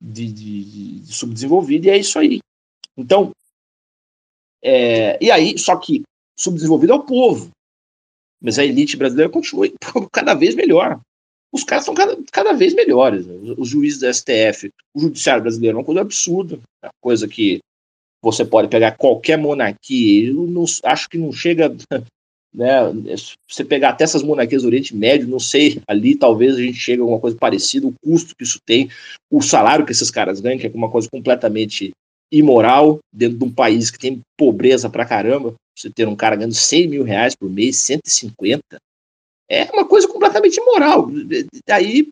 de, 0.00 0.30
de, 0.32 1.00
de 1.00 1.12
subdesenvolvido, 1.12 1.86
e 1.86 1.90
é 1.90 1.96
isso 1.96 2.18
aí. 2.18 2.40
Então, 2.96 3.32
é, 4.62 5.22
e 5.22 5.30
aí, 5.30 5.58
só 5.58 5.76
que 5.76 6.02
subdesenvolvido 6.36 6.92
é 6.92 6.96
o 6.96 7.04
povo, 7.04 7.50
mas 8.40 8.58
a 8.58 8.64
elite 8.64 8.96
brasileira 8.96 9.30
continua 9.30 9.68
cada 10.12 10.34
vez 10.34 10.54
melhor. 10.54 11.00
Os 11.52 11.64
caras 11.64 11.84
são 11.84 11.94
cada, 11.94 12.18
cada 12.32 12.52
vez 12.52 12.74
melhores. 12.74 13.26
Né? 13.26 13.54
Os 13.56 13.68
juízes 13.68 14.00
da 14.00 14.12
STF, 14.12 14.70
o 14.94 15.00
judiciário 15.00 15.42
brasileiro 15.42 15.76
é 15.76 15.80
uma 15.80 15.86
coisa 15.86 16.00
absurda, 16.00 16.60
é 16.82 16.86
uma 16.86 16.92
coisa 17.00 17.28
que 17.28 17.60
você 18.22 18.44
pode 18.44 18.68
pegar 18.68 18.96
qualquer 18.96 19.38
monarquia, 19.38 20.28
eu 20.28 20.46
não, 20.46 20.64
acho 20.84 21.08
que 21.08 21.16
não 21.16 21.32
chega 21.32 21.74
né? 22.56 22.80
Você 23.46 23.62
pegar 23.62 23.90
até 23.90 24.04
essas 24.04 24.22
monarquias 24.22 24.62
do 24.62 24.68
Oriente 24.68 24.96
Médio, 24.96 25.28
não 25.28 25.38
sei, 25.38 25.82
ali 25.86 26.16
talvez 26.16 26.56
a 26.56 26.62
gente 26.62 26.78
chegue 26.78 27.00
a 27.00 27.02
alguma 27.02 27.20
coisa 27.20 27.36
parecida, 27.36 27.86
o 27.86 27.94
custo 28.02 28.34
que 28.34 28.42
isso 28.42 28.58
tem, 28.64 28.88
o 29.30 29.42
salário 29.42 29.84
que 29.84 29.92
esses 29.92 30.10
caras 30.10 30.40
ganham, 30.40 30.58
que 30.58 30.66
é 30.66 30.70
uma 30.74 30.90
coisa 30.90 31.06
completamente 31.10 31.92
imoral 32.32 32.98
dentro 33.12 33.38
de 33.38 33.44
um 33.44 33.52
país 33.52 33.90
que 33.90 33.98
tem 33.98 34.20
pobreza 34.36 34.88
pra 34.88 35.04
caramba. 35.04 35.54
Você 35.76 35.90
ter 35.90 36.08
um 36.08 36.16
cara 36.16 36.34
ganhando 36.36 36.54
100 36.54 36.88
mil 36.88 37.04
reais 37.04 37.36
por 37.36 37.50
mês, 37.50 37.76
150, 37.76 38.62
é 39.50 39.64
uma 39.72 39.86
coisa 39.86 40.08
completamente 40.08 40.56
imoral. 40.56 41.06
Daí 41.68 42.08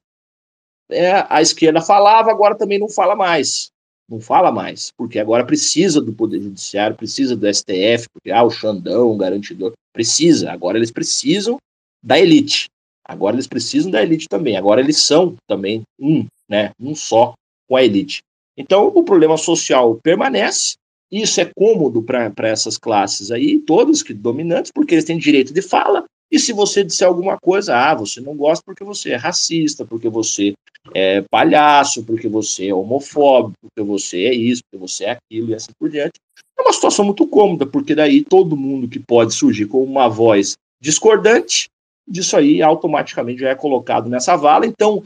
é, 0.90 1.24
a 1.30 1.40
esquerda 1.40 1.80
falava, 1.80 2.30
agora 2.30 2.54
também 2.54 2.78
não 2.78 2.90
fala 2.90 3.16
mais. 3.16 3.70
Não 4.08 4.20
fala 4.20 4.52
mais, 4.52 4.92
porque 4.96 5.18
agora 5.18 5.46
precisa 5.46 6.00
do 6.00 6.12
Poder 6.12 6.40
Judiciário, 6.40 6.96
precisa 6.96 7.34
do 7.34 7.52
STF, 7.52 8.08
porque 8.12 8.30
ah, 8.30 8.42
o 8.42 8.50
Xandão, 8.50 9.10
o 9.10 9.16
garantidor, 9.16 9.72
precisa. 9.92 10.52
Agora 10.52 10.76
eles 10.76 10.90
precisam 10.90 11.58
da 12.02 12.18
elite. 12.18 12.68
Agora 13.06 13.36
eles 13.36 13.46
precisam 13.46 13.90
da 13.90 14.02
elite 14.02 14.28
também. 14.28 14.56
Agora 14.56 14.80
eles 14.80 14.98
são 14.98 15.36
também 15.46 15.82
um, 15.98 16.26
né, 16.48 16.72
um 16.78 16.94
só 16.94 17.34
com 17.66 17.76
a 17.76 17.82
elite. 17.82 18.22
Então 18.56 18.88
o 18.88 19.02
problema 19.02 19.36
social 19.38 19.98
permanece. 20.02 20.74
Isso 21.10 21.40
é 21.40 21.50
cômodo 21.54 22.02
para 22.02 22.48
essas 22.48 22.76
classes 22.76 23.30
aí, 23.30 23.60
todas 23.60 24.02
que 24.02 24.12
dominantes, 24.12 24.72
porque 24.74 24.94
eles 24.94 25.04
têm 25.04 25.16
direito 25.16 25.52
de 25.52 25.62
fala, 25.62 26.04
e 26.30 26.38
se 26.38 26.52
você 26.52 26.82
disser 26.82 27.06
alguma 27.06 27.38
coisa, 27.38 27.76
ah, 27.76 27.94
você 27.94 28.20
não 28.20 28.36
gosta 28.36 28.62
porque 28.64 28.82
você 28.82 29.10
é 29.10 29.16
racista, 29.16 29.84
porque 29.84 30.08
você 30.08 30.54
é 30.92 31.22
palhaço, 31.30 32.04
porque 32.04 32.28
você 32.28 32.68
é 32.68 32.74
homofóbico, 32.74 33.54
porque 33.62 33.86
você 33.86 34.24
é 34.24 34.34
isso, 34.34 34.62
porque 34.64 34.80
você 34.80 35.04
é 35.04 35.10
aquilo 35.12 35.50
e 35.50 35.54
assim 35.54 35.70
por 35.78 35.88
diante. 35.88 36.14
É 36.58 36.62
uma 36.62 36.72
situação 36.72 37.04
muito 37.04 37.26
cômoda, 37.26 37.66
porque 37.66 37.94
daí 37.94 38.22
todo 38.22 38.56
mundo 38.56 38.88
que 38.88 38.98
pode 38.98 39.34
surgir 39.34 39.66
com 39.66 39.82
uma 39.82 40.08
voz 40.08 40.56
discordante, 40.80 41.68
disso 42.06 42.36
aí 42.36 42.60
automaticamente 42.62 43.40
já 43.40 43.50
é 43.50 43.54
colocado 43.54 44.08
nessa 44.08 44.36
vala. 44.36 44.66
Então, 44.66 45.02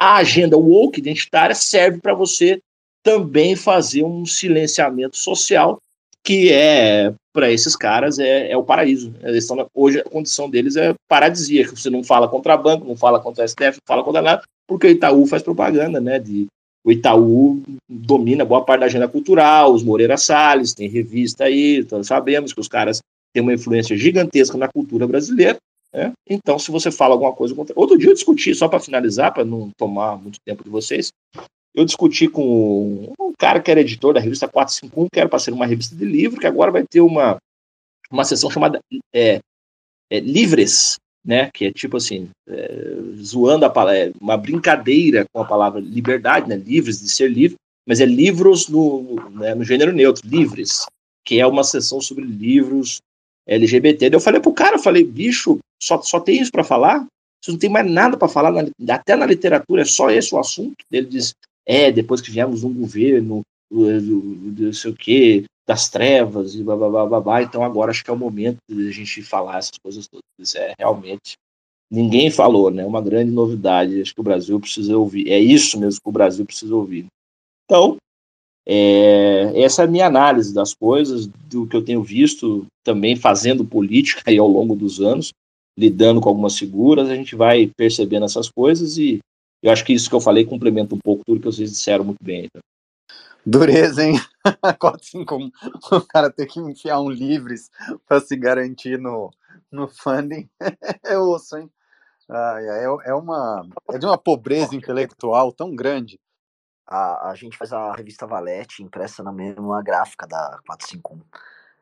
a 0.00 0.16
agenda 0.16 0.56
woke 0.56 0.98
identitária 0.98 1.54
serve 1.54 2.00
para 2.00 2.14
você 2.14 2.60
também 3.02 3.54
fazer 3.54 4.02
um 4.02 4.26
silenciamento 4.26 5.16
social 5.16 5.78
que 6.24 6.52
é 6.52 7.12
para 7.32 7.50
esses 7.50 7.76
caras 7.76 8.18
é, 8.18 8.50
é, 8.50 8.56
o 8.56 8.62
paraíso. 8.62 9.14
Eles 9.22 9.44
estão, 9.44 9.66
hoje 9.74 10.00
a 10.00 10.04
condição 10.04 10.50
deles 10.50 10.76
é 10.76 10.94
paradisíaca. 11.08 11.74
Você 11.76 11.90
não 11.90 12.02
fala 12.02 12.28
contra 12.28 12.56
banco, 12.56 12.86
não 12.86 12.96
fala 12.96 13.20
contra 13.20 13.44
a 13.44 13.48
STF, 13.48 13.78
não 13.78 13.86
fala 13.86 14.04
contra 14.04 14.22
nada, 14.22 14.42
porque 14.66 14.86
o 14.86 14.90
Itaú 14.90 15.26
faz 15.26 15.42
propaganda, 15.42 16.00
né? 16.00 16.18
De, 16.18 16.46
o 16.84 16.90
Itaú 16.90 17.62
domina 17.88 18.44
boa 18.44 18.64
parte 18.64 18.80
da 18.80 18.86
agenda 18.86 19.08
cultural, 19.08 19.72
os 19.72 19.82
Moreira 19.82 20.16
Salles, 20.16 20.74
tem 20.74 20.88
revista 20.88 21.44
aí, 21.44 21.78
então 21.78 22.02
sabemos 22.02 22.52
que 22.52 22.60
os 22.60 22.68
caras 22.68 23.00
têm 23.32 23.42
uma 23.42 23.54
influência 23.54 23.96
gigantesca 23.96 24.56
na 24.56 24.68
cultura 24.68 25.06
brasileira. 25.06 25.58
Né? 25.92 26.12
Então, 26.28 26.58
se 26.58 26.70
você 26.70 26.90
fala 26.90 27.14
alguma 27.14 27.32
coisa 27.32 27.54
contra. 27.54 27.74
Outro 27.78 27.98
dia 27.98 28.10
eu 28.10 28.14
discuti, 28.14 28.54
só 28.54 28.68
para 28.68 28.80
finalizar, 28.80 29.32
para 29.32 29.44
não 29.44 29.70
tomar 29.76 30.16
muito 30.16 30.38
tempo 30.44 30.64
de 30.64 30.70
vocês, 30.70 31.10
eu 31.74 31.84
discuti 31.84 32.28
com 32.28 33.12
um 33.18 33.32
cara 33.38 33.60
que 33.60 33.70
era 33.70 33.80
editor 33.80 34.14
da 34.14 34.20
revista 34.20 34.48
451, 34.48 35.08
que 35.12 35.20
era 35.20 35.28
para 35.28 35.38
ser 35.38 35.52
uma 35.52 35.66
revista 35.66 35.94
de 35.94 36.04
livro, 36.04 36.40
que 36.40 36.46
agora 36.46 36.70
vai 36.70 36.84
ter 36.84 37.00
uma, 37.00 37.38
uma 38.10 38.24
sessão 38.24 38.50
chamada 38.50 38.80
é, 39.14 39.40
é, 40.10 40.20
Livres, 40.20 40.96
né? 41.24 41.50
Que 41.52 41.66
é 41.66 41.72
tipo 41.72 41.96
assim, 41.96 42.28
é, 42.48 42.94
zoando 43.22 43.64
a 43.64 43.70
palavra, 43.70 43.98
é 43.98 44.12
uma 44.20 44.36
brincadeira 44.36 45.24
com 45.32 45.40
a 45.40 45.44
palavra 45.44 45.80
liberdade, 45.80 46.48
né? 46.48 46.56
Livres, 46.56 47.00
de 47.00 47.08
ser 47.08 47.28
livre, 47.28 47.56
mas 47.86 48.00
é 48.00 48.04
livros 48.04 48.68
no, 48.68 49.16
né, 49.30 49.54
no 49.54 49.64
gênero 49.64 49.92
neutro, 49.92 50.28
livres, 50.28 50.86
que 51.24 51.40
é 51.40 51.46
uma 51.46 51.64
sessão 51.64 52.00
sobre 52.00 52.24
livros 52.24 53.00
LGBT. 53.46 54.10
Daí 54.10 54.16
eu 54.16 54.20
falei 54.20 54.40
pro 54.40 54.52
cara, 54.52 54.76
eu 54.76 54.82
falei, 54.82 55.04
bicho, 55.04 55.58
só, 55.82 56.00
só 56.02 56.20
tem 56.20 56.40
isso 56.40 56.52
para 56.52 56.64
falar? 56.64 57.06
Você 57.42 57.52
não 57.52 57.58
tem 57.58 57.70
mais 57.70 57.90
nada 57.90 58.16
para 58.16 58.28
falar, 58.28 58.52
na, 58.52 58.94
até 58.94 59.16
na 59.16 59.26
literatura, 59.26 59.82
é 59.82 59.84
só 59.84 60.10
esse 60.10 60.34
o 60.34 60.38
assunto. 60.38 60.76
Ele 60.90 61.06
diz, 61.06 61.34
é, 61.70 61.92
depois 61.92 62.20
que 62.20 62.32
viemos 62.32 62.64
um 62.64 62.74
governo, 62.74 63.42
não 63.70 64.72
sei 64.72 64.90
o 64.90 64.96
quê, 64.96 65.44
das 65.64 65.88
trevas 65.88 66.56
e 66.56 66.64
babá, 66.64 67.42
então 67.44 67.62
agora 67.62 67.92
acho 67.92 68.02
que 68.02 68.10
é 68.10 68.12
o 68.12 68.18
momento 68.18 68.58
de 68.68 68.88
a 68.88 68.90
gente 68.90 69.22
falar 69.22 69.58
essas 69.58 69.78
coisas 69.80 70.08
todas. 70.08 70.54
É 70.56 70.74
realmente 70.76 71.34
ninguém 71.88 72.28
falou, 72.28 72.72
né? 72.72 72.84
Uma 72.84 73.00
grande 73.00 73.30
novidade. 73.30 74.00
Acho 74.00 74.12
que 74.12 74.20
o 74.20 74.24
Brasil 74.24 74.58
precisa 74.58 74.98
ouvir. 74.98 75.30
É 75.30 75.38
isso 75.38 75.78
mesmo 75.78 76.00
que 76.00 76.08
o 76.08 76.12
Brasil 76.12 76.44
precisa 76.44 76.74
ouvir. 76.74 77.06
Então, 77.64 77.96
é, 78.66 79.52
essa 79.62 79.82
é 79.82 79.84
a 79.84 79.88
minha 79.88 80.06
análise 80.06 80.52
das 80.52 80.74
coisas, 80.74 81.28
do 81.28 81.68
que 81.68 81.76
eu 81.76 81.84
tenho 81.84 82.02
visto 82.02 82.66
também 82.82 83.14
fazendo 83.14 83.64
política 83.64 84.22
aí 84.26 84.38
ao 84.38 84.48
longo 84.48 84.74
dos 84.74 85.00
anos, 85.00 85.30
lidando 85.78 86.20
com 86.20 86.28
algumas 86.28 86.58
figuras, 86.58 87.08
a 87.08 87.14
gente 87.14 87.36
vai 87.36 87.70
percebendo 87.76 88.24
essas 88.24 88.48
coisas 88.48 88.98
e 88.98 89.20
eu 89.62 89.70
acho 89.70 89.84
que 89.84 89.92
isso 89.92 90.08
que 90.08 90.14
eu 90.14 90.20
falei 90.20 90.44
complementa 90.44 90.94
um 90.94 90.98
pouco 90.98 91.24
tudo 91.24 91.40
que 91.40 91.46
vocês 91.46 91.70
disseram 91.70 92.04
muito 92.04 92.22
bem. 92.22 92.46
Então. 92.46 92.62
Dureza, 93.44 94.04
hein? 94.04 94.14
451. 94.78 95.50
O 95.92 96.00
cara 96.02 96.30
ter 96.30 96.46
que 96.46 96.60
enfiar 96.60 97.00
um 97.00 97.10
livres 97.10 97.70
para 98.06 98.20
se 98.20 98.36
garantir 98.36 98.98
no, 98.98 99.30
no 99.70 99.88
funding 99.88 100.48
é 101.04 101.18
osso, 101.18 101.56
hein? 101.56 101.70
É, 102.30 102.84
é, 103.10 103.14
uma, 103.14 103.66
é 103.90 103.98
de 103.98 104.06
uma 104.06 104.16
pobreza 104.16 104.76
intelectual 104.76 105.52
tão 105.52 105.74
grande. 105.74 106.18
A, 106.86 107.30
a 107.30 107.34
gente 107.34 107.56
faz 107.56 107.72
a 107.72 107.92
revista 107.92 108.26
Valete 108.26 108.82
impressa 108.82 109.22
na 109.22 109.32
mesma 109.32 109.82
gráfica 109.82 110.26
da 110.26 110.60
451. 110.66 111.20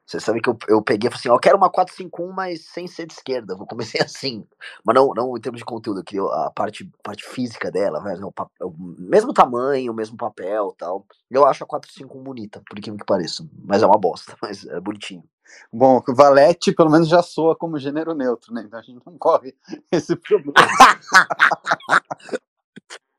Você 0.09 0.19
sabe 0.21 0.41
que 0.41 0.49
eu, 0.49 0.57
eu 0.69 0.81
peguei 0.81 1.09
e 1.09 1.11
falei 1.11 1.21
assim, 1.21 1.29
eu 1.29 1.39
quero 1.39 1.59
uma 1.59 1.69
451, 1.69 2.33
mas 2.33 2.65
sem 2.65 2.87
ser 2.87 3.05
de 3.07 3.13
esquerda. 3.13 3.53
Eu 3.53 3.67
comecei 3.67 4.01
assim. 4.01 4.43
Mas 4.83 4.95
não, 4.95 5.13
não 5.15 5.37
em 5.37 5.41
termos 5.41 5.59
de 5.59 5.67
conteúdo, 5.67 6.01
eu 6.01 6.05
queria 6.05 6.23
a 6.23 6.51
parte, 6.51 6.91
parte 7.03 7.25
física 7.25 7.71
dela, 7.71 8.01
né? 8.01 8.19
o, 8.25 8.33
papel, 8.33 8.69
o 8.69 8.97
mesmo 8.99 9.35
tamanho, 9.35 9.93
o 9.93 9.95
mesmo 9.95 10.17
papel 10.17 10.75
tal. 10.79 11.07
Eu 11.31 11.45
acho 11.47 11.63
a 11.63 11.67
451 11.67 12.23
bonita, 12.23 12.63
por 12.67 12.79
incrível 12.79 12.99
que 12.99 13.05
pareça. 13.05 13.47
Mas 13.63 13.83
é 13.83 13.87
uma 13.87 13.99
bosta, 13.99 14.35
mas 14.41 14.65
é 14.65 14.81
bonitinho. 14.81 15.23
Bom, 15.71 16.03
o 16.07 16.15
Valete 16.15 16.73
pelo 16.73 16.91
menos 16.91 17.07
já 17.07 17.23
soa 17.23 17.55
como 17.55 17.79
gênero 17.79 18.15
neutro, 18.15 18.55
né? 18.55 18.63
Então 18.65 18.79
a 18.79 18.83
gente 18.83 19.03
não 19.05 19.17
corre 19.21 19.55
esse 19.93 20.17
problema. 20.17 20.55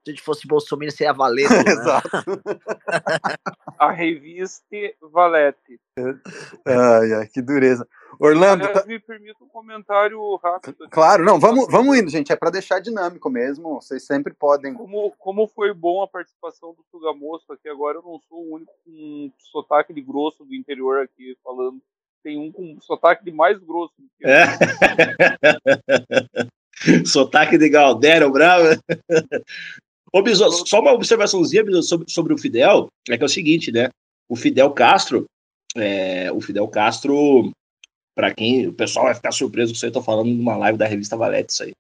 Se 0.03 0.11
a 0.11 0.11
gente 0.11 0.23
fosse 0.23 0.47
Bolsonaro, 0.47 0.91
seria 0.91 1.13
Valete. 1.13 1.53
Né? 1.53 1.63
Exato. 1.67 2.09
a 3.77 3.91
revista 3.91 4.65
Valete. 5.01 5.79
Ai, 6.65 7.13
ai, 7.13 7.27
que 7.27 7.41
dureza. 7.41 7.87
Orlando. 8.19 8.65
Aliás, 8.65 8.81
tá... 8.81 8.87
me 8.87 8.99
permita 8.99 9.43
um 9.43 9.47
comentário 9.47 10.35
rápido. 10.37 10.89
Claro, 10.89 11.23
não, 11.23 11.39
vamos, 11.39 11.67
vamos 11.69 11.97
indo, 11.97 12.09
gente. 12.09 12.31
É 12.31 12.35
para 12.35 12.49
deixar 12.49 12.79
dinâmico 12.79 13.29
mesmo. 13.29 13.81
Vocês 13.81 14.05
sempre 14.05 14.33
podem. 14.33 14.73
Como, 14.73 15.11
como 15.17 15.47
foi 15.47 15.73
bom 15.73 16.01
a 16.01 16.07
participação 16.07 16.73
do 16.73 16.83
Sugamoço 16.91 17.51
aqui 17.51 17.69
agora, 17.69 17.97
eu 17.97 18.03
não 18.03 18.19
sou 18.27 18.39
o 18.39 18.55
único 18.55 18.71
com 18.85 19.31
sotaque 19.37 19.93
de 19.93 20.01
grosso 20.01 20.45
do 20.45 20.55
interior 20.55 21.01
aqui 21.01 21.37
falando. 21.43 21.81
Tem 22.21 22.37
um 22.37 22.51
com 22.51 22.77
sotaque 22.81 23.23
de 23.23 23.31
mais 23.31 23.57
grosso 23.59 23.93
do 23.97 24.09
que 24.17 24.27
é. 24.27 24.45
sotaque 27.05 27.57
de 27.57 27.69
Galdério 27.69 28.29
Bravo. 28.31 28.65
Ô, 30.13 30.21
Biso, 30.21 30.49
só 30.65 30.79
uma 30.79 30.93
observaçãozinha 30.93 31.63
sobre, 31.81 32.11
sobre 32.11 32.33
o 32.33 32.37
Fidel, 32.37 32.87
é 33.09 33.17
que 33.17 33.23
é 33.23 33.25
o 33.25 33.29
seguinte, 33.29 33.71
né? 33.71 33.89
O 34.27 34.35
Fidel 34.35 34.71
Castro, 34.71 35.25
é, 35.75 36.31
o 36.31 36.41
Fidel 36.41 36.67
Castro, 36.67 37.51
para 38.15 38.33
quem 38.33 38.67
o 38.67 38.73
pessoal 38.73 39.05
vai 39.05 39.15
ficar 39.15 39.31
surpreso 39.31 39.73
que 39.73 39.79
você 39.79 39.87
está 39.87 40.01
falando 40.01 40.29
numa 40.29 40.57
live 40.57 40.77
da 40.77 40.87
revista 40.87 41.17
Valete, 41.17 41.53
isso 41.53 41.63
aí. 41.63 41.73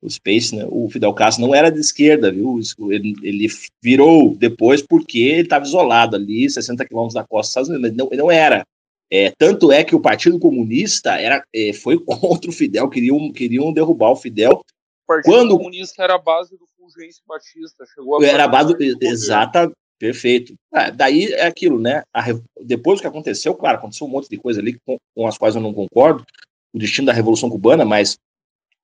O 0.00 0.08
Space, 0.08 0.54
né? 0.54 0.64
O 0.68 0.88
Fidel 0.88 1.12
Castro 1.12 1.44
não 1.44 1.52
era 1.52 1.70
de 1.70 1.80
esquerda, 1.80 2.30
viu? 2.30 2.60
Ele, 2.90 3.16
ele 3.22 3.48
virou 3.82 4.36
depois 4.36 4.80
porque 4.80 5.18
ele 5.18 5.42
estava 5.42 5.64
isolado 5.64 6.14
ali, 6.14 6.48
60 6.48 6.86
quilômetros 6.86 7.14
da 7.14 7.26
costa 7.26 7.40
dos 7.40 7.50
Estados 7.50 7.68
Unidos, 7.68 7.90
mas 7.90 7.96
não, 7.96 8.24
não 8.24 8.30
era. 8.30 8.64
É, 9.10 9.32
tanto 9.36 9.72
é 9.72 9.82
que 9.82 9.96
o 9.96 10.00
Partido 10.00 10.38
Comunista 10.38 11.18
era, 11.18 11.42
é, 11.52 11.72
foi 11.72 11.98
contra 12.04 12.48
o 12.48 12.52
Fidel, 12.52 12.88
queriam, 12.88 13.32
queriam 13.32 13.72
derrubar 13.72 14.10
o 14.10 14.16
Fidel. 14.16 14.60
O 14.60 15.06
Partido 15.06 15.32
quando... 15.32 15.56
Comunista 15.56 16.04
era 16.04 16.14
a 16.14 16.18
base 16.18 16.56
do 16.56 16.67
Fulgêncio 16.88 17.22
Batista. 17.26 17.84
Chegou 17.86 18.22
a 18.22 18.26
era 18.26 18.44
a 18.44 18.48
base. 18.48 18.74
Exata, 19.00 19.70
perfeito. 19.98 20.54
Ah, 20.72 20.90
daí 20.90 21.32
é 21.32 21.46
aquilo, 21.46 21.80
né? 21.80 22.02
A, 22.12 22.24
depois 22.60 22.98
do 22.98 23.02
que 23.02 23.06
aconteceu, 23.06 23.54
claro, 23.54 23.78
aconteceu 23.78 24.06
um 24.06 24.10
monte 24.10 24.28
de 24.28 24.38
coisa 24.38 24.60
ali 24.60 24.78
com, 24.86 24.96
com 25.14 25.26
as 25.26 25.36
quais 25.36 25.54
eu 25.54 25.60
não 25.60 25.74
concordo, 25.74 26.24
o 26.72 26.78
destino 26.78 27.06
da 27.06 27.12
Revolução 27.12 27.50
Cubana, 27.50 27.84
mas 27.84 28.18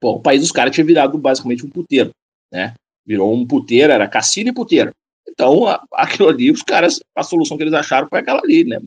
pô, 0.00 0.12
o 0.12 0.20
país 0.20 0.40
dos 0.40 0.52
caras 0.52 0.74
tinha 0.74 0.84
virado 0.84 1.16
basicamente 1.18 1.64
um 1.64 1.70
puteiro, 1.70 2.10
né? 2.52 2.74
Virou 3.06 3.32
um 3.32 3.46
puteiro, 3.46 3.92
era 3.92 4.08
cassino 4.08 4.50
e 4.50 4.54
puteiro. 4.54 4.92
Então, 5.26 5.64
aquilo 5.92 6.28
ali, 6.28 6.50
os 6.50 6.62
caras, 6.62 7.00
a 7.14 7.22
solução 7.22 7.56
que 7.56 7.62
eles 7.62 7.74
acharam 7.74 8.06
foi 8.08 8.20
aquela 8.20 8.40
ali, 8.40 8.64
né? 8.64 8.78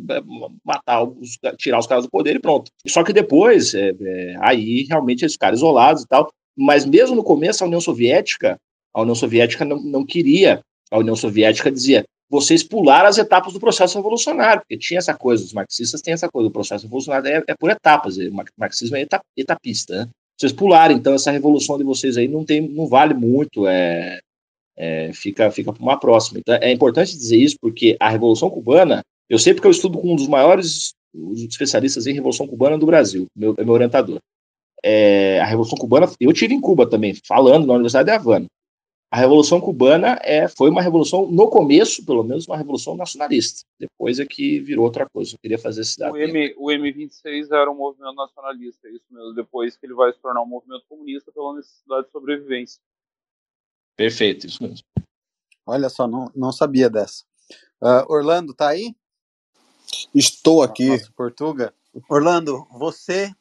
Matar, 0.64 1.04
os, 1.04 1.38
tirar 1.58 1.80
os 1.80 1.88
caras 1.88 2.06
do 2.06 2.12
poder 2.12 2.36
e 2.36 2.40
pronto. 2.40 2.72
Só 2.88 3.04
que 3.04 3.12
depois, 3.12 3.74
é, 3.74 3.90
é, 4.00 4.36
aí 4.40 4.84
realmente 4.84 5.24
eles 5.24 5.34
ficaram 5.34 5.56
isolados 5.56 6.04
e 6.04 6.08
tal. 6.08 6.32
Mas 6.56 6.86
mesmo 6.86 7.16
no 7.16 7.24
começo, 7.24 7.64
a 7.64 7.68
União 7.68 7.82
Soviética, 7.82 8.58
a 8.98 9.02
União 9.02 9.16
Soviética 9.16 9.64
não, 9.64 9.80
não 9.80 10.04
queria. 10.04 10.60
A 10.90 10.98
União 10.98 11.16
Soviética 11.16 11.72
dizia: 11.72 12.04
vocês 12.28 12.64
pularam 12.64 13.08
as 13.08 13.18
etapas 13.18 13.54
do 13.54 13.60
processo 13.60 13.96
revolucionário, 13.96 14.62
porque 14.62 14.78
tinha 14.78 14.98
essa 14.98 15.14
coisa, 15.14 15.44
os 15.44 15.54
marxistas 15.54 16.02
têm 16.02 16.16
essa 16.16 16.28
coisa, 16.28 16.50
o 16.50 16.52
processo 16.52 16.86
revolucionário 16.86 17.28
é, 17.28 17.44
é 17.48 17.56
por 17.56 17.70
etapas, 17.70 18.18
o 18.18 18.34
marxismo 18.58 18.98
é 18.98 19.06
etapista, 19.38 20.06
né? 20.06 20.10
Vocês 20.36 20.52
pularam, 20.52 20.96
então 20.96 21.14
essa 21.14 21.32
revolução 21.32 21.78
de 21.78 21.84
vocês 21.84 22.18
aí 22.18 22.28
não 22.28 22.44
tem, 22.44 22.62
não 22.62 22.88
vale 22.88 23.14
muito, 23.14 23.68
é, 23.68 24.20
é 24.76 25.12
fica, 25.14 25.50
fica 25.52 25.74
para 25.74 25.82
uma 25.82 26.00
próxima. 26.00 26.40
Então 26.40 26.56
é 26.56 26.72
importante 26.72 27.16
dizer 27.16 27.38
isso 27.38 27.56
porque 27.60 27.98
a 28.00 28.10
revolução 28.10 28.50
cubana, 28.50 29.02
eu 29.30 29.38
sei 29.40 29.54
porque 29.54 29.68
eu 29.68 29.72
estudo 29.72 29.98
com 29.98 30.14
um 30.14 30.16
dos 30.16 30.28
maiores 30.28 30.94
especialistas 31.50 32.06
em 32.08 32.14
revolução 32.14 32.48
cubana 32.48 32.78
do 32.78 32.86
Brasil, 32.86 33.28
meu, 33.36 33.56
é 33.58 33.64
meu 33.64 33.74
orientador. 33.74 34.20
É, 34.84 35.40
a 35.40 35.46
revolução 35.46 35.78
cubana, 35.78 36.08
eu 36.20 36.34
tive 36.34 36.54
em 36.54 36.62
Cuba 36.62 36.88
também, 36.88 37.16
falando 37.28 37.66
na 37.66 37.74
Universidade 37.74 38.06
de 38.06 38.16
Havana 38.16 38.48
a 39.10 39.18
Revolução 39.18 39.62
Cubana 39.62 40.20
é, 40.22 40.50
foi 40.50 40.70
uma 40.70 40.82
revolução, 40.82 41.32
no 41.32 41.50
começo, 41.50 42.06
pelo 42.06 42.24
menos, 42.24 42.46
uma 42.46 42.58
revolução 42.58 42.96
nacionalista. 42.96 43.66
Depois 43.80 44.20
é 44.20 44.26
que 44.26 44.60
virou 44.60 44.84
outra 44.84 45.08
coisa. 45.10 45.34
Eu 45.34 45.40
queria 45.40 45.58
fazer 45.58 45.82
esse 45.82 45.98
dado. 45.98 46.14
O, 46.14 46.18
M, 46.18 46.54
o 46.58 46.68
M26 46.68 47.50
era 47.52 47.72
um 47.72 47.76
movimento 47.76 48.16
nacionalista, 48.16 48.88
é 48.88 48.92
isso 48.92 49.06
mesmo. 49.10 49.34
Depois 49.34 49.78
que 49.78 49.86
ele 49.86 49.94
vai 49.94 50.12
se 50.12 50.20
tornar 50.20 50.42
um 50.42 50.46
movimento 50.46 50.84
comunista 50.90 51.32
pela 51.32 51.56
necessidade 51.56 52.06
de 52.06 52.12
sobrevivência. 52.12 52.82
Perfeito, 53.96 54.46
isso 54.46 54.62
mesmo. 54.62 54.86
Olha 55.66 55.90
só, 55.90 56.06
não, 56.06 56.30
não 56.36 56.52
sabia 56.52 56.90
dessa. 56.90 57.24
Uh, 57.82 58.12
Orlando, 58.12 58.54
tá 58.54 58.70
aí? 58.70 58.94
Estou 60.14 60.62
aqui. 60.62 60.90
Nosso 60.90 61.14
Portuga. 61.14 61.74
Orlando, 62.10 62.68
você 62.72 63.32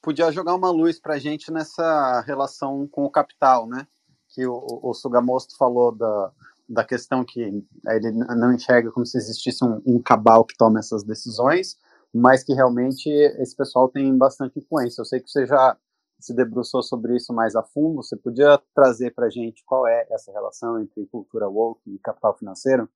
podia 0.00 0.32
jogar 0.32 0.54
uma 0.54 0.70
luz 0.70 0.98
para 0.98 1.14
a 1.14 1.18
gente 1.18 1.52
nessa 1.52 2.22
relação 2.22 2.88
com 2.88 3.04
o 3.04 3.10
capital, 3.10 3.66
né? 3.66 3.86
Que 4.32 4.46
o, 4.46 4.80
o 4.82 4.94
Sugamosto 4.94 5.56
falou 5.56 5.92
da, 5.92 6.32
da 6.68 6.84
questão 6.84 7.24
que 7.24 7.40
ele 7.40 8.12
não 8.36 8.52
enxerga 8.52 8.90
como 8.90 9.06
se 9.06 9.18
existisse 9.18 9.64
um, 9.64 9.80
um, 9.86 10.02
cabal 10.02 10.44
que 10.44 10.56
toma 10.56 10.78
essas 10.78 11.04
decisões, 11.04 11.76
mas 12.12 12.42
que 12.42 12.54
realmente 12.54 13.08
esse 13.08 13.54
pessoal 13.56 13.88
tem 13.88 14.16
bastante 14.16 14.58
influência. 14.58 15.00
Eu 15.00 15.04
sei 15.04 15.20
que 15.20 15.30
você 15.30 15.46
já 15.46 15.76
se 16.18 16.34
debruçou 16.34 16.82
sobre 16.82 17.16
isso 17.16 17.32
mais 17.32 17.54
a 17.56 17.62
fundo. 17.62 17.96
Você 17.96 18.16
podia 18.16 18.60
trazer 18.74 19.12
para 19.12 19.28
gente 19.28 19.62
qual 19.66 19.86
é 19.86 20.06
essa 20.10 20.32
relação 20.32 20.80
entre 20.80 21.06
cultura 21.06 21.48
woke 21.48 21.82
e 21.86 21.98
capital 21.98 22.36
financeiro? 22.38 22.88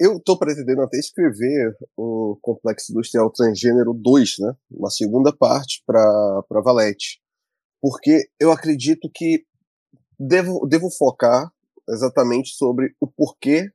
Eu 0.00 0.16
estou 0.16 0.38
pretendendo 0.38 0.82
até 0.82 0.96
escrever 0.96 1.76
o 1.96 2.38
Complexo 2.40 2.92
Industrial 2.92 3.28
Transgênero 3.30 3.92
2, 3.92 4.36
né? 4.38 4.54
uma 4.70 4.90
segunda 4.90 5.32
parte 5.36 5.82
para 5.84 6.44
Valete, 6.62 7.20
porque 7.82 8.28
eu 8.38 8.52
acredito 8.52 9.10
que 9.12 9.44
devo, 10.18 10.66
devo 10.66 10.90
focar 10.90 11.52
exatamente 11.88 12.50
sobre 12.54 12.94
o 13.00 13.06
porquê 13.06 13.70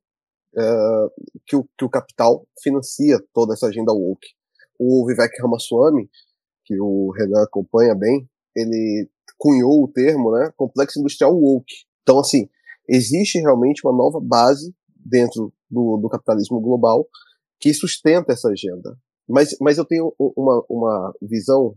uh, 0.55 1.09
que, 1.45 1.55
o, 1.55 1.67
que 1.77 1.85
o 1.85 1.89
capital 1.89 2.45
financia 2.61 3.19
toda 3.33 3.53
essa 3.53 3.67
agenda 3.67 3.93
woke. 3.93 4.27
O 4.79 5.05
Vivek 5.07 5.41
Ramaswamy, 5.41 6.09
que 6.65 6.79
o 6.79 7.11
Renan 7.11 7.43
acompanha 7.43 7.95
bem, 7.95 8.29
ele 8.55 9.09
cunhou 9.37 9.83
o 9.83 9.87
termo, 9.87 10.31
né, 10.31 10.51
complexo 10.55 10.99
industrial 10.99 11.35
woke. 11.35 11.73
Então, 12.01 12.19
assim, 12.19 12.49
existe 12.87 13.39
realmente 13.39 13.85
uma 13.85 13.95
nova 13.95 14.19
base 14.21 14.73
dentro 14.95 15.53
do, 15.69 15.97
do 15.97 16.09
capitalismo 16.09 16.61
global 16.61 17.07
que 17.59 17.73
sustenta 17.73 18.33
essa 18.33 18.49
agenda. 18.49 18.97
Mas, 19.27 19.55
mas 19.59 19.77
eu 19.77 19.85
tenho 19.85 20.13
uma, 20.19 20.63
uma 20.69 21.13
visão 21.21 21.75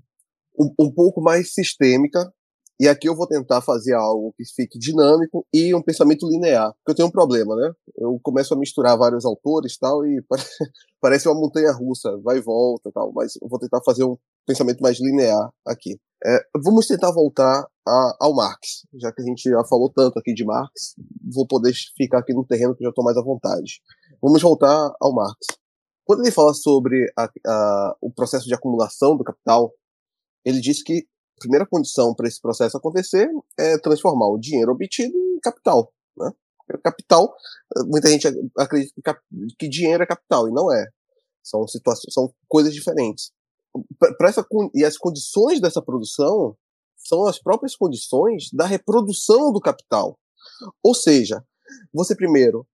um, 0.58 0.72
um 0.78 0.92
pouco 0.92 1.20
mais 1.20 1.54
sistêmica 1.54 2.32
e 2.78 2.88
aqui 2.88 3.08
eu 3.08 3.16
vou 3.16 3.26
tentar 3.26 3.62
fazer 3.62 3.94
algo 3.94 4.34
que 4.36 4.44
fique 4.44 4.78
dinâmico 4.78 5.46
e 5.52 5.74
um 5.74 5.82
pensamento 5.82 6.28
linear. 6.28 6.72
Porque 6.74 6.90
eu 6.90 6.94
tenho 6.94 7.08
um 7.08 7.12
problema, 7.12 7.56
né? 7.56 7.72
Eu 7.96 8.20
começo 8.22 8.52
a 8.52 8.56
misturar 8.56 8.98
vários 8.98 9.24
autores 9.24 9.78
tal 9.78 10.04
e 10.04 10.22
parece 11.00 11.26
uma 11.26 11.40
montanha 11.40 11.72
russa, 11.72 12.18
vai 12.18 12.36
e 12.36 12.42
volta 12.42 12.90
tal. 12.92 13.12
Mas 13.14 13.36
eu 13.40 13.48
vou 13.48 13.58
tentar 13.58 13.80
fazer 13.82 14.04
um 14.04 14.16
pensamento 14.46 14.80
mais 14.80 15.00
linear 15.00 15.50
aqui. 15.66 15.98
É, 16.24 16.38
vamos 16.62 16.86
tentar 16.86 17.12
voltar 17.12 17.66
a, 17.86 18.16
ao 18.20 18.34
Marx, 18.34 18.86
já 18.94 19.10
que 19.12 19.22
a 19.22 19.24
gente 19.24 19.48
já 19.48 19.64
falou 19.64 19.90
tanto 19.90 20.18
aqui 20.18 20.34
de 20.34 20.44
Marx, 20.44 20.94
vou 21.32 21.46
poder 21.46 21.72
ficar 21.96 22.18
aqui 22.18 22.34
no 22.34 22.44
terreno 22.44 22.74
que 22.74 22.84
já 22.84 22.90
estou 22.90 23.04
mais 23.04 23.16
à 23.16 23.22
vontade. 23.22 23.80
Vamos 24.20 24.42
voltar 24.42 24.92
ao 25.00 25.14
Marx. 25.14 25.38
Quando 26.04 26.20
ele 26.20 26.30
fala 26.30 26.52
sobre 26.52 27.10
a, 27.16 27.28
a, 27.46 27.96
o 28.00 28.12
processo 28.12 28.46
de 28.46 28.54
acumulação 28.54 29.16
do 29.16 29.24
capital, 29.24 29.72
ele 30.44 30.60
diz 30.60 30.82
que 30.82 31.06
primeira 31.38 31.66
condição 31.66 32.14
para 32.14 32.26
esse 32.26 32.40
processo 32.40 32.76
acontecer 32.76 33.28
é 33.58 33.78
transformar 33.78 34.28
o 34.28 34.38
dinheiro 34.38 34.72
obtido 34.72 35.16
em 35.16 35.40
capital. 35.40 35.92
Né? 36.16 36.32
Capital, 36.82 37.34
muita 37.86 38.08
gente 38.10 38.26
acredita 38.56 38.94
que, 39.04 39.56
que 39.58 39.68
dinheiro 39.68 40.02
é 40.02 40.06
capital, 40.06 40.48
e 40.48 40.52
não 40.52 40.72
é. 40.72 40.86
São 41.42 41.66
situações, 41.68 42.12
são 42.12 42.32
coisas 42.48 42.74
diferentes. 42.74 43.30
Pra 44.18 44.28
essa, 44.28 44.44
e 44.74 44.84
as 44.84 44.96
condições 44.96 45.60
dessa 45.60 45.82
produção 45.82 46.56
são 46.96 47.26
as 47.26 47.38
próprias 47.38 47.76
condições 47.76 48.50
da 48.52 48.66
reprodução 48.66 49.52
do 49.52 49.60
capital. 49.60 50.18
Ou 50.82 50.94
seja, 50.94 51.44
você 51.92 52.16
primeiro 52.16 52.66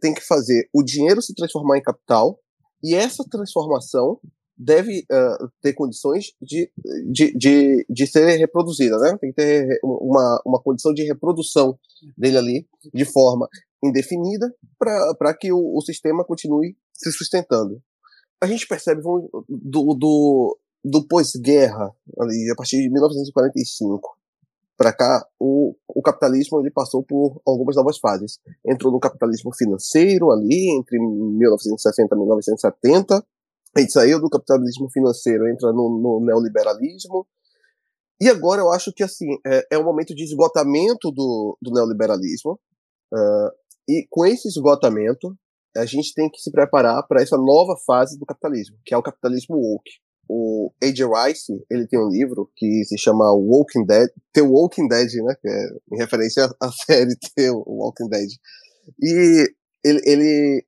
tem 0.00 0.12
que 0.12 0.20
fazer 0.20 0.68
o 0.72 0.82
dinheiro 0.82 1.22
se 1.22 1.34
transformar 1.34 1.78
em 1.78 1.82
capital, 1.82 2.38
e 2.82 2.94
essa 2.94 3.24
transformação 3.28 4.20
deve 4.64 5.04
uh, 5.10 5.50
ter 5.60 5.72
condições 5.72 6.32
de, 6.40 6.70
de, 7.10 7.36
de, 7.36 7.86
de 7.88 8.06
ser 8.06 8.36
reproduzida, 8.36 8.96
né? 8.98 9.16
Tem 9.20 9.30
que 9.30 9.36
ter 9.36 9.78
uma, 9.82 10.42
uma 10.46 10.62
condição 10.62 10.92
de 10.92 11.02
reprodução 11.04 11.78
dele 12.16 12.38
ali 12.38 12.68
de 12.92 13.04
forma 13.04 13.48
indefinida 13.82 14.54
para 14.78 15.34
que 15.34 15.52
o, 15.52 15.76
o, 15.76 15.80
sistema 15.80 16.24
continue 16.24 16.76
se 16.92 17.10
sustentando. 17.12 17.82
A 18.40 18.46
gente 18.46 18.66
percebe 18.66 19.02
vamos, 19.02 19.28
do, 19.48 19.94
do, 19.94 20.58
do 20.84 21.06
pós-guerra, 21.06 21.92
ali, 22.18 22.50
a 22.50 22.54
partir 22.54 22.80
de 22.82 22.90
1945 22.90 24.22
para 24.76 24.92
cá, 24.92 25.26
o, 25.38 25.76
o 25.86 26.02
capitalismo 26.02 26.58
ele 26.60 26.70
passou 26.70 27.04
por 27.04 27.40
algumas 27.46 27.76
novas 27.76 27.98
fases. 27.98 28.40
Entrou 28.66 28.92
no 28.92 28.98
capitalismo 28.98 29.54
financeiro 29.54 30.30
ali, 30.32 30.76
entre 30.76 30.98
1960 30.98 32.14
e 32.14 32.18
1970, 32.18 33.24
a 33.76 33.80
gente 33.80 33.92
saiu 33.92 34.20
do 34.20 34.28
capitalismo 34.28 34.90
financeiro, 34.90 35.48
entra 35.48 35.72
no, 35.72 35.98
no 36.00 36.24
neoliberalismo. 36.24 37.26
E 38.20 38.28
agora 38.28 38.60
eu 38.60 38.70
acho 38.70 38.92
que 38.92 39.02
assim 39.02 39.26
é, 39.46 39.66
é 39.72 39.78
um 39.78 39.84
momento 39.84 40.14
de 40.14 40.22
esgotamento 40.22 41.10
do, 41.10 41.56
do 41.60 41.72
neoliberalismo. 41.72 42.58
Uh, 43.12 43.50
e 43.88 44.06
com 44.10 44.24
esse 44.24 44.48
esgotamento, 44.48 45.36
a 45.76 45.84
gente 45.86 46.12
tem 46.14 46.30
que 46.30 46.40
se 46.40 46.50
preparar 46.50 47.06
para 47.06 47.22
essa 47.22 47.36
nova 47.36 47.74
fase 47.86 48.18
do 48.18 48.26
capitalismo, 48.26 48.76
que 48.84 48.94
é 48.94 48.96
o 48.96 49.02
capitalismo 49.02 49.56
woke. 49.56 49.90
O 50.28 50.72
A.J. 50.82 51.04
Rice, 51.04 51.52
ele 51.70 51.86
tem 51.86 51.98
um 51.98 52.08
livro 52.08 52.50
que 52.54 52.84
se 52.84 52.96
chama 52.96 53.32
Walking 53.32 53.84
Dead, 53.84 54.08
The 54.32 54.42
Walking 54.42 54.86
Dead, 54.86 55.12
né, 55.24 55.34
que 55.40 55.48
é 55.48 55.68
em 55.92 55.98
referência 55.98 56.48
à 56.60 56.70
série 56.86 57.16
The 57.34 57.50
Walking 57.50 58.08
Dead. 58.08 58.28
E 59.02 59.52
ele, 59.84 60.00
ele 60.04 60.66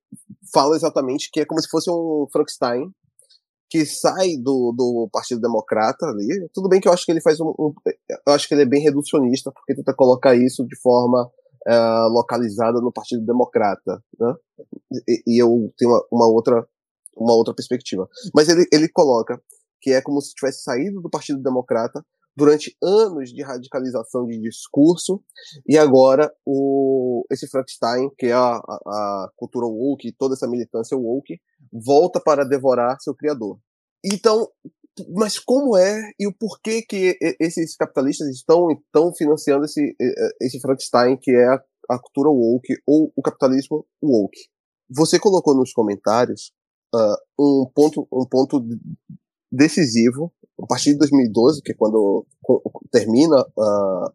fala 0.52 0.76
exatamente 0.76 1.30
que 1.32 1.40
é 1.40 1.44
como 1.44 1.60
se 1.60 1.68
fosse 1.68 1.90
um 1.90 2.26
Frankenstein 2.32 2.90
que 3.70 3.84
sai 3.84 4.36
do, 4.36 4.72
do 4.76 5.08
Partido 5.12 5.40
Democrata 5.40 6.06
ali. 6.06 6.48
Tudo 6.52 6.68
bem 6.68 6.80
que 6.80 6.86
eu 6.86 6.92
acho 6.92 7.04
que 7.04 7.10
ele 7.10 7.20
faz 7.20 7.40
um, 7.40 7.48
um 7.58 7.74
eu 8.26 8.32
acho 8.32 8.46
que 8.46 8.54
ele 8.54 8.62
é 8.62 8.66
bem 8.66 8.82
reducionista 8.82 9.50
porque 9.50 9.74
tenta 9.74 9.92
colocar 9.94 10.34
isso 10.36 10.64
de 10.64 10.78
forma 10.80 11.28
uh, 11.66 12.08
localizada 12.12 12.80
no 12.80 12.92
Partido 12.92 13.24
Democrata, 13.24 14.02
né? 14.18 14.34
E, 15.08 15.22
e 15.26 15.42
eu 15.42 15.72
tenho 15.76 15.90
uma, 15.90 16.04
uma, 16.10 16.26
outra 16.26 16.66
uma 17.16 17.34
outra 17.34 17.54
perspectiva. 17.54 18.08
Mas 18.34 18.48
ele 18.48 18.66
ele 18.72 18.88
coloca 18.88 19.40
que 19.80 19.90
é 19.92 20.00
como 20.00 20.20
se 20.20 20.34
tivesse 20.34 20.62
saído 20.62 21.00
do 21.00 21.10
Partido 21.10 21.42
Democrata 21.42 22.04
durante 22.36 22.76
anos 22.82 23.30
de 23.30 23.42
radicalização 23.42 24.26
de 24.26 24.38
discurso, 24.40 25.22
e 25.66 25.78
agora 25.78 26.32
o, 26.44 27.24
esse 27.30 27.48
Frankenstein, 27.48 28.10
que 28.18 28.26
é 28.26 28.32
a, 28.32 28.56
a, 28.56 29.30
cultura 29.36 29.66
woke, 29.66 30.14
toda 30.18 30.34
essa 30.34 30.48
militância 30.48 30.96
woke, 30.96 31.40
volta 31.72 32.20
para 32.20 32.44
devorar 32.44 33.00
seu 33.00 33.14
criador. 33.14 33.58
Então, 34.04 34.48
mas 35.14 35.38
como 35.38 35.76
é 35.76 36.10
e 36.18 36.26
o 36.26 36.32
porquê 36.32 36.82
que 36.82 37.16
esses 37.40 37.76
capitalistas 37.76 38.28
estão 38.28 38.68
então 38.70 39.12
financiando 39.12 39.64
esse, 39.64 39.94
esse 40.40 40.60
Frankenstein, 40.60 41.16
que 41.20 41.32
é 41.32 41.46
a, 41.46 41.62
a 41.90 41.98
cultura 41.98 42.30
woke 42.30 42.74
ou 42.86 43.12
o 43.16 43.22
capitalismo 43.22 43.86
woke? 44.02 44.38
Você 44.90 45.18
colocou 45.18 45.54
nos 45.56 45.72
comentários 45.72 46.52
uh, 46.94 47.16
um 47.40 47.66
ponto 47.74 48.06
um 48.12 48.26
ponto 48.28 48.62
decisivo 49.50 50.32
a 50.62 50.66
partir 50.66 50.92
de 50.92 50.98
2012, 50.98 51.62
que 51.62 51.72
é 51.72 51.74
quando 51.74 52.26
termina 52.90 53.40
uh, 53.40 54.12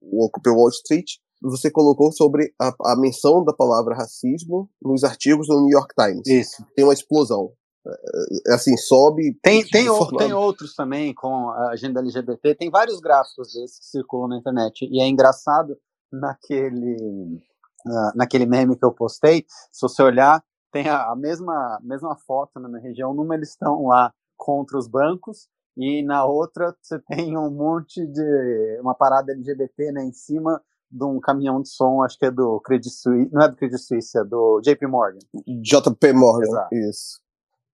o 0.00 0.24
Occupy 0.24 0.50
Wall 0.50 0.68
Street, 0.70 1.16
você 1.42 1.70
colocou 1.70 2.12
sobre 2.12 2.54
a, 2.60 2.72
a, 2.92 2.96
menção 2.96 3.44
da 3.44 3.52
palavra 3.52 3.96
racismo 3.96 4.70
nos 4.80 5.02
artigos 5.02 5.48
do 5.48 5.60
New 5.60 5.70
York 5.70 5.92
Times. 5.94 6.26
Isso. 6.26 6.64
Tem 6.74 6.84
uma 6.84 6.94
explosão. 6.94 7.52
É, 7.84 8.52
é 8.52 8.54
assim, 8.54 8.76
sobe. 8.76 9.36
Tem, 9.42 9.66
tem, 9.66 9.88
tem 10.18 10.32
outros 10.32 10.74
também 10.74 11.12
com 11.12 11.50
a 11.50 11.70
agenda 11.70 12.00
LGBT. 12.00 12.54
Tem 12.54 12.70
vários 12.70 13.00
gráficos 13.00 13.52
desses 13.52 13.78
que 13.80 13.86
circulam 13.86 14.28
na 14.28 14.38
internet. 14.38 14.88
E 14.88 15.00
é 15.00 15.06
engraçado 15.08 15.76
naquele 16.12 17.40
uh, 17.86 18.12
naquele 18.14 18.46
meme 18.46 18.76
que 18.76 18.84
eu 18.84 18.92
postei, 18.92 19.44
se 19.70 19.80
você 19.80 20.02
olhar, 20.02 20.42
tem 20.70 20.88
a, 20.88 21.10
a 21.10 21.16
mesma, 21.16 21.78
mesma 21.82 22.16
foto 22.26 22.58
na 22.60 22.68
minha 22.68 22.82
região, 22.82 23.12
numa 23.12 23.34
eles 23.34 23.50
estão 23.50 23.86
lá 23.86 24.12
contra 24.36 24.78
os 24.78 24.88
bancos, 24.88 25.48
e 25.76 26.02
na 26.02 26.24
outra 26.24 26.74
você 26.80 26.98
tem 27.00 27.36
um 27.36 27.50
monte 27.50 28.06
de 28.06 28.78
uma 28.80 28.94
parada 28.94 29.32
LGBT 29.32 29.92
né, 29.92 30.04
em 30.04 30.12
cima 30.12 30.60
de 30.90 31.04
um 31.04 31.18
caminhão 31.18 31.62
de 31.62 31.70
som, 31.70 32.02
acho 32.02 32.18
que 32.18 32.26
é 32.26 32.30
do 32.30 32.60
Credit 32.60 32.90
Suisse, 32.90 33.30
não 33.32 33.42
é 33.42 33.48
do 33.48 33.56
Credit 33.56 33.80
Suisse, 33.80 34.18
é 34.18 34.24
do 34.24 34.60
JP 34.60 34.86
Morgan. 34.86 35.20
JP 35.62 36.12
Morgan, 36.12 36.44
Exato. 36.44 36.74
isso. 36.74 37.22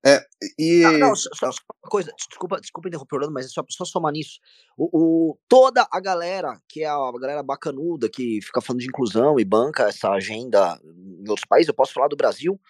É, 0.07 0.25
e... 0.57 0.83
Não, 0.83 0.99
não 0.99 1.17
só, 1.17 1.29
só, 1.35 1.47
uma 1.49 1.91
coisa, 1.91 2.13
desculpa, 2.17 2.61
desculpa 2.61 2.89
interromper, 2.89 3.17
Orlando, 3.17 3.35
mas 3.35 3.47
é 3.47 3.49
só, 3.49 3.65
só 3.69 3.85
somar 3.85 4.13
nisso. 4.13 4.39
O, 4.77 4.89
o, 4.93 5.39
toda 5.49 5.87
a 5.91 6.01
galera, 6.01 6.61
que 6.69 6.85
é 6.85 6.89
a 6.89 7.13
galera 7.21 7.43
bacanuda, 7.43 8.09
que 8.09 8.39
fica 8.41 8.61
falando 8.61 8.81
de 8.81 8.87
inclusão 8.87 9.41
e 9.41 9.45
banca 9.45 9.89
essa 9.89 10.11
agenda 10.11 10.81
em 10.85 11.29
outros 11.29 11.47
países, 11.49 11.69
eu 11.69 11.75
posso 11.75 11.93
falar 11.93 12.07
do 12.07 12.17
Brasil, 12.17 12.61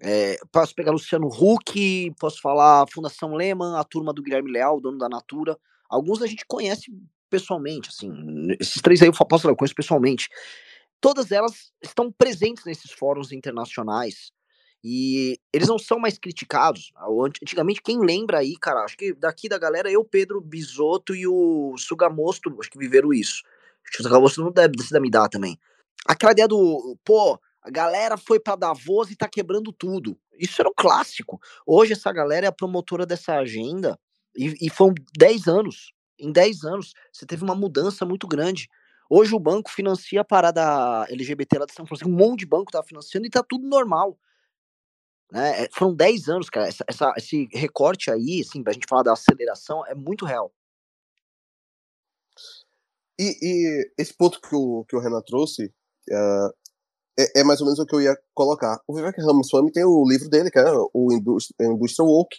é, 0.00 0.38
posso 0.50 0.74
pegar 0.74 0.92
Luciano 0.92 1.28
Huck, 1.28 2.10
posso 2.18 2.40
falar 2.40 2.86
Fundação 2.92 3.34
Lehman, 3.34 3.76
a 3.76 3.84
turma 3.84 4.12
do 4.12 4.22
Guilherme 4.22 4.50
Leal, 4.50 4.80
dono 4.80 4.96
da 4.96 5.08
Natura. 5.08 5.58
Alguns 5.88 6.22
a 6.22 6.26
gente 6.26 6.44
conhece 6.46 6.90
pessoalmente, 7.28 7.90
assim. 7.90 8.10
Esses 8.58 8.80
três 8.80 9.02
aí 9.02 9.08
eu 9.08 9.12
posso 9.12 9.42
falar, 9.42 9.52
eu 9.52 9.56
conheço 9.56 9.74
pessoalmente. 9.74 10.28
Todas 11.00 11.30
elas 11.30 11.72
estão 11.82 12.10
presentes 12.10 12.64
nesses 12.64 12.90
fóruns 12.90 13.30
internacionais. 13.30 14.32
E 14.82 15.38
eles 15.52 15.68
não 15.68 15.78
são 15.78 15.98
mais 15.98 16.18
criticados. 16.18 16.90
Antigamente, 17.42 17.82
quem 17.82 18.00
lembra 18.00 18.38
aí, 18.38 18.56
cara, 18.56 18.82
acho 18.82 18.96
que 18.96 19.12
daqui 19.12 19.46
da 19.46 19.58
galera, 19.58 19.90
eu, 19.90 20.02
Pedro 20.02 20.40
Bisotto 20.40 21.14
e 21.14 21.26
o 21.26 21.74
Sugamosto, 21.76 22.56
acho 22.58 22.70
que 22.70 22.78
viveram 22.78 23.12
isso. 23.12 23.42
Acho 23.84 23.92
que 23.92 24.00
o 24.00 24.02
Sugamosto 24.02 24.42
não 24.42 24.50
deve 24.50 24.82
ser 24.82 24.94
da 24.94 25.00
me 25.00 25.10
dar 25.10 25.28
também. 25.28 25.58
Aquela 26.06 26.32
ideia 26.32 26.48
do, 26.48 26.96
pô, 27.04 27.38
a 27.62 27.70
galera 27.70 28.16
foi 28.16 28.40
para 28.40 28.56
Davos 28.56 29.10
e 29.10 29.16
tá 29.16 29.28
quebrando 29.28 29.72
tudo. 29.72 30.18
Isso 30.38 30.60
era 30.60 30.68
um 30.68 30.74
clássico. 30.74 31.40
Hoje 31.66 31.92
essa 31.92 32.12
galera 32.12 32.46
é 32.46 32.48
a 32.48 32.52
promotora 32.52 33.04
dessa 33.04 33.34
agenda 33.34 33.98
e, 34.34 34.66
e 34.66 34.70
foram 34.70 34.94
10 35.16 35.46
anos. 35.46 35.92
Em 36.18 36.32
10 36.32 36.64
anos, 36.64 36.94
você 37.12 37.26
teve 37.26 37.42
uma 37.44 37.54
mudança 37.54 38.04
muito 38.04 38.26
grande. 38.26 38.68
Hoje 39.08 39.34
o 39.34 39.40
banco 39.40 39.70
financia 39.70 40.20
a 40.20 40.24
parada 40.24 41.06
LGBT 41.10 41.58
lá 41.58 41.66
de 41.66 41.74
São 41.74 41.86
Francisco. 41.86 42.10
Um 42.10 42.16
monte 42.16 42.40
de 42.40 42.46
banco 42.46 42.72
tá 42.72 42.82
financiando 42.82 43.26
e 43.26 43.30
tá 43.30 43.42
tudo 43.42 43.66
normal. 43.66 44.18
Né? 45.30 45.64
É, 45.64 45.68
foram 45.72 45.94
10 45.94 46.28
anos, 46.28 46.48
cara. 46.48 46.68
Essa, 46.68 46.84
essa, 46.86 47.12
esse 47.16 47.48
recorte 47.52 48.10
aí, 48.10 48.40
assim, 48.40 48.62
pra 48.62 48.72
gente 48.72 48.86
falar 48.88 49.02
da 49.02 49.12
aceleração, 49.12 49.84
é 49.86 49.94
muito 49.94 50.24
real. 50.24 50.52
E, 53.18 53.36
e 53.42 53.92
esse 53.98 54.14
ponto 54.14 54.40
que 54.40 54.54
o, 54.54 54.84
que 54.86 54.96
o 54.96 55.00
Renan 55.00 55.20
trouxe, 55.22 55.66
uh, 56.10 56.54
é, 57.22 57.40
é, 57.40 57.44
mais 57.44 57.60
ou 57.60 57.66
menos 57.66 57.78
o 57.78 57.86
que 57.86 57.94
eu 57.94 58.00
ia 58.00 58.16
colocar. 58.34 58.80
O 58.86 58.94
Vivek 58.94 59.20
Ramaswamy 59.20 59.72
tem 59.72 59.84
o 59.84 60.04
livro 60.08 60.28
dele, 60.28 60.50
que 60.50 60.58
é 60.58 60.64
o 60.94 61.12
Indústria, 61.12 61.66
Indústria 61.66 62.04
Woke, 62.04 62.38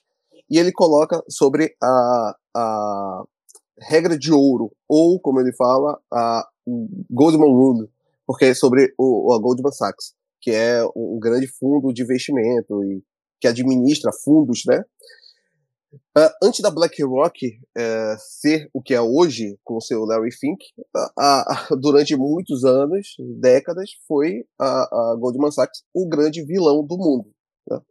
e 0.49 0.57
ele 0.57 0.71
coloca 0.71 1.23
sobre 1.29 1.75
a, 1.81 2.35
a 2.55 3.23
regra 3.79 4.17
de 4.17 4.31
ouro, 4.31 4.71
ou, 4.87 5.19
como 5.19 5.39
ele 5.39 5.53
fala, 5.53 5.99
a 6.11 6.47
Goldman 7.09 7.51
Rule, 7.51 7.89
porque 8.25 8.45
é 8.45 8.53
sobre 8.53 8.93
o, 8.97 9.33
a 9.33 9.39
Goldman 9.39 9.71
Sachs, 9.71 10.13
que 10.41 10.51
é 10.51 10.83
um 10.95 11.19
grande 11.19 11.47
fundo 11.47 11.93
de 11.93 12.01
investimento 12.01 12.83
e 12.83 13.03
que 13.39 13.47
administra 13.47 14.11
fundos, 14.23 14.63
né? 14.67 14.83
Uh, 15.93 16.31
antes 16.41 16.61
da 16.61 16.71
BlackRock 16.71 17.59
uh, 17.77 18.15
ser 18.17 18.69
o 18.73 18.81
que 18.81 18.93
é 18.93 19.01
hoje, 19.01 19.59
com 19.63 19.75
o 19.75 19.81
seu 19.81 20.05
Larry 20.05 20.31
Fink, 20.31 20.63
durante 21.81 22.15
muitos 22.15 22.63
anos, 22.63 23.15
décadas, 23.39 23.91
foi 24.07 24.45
a, 24.57 24.83
a, 24.83 25.15
Goldman 25.19 25.51
Sachs 25.51 25.83
o 25.93 26.07
grande 26.07 26.43
vilão 26.43 26.85
do 26.85 26.97
mundo. 26.97 27.33
Né? 27.69 27.81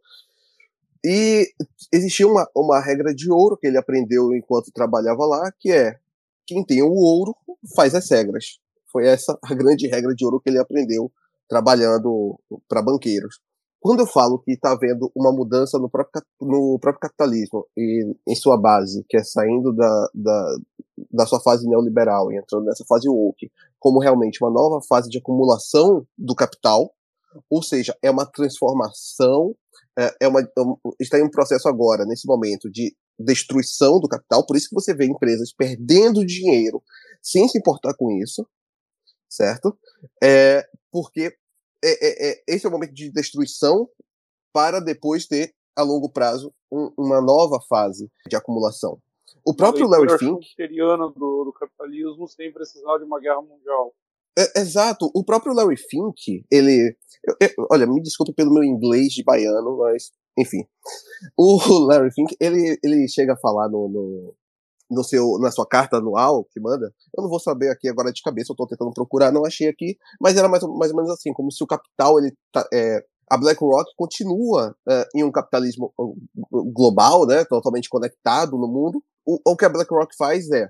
E 1.05 1.47
existia 1.93 2.27
uma, 2.27 2.49
uma 2.55 2.79
regra 2.79 3.13
de 3.13 3.31
ouro 3.31 3.55
que 3.55 3.67
ele 3.67 3.77
aprendeu 3.77 4.33
enquanto 4.33 4.71
trabalhava 4.71 5.23
lá, 5.25 5.51
que 5.59 5.71
é 5.71 5.99
quem 6.47 6.65
tem 6.65 6.81
o 6.81 6.93
ouro 6.93 7.35
faz 7.75 7.93
as 7.93 8.09
regras. 8.09 8.59
Foi 8.91 9.05
essa 9.05 9.37
a 9.43 9.53
grande 9.53 9.87
regra 9.87 10.13
de 10.15 10.25
ouro 10.25 10.41
que 10.41 10.49
ele 10.49 10.59
aprendeu 10.59 11.11
trabalhando 11.47 12.39
para 12.67 12.81
banqueiros 12.81 13.39
quando 13.81 14.01
eu 14.01 14.07
falo 14.07 14.37
que 14.37 14.51
está 14.51 14.71
havendo 14.71 15.11
uma 15.15 15.33
mudança 15.33 15.79
no 15.79 15.89
próprio, 15.89 16.21
no 16.39 16.77
próprio 16.79 17.01
capitalismo 17.01 17.65
e 17.75 18.15
em 18.27 18.35
sua 18.35 18.55
base, 18.55 19.03
que 19.09 19.17
é 19.17 19.23
saindo 19.23 19.73
da, 19.73 20.09
da, 20.13 20.57
da 21.11 21.25
sua 21.25 21.41
fase 21.41 21.67
neoliberal 21.67 22.31
e 22.31 22.37
entrando 22.37 22.65
nessa 22.65 22.85
fase 22.85 23.09
woke, 23.09 23.51
como 23.79 23.99
realmente 23.99 24.37
uma 24.43 24.51
nova 24.51 24.79
fase 24.87 25.09
de 25.09 25.17
acumulação 25.17 26.05
do 26.15 26.35
capital, 26.35 26.93
ou 27.49 27.63
seja, 27.63 27.97
é 28.03 28.11
uma 28.11 28.25
transformação, 28.25 29.55
é, 29.97 30.15
é 30.21 30.27
uma, 30.27 30.41
é 30.41 30.45
está 30.99 31.17
em 31.17 31.23
um 31.23 31.31
processo 31.31 31.67
agora, 31.67 32.05
nesse 32.05 32.27
momento, 32.27 32.69
de 32.69 32.95
destruição 33.19 33.99
do 33.99 34.07
capital, 34.07 34.45
por 34.45 34.55
isso 34.55 34.69
que 34.69 34.75
você 34.75 34.93
vê 34.93 35.05
empresas 35.05 35.51
perdendo 35.51 36.23
dinheiro 36.23 36.83
sem 37.19 37.47
se 37.47 37.57
importar 37.57 37.95
com 37.95 38.11
isso, 38.11 38.45
certo? 39.27 39.75
É, 40.23 40.67
porque 40.91 41.35
é, 41.83 41.89
é, 41.89 42.31
é, 42.31 42.43
esse 42.47 42.65
é 42.65 42.69
o 42.69 42.71
momento 42.71 42.93
de 42.93 43.11
destruição 43.11 43.89
para 44.53 44.79
depois 44.79 45.25
ter, 45.25 45.53
a 45.75 45.83
longo 45.83 46.09
prazo, 46.09 46.53
um, 46.71 46.91
uma 46.97 47.21
nova 47.21 47.59
fase 47.67 48.09
de 48.27 48.35
acumulação. 48.35 48.99
O 49.45 49.55
próprio 49.55 49.87
Larry 49.87 50.17
Fink. 50.17 50.45
Do, 51.15 51.45
do 51.45 51.53
capitalismo 51.53 52.27
sem 52.27 52.51
precisar 52.51 52.97
de 52.97 53.05
uma 53.05 53.19
guerra 53.19 53.41
mundial. 53.41 53.93
É, 54.37 54.59
exato. 54.59 55.09
O 55.13 55.23
próprio 55.23 55.53
Larry 55.53 55.77
Fink, 55.77 56.45
ele. 56.51 56.95
Eu, 57.23 57.35
eu, 57.41 57.67
olha, 57.71 57.87
me 57.87 58.01
desculpe 58.01 58.33
pelo 58.33 58.53
meu 58.53 58.63
inglês 58.63 59.13
de 59.13 59.23
baiano, 59.23 59.77
mas. 59.77 60.11
Enfim. 60.37 60.65
O 61.37 61.57
Larry 61.87 62.11
Fink, 62.13 62.35
ele, 62.39 62.77
ele 62.83 63.07
chega 63.07 63.33
a 63.33 63.37
falar 63.37 63.67
no, 63.67 63.87
no, 63.89 64.35
no 64.91 65.03
seu, 65.03 65.39
na 65.39 65.49
sua 65.49 65.65
carta 65.65 65.97
anual 65.97 66.43
que 66.51 66.59
manda, 66.59 66.93
eu 67.17 67.23
não 67.23 67.29
vou 67.29 67.39
saber 67.39 67.69
aqui 67.69 67.87
agora 67.87 68.11
de 68.11 68.21
cabeça, 68.21 68.51
eu 68.51 68.53
estou 68.53 68.67
tentando 68.67 68.91
procurar, 68.93 69.31
não 69.31 69.45
achei 69.45 69.69
aqui, 69.69 69.97
mas 70.19 70.35
era 70.35 70.49
mais, 70.49 70.61
mais 70.63 70.91
ou 70.91 70.97
menos 70.97 71.09
assim, 71.09 71.31
como 71.33 71.51
se 71.51 71.63
o 71.63 71.67
capital, 71.67 72.19
ele 72.19 72.35
tá, 72.51 72.67
é, 72.73 73.03
a 73.29 73.37
BlackRock 73.37 73.89
continua 73.95 74.75
é, 74.89 75.07
em 75.15 75.23
um 75.23 75.31
capitalismo 75.31 75.93
global, 76.73 77.25
né, 77.25 77.45
totalmente 77.45 77.87
conectado 77.87 78.57
no 78.57 78.67
mundo. 78.67 79.01
O, 79.25 79.39
o 79.51 79.55
que 79.55 79.63
a 79.63 79.69
BlackRock 79.69 80.13
faz 80.17 80.51
é 80.51 80.67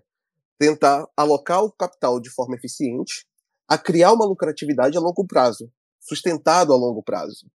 tentar 0.59 1.07
alocar 1.17 1.63
o 1.63 1.71
capital 1.71 2.19
de 2.19 2.29
forma 2.29 2.55
eficiente 2.55 3.25
a 3.67 3.77
criar 3.79 4.13
uma 4.13 4.25
lucratividade 4.25 4.95
a 4.95 5.01
longo 5.01 5.25
prazo, 5.25 5.71
sustentado 5.99 6.71
a 6.71 6.77
longo 6.77 7.01
prazo. 7.01 7.47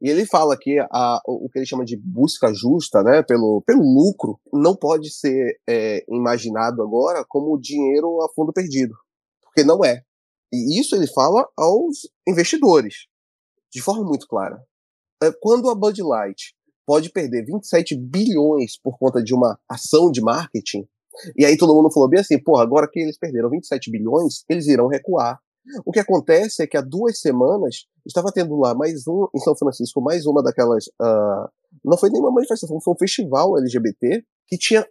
E 0.00 0.08
ele 0.08 0.24
fala 0.24 0.56
que 0.56 0.78
a, 0.78 1.20
o 1.26 1.48
que 1.50 1.58
ele 1.58 1.66
chama 1.66 1.84
de 1.84 1.96
busca 1.96 2.52
justa, 2.54 3.02
né, 3.02 3.22
pelo, 3.22 3.62
pelo 3.66 3.82
lucro, 3.82 4.38
não 4.52 4.76
pode 4.76 5.10
ser 5.10 5.60
é, 5.68 6.04
imaginado 6.08 6.82
agora 6.82 7.24
como 7.28 7.60
dinheiro 7.60 8.22
a 8.22 8.28
fundo 8.32 8.52
perdido, 8.52 8.94
porque 9.42 9.64
não 9.64 9.84
é. 9.84 10.02
E 10.52 10.80
isso 10.80 10.94
ele 10.94 11.06
fala 11.08 11.46
aos 11.56 12.08
investidores, 12.26 13.06
de 13.72 13.82
forma 13.82 14.04
muito 14.04 14.26
clara. 14.28 14.62
É, 15.22 15.32
quando 15.40 15.68
a 15.68 15.74
Bud 15.74 16.00
Light 16.00 16.54
pode 16.86 17.10
perder 17.10 17.44
27 17.44 17.96
bilhões 17.96 18.80
por 18.80 18.96
conta 18.98 19.22
de 19.22 19.34
uma 19.34 19.58
ação 19.68 20.10
de 20.10 20.22
marketing, 20.22 20.88
e 21.36 21.44
aí 21.44 21.56
todo 21.56 21.74
mundo 21.74 21.92
falou 21.92 22.08
bem 22.08 22.20
assim, 22.20 22.38
porra, 22.38 22.62
agora 22.62 22.88
que 22.90 23.00
eles 23.00 23.18
perderam 23.18 23.50
27 23.50 23.90
bilhões, 23.90 24.44
eles 24.48 24.68
irão 24.68 24.86
recuar. 24.86 25.40
O 25.84 25.92
que 25.92 26.00
acontece 26.00 26.62
é 26.62 26.66
que 26.66 26.76
há 26.76 26.80
duas 26.80 27.20
semanas 27.20 27.86
estava 28.06 28.32
tendo 28.32 28.56
lá 28.58 28.74
mais 28.74 29.06
um, 29.06 29.26
em 29.34 29.38
São 29.40 29.56
Francisco, 29.56 30.00
mais 30.00 30.26
uma 30.26 30.42
daquelas. 30.42 30.86
Uh, 31.00 31.48
não 31.84 31.98
foi 31.98 32.10
nenhuma 32.10 32.30
manifestação, 32.30 32.80
foi 32.80 32.94
um 32.94 32.98
festival 32.98 33.58
LGBT 33.58 34.24
que 34.46 34.56
tinha 34.56 34.86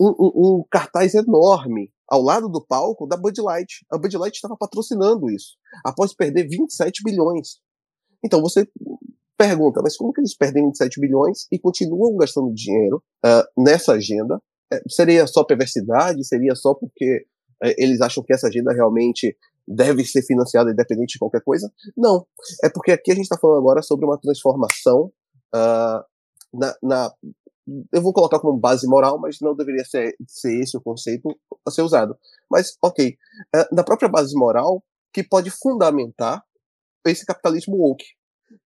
um, 0.00 0.08
um, 0.08 0.32
um, 0.36 0.64
cartaz 0.70 1.14
enorme 1.14 1.90
ao 2.06 2.22
lado 2.22 2.48
do 2.48 2.64
palco 2.64 3.06
da 3.06 3.16
Bud 3.16 3.40
Light. 3.40 3.84
A 3.90 3.98
Bud 3.98 4.16
Light 4.16 4.34
estava 4.34 4.56
patrocinando 4.56 5.30
isso, 5.30 5.56
após 5.84 6.14
perder 6.14 6.48
27 6.48 7.02
bilhões. 7.02 7.58
Então 8.24 8.40
você 8.40 8.68
pergunta, 9.36 9.80
mas 9.82 9.96
como 9.96 10.12
que 10.12 10.20
eles 10.20 10.36
perdem 10.36 10.66
27 10.66 11.00
bilhões 11.00 11.46
e 11.52 11.58
continuam 11.58 12.16
gastando 12.16 12.52
dinheiro 12.52 13.02
uh, 13.24 13.62
nessa 13.62 13.92
agenda? 13.92 14.40
É, 14.72 14.82
seria 14.88 15.26
só 15.26 15.44
perversidade? 15.44 16.26
Seria 16.26 16.54
só 16.54 16.74
porque 16.74 17.24
uh, 17.64 17.74
eles 17.78 18.00
acham 18.00 18.22
que 18.22 18.34
essa 18.34 18.48
agenda 18.48 18.72
realmente 18.72 19.36
deve 19.68 20.04
ser 20.04 20.22
financiada 20.22 20.70
independente 20.70 21.12
de 21.12 21.18
qualquer 21.18 21.42
coisa. 21.42 21.70
Não. 21.96 22.26
É 22.64 22.70
porque 22.70 22.92
aqui 22.92 23.12
a 23.12 23.14
gente 23.14 23.24
está 23.24 23.38
falando 23.38 23.58
agora 23.58 23.82
sobre 23.82 24.06
uma 24.06 24.18
transformação 24.18 25.12
uh, 25.54 26.02
na, 26.52 26.74
na, 26.82 27.14
Eu 27.92 28.00
vou 28.00 28.12
colocar 28.12 28.40
como 28.40 28.58
base 28.58 28.86
moral, 28.86 29.18
mas 29.20 29.36
não 29.40 29.54
deveria 29.54 29.84
ser, 29.84 30.16
ser 30.26 30.58
esse 30.60 30.76
o 30.76 30.80
conceito 30.80 31.28
a 31.66 31.70
ser 31.70 31.82
usado. 31.82 32.16
Mas, 32.50 32.76
ok. 32.82 33.16
Uh, 33.54 33.74
na 33.74 33.84
própria 33.84 34.08
base 34.08 34.34
moral, 34.34 34.82
que 35.12 35.22
pode 35.22 35.50
fundamentar 35.50 36.42
esse 37.06 37.26
capitalismo 37.26 37.76
woke. 37.76 38.04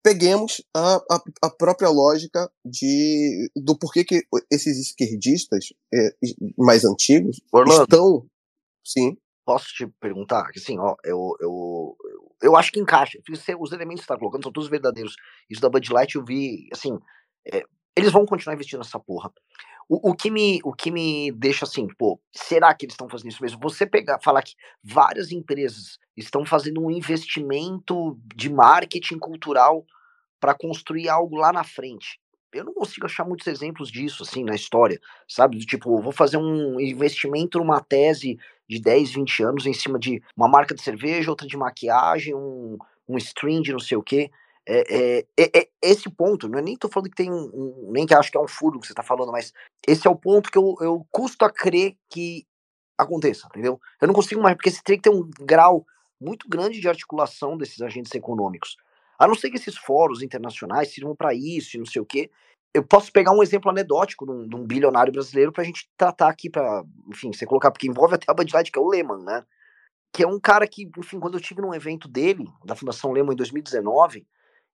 Peguemos 0.04 0.62
a, 0.76 0.96
a, 0.96 1.24
a 1.44 1.50
própria 1.50 1.90
lógica 1.90 2.52
de, 2.66 3.50
do 3.56 3.78
porquê 3.78 4.04
que 4.04 4.24
esses 4.52 4.78
esquerdistas 4.78 5.74
eh, 5.94 6.16
mais 6.58 6.84
antigos 6.84 7.42
Orlando. 7.52 7.84
estão. 7.84 8.26
Sim 8.86 9.18
posso 9.50 9.74
te 9.74 9.88
perguntar? 10.00 10.52
Assim, 10.56 10.78
ó, 10.78 10.96
eu, 11.04 11.36
eu, 11.40 11.98
eu 12.40 12.56
acho 12.56 12.72
que 12.72 12.80
encaixa. 12.80 13.18
Os 13.60 13.72
elementos 13.72 14.02
que 14.02 14.06
você 14.06 14.14
tá 14.14 14.20
colocando 14.20 14.44
são 14.44 14.52
todos 14.52 14.70
verdadeiros. 14.70 15.16
Isso 15.50 15.60
da 15.60 15.68
Bud 15.68 15.92
Light 15.92 16.16
eu 16.16 16.24
vi, 16.24 16.70
assim, 16.72 17.00
é, 17.52 17.64
eles 17.98 18.12
vão 18.12 18.28
continuar 18.28 18.54
investindo 18.54 18.78
nessa 18.78 19.00
porra. 19.00 19.34
O, 19.90 20.12
o, 20.12 20.16
que 20.16 20.30
me, 20.30 20.60
o 20.64 20.72
que 20.72 20.92
me 20.92 21.32
deixa 21.32 21.66
assim, 21.66 21.88
pô, 21.98 22.22
será 22.32 22.72
que 22.76 22.86
eles 22.86 22.94
estão 22.94 23.10
fazendo 23.10 23.32
isso 23.32 23.42
mesmo? 23.42 23.60
Você 23.64 23.88
pegar, 23.88 24.20
falar 24.24 24.44
que 24.44 24.54
várias 24.84 25.32
empresas 25.32 25.98
estão 26.16 26.46
fazendo 26.46 26.80
um 26.80 26.92
investimento 26.92 28.20
de 28.36 28.52
marketing 28.52 29.18
cultural 29.18 29.84
para 30.40 30.54
construir 30.54 31.10
algo 31.10 31.38
lá 31.38 31.52
na 31.52 31.64
frente. 31.64 32.20
Eu 32.54 32.66
não 32.66 32.74
consigo 32.74 33.08
achar 33.08 33.26
muitos 33.26 33.48
exemplos 33.48 33.92
disso, 33.92 34.22
assim, 34.22 34.44
na 34.44 34.54
história, 34.54 35.00
sabe? 35.28 35.58
Tipo, 35.60 36.00
vou 36.02 36.12
fazer 36.12 36.38
um 36.38 36.80
investimento 36.80 37.58
numa 37.58 37.82
tese 37.82 38.38
de 38.70 38.80
10, 38.80 39.12
20 39.12 39.44
anos 39.44 39.66
em 39.66 39.74
cima 39.74 39.98
de 39.98 40.22
uma 40.38 40.48
marca 40.48 40.76
de 40.76 40.82
cerveja, 40.82 41.32
outra 41.32 41.48
de 41.48 41.58
maquiagem, 41.58 42.36
um, 42.36 42.78
um 43.08 43.18
string 43.18 43.64
de 43.64 43.72
não 43.72 43.80
sei 43.80 43.98
o 43.98 44.04
quê. 44.04 44.30
É, 44.68 44.84
é, 44.96 45.26
é, 45.36 45.60
é, 45.62 45.68
esse 45.82 46.08
ponto, 46.12 46.48
não 46.48 46.60
é 46.60 46.62
nem 46.62 46.78
tô 46.78 46.88
falando 46.88 47.10
que 47.10 47.16
tem 47.16 47.32
um, 47.32 47.90
nem 47.91 48.06
que 48.06 48.14
acho 48.14 48.30
que 48.30 48.38
é 48.38 48.41
um 48.41 48.48
furo 48.48 48.80
que 48.80 48.86
você 48.86 48.94
tá 48.94 49.02
falando, 49.02 49.32
mas 49.32 49.52
esse 49.88 50.06
é 50.06 50.10
o 50.10 50.16
ponto 50.16 50.52
que 50.52 50.58
eu, 50.58 50.76
eu 50.80 51.08
custo 51.10 51.44
a 51.44 51.50
crer 51.50 51.96
que 52.08 52.46
aconteça, 52.96 53.48
entendeu? 53.48 53.80
Eu 54.00 54.08
não 54.08 54.14
consigo 54.14 54.41
mais, 54.41 54.56
porque 54.56 54.70
esse 54.70 54.84
teria 54.84 54.98
que 55.02 55.10
ter 55.10 55.16
um 55.16 55.28
grau 55.40 55.88
muito 56.22 56.48
grande 56.48 56.80
de 56.80 56.88
articulação 56.88 57.58
desses 57.58 57.82
agentes 57.82 58.14
econômicos. 58.14 58.78
A 59.18 59.28
não 59.28 59.34
ser 59.34 59.50
que 59.50 59.58
esses 59.58 59.76
fóruns 59.76 60.22
internacionais 60.22 60.94
sirvam 60.94 61.16
para 61.16 61.34
isso 61.34 61.76
e 61.76 61.80
não 61.80 61.86
sei 61.86 62.02
o 62.02 62.06
quê. 62.06 62.30
Eu 62.74 62.84
posso 62.84 63.12
pegar 63.12 63.32
um 63.32 63.41
exemplo 63.41 63.72
anedótico 63.72 64.26
de 64.26 64.32
um, 64.32 64.48
de 64.48 64.56
um 64.56 64.66
bilionário 64.66 65.12
brasileiro 65.12 65.52
para 65.52 65.64
a 65.64 65.66
gente 65.66 65.90
tratar 65.98 66.30
aqui, 66.30 66.50
para, 66.50 66.84
enfim, 67.08 67.34
você 67.34 67.46
colocar, 67.46 67.72
porque 67.72 67.88
envolve 67.88 68.16
até 68.16 68.26
a 68.32 68.36
Light, 68.54 68.72
que 68.72 68.78
é 68.78 68.82
o 68.82 68.88
Lehman, 68.88 69.24
né? 69.24 69.44
Que 70.14 70.24
é 70.24 70.28
um 70.28 70.40
cara 70.40 70.68
que, 70.68 70.90
enfim, 70.98 71.20
quando 71.20 71.36
eu 71.36 71.41
tive 71.41 71.62
num 71.62 71.74
evento 71.74 72.08
dele, 72.08 72.46
da 72.64 72.76
Fundação 72.76 73.12
Lehman 73.12 73.34
em 73.34 73.38
2019, 73.38 74.26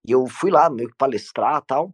e 0.07 0.11
eu 0.11 0.27
fui 0.27 0.51
lá 0.51 0.69
meio 0.69 0.89
que 0.89 0.97
palestrar 0.97 1.61
tal. 1.61 1.93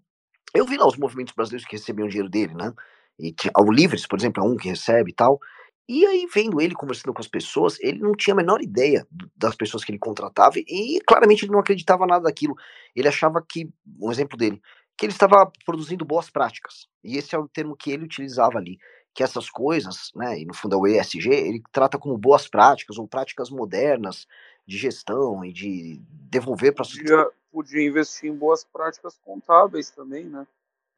Eu 0.54 0.66
vi 0.66 0.78
lá 0.78 0.88
os 0.88 0.98
movimentos 0.98 1.34
brasileiros 1.34 1.68
que 1.68 1.76
recebiam 1.76 2.08
dinheiro 2.08 2.30
dele, 2.30 2.54
né? 2.56 2.74
E 3.20 3.34
o 3.58 3.72
Livres, 3.72 4.08
por 4.08 4.20
exemplo, 4.20 4.44
é 4.44 4.48
um 4.48 4.58
que 4.58 4.70
recebe 4.70 5.12
e 5.12 5.16
tal. 5.16 5.40
E 5.88 6.06
aí, 6.06 6.28
vendo 6.34 6.62
ele 6.62 6.74
conversando 6.74 7.14
com 7.14 7.22
as 7.22 7.28
pessoas, 7.28 7.78
ele 7.82 8.00
não 8.00 8.14
tinha 8.14 8.34
a 8.34 8.38
menor 8.38 8.62
ideia 8.62 9.06
das 9.36 9.56
pessoas 9.56 9.84
que 9.84 9.92
ele 9.92 10.00
contratava 10.00 10.58
e 10.58 11.02
claramente 11.06 11.44
ele 11.44 11.52
não 11.52 11.60
acreditava 11.60 12.08
nada 12.08 12.24
daquilo. 12.24 12.56
Ele 12.96 13.08
achava 13.08 13.44
que, 13.48 13.70
um 14.00 14.12
exemplo 14.12 14.38
dele, 14.38 14.62
que 15.02 15.08
ele 15.08 15.14
estava 15.14 15.52
produzindo 15.66 16.06
boas 16.06 16.30
práticas. 16.30 16.88
E 17.04 17.18
esse 17.18 17.34
é 17.34 17.40
o 17.40 17.48
termo 17.48 17.76
que 17.76 17.90
ele 17.90 18.04
utilizava 18.04 18.60
ali. 18.60 18.78
Que 19.16 19.24
essas 19.24 19.50
coisas, 19.50 20.12
né, 20.16 20.40
e 20.40 20.46
no 20.46 20.54
fundo 20.54 20.76
é 20.76 20.78
o 20.78 20.86
ESG, 20.86 21.28
ele 21.28 21.64
trata 21.72 21.98
como 21.98 22.16
boas 22.20 22.48
práticas 22.48 23.00
ou 23.00 23.08
práticas 23.08 23.50
modernas 23.50 24.28
de 24.64 24.78
gestão 24.78 25.44
e 25.44 25.52
de 25.52 26.00
devolver 26.30 26.76
para 26.76 26.84
a 26.84 26.86
sociedade 26.86 27.32
podia 27.52 27.84
investir 27.84 28.30
em 28.30 28.36
boas 28.36 28.64
práticas 28.64 29.18
contábeis 29.26 29.90
também, 29.90 30.26
né? 30.26 30.46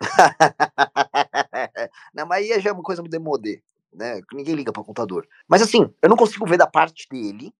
não, 2.14 2.28
mas 2.28 2.52
aí 2.52 2.60
já 2.60 2.72
é 2.72 2.74
uma 2.74 2.84
coisa 2.84 3.02
de 3.02 3.20
modê, 3.20 3.64
né? 3.94 4.22
Ninguém 4.34 4.54
liga 4.54 4.74
para 4.74 4.84
contador. 4.84 5.26
Mas 5.48 5.62
assim, 5.62 5.90
eu 6.02 6.10
não 6.10 6.18
consigo 6.18 6.46
ver 6.46 6.58
da 6.58 6.68
parte 6.68 7.08
dele 7.10 7.56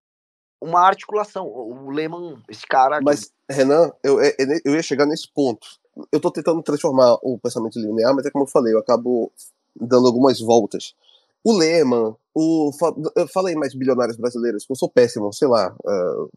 uma 0.62 0.82
articulação. 0.82 1.48
O 1.48 1.90
Lehman, 1.90 2.44
esse 2.50 2.68
cara. 2.68 3.00
Mas, 3.02 3.34
Renan, 3.50 3.94
eu, 4.04 4.20
eu 4.66 4.76
ia 4.76 4.84
chegar 4.84 5.06
nesse 5.06 5.32
ponto. 5.34 5.82
Eu 6.12 6.20
tô 6.20 6.32
tentando 6.32 6.62
transformar 6.64 7.18
o 7.22 7.38
pensamento 7.38 7.80
linear, 7.80 8.16
mas 8.16 8.26
é 8.26 8.32
como 8.32 8.46
eu 8.46 8.50
falei, 8.50 8.74
eu 8.74 8.80
acabo 8.80 9.32
dando 9.76 10.08
algumas 10.08 10.40
voltas. 10.40 10.96
O 11.44 11.52
Lehman, 11.52 12.16
o, 12.34 12.72
falei 13.34 13.54
mais 13.54 13.76
bilionários 13.76 14.18
brasileiros, 14.18 14.66
eu 14.70 14.76
sou 14.76 14.90
péssimo, 14.90 15.32
sei 15.34 15.48
lá. 15.48 15.76
Uh, 15.84 16.30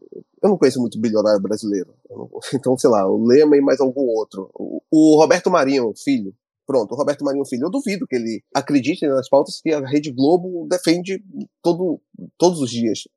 eu 0.43 0.49
não 0.49 0.57
conheço 0.57 0.81
muito 0.81 0.99
bilionário 0.99 1.41
brasileiro. 1.41 1.93
Então, 2.53 2.77
sei 2.77 2.89
lá, 2.89 3.07
o 3.07 3.25
Lema 3.25 3.57
e 3.57 3.61
mais 3.61 3.79
algum 3.79 4.01
outro. 4.01 4.49
O, 4.53 4.81
o, 4.91 5.19
Roberto 5.19 5.49
Marinho, 5.49 5.93
filho. 5.95 6.33
Pronto, 6.65 6.93
o 6.93 6.97
Roberto 6.97 7.23
Marinho 7.23 7.45
Filho. 7.45 7.67
Eu 7.67 7.69
duvido 7.69 8.05
que 8.05 8.15
ele 8.15 8.43
acredite 8.53 9.07
nas 9.07 9.29
pautas 9.29 9.61
que 9.61 9.71
a 9.71 9.79
Rede 9.79 10.11
Globo 10.11 10.67
defende 10.69 11.23
todo, 11.63 12.01
todos 12.37 12.59
os 12.59 12.69
dias, 12.69 13.07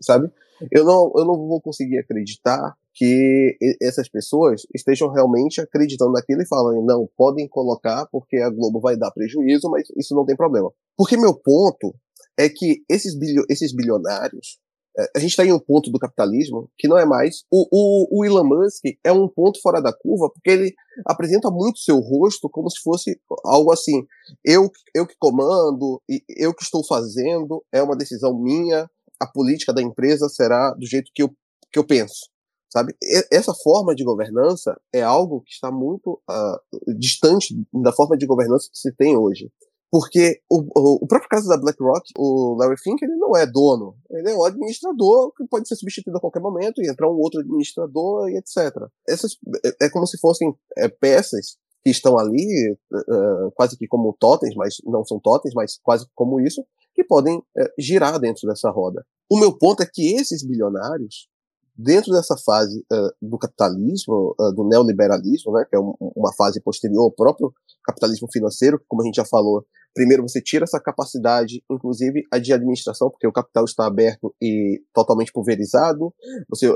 sabe? 0.00 0.30
Eu 0.70 0.84
não, 0.84 1.12
eu 1.14 1.24
não 1.26 1.36
vou 1.36 1.60
conseguir 1.60 1.98
acreditar 1.98 2.74
que 2.94 3.56
essas 3.82 4.08
pessoas 4.08 4.62
estejam 4.74 5.10
realmente 5.10 5.60
acreditando 5.60 6.12
naquilo 6.12 6.42
e 6.42 6.46
falam, 6.46 6.84
não, 6.84 7.08
podem 7.16 7.48
colocar 7.48 8.06
porque 8.10 8.36
a 8.36 8.48
Globo 8.48 8.80
vai 8.80 8.96
dar 8.96 9.10
prejuízo, 9.10 9.68
mas 9.68 9.88
isso 9.96 10.14
não 10.14 10.24
tem 10.24 10.36
problema. 10.36 10.70
Porque 10.96 11.16
meu 11.16 11.34
ponto 11.34 11.94
é 12.38 12.48
que 12.48 12.84
esses, 12.88 13.14
esses 13.50 13.74
bilionários, 13.74 14.58
é, 14.96 15.10
a 15.16 15.18
gente 15.18 15.30
está 15.30 15.44
em 15.44 15.52
um 15.52 15.58
ponto 15.58 15.90
do 15.90 15.98
capitalismo 15.98 16.70
que 16.78 16.86
não 16.86 16.96
é 16.96 17.04
mais. 17.04 17.42
O, 17.50 17.66
o, 17.70 18.20
o, 18.20 18.24
Elon 18.24 18.44
Musk 18.44 18.84
é 19.02 19.10
um 19.10 19.28
ponto 19.28 19.60
fora 19.60 19.82
da 19.82 19.92
curva 19.92 20.30
porque 20.32 20.50
ele 20.50 20.72
apresenta 21.04 21.50
muito 21.50 21.80
seu 21.80 21.98
rosto 21.98 22.48
como 22.48 22.70
se 22.70 22.80
fosse 22.80 23.18
algo 23.44 23.72
assim: 23.72 24.06
eu, 24.44 24.70
eu 24.94 25.04
que 25.04 25.16
comando, 25.18 26.00
eu 26.28 26.54
que 26.54 26.62
estou 26.62 26.86
fazendo, 26.86 27.64
é 27.72 27.82
uma 27.82 27.96
decisão 27.96 28.38
minha, 28.40 28.88
a 29.20 29.26
política 29.26 29.72
da 29.72 29.82
empresa 29.82 30.28
será 30.28 30.70
do 30.70 30.86
jeito 30.86 31.10
que 31.12 31.24
eu, 31.24 31.30
que 31.72 31.78
eu 31.78 31.84
penso. 31.84 32.33
Sabe? 32.74 32.92
Essa 33.30 33.54
forma 33.54 33.94
de 33.94 34.02
governança 34.02 34.76
é 34.92 35.00
algo 35.00 35.42
que 35.42 35.52
está 35.52 35.70
muito 35.70 36.20
uh, 36.28 36.98
distante 36.98 37.54
da 37.72 37.92
forma 37.92 38.16
de 38.16 38.26
governança 38.26 38.68
que 38.68 38.76
se 38.78 38.92
tem 38.96 39.16
hoje. 39.16 39.48
Porque 39.92 40.40
o, 40.50 41.04
o, 41.04 41.06
próprio 41.06 41.28
caso 41.28 41.48
da 41.48 41.56
BlackRock, 41.56 42.10
o 42.18 42.56
Larry 42.58 42.76
Fink, 42.82 43.00
ele 43.00 43.14
não 43.14 43.36
é 43.36 43.46
dono. 43.46 43.94
Ele 44.10 44.28
é 44.28 44.34
um 44.34 44.42
administrador 44.42 45.32
que 45.36 45.46
pode 45.46 45.68
ser 45.68 45.76
substituído 45.76 46.18
a 46.18 46.20
qualquer 46.20 46.40
momento 46.40 46.82
e 46.82 46.90
entrar 46.90 47.08
um 47.08 47.16
outro 47.16 47.38
administrador 47.38 48.28
e 48.28 48.36
etc. 48.36 48.74
Essas, 49.08 49.36
é, 49.64 49.86
é 49.86 49.88
como 49.88 50.04
se 50.04 50.18
fossem 50.18 50.52
é, 50.76 50.88
peças 50.88 51.58
que 51.84 51.90
estão 51.90 52.18
ali, 52.18 52.72
uh, 52.92 53.52
quase 53.54 53.76
que 53.76 53.86
como 53.86 54.16
totens, 54.18 54.56
mas 54.56 54.78
não 54.84 55.04
são 55.04 55.20
totens, 55.20 55.54
mas 55.54 55.78
quase 55.80 56.06
como 56.12 56.40
isso, 56.40 56.66
que 56.92 57.04
podem 57.04 57.36
uh, 57.38 57.44
girar 57.78 58.18
dentro 58.18 58.48
dessa 58.48 58.70
roda. 58.70 59.06
O 59.30 59.38
meu 59.38 59.56
ponto 59.56 59.80
é 59.80 59.86
que 59.86 60.16
esses 60.16 60.44
bilionários, 60.44 61.28
dentro 61.76 62.12
dessa 62.12 62.36
fase 62.36 62.84
uh, 62.92 63.10
do 63.20 63.38
capitalismo, 63.38 64.34
uh, 64.38 64.52
do 64.52 64.64
neoliberalismo, 64.64 65.52
né, 65.52 65.64
que 65.68 65.76
é 65.76 65.78
um, 65.78 65.94
uma 66.00 66.32
fase 66.34 66.60
posterior 66.60 67.02
ao 67.02 67.12
próprio 67.12 67.52
capitalismo 67.84 68.28
financeiro, 68.32 68.80
como 68.88 69.02
a 69.02 69.04
gente 69.04 69.16
já 69.16 69.24
falou, 69.24 69.66
primeiro 69.94 70.22
você 70.22 70.40
tira 70.40 70.64
essa 70.64 70.80
capacidade, 70.80 71.62
inclusive 71.70 72.22
a 72.32 72.38
de 72.38 72.52
administração, 72.52 73.10
porque 73.10 73.26
o 73.26 73.32
capital 73.32 73.64
está 73.64 73.86
aberto 73.86 74.34
e 74.40 74.82
totalmente 74.92 75.32
pulverizado, 75.32 76.14
você, 76.48 76.72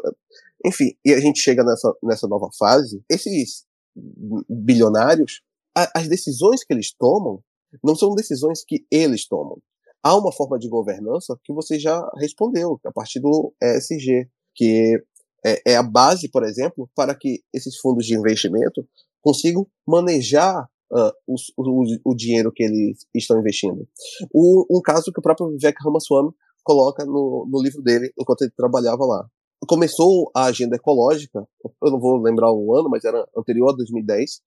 enfim, 0.65 0.93
e 1.05 1.12
a 1.12 1.20
gente 1.20 1.41
chega 1.41 1.62
nessa, 1.65 1.95
nessa 2.03 2.27
nova 2.27 2.49
fase, 2.59 3.03
esses 3.09 3.66
bilionários, 4.49 5.43
a, 5.77 6.01
as 6.01 6.09
decisões 6.09 6.65
que 6.65 6.73
eles 6.73 6.93
tomam 6.93 7.43
não 7.83 7.95
são 7.95 8.15
decisões 8.15 8.65
que 8.66 8.87
eles 8.91 9.27
tomam. 9.27 9.59
Há 10.03 10.16
uma 10.16 10.33
forma 10.33 10.59
de 10.59 10.69
governança 10.69 11.39
que 11.45 11.53
você 11.53 11.79
já 11.79 12.01
respondeu, 12.16 12.81
a 12.85 12.93
partir 12.93 13.20
do 13.20 13.53
ESG, 13.61 14.29
que 14.59 15.01
é, 15.47 15.72
é 15.72 15.76
a 15.76 15.82
base, 15.85 16.28
por 16.28 16.43
exemplo, 16.43 16.90
para 16.97 17.14
que 17.14 17.40
esses 17.55 17.76
fundos 17.76 18.05
de 18.05 18.16
investimento 18.16 18.86
consigam 19.22 19.66
manejar 19.86 20.68
Uh, 20.90 21.12
o, 21.26 21.35
o, 21.59 21.85
o, 22.02 22.14
dinheiro 22.14 22.51
que 22.51 22.62
eles 22.62 23.05
estão 23.14 23.39
investindo. 23.39 23.86
O, 24.32 24.64
um 24.70 24.80
caso 24.80 25.12
que 25.12 25.20
o 25.20 25.22
próprio 25.22 25.51
Vivek 25.51 25.76
Ramaswamy 25.85 26.30
coloca 26.64 27.05
no, 27.05 27.47
no, 27.47 27.62
livro 27.62 27.82
dele 27.82 28.10
enquanto 28.18 28.40
ele 28.40 28.52
trabalhava 28.56 29.05
lá. 29.05 29.28
Começou 29.68 30.30
a 30.35 30.44
agenda 30.44 30.76
ecológica, 30.76 31.47
eu 31.85 31.90
não 31.90 32.01
vou 32.01 32.16
lembrar 32.16 32.51
o 32.55 32.74
ano, 32.74 32.89
mas 32.89 33.05
era 33.05 33.22
anterior 33.36 33.68
a 33.68 33.76
2010, 33.76 34.40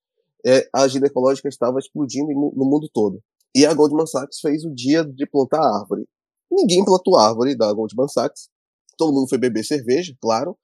é, 0.44 0.68
a 0.74 0.82
agenda 0.82 1.06
ecológica 1.06 1.48
estava 1.48 1.78
explodindo 1.78 2.32
no 2.32 2.64
mundo 2.64 2.90
todo. 2.92 3.22
E 3.54 3.64
a 3.64 3.72
Goldman 3.72 4.08
Sachs 4.08 4.40
fez 4.40 4.64
o 4.64 4.74
dia 4.74 5.04
de 5.04 5.24
plantar 5.26 5.60
árvore. 5.60 6.08
Ninguém 6.50 6.84
plantou 6.84 7.16
árvore 7.16 7.56
da 7.56 7.72
Goldman 7.72 8.08
Sachs, 8.08 8.48
todo 8.96 9.12
mundo 9.12 9.28
foi 9.28 9.38
beber 9.38 9.64
cerveja, 9.64 10.14
claro, 10.20 10.56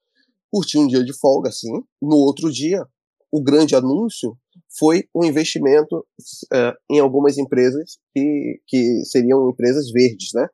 curtiu 0.51 0.81
um 0.81 0.87
dia 0.87 1.05
de 1.05 1.13
folga, 1.19 1.49
assim. 1.49 1.73
No 2.01 2.17
outro 2.17 2.51
dia, 2.51 2.87
o 3.31 3.43
grande 3.43 3.75
anúncio 3.75 4.37
foi 4.79 5.05
um 5.15 5.25
investimento 5.25 5.99
uh, 5.99 6.75
em 6.91 6.99
algumas 6.99 7.39
empresas 7.39 7.99
que, 8.15 8.61
que 8.67 9.05
seriam 9.05 9.51
empresas 9.51 9.91
verdes, 9.91 10.31
né? 10.35 10.49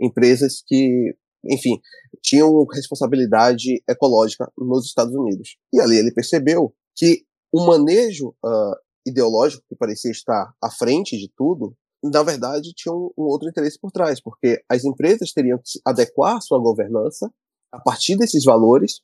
Empresas 0.00 0.62
que, 0.66 1.14
enfim, 1.44 1.80
tinham 2.22 2.64
responsabilidade 2.66 3.82
ecológica 3.88 4.50
nos 4.56 4.86
Estados 4.86 5.14
Unidos. 5.14 5.56
E 5.72 5.80
ali 5.80 5.96
ele 5.96 6.12
percebeu 6.12 6.74
que 6.94 7.24
o 7.52 7.66
manejo 7.66 8.28
uh, 8.44 8.76
ideológico 9.06 9.64
que 9.68 9.74
parecia 9.74 10.10
estar 10.10 10.52
à 10.62 10.70
frente 10.70 11.16
de 11.16 11.28
tudo 11.36 11.74
na 12.02 12.22
verdade, 12.22 12.72
tinha 12.74 12.94
um, 12.94 13.10
um, 13.16 13.24
outro 13.24 13.48
interesse 13.48 13.78
por 13.78 13.90
trás, 13.90 14.20
porque 14.20 14.62
as 14.68 14.84
empresas 14.84 15.32
teriam 15.32 15.58
que 15.58 15.80
adequar 15.84 16.40
sua 16.40 16.58
governança 16.58 17.30
a 17.70 17.78
partir 17.78 18.16
desses 18.16 18.44
valores 18.44 19.00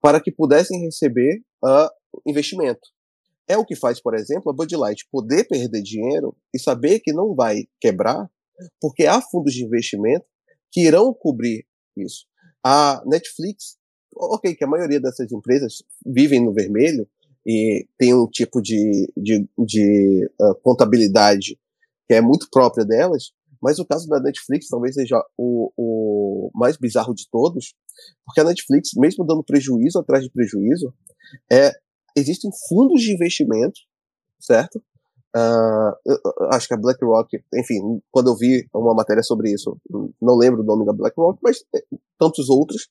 para 0.00 0.20
que 0.20 0.32
pudessem 0.32 0.80
receber 0.80 1.42
uh, 1.64 1.88
investimento. 2.26 2.80
É 3.48 3.56
o 3.56 3.64
que 3.64 3.76
faz, 3.76 4.00
por 4.00 4.14
exemplo, 4.14 4.50
a 4.50 4.54
Bud 4.54 4.76
Light 4.76 5.06
poder 5.10 5.44
perder 5.44 5.82
dinheiro 5.82 6.36
e 6.54 6.58
saber 6.58 7.00
que 7.00 7.12
não 7.12 7.34
vai 7.34 7.64
quebrar, 7.80 8.30
porque 8.80 9.06
há 9.06 9.20
fundos 9.20 9.54
de 9.54 9.64
investimento 9.64 10.26
que 10.70 10.86
irão 10.86 11.12
cobrir 11.14 11.66
isso. 11.96 12.26
A 12.64 13.02
Netflix, 13.06 13.76
ok, 14.14 14.54
que 14.54 14.64
a 14.64 14.68
maioria 14.68 15.00
dessas 15.00 15.32
empresas 15.32 15.82
vivem 16.04 16.44
no 16.44 16.52
vermelho 16.52 17.08
e 17.46 17.86
tem 17.98 18.14
um 18.14 18.26
tipo 18.26 18.60
de, 18.60 19.10
de, 19.16 19.48
de 19.58 20.30
uh, 20.40 20.54
contabilidade 20.62 21.58
que 22.10 22.14
é 22.14 22.20
muito 22.20 22.48
própria 22.50 22.84
delas, 22.84 23.30
mas 23.62 23.78
o 23.78 23.86
caso 23.86 24.08
da 24.08 24.18
Netflix 24.18 24.66
talvez 24.66 24.96
seja 24.96 25.16
o, 25.38 25.70
o 25.76 26.50
mais 26.52 26.76
bizarro 26.76 27.14
de 27.14 27.30
todos, 27.30 27.72
porque 28.26 28.40
a 28.40 28.44
Netflix, 28.44 28.90
mesmo 28.96 29.24
dando 29.24 29.44
prejuízo 29.44 29.96
atrás 30.00 30.24
de 30.24 30.30
prejuízo, 30.32 30.92
é, 31.48 31.70
existem 32.16 32.50
fundos 32.68 33.00
de 33.02 33.14
investimento, 33.14 33.78
certo? 34.40 34.82
Uh, 35.36 36.50
acho 36.52 36.66
que 36.66 36.74
a 36.74 36.76
BlackRock, 36.76 37.38
enfim, 37.54 38.02
quando 38.10 38.30
eu 38.30 38.36
vi 38.36 38.68
uma 38.74 38.92
matéria 38.92 39.22
sobre 39.22 39.52
isso, 39.52 39.78
não 40.20 40.34
lembro 40.36 40.62
o 40.62 40.66
nome 40.66 40.84
da 40.84 40.92
BlackRock, 40.92 41.38
mas 41.40 41.58
é, 41.72 41.78
tantos 42.18 42.48
outros, 42.48 42.88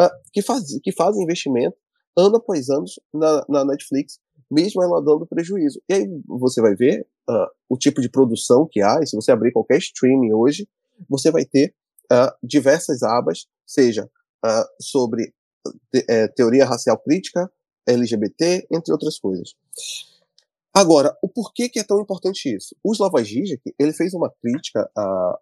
uh, 0.00 0.10
que, 0.32 0.42
faz, 0.42 0.62
que 0.80 0.92
fazem 0.92 1.24
investimento 1.24 1.76
ano 2.16 2.36
após 2.36 2.68
ano 2.68 2.84
na, 3.12 3.44
na, 3.48 3.64
Netflix, 3.64 4.20
mesmo 4.48 4.80
ela 4.80 5.02
dando 5.02 5.26
prejuízo. 5.26 5.82
E 5.88 5.94
aí 5.94 6.22
você 6.28 6.60
vai 6.60 6.76
ver 6.76 7.04
uh, 7.30 7.46
o 7.68 7.76
tipo 7.76 8.00
de 8.00 8.10
produção 8.10 8.68
que 8.70 8.82
há, 8.82 9.00
e 9.02 9.06
se 9.06 9.16
você 9.16 9.30
abrir 9.32 9.52
qualquer 9.52 9.78
streaming 9.78 10.32
hoje, 10.32 10.68
você 11.08 11.30
vai 11.30 11.44
ter 11.44 11.74
diversas 12.42 13.04
abas, 13.04 13.46
seja 13.64 14.10
sobre 14.80 15.32
te, 15.92 16.04
é, 16.08 16.26
teoria 16.26 16.66
racial 16.66 16.98
crítica, 16.98 17.50
LGBT, 17.86 18.66
entre 18.70 18.92
outras 18.92 19.18
coisas. 19.18 19.54
Agora, 20.72 21.16
o 21.20 21.28
porquê 21.28 21.68
que 21.68 21.80
é 21.80 21.84
tão 21.84 22.00
importante 22.00 22.54
isso? 22.54 22.76
O 22.82 22.92
Slavoj 22.92 23.24
ele 23.78 23.92
fez 23.92 24.14
uma 24.14 24.32
crítica 24.40 24.88
à, 24.96 25.38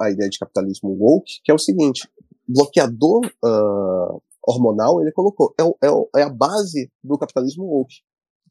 à, 0.00 0.10
ideia 0.10 0.30
de 0.30 0.38
capitalismo 0.38 0.90
woke, 0.98 1.40
que 1.44 1.50
é 1.50 1.54
o 1.54 1.58
seguinte, 1.58 2.08
bloqueador 2.48 3.26
uh, 3.44 4.22
hormonal, 4.42 5.00
ele 5.02 5.12
colocou, 5.12 5.54
é, 5.60 5.62
é, 5.86 6.20
é, 6.20 6.22
a 6.22 6.30
base 6.30 6.90
do 7.04 7.18
capitalismo 7.18 7.64
woke, 7.64 7.96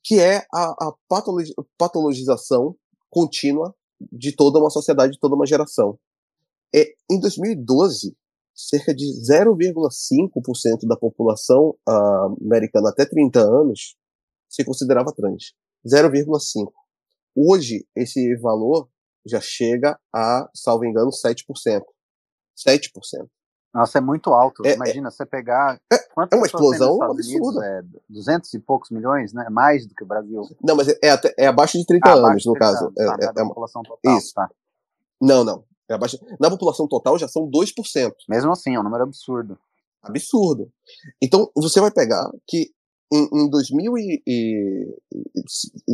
que 0.04 0.20
é 0.20 0.46
a, 0.54 0.64
a 0.72 0.94
patologi 1.08 1.54
patologização 1.78 2.76
contínua 3.10 3.76
de 4.12 4.36
toda 4.36 4.60
uma 4.60 4.70
sociedade, 4.70 5.14
de 5.14 5.20
toda 5.20 5.36
uma 5.36 5.46
geração. 5.46 6.00
É, 6.74 6.94
em 7.10 7.20
2012, 7.20 8.16
cerca 8.56 8.94
de 8.94 9.06
0,5% 9.06 10.88
da 10.88 10.96
população 10.96 11.76
uh, 11.88 12.46
americana 12.46 12.90
até 12.90 13.06
30 13.06 13.40
anos 13.40 13.96
se 14.48 14.64
considerava 14.64 15.14
trans. 15.14 15.54
0,5. 15.86 16.72
Hoje, 17.36 17.88
esse 17.96 18.36
valor 18.38 18.90
já 19.26 19.40
chega 19.40 19.98
a, 20.14 20.50
salvo 20.54 20.86
engano, 20.86 21.10
7%. 21.10 21.46
7%. 22.58 23.30
Nossa, 23.74 24.00
é 24.00 24.02
muito 24.02 24.34
alto. 24.34 24.66
É, 24.66 24.72
é 24.72 24.76
Imagina, 24.76 25.10
é, 25.10 25.12
você 25.12 25.26
pegar. 25.26 25.80
É, 25.92 25.96
é 25.96 26.36
uma 26.36 26.46
explosão 26.46 27.02
absurda. 27.04 27.66
é 27.66 27.82
200 28.10 28.54
e 28.54 28.60
poucos 28.60 28.90
milhões, 28.90 29.32
né? 29.32 29.48
Mais 29.50 29.86
do 29.86 29.94
que 29.94 30.04
o 30.04 30.08
Brasil. 30.08 30.42
Não, 30.64 30.76
mas 30.76 30.88
é, 30.88 30.98
é, 31.04 31.12
até, 31.12 31.34
é 31.38 31.48
abaixo 31.48 31.78
de 31.78 31.86
30 31.86 32.10
ah, 32.10 32.14
anos, 32.14 32.46
no 32.46 32.54
30 32.54 32.60
caso. 32.60 32.86
Anos, 32.86 32.96
tá, 32.96 33.18
é, 33.20 33.26
é, 33.26 33.44
uma 33.44 33.50
população 33.50 33.84
total. 33.84 34.18
Isso. 34.18 34.34
Tá. 34.34 34.50
Não, 35.22 35.44
não. 35.44 35.64
É 35.90 35.94
abaixo... 35.94 36.20
Na 36.40 36.50
população 36.50 36.88
total 36.88 37.18
já 37.18 37.28
são 37.28 37.50
2%. 37.50 38.12
Mesmo 38.28 38.52
assim, 38.52 38.76
é 38.76 38.80
um 38.80 38.84
número 38.84 39.04
absurdo. 39.04 39.58
Absurdo. 40.02 40.72
Então, 41.22 41.52
você 41.56 41.80
vai 41.80 41.92
pegar 41.92 42.30
que 42.48 42.72
em, 43.12 43.28
em, 43.34 43.50
2000 43.50 43.98
e, 43.98 44.24
e, 44.26 44.98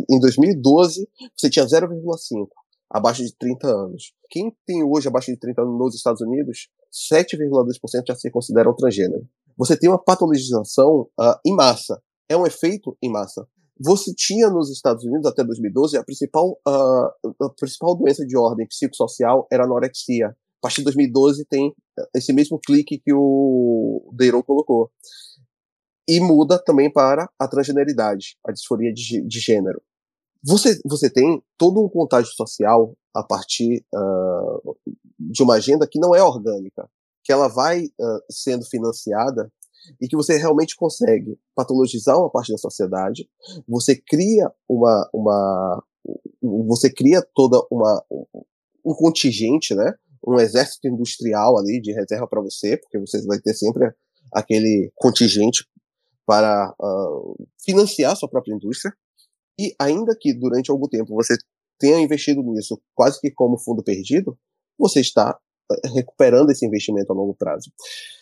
em 0.10 0.20
2012 0.20 1.08
você 1.36 1.50
tinha 1.50 1.66
0,5 1.66 2.48
abaixo 2.90 3.24
de 3.24 3.34
30 3.36 3.68
anos. 3.68 4.14
Quem 4.30 4.56
tem 4.66 4.84
hoje 4.84 5.08
abaixo 5.08 5.32
de 5.32 5.38
30 5.38 5.62
anos 5.62 5.80
nos 5.80 5.96
Estados 5.96 6.22
Unidos, 6.22 6.70
7,2% 7.12 8.04
já 8.08 8.16
se 8.16 8.32
consideram 8.32 8.74
transgênero. 8.74 9.28
Você 9.58 9.78
tem 9.78 9.90
uma 9.90 10.02
patologização 10.02 11.10
uh, 11.20 11.36
em 11.46 11.54
massa. 11.54 12.02
É 12.30 12.38
um 12.38 12.46
efeito 12.46 12.98
em 13.02 13.12
massa. 13.12 13.48
Você 13.80 14.14
tinha 14.16 14.50
nos 14.50 14.72
Estados 14.72 15.04
Unidos 15.04 15.26
até 15.26 15.44
2012 15.44 15.98
a 15.98 16.04
principal, 16.04 16.58
uh, 16.68 17.46
a 17.46 17.50
principal 17.58 17.96
doença 17.96 18.26
de 18.26 18.38
ordem 18.38 18.68
psicossocial 18.68 19.46
era 19.52 19.64
a 19.64 19.66
anorexia. 19.66 20.28
A 20.28 20.62
partir 20.62 20.78
de 20.78 20.86
2012 20.86 21.46
tem 21.46 21.74
esse 22.16 22.34
mesmo 22.34 22.60
clique 22.60 22.98
que 22.98 23.14
o 23.14 24.10
Deiro 24.14 24.42
colocou. 24.44 24.90
E 26.08 26.20
muda 26.20 26.58
também 26.58 26.92
para 26.92 27.30
a 27.40 27.48
transgeneridade, 27.48 28.38
a 28.46 28.52
disforia 28.52 28.94
de, 28.94 29.22
de 29.22 29.40
gênero. 29.40 29.82
Você, 30.46 30.80
você 30.86 31.10
tem 31.10 31.42
todo 31.58 31.84
um 31.84 31.90
contágio 31.90 32.32
social 32.34 32.96
a 33.14 33.24
partir 33.24 33.84
uh, 33.94 34.78
de 35.20 35.42
uma 35.42 35.56
agenda 35.56 35.88
que 35.88 36.00
não 36.00 36.14
é 36.14 36.22
orgânica, 36.22 36.88
que 37.24 37.32
ela 37.32 37.48
vai 37.48 37.86
uh, 37.86 38.22
sendo 38.30 38.66
financiada 38.66 39.52
e 40.00 40.08
que 40.08 40.16
você 40.16 40.38
realmente 40.38 40.76
consegue 40.76 41.40
patologizar 41.56 42.18
uma 42.18 42.30
parte 42.30 42.52
da 42.52 42.58
sociedade, 42.58 43.30
você 43.68 43.96
cria 43.96 44.52
uma, 44.68 45.10
uma 45.14 45.84
você 46.42 46.92
cria 46.92 47.22
toda 47.34 47.60
uma 47.72 48.04
um 48.84 48.94
contingente, 48.94 49.74
né, 49.74 49.96
um 50.26 50.40
exército 50.40 50.88
industrial 50.88 51.58
ali 51.58 51.82
de 51.82 51.92
reserva 51.92 52.28
para 52.28 52.42
você, 52.42 52.78
porque 52.78 53.00
você 53.00 53.24
vai 53.26 53.40
ter 53.40 53.54
sempre 53.54 53.92
aquele 54.32 54.92
contingente 54.96 55.66
para 56.26 56.74
uh, 56.80 57.48
financiar 57.64 58.16
sua 58.16 58.30
própria 58.30 58.54
indústria. 58.54 58.94
E 59.60 59.76
ainda 59.80 60.16
que 60.20 60.34
durante 60.34 60.70
algum 60.70 60.88
tempo 60.88 61.14
você 61.14 61.36
tenha 61.80 62.00
investido 62.00 62.42
nisso 62.44 62.82
quase 62.94 63.20
que 63.20 63.32
como 63.32 63.58
fundo 63.58 63.84
perdido, 63.84 64.38
você 64.78 65.00
está 65.00 65.38
eh, 65.72 65.90
recuperando 65.90 66.50
esse 66.52 66.66
investimento 66.66 67.12
a 67.12 67.16
longo 67.16 67.34
prazo. 67.36 67.72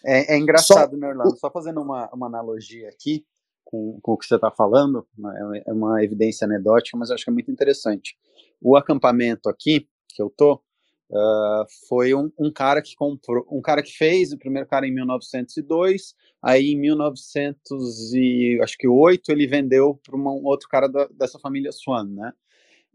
É, 0.06 0.36
é 0.36 0.38
engraçado, 0.38 0.92
só, 0.92 0.98
né, 0.98 1.08
Orlando? 1.08 1.38
Só 1.38 1.52
fazendo 1.52 1.82
uma, 1.82 2.10
uma 2.14 2.28
analogia 2.28 2.90
aqui 2.90 3.26
com, 3.64 4.00
com 4.02 4.14
o 4.14 4.18
que 4.18 4.26
você 4.26 4.36
está 4.36 4.52
falando, 4.52 5.08
né, 5.18 5.64
é 5.66 5.74
uma 5.74 6.04
evidência 6.04 6.46
anedótica, 6.46 6.98
mas 6.98 7.10
eu 7.10 7.16
acho 7.16 7.24
que 7.24 7.30
é 7.30 7.34
muito 7.34 7.52
interessante. 7.52 8.16
O 8.62 8.76
acampamento 8.76 9.50
aqui, 9.50 9.88
que 10.10 10.22
eu 10.22 10.30
tô, 10.30 10.62
uh, 11.10 11.66
foi 11.88 12.14
um, 12.14 12.32
um, 12.40 12.52
cara 12.52 12.82
que 12.82 12.96
comprou, 12.96 13.46
um 13.52 13.62
cara 13.62 13.84
que 13.84 13.92
fez, 13.92 14.32
o 14.32 14.38
primeiro 14.38 14.68
cara 14.68 14.88
em 14.88 14.94
1902, 14.94 16.16
aí 16.42 16.72
em 16.72 16.80
1908 16.80 19.32
ele 19.32 19.48
vendeu 19.48 20.00
para 20.04 20.16
um 20.16 20.46
outro 20.46 20.68
cara 20.68 20.88
da, 20.88 21.08
dessa 21.08 21.40
família 21.40 21.72
Swan, 21.72 22.06
né? 22.06 22.32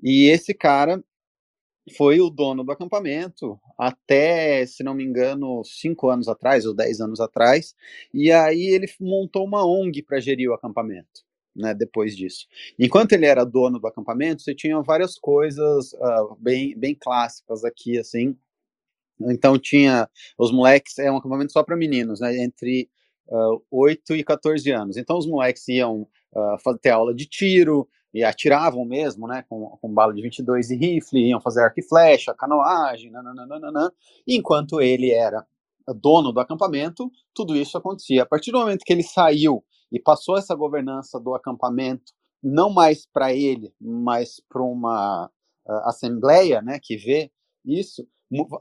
E 0.02 0.26
esse 0.26 0.54
cara 0.54 1.02
foi 1.96 2.20
o 2.20 2.30
dono 2.30 2.64
do 2.64 2.72
acampamento 2.72 3.58
até, 3.78 4.66
se 4.66 4.82
não 4.82 4.94
me 4.94 5.04
engano, 5.04 5.62
cinco 5.64 6.08
anos 6.08 6.28
atrás 6.28 6.66
ou 6.66 6.74
dez 6.74 7.00
anos 7.00 7.20
atrás, 7.20 7.74
e 8.12 8.32
aí 8.32 8.66
ele 8.68 8.86
montou 9.00 9.44
uma 9.44 9.64
ONG 9.64 10.02
para 10.02 10.20
gerir 10.20 10.50
o 10.50 10.54
acampamento. 10.54 11.27
Né, 11.58 11.74
depois 11.74 12.16
disso. 12.16 12.46
Enquanto 12.78 13.14
ele 13.14 13.26
era 13.26 13.42
dono 13.42 13.80
do 13.80 13.86
acampamento, 13.88 14.42
você 14.42 14.54
tinha 14.54 14.80
várias 14.80 15.18
coisas 15.18 15.92
uh, 15.94 16.36
bem, 16.38 16.78
bem 16.78 16.94
clássicas 16.94 17.64
aqui, 17.64 17.98
assim. 17.98 18.36
Então 19.20 19.58
tinha 19.58 20.08
os 20.38 20.52
moleques, 20.52 20.96
é 21.00 21.10
um 21.10 21.16
acampamento 21.16 21.50
só 21.52 21.64
para 21.64 21.76
meninos, 21.76 22.20
né, 22.20 22.36
entre 22.38 22.88
uh, 23.28 23.60
8 23.72 24.14
e 24.14 24.22
14 24.22 24.70
anos. 24.70 24.96
Então 24.96 25.18
os 25.18 25.26
moleques 25.26 25.66
iam 25.66 26.06
uh, 26.32 26.78
ter 26.80 26.90
aula 26.90 27.12
de 27.12 27.26
tiro, 27.26 27.88
e 28.12 28.24
atiravam 28.24 28.84
mesmo, 28.84 29.26
né, 29.26 29.44
com, 29.48 29.76
com 29.80 29.92
bala 29.92 30.14
de 30.14 30.22
22 30.22 30.70
e 30.70 30.76
rifle, 30.76 31.28
iam 31.28 31.40
fazer 31.40 31.62
arco 31.62 31.78
e 31.78 31.82
flecha, 31.82 32.34
canoagem, 32.34 33.10
nananana, 33.10 33.92
enquanto 34.26 34.80
ele 34.80 35.10
era 35.10 35.46
dono 35.94 36.32
do 36.32 36.40
acampamento, 36.40 37.10
tudo 37.34 37.56
isso 37.56 37.76
acontecia. 37.76 38.22
A 38.22 38.26
partir 38.26 38.50
do 38.50 38.58
momento 38.58 38.84
que 38.84 38.92
ele 38.92 39.02
saiu 39.02 39.64
e 39.90 40.00
passou 40.00 40.36
essa 40.36 40.54
governança 40.54 41.18
do 41.18 41.34
acampamento, 41.34 42.12
não 42.42 42.70
mais 42.70 43.06
para 43.06 43.32
ele, 43.32 43.72
mas 43.80 44.40
para 44.48 44.62
uma 44.62 45.26
uh, 45.66 45.72
assembleia, 45.88 46.62
né, 46.62 46.78
que 46.82 46.96
vê 46.96 47.30
isso, 47.64 48.06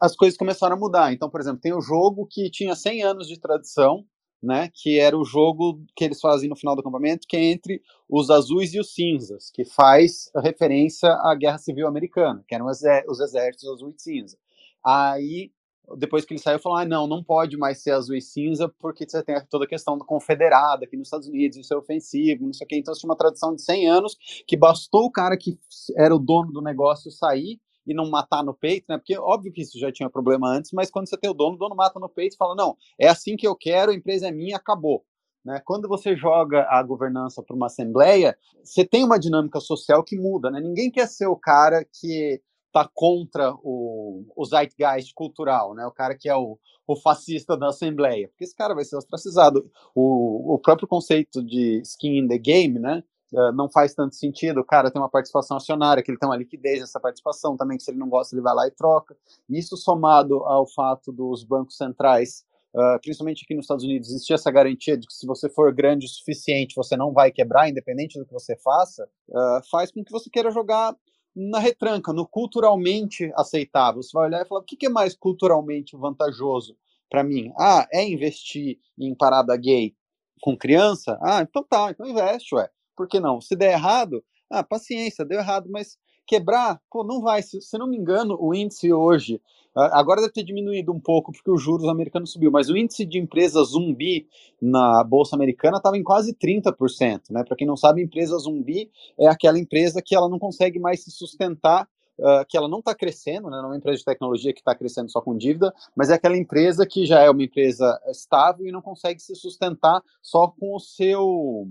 as 0.01 0.15
coisas 0.15 0.37
começaram 0.37 0.75
a 0.75 0.79
mudar. 0.79 1.13
Então, 1.13 1.29
por 1.29 1.41
exemplo, 1.41 1.61
tem 1.61 1.73
o 1.73 1.81
jogo 1.81 2.27
que 2.29 2.49
tinha 2.49 2.75
100 2.75 3.03
anos 3.03 3.27
de 3.27 3.39
tradição, 3.39 4.05
né, 4.41 4.69
que 4.73 4.99
era 4.99 5.17
o 5.17 5.25
jogo 5.25 5.83
que 5.95 6.03
eles 6.03 6.19
fazem 6.19 6.49
no 6.49 6.55
final 6.55 6.75
do 6.75 6.81
acampamento, 6.81 7.27
que 7.27 7.35
é 7.35 7.43
entre 7.43 7.81
os 8.09 8.29
azuis 8.29 8.73
e 8.73 8.79
os 8.79 8.93
cinzas, 8.93 9.49
que 9.51 9.65
faz 9.65 10.29
referência 10.35 11.09
à 11.09 11.35
Guerra 11.35 11.57
Civil 11.57 11.87
Americana, 11.87 12.43
que 12.47 12.55
eram 12.55 12.67
os 12.67 13.19
exércitos 13.19 13.67
azul 13.69 13.89
e 13.89 14.01
cinza. 14.01 14.37
Aí, 14.85 15.51
depois 15.95 16.25
que 16.25 16.33
ele 16.33 16.41
saiu, 16.41 16.59
falou: 16.59 16.77
ah, 16.77 16.85
não, 16.85 17.07
não 17.07 17.23
pode 17.23 17.55
mais 17.55 17.81
ser 17.81 17.91
azul 17.91 18.15
e 18.15 18.21
cinza, 18.21 18.67
porque 18.79 19.07
você 19.07 19.23
tem 19.23 19.35
toda 19.49 19.65
a 19.65 19.67
questão 19.67 19.97
da 19.97 20.05
confederada 20.05 20.85
aqui 20.85 20.97
nos 20.97 21.07
Estados 21.07 21.27
Unidos, 21.27 21.57
isso 21.57 21.73
é 21.73 21.77
ofensivo, 21.77 22.45
não 22.45 22.53
sei 22.53 22.65
o 22.65 22.67
quê. 22.67 22.77
Então, 22.77 22.93
tinha 22.93 23.09
uma 23.09 23.15
tradição 23.15 23.55
de 23.55 23.61
100 23.61 23.89
anos 23.89 24.17
que 24.45 24.57
bastou 24.57 25.05
o 25.05 25.11
cara 25.11 25.37
que 25.37 25.57
era 25.95 26.15
o 26.15 26.19
dono 26.19 26.51
do 26.51 26.61
negócio 26.61 27.11
sair 27.11 27.59
e 27.85 27.93
não 27.93 28.09
matar 28.09 28.43
no 28.43 28.53
peito, 28.53 28.85
né? 28.89 28.97
Porque 28.97 29.17
óbvio 29.17 29.51
que 29.53 29.61
isso 29.61 29.79
já 29.79 29.91
tinha 29.91 30.09
problema 30.09 30.49
antes, 30.49 30.71
mas 30.73 30.91
quando 30.91 31.07
você 31.07 31.17
tem 31.17 31.29
o 31.29 31.33
dono, 31.33 31.55
o 31.55 31.59
dono 31.59 31.75
mata 31.75 31.99
no 31.99 32.09
peito 32.09 32.33
e 32.33 32.37
fala: 32.37 32.55
não, 32.55 32.75
é 32.99 33.07
assim 33.07 33.37
que 33.37 33.47
eu 33.47 33.55
quero, 33.55 33.91
a 33.91 33.95
empresa 33.95 34.27
é 34.27 34.31
minha, 34.31 34.57
acabou. 34.57 35.05
Né? 35.45 35.61
Quando 35.63 35.87
você 35.87 36.13
joga 36.13 36.67
a 36.69 36.83
governança 36.83 37.41
para 37.41 37.55
uma 37.55 37.67
assembleia, 37.67 38.37
você 38.61 38.83
tem 38.83 39.05
uma 39.05 39.17
dinâmica 39.17 39.61
social 39.61 40.03
que 40.03 40.17
muda, 40.17 40.51
né? 40.51 40.59
Ninguém 40.59 40.91
quer 40.91 41.07
ser 41.07 41.27
o 41.27 41.37
cara 41.37 41.85
que 41.85 42.41
tá 42.71 42.89
contra 42.93 43.53
o, 43.63 44.25
o 44.35 44.45
zeitgeist 44.45 45.13
cultural, 45.13 45.73
né? 45.73 45.85
O 45.85 45.91
cara 45.91 46.15
que 46.15 46.29
é 46.29 46.35
o, 46.35 46.57
o 46.85 46.95
fascista 46.95 47.57
da 47.57 47.69
Assembleia, 47.69 48.27
porque 48.29 48.43
esse 48.43 48.55
cara 48.55 48.73
vai 48.73 48.85
ser 48.85 48.95
ostracizado. 48.95 49.69
O, 49.95 50.53
o 50.55 50.59
próprio 50.59 50.87
conceito 50.87 51.43
de 51.43 51.81
skin 51.81 52.19
in 52.19 52.27
the 52.27 52.37
game, 52.37 52.79
né? 52.79 53.03
Uh, 53.33 53.51
não 53.51 53.69
faz 53.69 53.93
tanto 53.93 54.15
sentido. 54.15 54.61
O 54.61 54.65
cara 54.65 54.89
tem 54.89 55.01
uma 55.01 55.09
participação 55.09 55.57
acionária, 55.57 56.01
que 56.01 56.09
ele 56.09 56.17
tem 56.17 56.29
uma 56.29 56.37
liquidez 56.37 56.79
nessa 56.79 56.99
participação 56.99 57.57
também, 57.57 57.77
que 57.77 57.83
se 57.83 57.91
ele 57.91 57.99
não 57.99 58.07
gosta, 58.07 58.33
ele 58.33 58.41
vai 58.41 58.55
lá 58.55 58.67
e 58.67 58.71
troca. 58.71 59.17
Isso 59.49 59.75
somado 59.75 60.45
ao 60.45 60.65
fato 60.65 61.11
dos 61.11 61.43
bancos 61.43 61.75
centrais, 61.75 62.45
uh, 62.73 62.99
principalmente 63.01 63.43
aqui 63.43 63.53
nos 63.53 63.65
Estados 63.65 63.83
Unidos, 63.83 64.09
existir 64.09 64.33
essa 64.33 64.49
garantia 64.49 64.97
de 64.97 65.05
que 65.05 65.13
se 65.13 65.27
você 65.27 65.49
for 65.49 65.73
grande 65.73 66.05
o 66.05 66.09
suficiente, 66.09 66.75
você 66.75 66.95
não 66.95 67.11
vai 67.11 67.29
quebrar, 67.29 67.67
independente 67.67 68.17
do 68.17 68.25
que 68.25 68.31
você 68.31 68.55
faça, 68.55 69.09
uh, 69.27 69.69
faz 69.69 69.91
com 69.91 70.05
que 70.05 70.11
você 70.11 70.29
queira 70.29 70.49
jogar 70.49 70.95
na 71.37 71.59
retranca, 71.59 72.11
no 72.11 72.27
culturalmente 72.27 73.31
aceitável. 73.35 74.01
Você 74.01 74.11
vai 74.13 74.27
olhar 74.27 74.41
e 74.43 74.47
falar: 74.47 74.61
o 74.61 74.65
que 74.65 74.85
é 74.87 74.89
mais 74.89 75.15
culturalmente 75.15 75.95
vantajoso 75.95 76.75
para 77.09 77.23
mim? 77.23 77.51
Ah, 77.59 77.87
é 77.93 78.03
investir 78.07 78.79
em 78.97 79.13
parada 79.15 79.55
gay 79.55 79.95
com 80.41 80.57
criança? 80.57 81.17
Ah, 81.21 81.41
então 81.43 81.63
tá, 81.63 81.91
então 81.91 82.07
investe, 82.07 82.55
ué. 82.55 82.69
Por 82.95 83.07
que 83.07 83.19
não? 83.19 83.39
Se 83.39 83.55
der 83.55 83.73
errado, 83.73 84.23
ah, 84.49 84.63
paciência, 84.63 85.23
deu 85.25 85.39
errado, 85.39 85.69
mas 85.69 85.97
quebrar, 86.27 86.81
pô, 86.91 87.03
não 87.03 87.21
vai. 87.21 87.41
Se, 87.41 87.61
se 87.61 87.77
não 87.77 87.87
me 87.87 87.97
engano, 87.97 88.37
o 88.39 88.53
índice 88.53 88.91
hoje 88.91 89.41
Agora 89.77 90.21
deve 90.21 90.33
ter 90.33 90.43
diminuído 90.43 90.91
um 90.91 90.99
pouco 90.99 91.31
porque 91.31 91.51
os 91.51 91.61
juros 91.61 91.87
americanos 91.87 92.31
subiu, 92.31 92.49
mas 92.49 92.67
o 92.67 92.75
índice 92.75 93.05
de 93.05 93.19
empresa 93.19 93.63
zumbi 93.63 94.27
na 94.59 95.03
bolsa 95.03 95.35
americana 95.35 95.77
estava 95.77 95.95
em 95.95 96.03
quase 96.03 96.33
30%, 96.33 97.29
né? 97.29 97.43
Para 97.43 97.55
quem 97.55 97.67
não 97.67 97.77
sabe, 97.77 98.01
empresa 98.01 98.35
zumbi 98.39 98.89
é 99.19 99.27
aquela 99.27 99.59
empresa 99.59 100.01
que 100.01 100.15
ela 100.15 100.27
não 100.27 100.39
consegue 100.39 100.79
mais 100.79 101.03
se 101.03 101.11
sustentar 101.11 101.87
Uh, 102.19 102.41
que 102.49 102.57
ela 102.57 102.67
não 102.67 102.79
está 102.79 102.95
crescendo, 102.95 103.47
né, 103.47 103.57
não 103.57 103.65
é 103.65 103.67
uma 103.67 103.77
empresa 103.77 103.99
de 103.99 104.05
tecnologia 104.05 104.51
que 104.51 104.59
está 104.59 104.73
crescendo 104.73 105.07
só 105.07 105.21
com 105.21 105.37
dívida, 105.37 105.71
mas 105.95 106.09
é 106.09 106.15
aquela 106.15 106.35
empresa 106.35 106.83
que 106.83 107.05
já 107.05 107.21
é 107.21 107.29
uma 107.29 107.43
empresa 107.43 108.01
estável 108.07 108.65
e 108.65 108.71
não 108.71 108.81
consegue 108.81 109.21
se 109.21 109.35
sustentar 109.35 110.01
só 110.19 110.47
com 110.47 110.75
o 110.75 110.79
seu 110.79 111.67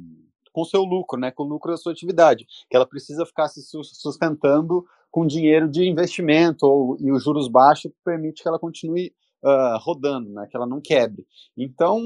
com 0.57 0.65
seu 0.65 0.85
lucro, 0.85 1.20
né, 1.20 1.31
com 1.31 1.43
o 1.43 1.47
lucro 1.47 1.70
da 1.70 1.77
sua 1.77 1.93
atividade, 1.93 2.47
que 2.70 2.74
ela 2.74 2.87
precisa 2.87 3.27
ficar 3.27 3.47
se 3.49 3.61
sustentando 3.61 4.87
com 5.11 5.27
dinheiro 5.27 5.69
de 5.69 5.87
investimento 5.87 6.65
ou, 6.65 6.97
e 6.99 7.12
os 7.12 7.24
juros 7.24 7.47
baixos 7.47 7.93
permite 8.03 8.43
que 8.43 8.49
ela 8.49 8.59
continue 8.59 9.12
uh, 9.45 9.78
rodando, 9.78 10.31
né, 10.31 10.47
que 10.51 10.57
ela 10.57 10.66
não 10.66 10.81
quebre. 10.81 11.27
Então, 11.55 12.01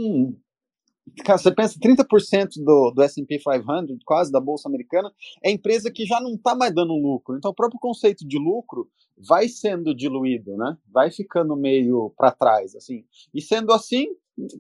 você 1.28 1.55
pensa 1.55 1.78
30% 1.78 2.48
do, 2.56 2.90
do 2.90 3.02
S&P 3.05 3.39
500, 3.39 4.02
quase 4.05 4.32
da 4.32 4.40
bolsa 4.40 4.68
americana, 4.68 5.12
é 5.44 5.52
empresa 5.52 5.89
que 5.89 6.05
já 6.05 6.20
não 6.20 6.35
está 6.35 6.52
mais 6.56 6.74
dando 6.74 6.93
lucro. 6.94 7.36
Então, 7.36 7.52
o 7.52 7.55
próprio 7.55 7.78
conceito 7.78 8.27
de 8.27 8.36
lucro 8.36 8.89
vai 9.16 9.47
sendo 9.47 9.94
diluído, 9.94 10.56
né? 10.56 10.77
Vai 10.93 11.12
ficando 11.12 11.55
meio 11.55 12.12
para 12.16 12.32
trás, 12.32 12.74
assim. 12.74 13.05
E 13.32 13.40
sendo 13.40 13.72
assim, 13.72 14.09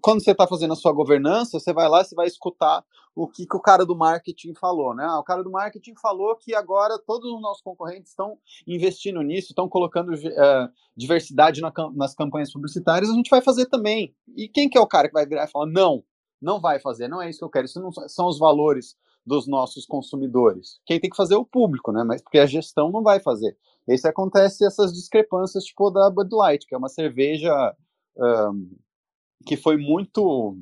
quando 0.00 0.22
você 0.22 0.32
está 0.32 0.46
fazendo 0.46 0.72
a 0.72 0.76
sua 0.76 0.92
governança, 0.92 1.58
você 1.58 1.72
vai 1.72 1.88
lá, 1.88 2.02
você 2.02 2.14
vai 2.14 2.26
escutar 2.26 2.84
o 3.14 3.26
que, 3.26 3.46
que 3.46 3.56
o 3.56 3.60
cara 3.60 3.84
do 3.84 3.96
marketing 3.96 4.54
falou, 4.54 4.94
né? 4.94 5.04
Ah, 5.04 5.18
o 5.18 5.24
cara 5.24 5.42
do 5.42 5.50
marketing 5.50 5.94
falou 6.00 6.36
que 6.36 6.54
agora 6.54 6.98
todos 6.98 7.30
os 7.30 7.40
nossos 7.40 7.62
concorrentes 7.62 8.10
estão 8.10 8.38
investindo 8.66 9.20
nisso, 9.22 9.48
estão 9.48 9.68
colocando 9.68 10.12
uh, 10.12 10.70
diversidade 10.96 11.60
na, 11.60 11.72
nas 11.94 12.14
campanhas 12.14 12.52
publicitárias, 12.52 13.10
a 13.10 13.14
gente 13.14 13.30
vai 13.30 13.42
fazer 13.42 13.66
também. 13.66 14.14
E 14.36 14.48
quem 14.48 14.68
que 14.68 14.78
é 14.78 14.80
o 14.80 14.86
cara 14.86 15.08
que 15.08 15.14
vai 15.14 15.26
virar 15.26 15.44
e 15.44 15.50
falar, 15.50 15.66
não, 15.66 16.04
não 16.40 16.60
vai 16.60 16.78
fazer, 16.78 17.08
não 17.08 17.20
é 17.20 17.28
isso 17.28 17.40
que 17.40 17.44
eu 17.44 17.50
quero, 17.50 17.66
isso 17.66 17.80
não 17.80 17.90
são 18.08 18.26
os 18.26 18.38
valores 18.38 18.96
dos 19.26 19.46
nossos 19.46 19.84
consumidores. 19.84 20.80
Quem 20.86 20.98
tem 20.98 21.10
que 21.10 21.16
fazer 21.16 21.34
é 21.34 21.38
o 21.38 21.44
público, 21.44 21.92
né? 21.92 22.02
Mas 22.04 22.22
porque 22.22 22.38
a 22.38 22.46
gestão 22.46 22.90
não 22.90 23.02
vai 23.02 23.20
fazer. 23.20 23.56
Esse 23.86 24.08
acontece 24.08 24.64
essas 24.64 24.92
discrepâncias, 24.92 25.64
tipo 25.64 25.90
da 25.90 26.08
Bud 26.08 26.34
Light, 26.34 26.66
que 26.66 26.74
é 26.74 26.78
uma 26.78 26.88
cerveja 26.88 27.74
um, 28.16 28.70
que 29.46 29.56
foi 29.56 29.76
muito 29.76 30.56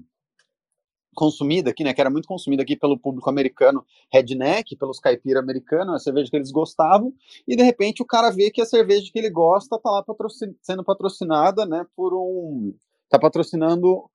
consumida 1.14 1.70
aqui, 1.70 1.82
né, 1.82 1.92
que 1.92 2.00
era 2.00 2.10
muito 2.10 2.28
consumida 2.28 2.62
aqui 2.62 2.76
pelo 2.76 2.96
público 2.96 3.28
americano 3.28 3.84
redneck, 4.12 4.76
pelos 4.76 5.00
caipira 5.00 5.40
americanos, 5.40 5.96
a 5.96 5.98
cerveja 5.98 6.30
que 6.30 6.36
eles 6.36 6.52
gostavam, 6.52 7.12
e 7.46 7.56
de 7.56 7.62
repente 7.64 8.00
o 8.00 8.06
cara 8.06 8.30
vê 8.30 8.52
que 8.52 8.60
a 8.60 8.66
cerveja 8.66 9.10
que 9.12 9.18
ele 9.18 9.28
gosta 9.28 9.80
tá 9.80 9.90
lá 9.90 10.02
patrocin 10.02 10.55
sendo 10.62 10.84
patrocinada, 10.84 11.66
né, 11.66 11.84
por 11.96 12.14
um 12.14 12.72
tá 13.09 13.18
patrocinando 13.18 14.09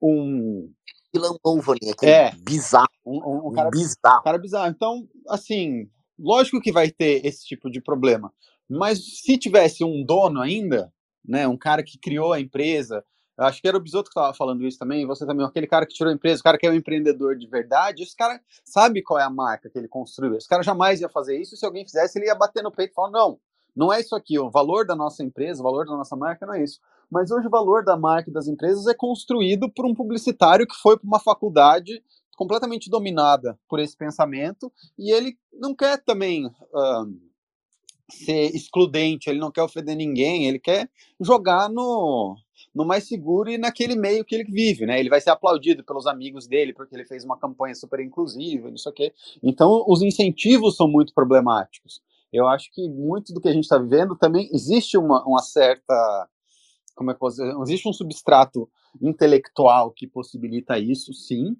um 0.00 0.72
é 2.06 2.30
bizarro, 2.36 2.88
um, 3.04 3.18
um, 3.18 3.48
um 3.48 3.52
cara 3.52 3.70
bizarro, 3.70 4.20
um 4.20 4.22
cara 4.22 4.38
bizarro. 4.38 4.70
Então, 4.70 5.08
assim, 5.28 5.88
lógico 6.18 6.60
que 6.60 6.72
vai 6.72 6.90
ter 6.90 7.24
esse 7.24 7.44
tipo 7.44 7.70
de 7.70 7.82
problema, 7.82 8.32
mas 8.68 9.20
se 9.20 9.36
tivesse 9.36 9.84
um 9.84 10.02
dono 10.02 10.40
ainda, 10.40 10.90
né, 11.22 11.46
um 11.46 11.56
cara 11.56 11.82
que 11.82 11.98
criou 11.98 12.32
a 12.32 12.40
empresa, 12.40 13.04
acho 13.44 13.60
que 13.60 13.68
era 13.68 13.76
o 13.76 13.80
Bisoto 13.80 14.10
que 14.10 14.18
estava 14.18 14.32
falando 14.32 14.64
isso 14.66 14.78
também, 14.78 15.06
você 15.06 15.26
também, 15.26 15.44
aquele 15.44 15.66
cara 15.66 15.86
que 15.86 15.94
tirou 15.94 16.10
a 16.10 16.14
empresa, 16.14 16.40
o 16.40 16.44
cara 16.44 16.56
que 16.56 16.66
é 16.66 16.70
um 16.70 16.74
empreendedor 16.74 17.36
de 17.36 17.46
verdade, 17.46 18.02
esse 18.02 18.16
cara 18.16 18.40
sabe 18.64 19.02
qual 19.02 19.18
é 19.18 19.22
a 19.22 19.30
marca 19.30 19.68
que 19.68 19.78
ele 19.78 19.88
construiu. 19.88 20.36
Esse 20.36 20.48
cara 20.48 20.62
jamais 20.62 21.00
ia 21.00 21.08
fazer 21.08 21.38
isso, 21.38 21.56
se 21.56 21.66
alguém 21.66 21.84
fizesse, 21.84 22.18
ele 22.18 22.26
ia 22.26 22.34
bater 22.34 22.62
no 22.62 22.72
peito 22.72 22.92
e 22.92 22.94
falar: 22.94 23.10
não, 23.10 23.38
não 23.74 23.92
é 23.92 24.00
isso 24.00 24.16
aqui, 24.16 24.38
o 24.38 24.50
valor 24.50 24.86
da 24.86 24.96
nossa 24.96 25.22
empresa, 25.22 25.60
o 25.60 25.64
valor 25.64 25.84
da 25.84 25.92
nossa 25.92 26.16
marca 26.16 26.46
não 26.46 26.54
é 26.54 26.62
isso. 26.62 26.80
Mas 27.10 27.30
hoje 27.30 27.46
o 27.46 27.50
valor 27.50 27.84
da 27.84 27.96
marca 27.96 28.30
e 28.30 28.32
das 28.32 28.48
empresas 28.48 28.86
é 28.86 28.94
construído 28.94 29.70
por 29.70 29.86
um 29.86 29.94
publicitário 29.94 30.66
que 30.66 30.74
foi 30.74 30.98
para 30.98 31.06
uma 31.06 31.20
faculdade 31.20 32.02
completamente 32.36 32.90
dominada 32.90 33.58
por 33.68 33.78
esse 33.78 33.96
pensamento 33.96 34.72
e 34.98 35.10
ele 35.12 35.38
não 35.52 35.74
quer 35.74 36.02
também. 36.02 36.50
Ser 38.08 38.54
excludente, 38.54 39.28
ele 39.28 39.40
não 39.40 39.50
quer 39.50 39.64
ofender 39.64 39.96
ninguém, 39.96 40.46
ele 40.46 40.60
quer 40.60 40.88
jogar 41.20 41.68
no, 41.68 42.36
no 42.76 42.84
mais 42.84 43.08
seguro 43.08 43.48
e 43.48 43.56
naquele 43.56 43.96
meio 43.96 44.22
que 44.22 44.34
ele 44.34 44.44
vive, 44.44 44.84
né? 44.84 45.00
Ele 45.00 45.08
vai 45.08 45.18
ser 45.18 45.30
aplaudido 45.30 45.82
pelos 45.82 46.06
amigos 46.06 46.46
dele 46.46 46.74
porque 46.74 46.94
ele 46.94 47.06
fez 47.06 47.24
uma 47.24 47.38
campanha 47.38 47.74
super 47.74 48.00
inclusiva, 48.00 48.68
não 48.68 48.76
sei 48.76 48.92
o 48.92 48.94
quê. 48.94 49.14
Então, 49.42 49.82
os 49.88 50.02
incentivos 50.02 50.76
são 50.76 50.86
muito 50.86 51.14
problemáticos. 51.14 52.02
Eu 52.30 52.46
acho 52.46 52.70
que 52.70 52.86
muito 52.86 53.32
do 53.32 53.40
que 53.40 53.48
a 53.48 53.52
gente 53.52 53.64
está 53.64 53.78
vivendo 53.78 54.14
também 54.14 54.50
existe 54.52 54.98
uma, 54.98 55.24
uma 55.26 55.40
certa 55.40 56.28
como 56.94 57.10
é 57.10 57.14
que 57.14 57.20
posso 57.20 57.36
dizer? 57.36 57.54
existe 57.62 57.88
um 57.88 57.92
substrato 57.92 58.68
intelectual 59.00 59.90
que 59.90 60.06
possibilita 60.06 60.78
isso, 60.78 61.12
sim, 61.12 61.56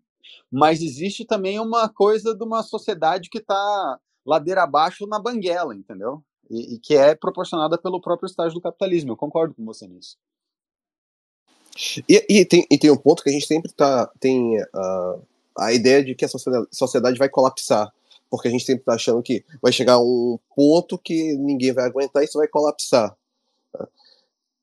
mas 0.51 0.83
existe 0.83 1.25
também 1.25 1.59
uma 1.59 1.89
coisa 1.89 2.35
de 2.35 2.45
uma 2.45 2.63
sociedade 2.63 3.29
que 3.31 3.39
está 3.39 3.99
ladeira 4.25 4.63
abaixo 4.63 5.07
na 5.07 5.19
banguela, 5.19 5.75
entendeu? 5.75 6.23
e, 6.51 6.75
e, 6.75 6.79
que 6.79 6.95
é 6.95 7.15
proporcionada 7.15 7.77
pelo 7.79 8.01
próprio 8.01 8.27
estágio 8.27 8.55
do 8.55 8.61
capitalismo. 8.61 9.13
Eu 9.13 9.17
concordo 9.17 9.55
com 9.55 9.65
você 9.65 9.87
nisso. 9.87 10.17
E, 12.09 12.25
e, 12.29 12.45
tem, 12.45 12.67
e 12.71 12.79
tem 12.79 12.91
um 12.91 12.97
ponto 12.97 13.23
que 13.23 13.31
a 13.31 13.33
gente 13.33 13.47
sempre 13.47 13.73
tá, 13.73 14.11
tem 14.19 14.61
uh, 14.61 15.23
a 15.59 15.73
ideia 15.73 16.05
de 16.05 16.15
que 16.15 16.25
a 16.25 16.29
sociedade, 16.29 16.67
sociedade 16.71 17.19
vai 17.19 17.29
colapsar. 17.29 17.93
Porque 18.29 18.49
a 18.49 18.51
gente 18.51 18.65
sempre 18.65 18.83
está 18.83 18.95
achando 18.95 19.23
que 19.23 19.45
vai 19.63 19.73
chegar 19.73 20.01
um 20.01 20.39
ponto 20.55 20.99
que 20.99 21.37
ninguém 21.37 21.73
vai 21.73 21.85
aguentar 21.85 22.23
e 22.23 22.27
isso 22.27 22.39
vai 22.39 22.49
colapsar. 22.49 23.17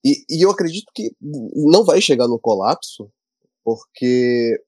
E, 0.03 0.25
e 0.29 0.41
eu 0.41 0.51
acredito 0.51 0.91
que 0.93 1.15
não 1.21 1.85
vai 1.85 2.01
chegar 2.01 2.27
no 2.27 2.37
colapso, 2.37 3.09
porque, 3.63 4.61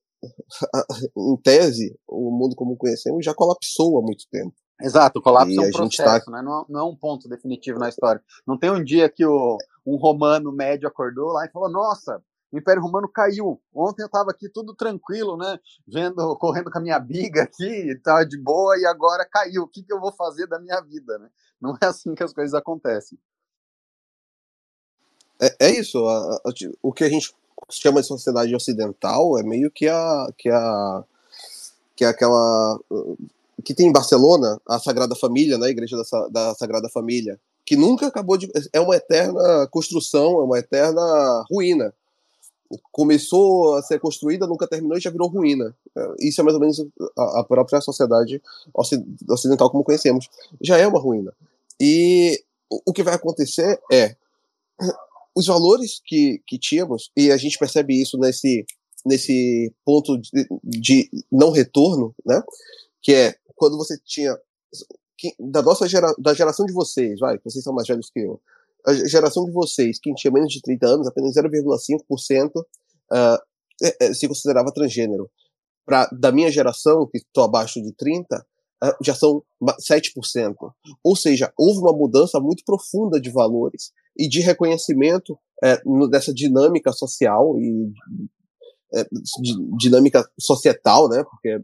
em 1.18 1.38
tese, 1.38 2.00
o 2.08 2.32
mundo 2.32 2.56
como 2.56 2.78
conhecemos 2.78 3.26
já 3.26 3.34
colapsou 3.34 4.00
há 4.00 4.02
muito 4.02 4.26
tempo. 4.32 4.54
Exato, 4.82 5.20
o 5.20 5.22
colapso 5.22 5.54
e 5.54 5.58
é 5.58 5.62
um 5.62 5.72
tá 5.72 5.78
processo, 5.78 6.26
tá... 6.26 6.32
né? 6.32 6.42
não, 6.42 6.66
não, 6.68 6.80
é 6.80 6.84
um 6.84 6.96
ponto 6.96 7.28
definitivo 7.28 7.80
na 7.80 7.90
história. 7.90 8.22
Não 8.46 8.58
tem 8.58 8.70
um 8.70 8.84
dia 8.84 9.10
que 9.10 9.26
o, 9.26 9.58
um 9.86 9.96
romano 9.96 10.52
médio 10.52 10.88
acordou 10.88 11.32
lá 11.32 11.46
e 11.46 11.52
falou: 11.52 11.70
Nossa, 11.70 12.22
o 12.56 12.58
Império 12.58 12.82
Romano 12.82 13.10
caiu. 13.10 13.62
Ontem 13.74 14.02
eu 14.02 14.06
estava 14.06 14.32
aqui 14.32 14.48
tudo 14.48 14.74
tranquilo, 14.74 15.36
né? 15.36 15.60
Vendo, 15.86 16.36
correndo 16.38 16.72
com 16.72 16.78
a 16.78 16.82
minha 16.82 16.98
biga 16.98 17.44
aqui, 17.44 17.92
estava 17.92 18.26
de 18.26 18.38
boa 18.38 18.80
e 18.80 18.86
agora 18.86 19.28
caiu. 19.30 19.64
O 19.64 19.68
que, 19.68 19.84
que 19.84 19.92
eu 19.92 20.00
vou 20.00 20.14
fazer 20.14 20.48
da 20.48 20.58
minha 20.58 20.80
vida, 20.80 21.20
né? 21.20 21.30
Não 21.60 21.78
é 21.82 21.86
assim 21.86 22.16
que 22.16 22.24
as 22.24 22.32
coisas 22.34 22.54
acontecem. 22.54 23.20
É, 25.42 25.68
é 25.68 25.70
isso. 25.72 26.08
A, 26.08 26.36
a, 26.36 26.54
o 26.82 26.94
que 26.94 27.04
a 27.04 27.10
gente 27.10 27.36
chama 27.70 28.00
de 28.00 28.08
sociedade 28.08 28.56
ocidental 28.56 29.38
é 29.38 29.44
meio 29.44 29.70
que 29.70 29.90
a 29.90 30.28
que 30.38 30.50
a 30.50 31.04
que 31.94 32.06
é 32.06 32.08
aquela 32.08 32.80
que 33.66 33.74
tem 33.74 33.88
em 33.88 33.92
Barcelona, 33.92 34.62
a 34.66 34.80
Sagrada 34.80 35.16
Família, 35.16 35.58
né, 35.58 35.68
a 35.68 35.72
igreja 35.72 35.98
da, 35.98 36.28
da 36.28 36.56
Sagrada 36.56 36.88
Família, 36.88 37.38
que 37.66 37.76
nunca 37.76 38.08
acabou 38.08 38.38
de. 38.38 38.50
É 38.72 38.80
uma 38.80 38.96
eterna 38.96 39.68
construção, 39.72 40.40
é 40.40 40.44
uma 40.44 40.60
eterna 40.60 41.44
ruína. 41.52 41.94
Começou 42.92 43.76
a 43.76 43.82
ser 43.84 44.00
construída, 44.00 44.48
nunca 44.48 44.68
terminou 44.68 44.98
e 44.98 45.02
já 45.02 45.10
virou 45.10 45.28
ruína. 45.28 45.76
É, 45.96 46.16
isso 46.20 46.42
é 46.42 46.44
mais 46.44 46.56
ou 46.56 46.62
menos 46.62 46.86
a, 47.18 47.44
própria 47.44 47.82
sociedade 47.82 48.42
ocidental 49.30 49.70
como 49.70 49.84
conhecemos. 49.84 50.30
Já 50.62 50.78
é 50.78 50.88
uma 50.88 51.00
ruína. 51.00 51.34
E 51.80 52.44
o 52.70 52.94
que 52.94 53.04
vai 53.04 53.14
acontecer 53.14 53.80
é 53.92 54.16
os 55.36 55.46
valores 55.46 56.02
que, 56.04 56.42
que 56.48 56.58
tínhamos, 56.58 57.12
e 57.16 57.32
a 57.32 57.38
gente 57.38 57.58
percebe 57.58 58.00
isso 58.02 58.18
nesse, 58.18 58.66
nesse 59.06 59.72
ponto 59.86 60.18
de, 60.18 60.48
de 60.64 61.10
não 61.32 61.52
retorno, 61.52 62.16
né? 62.26 62.42
que 63.02 63.14
é 63.14 63.36
quando 63.56 63.78
você 63.78 63.98
tinha 64.04 64.36
da 65.40 65.62
nossa 65.62 65.88
gera, 65.88 66.14
da 66.18 66.34
geração 66.34 66.66
de 66.66 66.74
vocês, 66.74 67.20
vai, 67.20 67.40
vocês 67.44 67.64
são 67.64 67.74
mais 67.74 67.88
velhos 67.88 68.10
que 68.10 68.20
eu, 68.20 68.40
a 68.88 68.94
geração 69.08 69.46
de 69.46 69.52
vocês, 69.52 70.00
que 70.00 70.14
tinha 70.14 70.32
menos 70.32 70.52
de 70.52 70.62
30 70.62 70.88
anos, 70.88 71.08
apenas 71.08 71.36
0,5% 71.36 72.50
uh, 72.58 72.66
é, 73.82 74.06
é, 74.06 74.14
se 74.14 74.28
considerava 74.28 74.72
transgênero. 74.72 75.30
Pra, 75.86 76.08
da 76.08 76.32
minha 76.32 76.52
geração, 76.52 77.08
que 77.08 77.18
estou 77.18 77.44
abaixo 77.44 77.82
de 77.82 77.94
30, 77.94 78.38
uh, 78.84 79.04
já 79.04 79.16
são 79.16 79.44
7%. 79.62 80.56
Ou 81.04 81.16
seja, 81.16 81.52
houve 81.58 81.80
uma 81.80 81.94
mudança 81.94 82.40
muito 82.40 82.64
profunda 82.66 83.20
de 83.20 83.30
valores 83.30 83.92
e 84.18 84.28
de 84.28 84.40
reconhecimento 84.42 85.38
uh, 85.64 86.10
dessa 86.10 86.34
dinâmica 86.34 86.92
social 86.92 87.60
e 87.60 87.92
é, 88.94 89.06
dinâmica 89.78 90.24
societal, 90.40 91.10
né? 91.10 91.24
Porque, 91.24 91.60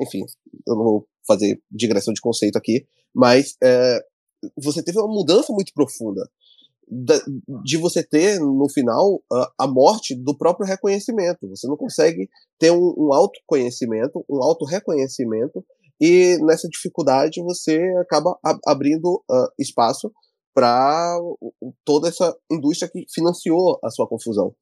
enfim, 0.00 0.24
eu 0.66 0.74
não 0.76 0.84
vou 0.84 1.08
fazer 1.26 1.60
digressão 1.70 2.14
de 2.14 2.20
conceito 2.20 2.56
aqui, 2.56 2.86
mas 3.14 3.56
é, 3.62 4.00
você 4.56 4.82
teve 4.82 4.98
uma 4.98 5.12
mudança 5.12 5.52
muito 5.52 5.72
profunda 5.74 6.28
de 7.64 7.76
você 7.76 8.02
ter 8.02 8.38
no 8.38 8.68
final 8.68 9.20
a 9.58 9.66
morte 9.66 10.14
do 10.14 10.36
próprio 10.36 10.66
reconhecimento. 10.66 11.48
Você 11.48 11.66
não 11.66 11.76
consegue 11.76 12.28
ter 12.58 12.70
um, 12.70 12.94
um 12.96 13.12
autoconhecimento, 13.12 14.24
um 14.28 14.42
auto-reconhecimento, 14.42 15.64
e 16.00 16.38
nessa 16.42 16.68
dificuldade 16.68 17.42
você 17.42 17.80
acaba 18.00 18.36
abrindo 18.66 19.22
uh, 19.30 19.48
espaço 19.58 20.12
para 20.54 21.18
toda 21.84 22.08
essa 22.08 22.36
indústria 22.50 22.90
que 22.90 23.04
financiou 23.12 23.78
a 23.82 23.90
sua 23.90 24.06
confusão 24.06 24.54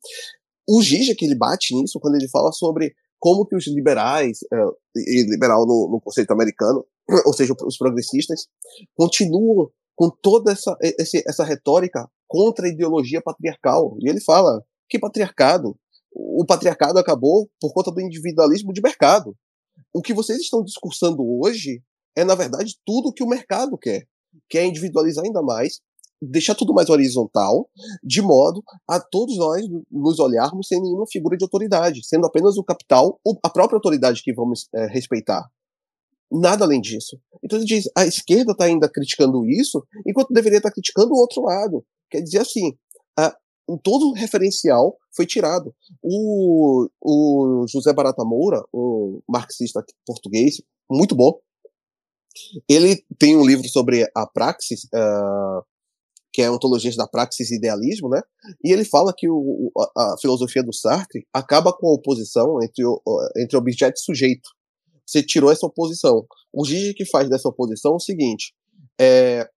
o 0.69 0.83
Gija 0.83 1.15
que 1.17 1.25
ele 1.25 1.35
bate 1.35 1.75
nisso 1.75 1.99
quando 2.01 2.17
ele 2.17 2.29
fala 2.29 2.53
sobre 2.53 2.95
como 3.19 3.47
que 3.47 3.55
os 3.55 3.67
liberais, 3.69 4.39
é, 4.53 4.57
e 4.97 5.31
liberal 5.31 5.65
no, 5.67 5.91
no, 5.93 6.01
conceito 6.01 6.33
americano, 6.33 6.85
ou 7.25 7.33
seja, 7.33 7.55
os 7.65 7.77
progressistas, 7.77 8.47
continuam 8.97 9.71
com 9.95 10.11
toda 10.11 10.53
essa, 10.53 10.77
essa 11.27 11.45
retórica 11.45 12.09
contra 12.27 12.67
a 12.67 12.69
ideologia 12.69 13.21
patriarcal. 13.23 13.97
E 14.01 14.09
ele 14.09 14.21
fala, 14.21 14.63
que 14.89 14.99
patriarcado? 14.99 15.77
O 16.15 16.45
patriarcado 16.47 16.99
acabou 16.99 17.49
por 17.61 17.73
conta 17.73 17.91
do 17.91 18.01
individualismo 18.01 18.73
de 18.73 18.83
mercado. 18.83 19.37
O 19.95 20.03
que 20.03 20.15
vocês 20.15 20.41
estão 20.41 20.63
discursando 20.63 21.23
hoje 21.43 21.83
é, 22.17 22.25
na 22.25 22.35
verdade, 22.35 22.77
tudo 22.85 23.09
o 23.09 23.13
que 23.13 23.23
o 23.23 23.29
mercado 23.29 23.77
quer. 23.79 24.07
Quer 24.49 24.65
individualizar 24.65 25.25
ainda 25.25 25.43
mais, 25.43 25.81
deixar 26.21 26.55
tudo 26.55 26.75
mais 26.75 26.89
horizontal, 26.89 27.69
de 28.03 28.23
modo 28.23 28.63
a 28.89 29.01
todos 29.01 29.37
nós 29.37 29.63
nos 29.91 30.19
olharmos 30.19 30.69
sem 30.69 30.81
nenhuma 30.81 31.07
figura 31.11 31.37
de 31.37 31.45
autoridade, 31.45 32.07
sendo 32.07 32.27
apenas 32.27 32.57
o 32.57 32.65
capital, 32.65 33.19
a 33.43 33.51
própria 33.51 33.77
autoridade 33.77 34.23
que 34.23 34.33
vamos 34.33 34.69
é, 34.75 34.87
respeitar. 34.87 35.49
Nada 36.33 36.65
além 36.65 36.81
disso. 36.81 37.21
Então 37.43 37.59
ele 37.59 37.67
diz, 37.67 37.85
a 37.97 38.07
esquerda 38.07 38.53
está 38.53 38.65
ainda 38.65 38.89
criticando 38.89 39.45
isso, 39.45 39.85
enquanto 40.07 40.33
deveria 40.33 40.59
estar 40.59 40.71
tá 40.71 40.75
criticando 40.75 41.13
o 41.13 41.19
outro 41.19 41.43
lado. 41.43 41.85
Quer 42.11 42.23
dizer 42.23 42.39
assim, 42.39 42.73
a, 43.19 43.37
todo 43.83 44.09
o 44.09 44.15
referencial 44.15 44.97
foi 45.15 45.27
tirado. 45.27 45.75
O, 46.03 46.89
o 47.01 47.67
José 47.69 47.93
Barata 47.93 48.25
Moura, 48.25 48.65
um 48.73 49.21
marxista 49.29 49.85
português, 50.07 50.63
muito 50.91 51.15
bom, 51.15 51.39
ele 52.69 53.05
tem 53.19 53.37
um 53.37 53.47
livro 53.47 53.69
sobre 53.69 54.09
a 54.15 54.27
praxis, 54.27 54.85
uh, 54.85 55.63
que 56.33 56.41
é 56.41 56.51
ontologista 56.51 57.03
da 57.03 57.09
praxis 57.09 57.51
e 57.51 57.57
idealismo, 57.57 58.09
né? 58.09 58.23
E 58.65 58.73
ele 58.73 58.85
fala 58.85 59.13
que 59.15 59.29
o, 59.29 59.71
a, 59.95 60.15
a, 60.15 60.17
filosofia 60.19 60.63
do 60.63 60.73
Sartre 60.73 61.27
acaba 61.33 61.73
com 61.73 61.89
a 61.89 61.93
oposição 61.93 62.63
entre, 62.63 62.85
o, 62.85 63.01
entre 63.37 63.57
objeto 63.57 63.99
e 63.99 64.03
sujeito. 64.03 64.49
Você 65.07 65.23
tirou 65.23 65.51
essa 65.51 65.67
oposição. 65.67 66.27
O 66.53 66.65
Gigi 66.65 66.95
que 66.95 67.05
faz 67.05 67.29
dessa 67.29 67.49
oposição 67.49 67.93
é 67.93 67.97
o 67.97 68.01
seguinte: 68.01 68.55
é, 69.01 69.49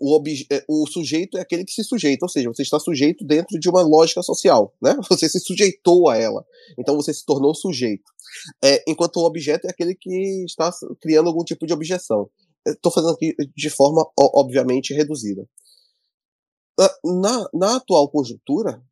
o, 0.00 0.20
é, 0.50 0.64
o 0.68 0.86
sujeito 0.86 1.38
é 1.38 1.40
aquele 1.40 1.64
que 1.64 1.72
se 1.72 1.84
sujeita, 1.84 2.24
ou 2.24 2.28
seja, 2.28 2.48
você 2.48 2.62
está 2.62 2.78
sujeito 2.80 3.24
dentro 3.24 3.58
de 3.58 3.68
uma 3.68 3.82
lógica 3.82 4.22
social, 4.22 4.74
né? 4.82 4.96
Você 5.08 5.28
se 5.28 5.38
sujeitou 5.38 6.08
a 6.08 6.16
ela, 6.16 6.44
então 6.78 6.96
você 6.96 7.14
se 7.14 7.24
tornou 7.24 7.54
sujeito. 7.54 8.02
É, 8.62 8.82
enquanto 8.88 9.18
o 9.18 9.24
objeto 9.24 9.66
é 9.66 9.70
aquele 9.70 9.94
que 9.94 10.44
está 10.44 10.70
criando 11.00 11.28
algum 11.28 11.44
tipo 11.44 11.66
de 11.66 11.72
objeção. 11.72 12.28
Estou 12.66 12.90
fazendo 12.90 13.12
aqui 13.12 13.34
de 13.54 13.70
forma, 13.70 14.04
obviamente, 14.18 14.94
reduzida. 14.94 15.46
Ah, 16.80 16.94
na, 17.04 17.48
na 17.54 17.76
atual 17.76 18.08
conjuntura, 18.10 18.82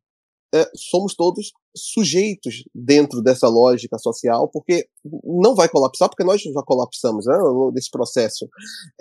é, 0.53 0.69
somos 0.75 1.15
todos 1.15 1.51
sujeitos 1.75 2.63
dentro 2.73 3.21
dessa 3.21 3.47
lógica 3.47 3.97
social, 3.97 4.47
porque 4.47 4.87
não 5.23 5.55
vai 5.55 5.67
colapsar, 5.67 6.09
porque 6.09 6.23
nós 6.23 6.41
já 6.41 6.61
colapsamos 6.63 7.25
né, 7.25 7.35
nesse 7.73 7.89
processo, 7.89 8.47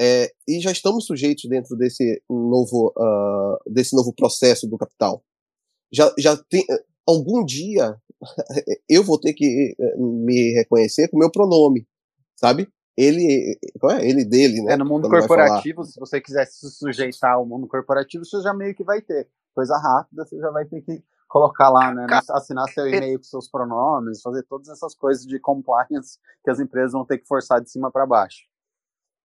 é, 0.00 0.32
e 0.48 0.60
já 0.60 0.72
estamos 0.72 1.04
sujeitos 1.04 1.44
dentro 1.48 1.76
desse 1.76 2.22
novo, 2.28 2.92
uh, 2.96 3.70
desse 3.70 3.94
novo 3.94 4.14
processo 4.14 4.66
do 4.66 4.78
capital. 4.78 5.22
Já, 5.92 6.12
já 6.18 6.36
tem, 6.48 6.64
algum 7.06 7.44
dia 7.44 7.96
eu 8.88 9.04
vou 9.04 9.20
ter 9.20 9.34
que 9.34 9.74
eh, 9.78 9.96
me 9.98 10.54
reconhecer 10.54 11.08
com 11.08 11.16
o 11.16 11.20
meu 11.20 11.30
pronome, 11.30 11.86
sabe? 12.34 12.66
ele, 12.96 13.58
qual 13.80 13.92
é? 13.92 14.06
Ele 14.06 14.24
dele, 14.24 14.62
né? 14.62 14.74
É, 14.74 14.76
no 14.76 14.84
mundo 14.84 15.08
corporativo, 15.08 15.84
se 15.84 15.98
você 15.98 16.20
quiser 16.20 16.46
se 16.46 16.70
sujeitar 16.70 17.34
ao 17.34 17.46
mundo 17.46 17.66
corporativo, 17.66 18.24
você 18.24 18.40
já 18.42 18.52
meio 18.52 18.74
que 18.74 18.84
vai 18.84 19.00
ter. 19.00 19.28
Coisa 19.54 19.76
rápida, 19.76 20.24
você 20.24 20.38
já 20.38 20.50
vai 20.50 20.64
ter 20.64 20.80
que 20.82 21.02
colocar 21.32 21.70
lá, 21.70 21.94
né? 21.94 22.06
Assinar 22.28 22.68
seu 22.68 22.86
e-mail 22.86 23.18
com 23.18 23.24
seus 23.24 23.48
pronomes, 23.48 24.20
fazer 24.20 24.42
todas 24.42 24.68
essas 24.68 24.94
coisas 24.94 25.26
de 25.26 25.40
compliance 25.40 26.18
que 26.44 26.50
as 26.50 26.60
empresas 26.60 26.92
vão 26.92 27.06
ter 27.06 27.16
que 27.16 27.26
forçar 27.26 27.58
de 27.58 27.70
cima 27.70 27.90
para 27.90 28.04
baixo. 28.04 28.42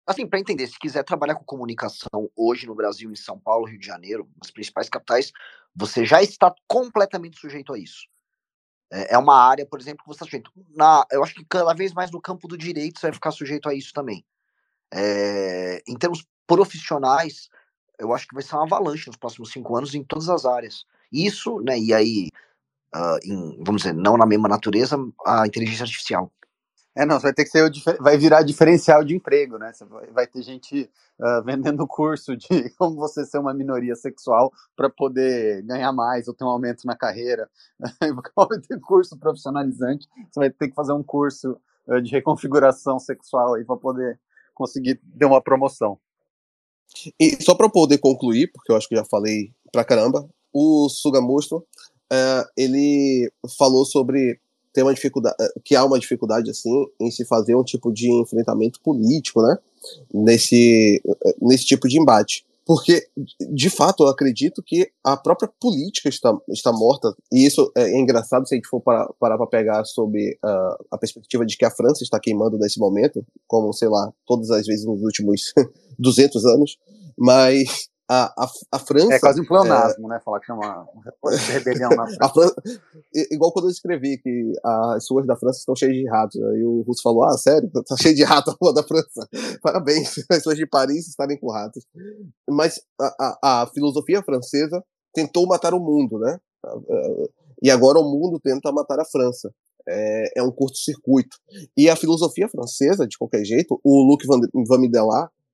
Assim, 0.06 0.28
para 0.28 0.40
entender, 0.40 0.68
se 0.68 0.78
quiser 0.78 1.04
trabalhar 1.04 1.34
com 1.34 1.44
comunicação 1.44 2.30
hoje 2.36 2.68
no 2.68 2.76
Brasil, 2.76 3.12
em 3.12 3.16
São 3.16 3.40
Paulo, 3.40 3.66
Rio 3.66 3.80
de 3.80 3.88
Janeiro, 3.88 4.30
nas 4.40 4.52
principais 4.52 4.88
capitais, 4.88 5.32
você 5.76 6.06
já 6.06 6.22
está 6.22 6.54
completamente 6.68 7.40
sujeito 7.40 7.74
a 7.74 7.80
isso. 7.80 8.08
É, 8.94 9.16
é 9.16 9.18
uma 9.18 9.36
área, 9.36 9.66
por 9.66 9.82
exemplo, 9.82 10.04
que 10.04 10.08
você 10.08 10.18
está 10.18 10.26
sujeito. 10.26 10.52
Na, 10.76 11.04
eu 11.12 11.24
acho 11.24 11.34
que 11.34 11.44
cada 11.46 11.74
vez 11.74 11.94
mais 11.94 12.12
no 12.12 12.22
campo 12.22 12.48
do 12.48 12.56
direito 12.56 13.00
você 13.00 13.08
vai 13.08 13.14
ficar 13.14 13.32
sujeito 13.32 13.68
a 13.68 13.74
isso 13.74 13.92
também. 13.92 14.24
É, 14.94 15.82
em 15.88 15.98
termos 15.98 16.24
profissionais, 16.46 17.50
eu 17.98 18.14
acho 18.14 18.28
que 18.28 18.36
vai 18.36 18.44
ser 18.44 18.56
uma 18.56 18.66
avalanche 18.66 19.08
nos 19.08 19.18
próximos 19.18 19.52
cinco 19.52 19.76
anos 19.76 19.96
em 19.96 20.04
todas 20.04 20.30
as 20.30 20.46
áreas. 20.46 20.86
Isso, 21.12 21.60
né, 21.62 21.80
e 21.80 21.94
aí, 21.94 22.30
uh, 22.96 23.18
em, 23.24 23.64
vamos 23.64 23.82
dizer, 23.82 23.94
não 23.94 24.18
na 24.18 24.26
mesma 24.26 24.48
natureza, 24.48 24.98
a 25.26 25.48
inteligência 25.48 25.84
artificial. 25.84 26.32
É, 26.98 27.06
não, 27.06 27.20
vai 27.20 27.32
ter 27.32 27.44
que 27.44 27.52
ser 27.52 27.64
o, 27.64 27.72
vai 28.02 28.18
virar 28.18 28.42
diferencial 28.42 29.04
de 29.04 29.16
emprego, 29.16 29.60
né? 29.60 29.72
Vai, 29.88 30.08
vai 30.08 30.28
ter 30.28 30.42
gente 30.42 30.90
uh, 31.20 31.44
vendendo 31.46 31.86
curso 31.86 32.36
de 32.36 32.72
como 32.72 32.96
você 32.96 33.24
ser 33.24 33.38
uma 33.38 33.54
minoria 33.54 33.96
sexual 33.96 34.52
para 34.76 34.90
poder 34.90 35.62
ganhar 35.62 35.94
mais 35.94 36.28
ou 36.28 36.34
ter 36.34 36.44
um 36.44 36.50
aumento 36.50 36.88
na 36.88 36.98
carreira. 36.98 37.48
vai 38.36 38.60
ter 38.68 38.80
curso 38.80 39.16
profissionalizante, 39.16 40.08
você 40.32 40.40
vai 40.40 40.50
ter 40.50 40.70
que 40.70 40.74
fazer 40.74 40.94
um 40.94 41.04
curso 41.04 41.56
uh, 41.86 42.02
de 42.02 42.10
reconfiguração 42.10 42.98
sexual 42.98 43.54
aí 43.54 43.64
para 43.64 43.78
poder 43.78 44.20
conseguir 44.56 45.00
ter 45.20 45.26
uma 45.26 45.40
promoção. 45.40 46.00
E 47.20 47.44
só 47.44 47.54
para 47.54 47.70
poder 47.70 48.00
concluir, 48.00 48.52
porque 48.52 48.72
eu 48.72 48.76
acho 48.76 48.90
que 48.90 48.96
já 48.96 49.06
falei 49.06 49.54
pra 49.72 49.86
caramba, 49.86 50.28
o 50.58 50.90
Sugamosto, 50.90 51.58
uh, 51.58 52.46
ele 52.58 53.32
falou 53.58 53.86
sobre 53.86 54.40
tem 54.74 54.84
uma 54.84 54.94
dificuldade, 54.94 55.36
eh, 55.42 55.54
que 55.64 55.76
há 55.76 55.84
uma 55.84 55.98
dificuldade 55.98 56.52
assim 56.52 56.86
em 57.00 57.10
se 57.10 57.26
fazer 57.26 57.56
um 57.56 57.64
tipo 57.64 57.92
de 57.92 58.12
enfrentamento 58.12 58.80
político, 58.82 59.42
né? 59.42 59.58
Nesse, 60.14 61.02
eh, 61.04 61.36
nesse 61.42 61.66
tipo 61.66 61.88
de 61.88 62.00
embate. 62.00 62.46
Porque, 62.64 63.08
de 63.50 63.72
fato, 63.72 64.04
eu 64.04 64.08
acredito 64.08 64.62
que 64.62 64.92
a 65.04 65.18
própria 65.18 65.50
política 65.60 66.10
está, 66.10 66.38
está 66.50 66.72
morta, 66.72 67.16
e 67.32 67.46
isso 67.46 67.72
é 67.76 67.98
engraçado 67.98 68.48
se 68.48 68.54
a 68.54 68.58
gente 68.58 68.68
for 68.68 68.82
parar 68.82 69.38
para 69.38 69.48
pegar 69.48 69.86
sobre 69.86 70.38
uh, 70.44 70.86
a 70.92 70.98
perspectiva 70.98 71.46
de 71.46 71.58
que 71.58 71.64
a 71.64 71.72
França 71.72 72.04
está 72.04 72.20
queimando 72.20 72.58
nesse 72.58 72.78
momento, 72.78 73.26
como, 73.48 73.72
sei 73.72 73.88
lá, 73.88 74.14
todas 74.28 74.52
as 74.52 74.68
vezes 74.68 74.86
nos 74.86 75.02
últimos 75.02 75.54
200 75.98 76.46
anos, 76.46 76.78
mas 77.18 77.90
a, 78.10 78.26
a, 78.38 78.48
a 78.72 78.80
França. 78.80 79.14
É 79.14 79.20
quase 79.20 79.42
um 79.42 79.46
pleonasmo, 79.46 80.08
é... 80.08 80.16
né? 80.16 80.22
Falar 80.24 80.40
que 80.40 80.46
chama 80.46 80.88
rebelião 81.50 81.90
na 81.90 82.06
França. 82.30 82.34
França. 82.34 82.56
Igual 83.32 83.52
quando 83.52 83.66
eu 83.66 83.72
escrevi 83.72 84.18
que 84.18 84.54
as 84.64 85.06
ruas 85.10 85.28
da 85.28 85.36
França 85.36 85.60
estão 85.60 85.76
cheias 85.76 85.96
de 85.96 86.08
ratos. 86.08 86.42
Aí 86.42 86.64
o 86.64 86.82
Russo 86.82 87.02
falou: 87.02 87.26
Ah, 87.26 87.38
sério? 87.38 87.70
Tá 87.70 87.96
cheio 87.98 88.16
de 88.16 88.24
rato 88.24 88.52
a 88.52 88.56
rua 88.62 88.74
da 88.74 88.84
França. 88.84 89.28
Parabéns, 89.62 90.18
as 90.18 90.26
pessoas 90.26 90.58
de 90.58 90.66
Paris 90.66 91.08
estarem 91.08 91.38
com 91.38 91.52
ratos. 91.52 91.86
Mas 92.50 92.82
a, 93.00 93.38
a, 93.44 93.62
a 93.64 93.68
filosofia 93.68 94.24
francesa 94.24 94.82
tentou 95.14 95.46
matar 95.46 95.74
o 95.74 95.80
mundo, 95.80 96.18
né? 96.20 96.40
E 97.62 97.70
agora 97.70 98.00
o 98.00 98.04
mundo 98.04 98.40
tenta 98.40 98.72
matar 98.72 99.00
a 99.00 99.06
França. 99.06 99.52
É, 99.90 100.40
é 100.40 100.44
um 100.44 100.52
curto-circuito. 100.52 101.38
E 101.76 101.90
a 101.90 101.96
filosofia 101.96 102.50
francesa, 102.50 103.08
de 103.08 103.18
qualquer 103.18 103.44
jeito, 103.46 103.80
o 103.84 104.04
Luc 104.04 104.26
Van, 104.28 104.40
Van 104.68 104.82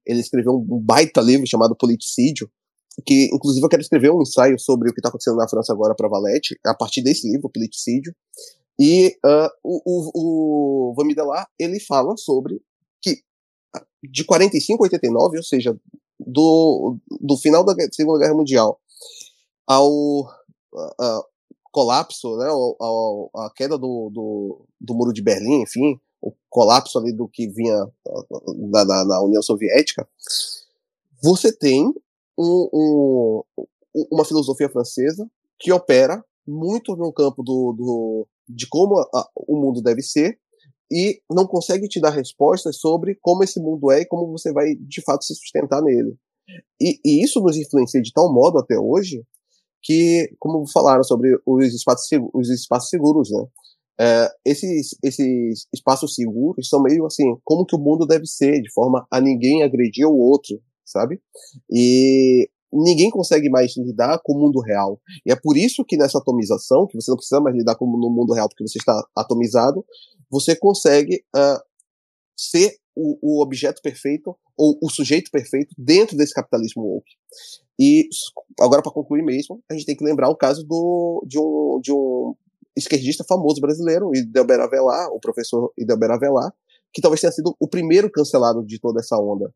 ele 0.05 0.19
escreveu 0.19 0.53
um 0.53 0.80
baita 0.80 1.21
livro 1.21 1.47
chamado 1.47 1.75
Politicídio, 1.75 2.49
que 3.05 3.30
inclusive 3.34 3.65
eu 3.65 3.69
quero 3.69 3.81
escrever 3.81 4.11
um 4.11 4.21
ensaio 4.21 4.59
sobre 4.59 4.89
o 4.89 4.93
que 4.93 4.99
está 4.99 5.09
acontecendo 5.09 5.38
na 5.38 5.47
França 5.47 5.73
agora 5.73 5.95
para 5.95 6.07
Valete, 6.07 6.57
a 6.65 6.75
partir 6.75 7.01
desse 7.01 7.30
livro, 7.30 7.49
Politicídio. 7.49 8.15
E 8.80 9.15
uh, 9.25 9.49
o, 9.63 9.81
o, 9.85 10.91
o 10.91 10.93
Van 10.95 11.05
Midelar, 11.05 11.47
ele 11.59 11.80
fala 11.80 12.15
sobre 12.17 12.61
que 13.01 13.21
de 14.03 14.23
45 14.23 14.84
a 14.84 14.85
89, 14.85 15.38
ou 15.38 15.43
seja, 15.43 15.75
do, 16.19 16.97
do 17.21 17.38
final 17.38 17.63
da 17.63 17.73
Segunda 17.91 18.19
Guerra 18.19 18.35
Mundial 18.35 18.80
ao 19.67 19.89
uh, 20.21 21.23
colapso, 21.71 22.38
né, 22.38 22.47
ao, 22.47 22.75
ao, 22.80 23.31
a 23.35 23.51
queda 23.53 23.77
do, 23.77 24.09
do, 24.11 24.65
do, 24.80 24.93
Muro 24.93 25.13
de 25.13 25.21
Berlim, 25.21 25.61
enfim, 25.61 25.99
colapso 26.53 26.99
ali 26.99 27.11
do 27.11 27.27
que 27.27 27.47
vinha 27.47 27.88
da, 28.69 28.84
da, 28.84 29.03
da 29.03 29.21
União 29.23 29.41
Soviética, 29.41 30.07
você 31.21 31.51
tem 31.51 31.91
um, 32.38 32.69
um, 32.71 33.43
uma 34.11 34.23
filosofia 34.23 34.69
francesa 34.69 35.27
que 35.57 35.71
opera 35.71 36.23
muito 36.45 36.95
no 36.95 37.11
campo 37.11 37.41
do, 37.41 37.73
do 37.73 38.27
de 38.47 38.67
como 38.69 38.99
a, 38.99 39.30
o 39.35 39.59
mundo 39.59 39.81
deve 39.81 40.03
ser 40.03 40.38
e 40.91 41.19
não 41.27 41.47
consegue 41.47 41.88
te 41.88 41.99
dar 41.99 42.11
respostas 42.11 42.77
sobre 42.77 43.17
como 43.19 43.43
esse 43.43 43.59
mundo 43.59 43.91
é 43.91 44.01
e 44.01 44.05
como 44.05 44.31
você 44.31 44.53
vai 44.53 44.75
de 44.75 45.01
fato 45.01 45.23
se 45.23 45.34
sustentar 45.34 45.81
nele. 45.81 46.15
E, 46.80 46.99
e 47.03 47.23
isso 47.23 47.41
nos 47.41 47.57
influencia 47.57 47.99
de 47.99 48.11
tal 48.13 48.31
modo 48.31 48.59
até 48.59 48.77
hoje 48.77 49.23
que, 49.81 50.31
como 50.38 50.69
falaram 50.69 51.03
sobre 51.03 51.35
os 51.45 51.73
espaços, 51.73 52.07
os 52.31 52.49
espaços 52.49 52.89
seguros, 52.89 53.31
né? 53.31 53.43
É, 53.99 54.30
esses, 54.45 54.95
esses 55.03 55.68
espaços 55.74 56.15
seguros 56.15 56.68
são 56.68 56.82
meio 56.82 57.06
assim, 57.06 57.36
como 57.44 57.65
que 57.65 57.76
o 57.76 57.80
mundo 57.80 58.07
deve 58.07 58.26
ser, 58.26 58.61
de 58.61 58.72
forma 58.72 59.06
a 59.10 59.22
ninguém 59.22 59.64
agredir 59.64 60.07
o 60.07 60.18
outro, 60.18 60.60
sabe? 60.84 61.22
E 61.72 62.49
ninguém 62.72 63.10
consegue 63.10 63.49
mais 63.49 63.78
lidar 63.78 64.20
com 64.24 64.34
o 64.34 64.40
mundo 64.40 64.60
real. 64.60 64.99
E 65.26 65.32
é 65.32 65.36
por 65.36 65.56
isso 65.56 65.86
que 65.86 65.95
nessa 65.95 66.18
atomização, 66.18 66.88
que 66.88 66.95
você 66.95 67.11
não 67.11 67.18
precisa 67.18 67.40
mais 67.40 67.56
lidar 67.56 67.76
com 67.76 67.86
no 67.86 68.10
mundo 68.10 68.34
real 68.34 68.49
porque 68.49 68.68
você 68.68 68.80
está 68.80 69.07
atomizado, 69.15 69.86
você 70.30 70.56
consegue 70.56 71.24
uh, 71.36 71.61
ser 72.36 72.76
o, 72.95 73.18
o, 73.22 73.41
objeto 73.41 73.82
perfeito 73.82 74.36
ou 74.57 74.78
o 74.82 74.90
sujeito 74.90 75.30
perfeito 75.32 75.74
dentro 75.78 76.18
desse 76.18 76.34
capitalismo 76.34 76.84
woke. 76.84 77.11
E 77.80 78.07
agora 78.60 78.82
para 78.82 78.91
concluir 78.91 79.24
mesmo, 79.24 79.64
a 79.70 79.74
gente 79.74 79.86
tem 79.86 79.95
que 79.95 80.03
lembrar 80.03 80.30
o 80.30 80.36
caso 80.36 80.64
do, 80.64 81.24
de, 81.28 81.40
um, 81.40 81.80
de 81.82 81.91
um 81.91 82.36
esquerdista 82.76 83.24
famoso 83.28 83.62
brasileiro, 83.62 84.16
Idelber 84.16 84.60
Avelar, 84.60 85.10
o 85.12 85.20
professor 85.20 85.72
Idelber 85.78 86.12
Avelar, 86.12 86.54
que 86.94 87.02
talvez 87.02 87.22
tenha 87.22 87.32
sido 87.32 87.56
o 87.60 87.68
primeiro 87.68 88.12
cancelado 88.12 88.66
de 88.66 88.80
toda 88.80 89.00
essa 89.00 89.18
onda. 89.18 89.54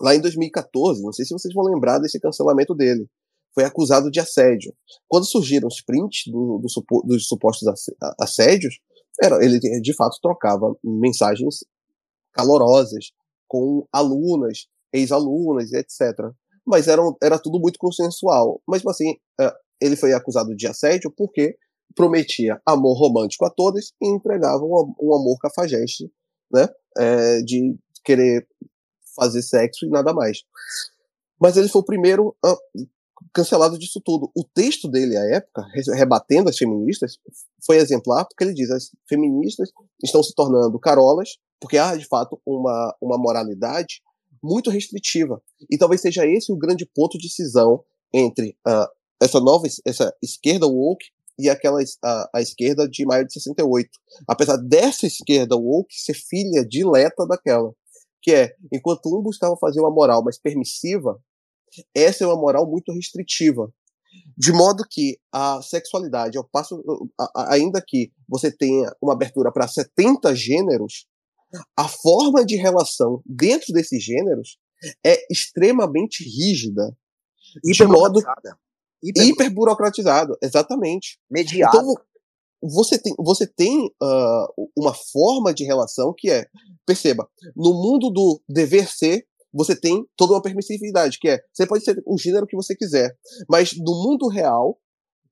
Lá 0.00 0.14
em 0.14 0.20
2014, 0.20 1.02
não 1.02 1.12
sei 1.12 1.24
se 1.24 1.32
vocês 1.32 1.54
vão 1.54 1.64
lembrar 1.64 1.98
desse 1.98 2.18
cancelamento 2.20 2.74
dele, 2.74 3.08
foi 3.54 3.64
acusado 3.64 4.10
de 4.10 4.18
assédio. 4.18 4.74
Quando 5.08 5.26
surgiram 5.26 5.68
os 5.68 5.82
prints 5.82 6.24
do, 6.26 6.58
do, 6.58 7.02
dos 7.04 7.26
supostos 7.26 7.68
assédios, 8.18 8.78
era, 9.22 9.44
ele 9.44 9.58
de 9.58 9.94
fato 9.94 10.18
trocava 10.22 10.74
mensagens 10.82 11.64
calorosas 12.32 13.12
com 13.46 13.86
alunas, 13.92 14.66
ex-alunas, 14.92 15.72
etc. 15.72 16.00
Mas 16.66 16.88
era, 16.88 17.02
era 17.22 17.38
tudo 17.38 17.60
muito 17.60 17.78
consensual. 17.78 18.62
Mas 18.66 18.84
assim, 18.86 19.16
é, 19.38 19.52
ele 19.80 19.96
foi 19.96 20.14
acusado 20.14 20.56
de 20.56 20.66
assédio 20.66 21.12
porque 21.14 21.56
prometia 21.94 22.60
amor 22.66 22.98
romântico 22.98 23.44
a 23.44 23.50
todas 23.50 23.92
e 24.00 24.08
entregava 24.08 24.62
um, 24.64 24.94
um 25.00 25.14
amor 25.14 25.38
cafajeste, 25.38 26.10
né? 26.52 26.68
É, 26.96 27.42
de 27.42 27.76
querer 28.04 28.46
fazer 29.16 29.42
sexo 29.42 29.86
e 29.86 29.90
nada 29.90 30.12
mais. 30.12 30.38
Mas 31.40 31.56
ele 31.56 31.68
foi 31.68 31.80
o 31.80 31.84
primeiro 31.84 32.36
cancelado 33.32 33.78
disso 33.78 34.00
tudo. 34.04 34.30
O 34.34 34.44
texto 34.44 34.88
dele, 34.88 35.16
à 35.16 35.36
época, 35.36 35.64
rebatendo 35.94 36.48
as 36.48 36.56
feministas, 36.56 37.18
foi 37.64 37.76
exemplar, 37.76 38.26
porque 38.26 38.44
ele 38.44 38.54
diz 38.54 38.70
as 38.70 38.90
feministas 39.08 39.70
estão 40.02 40.22
se 40.22 40.34
tornando 40.34 40.78
carolas, 40.78 41.38
porque 41.60 41.78
há, 41.78 41.94
de 41.96 42.06
fato, 42.06 42.40
uma, 42.44 42.94
uma 43.00 43.18
moralidade 43.18 44.02
muito 44.42 44.70
restritiva. 44.70 45.40
E 45.70 45.78
talvez 45.78 46.00
seja 46.00 46.26
esse 46.26 46.52
o 46.52 46.56
grande 46.56 46.84
ponto 46.84 47.16
de 47.16 47.30
cisão 47.30 47.84
entre 48.12 48.56
uh, 48.66 48.88
essa 49.20 49.40
nova 49.40 49.66
essa 49.86 50.12
esquerda 50.20 50.66
woke 50.66 51.06
e 51.42 51.50
aquela 51.50 51.80
a, 52.04 52.30
a, 52.36 52.40
esquerda 52.40 52.88
de 52.88 53.04
maio 53.04 53.26
de 53.26 53.32
68. 53.32 53.90
Apesar 54.28 54.56
dessa 54.56 55.06
esquerda 55.06 55.56
woke 55.56 55.94
ser 55.94 56.14
filha 56.14 56.64
dileta 56.64 57.26
daquela, 57.26 57.72
que 58.22 58.32
é, 58.32 58.54
enquanto 58.72 59.06
um 59.06 59.20
buscava 59.20 59.56
fazer 59.56 59.80
uma 59.80 59.90
moral 59.90 60.22
mais 60.22 60.38
permissiva, 60.38 61.20
essa 61.94 62.22
é 62.22 62.26
uma 62.26 62.36
moral 62.36 62.70
muito 62.70 62.92
restritiva. 62.92 63.72
De 64.36 64.52
modo 64.52 64.84
que 64.88 65.18
a 65.32 65.60
sexualidade, 65.62 66.38
ao 66.38 66.44
passo, 66.44 66.80
ainda 67.34 67.82
que 67.84 68.12
você 68.28 68.54
tenha 68.54 68.94
uma 69.02 69.14
abertura 69.14 69.50
para 69.50 69.66
70 69.66 70.34
gêneros, 70.36 71.06
a 71.76 71.88
forma 71.88 72.44
de 72.44 72.56
relação 72.56 73.22
dentro 73.26 73.72
desses 73.72 74.02
gêneros 74.02 74.58
é 75.04 75.26
extremamente 75.30 76.24
rígida. 76.24 76.96
De 77.64 77.84
modo 77.84 78.20
hiper... 79.02 79.26
hiperburocratizado, 79.26 80.36
exatamente. 80.42 81.18
Mediado. 81.30 81.76
Então, 81.76 81.94
você 82.62 82.96
tem, 82.98 83.14
você 83.18 83.46
tem 83.46 83.86
uh, 84.00 84.70
uma 84.76 84.94
forma 84.94 85.52
de 85.52 85.64
relação 85.64 86.14
que 86.16 86.30
é, 86.30 86.46
perceba, 86.86 87.28
no 87.56 87.72
mundo 87.74 88.08
do 88.10 88.40
dever 88.48 88.88
ser, 88.88 89.26
você 89.52 89.74
tem 89.74 90.06
toda 90.16 90.34
uma 90.34 90.42
permissividade, 90.42 91.18
que 91.18 91.28
é, 91.28 91.40
você 91.52 91.66
pode 91.66 91.84
ser 91.84 92.00
o 92.06 92.16
gênero 92.16 92.46
que 92.46 92.56
você 92.56 92.74
quiser, 92.74 93.14
mas 93.50 93.72
no 93.76 94.02
mundo 94.02 94.28
real, 94.28 94.78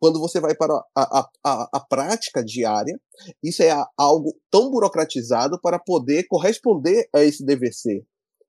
quando 0.01 0.19
você 0.19 0.41
vai 0.41 0.55
para 0.55 0.75
a, 0.95 1.21
a, 1.21 1.31
a, 1.45 1.69
a 1.75 1.81
prática 1.81 2.43
diária, 2.43 2.99
isso 3.43 3.63
é 3.63 3.71
algo 3.97 4.35
tão 4.51 4.71
burocratizado 4.71 5.61
para 5.61 5.79
poder 5.79 6.25
corresponder 6.25 7.09
a 7.15 7.23
esse 7.23 7.45
dever 7.45 7.73
ser, 7.73 8.05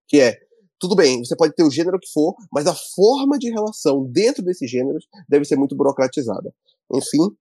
que 0.08 0.20
é, 0.20 0.40
tudo 0.82 0.96
bem, 0.96 1.24
você 1.24 1.36
pode 1.36 1.54
ter 1.54 1.64
o 1.64 1.70
gênero 1.70 2.00
que 2.00 2.12
for, 2.12 2.36
mas 2.52 2.66
a 2.66 2.74
forma 2.74 3.38
de 3.38 3.52
relação 3.52 4.04
dentro 4.04 4.44
desses 4.44 4.70
gêneros 4.70 5.08
deve 5.30 5.46
ser 5.46 5.56
muito 5.56 5.76
burocratizada. 5.76 6.52
Enfim, 6.92 7.38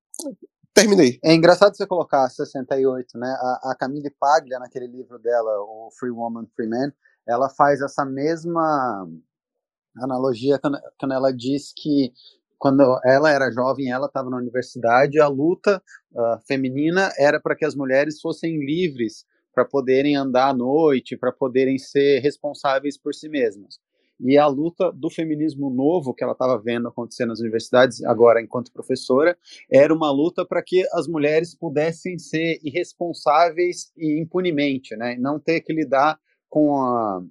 terminei. 0.74 1.18
É 1.24 1.34
engraçado 1.34 1.74
você 1.74 1.86
colocar 1.86 2.28
68, 2.28 3.16
né? 3.16 3.28
A, 3.40 3.70
a 3.70 3.76
Camille 3.76 4.10
Paglia, 4.20 4.58
naquele 4.58 4.86
livro 4.86 5.18
dela, 5.18 5.50
o 5.62 5.88
Free 5.98 6.10
Woman, 6.10 6.46
Free 6.54 6.68
Man, 6.68 6.92
ela 7.26 7.48
faz 7.48 7.80
essa 7.80 8.04
mesma 8.04 9.08
analogia 9.96 10.60
quando 10.98 11.12
ela 11.12 11.32
diz 11.32 11.72
que 11.74 12.12
quando 12.58 12.82
ela 13.06 13.30
era 13.30 13.50
jovem, 13.50 13.90
ela 13.90 14.06
estava 14.06 14.28
na 14.28 14.36
universidade, 14.36 15.18
a 15.18 15.28
luta 15.28 15.82
uh, 16.12 16.38
feminina 16.46 17.10
era 17.16 17.40
para 17.40 17.56
que 17.56 17.64
as 17.64 17.74
mulheres 17.74 18.20
fossem 18.20 18.62
livres 18.62 19.24
para 19.60 19.64
poderem 19.66 20.16
andar 20.16 20.48
à 20.48 20.54
noite, 20.54 21.18
para 21.18 21.30
poderem 21.30 21.76
ser 21.76 22.20
responsáveis 22.20 22.96
por 22.96 23.14
si 23.14 23.28
mesmas. 23.28 23.78
E 24.18 24.38
a 24.38 24.46
luta 24.46 24.90
do 24.90 25.10
feminismo 25.10 25.68
novo 25.68 26.14
que 26.14 26.24
ela 26.24 26.32
estava 26.32 26.58
vendo 26.58 26.88
acontecer 26.88 27.26
nas 27.26 27.40
universidades, 27.40 28.02
agora 28.04 28.40
enquanto 28.40 28.72
professora, 28.72 29.36
era 29.70 29.94
uma 29.94 30.10
luta 30.10 30.46
para 30.46 30.62
que 30.62 30.82
as 30.92 31.06
mulheres 31.06 31.54
pudessem 31.54 32.18
ser 32.18 32.58
irresponsáveis 32.62 33.92
e 33.96 34.18
impunemente, 34.18 34.96
né? 34.96 35.16
não 35.18 35.38
ter 35.38 35.60
que 35.60 35.74
lidar 35.74 36.18
com, 36.48 36.76
a, 36.76 37.22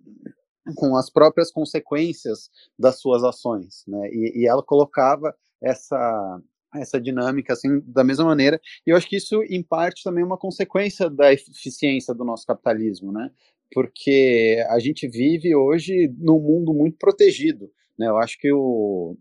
com 0.75 0.95
as 0.95 1.09
próprias 1.11 1.51
consequências 1.51 2.49
das 2.77 2.99
suas 2.99 3.23
ações. 3.23 3.83
Né? 3.87 4.09
E, 4.11 4.41
e 4.41 4.47
ela 4.47 4.61
colocava 4.61 5.35
essa, 5.61 6.41
essa 6.75 6.99
dinâmica 7.01 7.53
assim 7.53 7.81
da 7.85 8.03
mesma 8.03 8.25
maneira 8.25 8.59
e 8.85 8.91
eu 8.91 8.97
acho 8.97 9.07
que 9.07 9.17
isso 9.17 9.41
em 9.43 9.63
parte 9.63 10.03
também 10.03 10.23
é 10.23 10.25
uma 10.25 10.37
consequência 10.37 11.09
da 11.09 11.33
eficiência 11.33 12.13
do 12.13 12.23
nosso 12.23 12.45
capitalismo 12.45 13.11
né 13.11 13.31
porque 13.71 14.63
a 14.69 14.79
gente 14.79 15.07
vive 15.07 15.55
hoje 15.55 16.11
num 16.17 16.39
mundo 16.39 16.73
muito 16.73 16.97
protegido, 16.97 17.71
né? 17.97 18.07
Eu 18.07 18.17
acho 18.17 18.37
que 18.39 18.51
o 18.51 19.15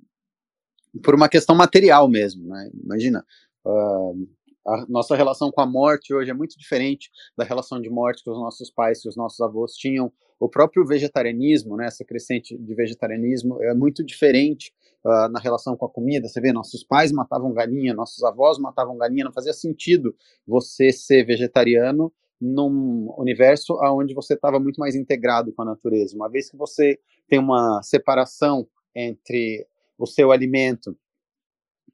por 1.05 1.15
uma 1.15 1.29
questão 1.29 1.55
material 1.55 2.09
mesmo, 2.09 2.49
né? 2.49 2.70
Imagina, 2.83 3.25
uh, 3.65 4.29
a 4.66 4.87
nossa 4.89 5.15
relação 5.15 5.51
com 5.53 5.61
a 5.61 5.66
morte 5.66 6.15
hoje 6.15 6.31
é 6.31 6.35
muito 6.35 6.59
diferente 6.59 7.11
da 7.37 7.45
relação 7.45 7.81
de 7.81 7.91
morte 7.91 8.25
que 8.25 8.31
os 8.31 8.39
nossos 8.39 8.70
pais, 8.70 9.03
que 9.03 9.09
os 9.09 9.16
nossos 9.16 9.41
avós 9.41 9.75
tinham. 9.75 10.11
O 10.41 10.49
próprio 10.49 10.87
vegetarianismo, 10.87 11.77
né, 11.77 11.87
essa 11.87 12.05
crescente 12.05 12.57
de 12.57 12.75
vegetarianismo 12.75 13.62
é 13.62 13.75
muito 13.75 14.05
diferente 14.05 14.73
uh, 15.09 15.29
na 15.31 15.41
relação 15.41 15.77
com 15.77 15.87
a 15.87 15.91
comida. 15.91 16.29
Você 16.29 16.41
vê, 16.41 16.53
nossos 16.53 16.85
pais 16.85 17.11
matavam 17.11 17.53
galinha, 17.53 17.95
nossos 17.95 18.23
avós 18.23 18.59
matavam 18.59 18.97
galinha, 18.97 19.25
não 19.25 19.33
fazia 19.33 19.53
sentido 19.53 20.15
você 20.47 20.93
ser 20.93 21.25
vegetariano 21.25 22.13
num 22.41 23.13
universo 23.19 23.77
onde 23.83 24.15
você 24.15 24.35
estava 24.35 24.61
muito 24.61 24.79
mais 24.79 24.95
integrado 24.95 25.53
com 25.53 25.63
a 25.63 25.65
natureza. 25.65 26.15
Uma 26.15 26.29
vez 26.29 26.51
que 26.51 26.57
você 26.57 26.99
tem 27.29 27.39
uma 27.39 27.83
separação 27.83 28.69
entre 28.95 29.67
o 29.99 30.07
seu 30.07 30.31
alimento 30.31 30.97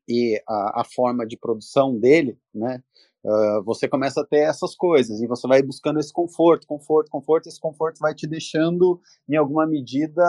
e 0.07 0.43
a, 0.47 0.83
a 0.83 0.85
forma 0.85 1.27
de 1.27 1.39
produção 1.39 1.99
dele, 1.99 2.39
né, 2.55 2.83
uh, 3.25 3.63
você 3.65 3.89
começa 3.89 4.21
a 4.21 4.27
ter 4.27 4.41
essas 4.41 4.77
coisas 4.77 5.23
e 5.23 5.27
você 5.27 5.49
vai 5.49 5.63
buscando 5.63 5.99
esse 5.99 6.13
conforto, 6.13 6.67
conforto, 6.67 7.11
conforto. 7.11 7.49
Esse 7.49 7.59
conforto 7.59 7.99
vai 7.99 8.15
te 8.15 8.27
deixando, 8.27 9.01
em 9.27 9.37
alguma 9.37 9.67
medida, 9.67 10.23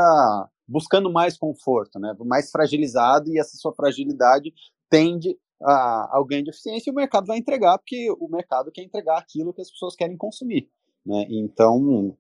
buscando 0.67 1.11
mais 1.11 1.37
conforto, 1.37 1.99
né, 1.99 2.15
mais 2.25 2.49
fragilizado 2.51 3.31
e 3.31 3.39
essa 3.39 3.55
sua 3.57 3.73
fragilidade 3.73 4.53
tende 4.89 5.37
a, 5.61 6.17
ao 6.17 6.25
ganho 6.25 6.43
de 6.43 6.49
eficiência 6.49 6.89
e 6.89 6.93
o 6.93 6.95
mercado 6.95 7.27
vai 7.27 7.37
entregar, 7.37 7.77
porque 7.77 8.11
o 8.19 8.27
mercado 8.27 8.71
quer 8.71 8.83
entregar 8.83 9.17
aquilo 9.17 9.53
que 9.53 9.61
as 9.61 9.71
pessoas 9.71 9.95
querem 9.95 10.17
consumir. 10.17 10.69
Né? 11.05 11.25
Então, 11.29 12.15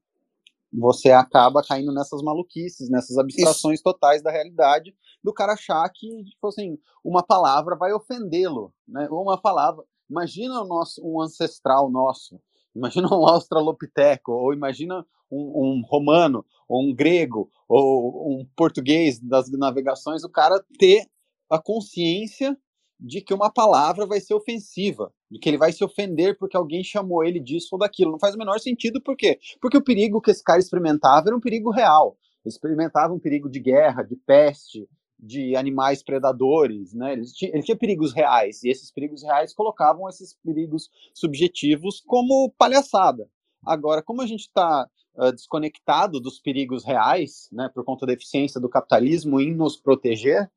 você 0.71 1.11
acaba 1.11 1.63
caindo 1.63 1.93
nessas 1.93 2.21
maluquices, 2.21 2.89
nessas 2.89 3.17
abstrações 3.17 3.75
Isso. 3.75 3.83
totais 3.83 4.21
da 4.21 4.31
realidade, 4.31 4.95
do 5.23 5.33
cara 5.33 5.53
achar 5.53 5.87
que, 5.89 6.23
tipo 6.25 6.47
assim, 6.47 6.77
uma 7.03 7.23
palavra 7.23 7.75
vai 7.75 7.93
ofendê-lo, 7.93 8.73
né? 8.87 9.07
Uma 9.09 9.39
palavra. 9.39 9.83
Imagina 10.09 10.61
o 10.61 10.67
nosso, 10.67 11.01
um 11.03 11.21
ancestral 11.21 11.89
nosso, 11.89 12.39
imagina 12.75 13.07
um 13.07 13.27
australopiteco, 13.27 14.31
ou 14.31 14.53
imagina 14.53 15.05
um, 15.31 15.37
um 15.37 15.83
romano, 15.87 16.45
ou 16.67 16.83
um 16.83 16.93
grego, 16.93 17.49
ou 17.67 18.39
um 18.39 18.45
português 18.55 19.19
das 19.19 19.49
navegações, 19.51 20.23
o 20.23 20.29
cara 20.29 20.63
ter 20.77 21.05
a 21.49 21.59
consciência 21.59 22.57
de 22.99 23.21
que 23.21 23.33
uma 23.33 23.51
palavra 23.51 24.05
vai 24.05 24.19
ser 24.19 24.33
ofensiva, 24.33 25.11
de 25.29 25.39
que 25.39 25.49
ele 25.49 25.57
vai 25.57 25.71
se 25.71 25.83
ofender 25.83 26.37
porque 26.37 26.55
alguém 26.55 26.83
chamou 26.83 27.23
ele 27.23 27.39
disso 27.39 27.69
ou 27.73 27.79
daquilo. 27.79 28.11
Não 28.11 28.19
faz 28.19 28.35
o 28.35 28.37
menor 28.37 28.59
sentido, 28.59 29.01
por 29.01 29.15
quê? 29.15 29.39
Porque 29.61 29.77
o 29.77 29.83
perigo 29.83 30.21
que 30.21 30.31
esse 30.31 30.43
cara 30.43 30.59
experimentava 30.59 31.27
era 31.27 31.35
um 31.35 31.41
perigo 31.41 31.71
real. 31.71 32.17
Ele 32.43 32.53
experimentava 32.53 33.13
um 33.13 33.19
perigo 33.19 33.49
de 33.49 33.59
guerra, 33.59 34.03
de 34.03 34.15
peste, 34.15 34.87
de 35.17 35.55
animais 35.55 36.03
predadores, 36.03 36.93
né? 36.93 37.13
Ele 37.13 37.25
tinha, 37.25 37.51
ele 37.51 37.63
tinha 37.63 37.77
perigos 37.77 38.13
reais, 38.13 38.63
e 38.63 38.69
esses 38.69 38.91
perigos 38.91 39.23
reais 39.23 39.53
colocavam 39.53 40.07
esses 40.09 40.33
perigos 40.33 40.89
subjetivos 41.13 42.01
como 42.01 42.51
palhaçada. 42.57 43.29
Agora, 43.65 44.03
como 44.03 44.21
a 44.21 44.27
gente 44.27 44.41
está 44.41 44.87
uh, 45.15 45.31
desconectado 45.31 46.19
dos 46.19 46.39
perigos 46.39 46.83
reais, 46.83 47.49
né, 47.51 47.69
por 47.73 47.83
conta 47.83 48.05
da 48.05 48.13
eficiência 48.13 48.61
do 48.61 48.69
capitalismo 48.69 49.39
em 49.39 49.55
nos 49.55 49.75
proteger, 49.75 50.51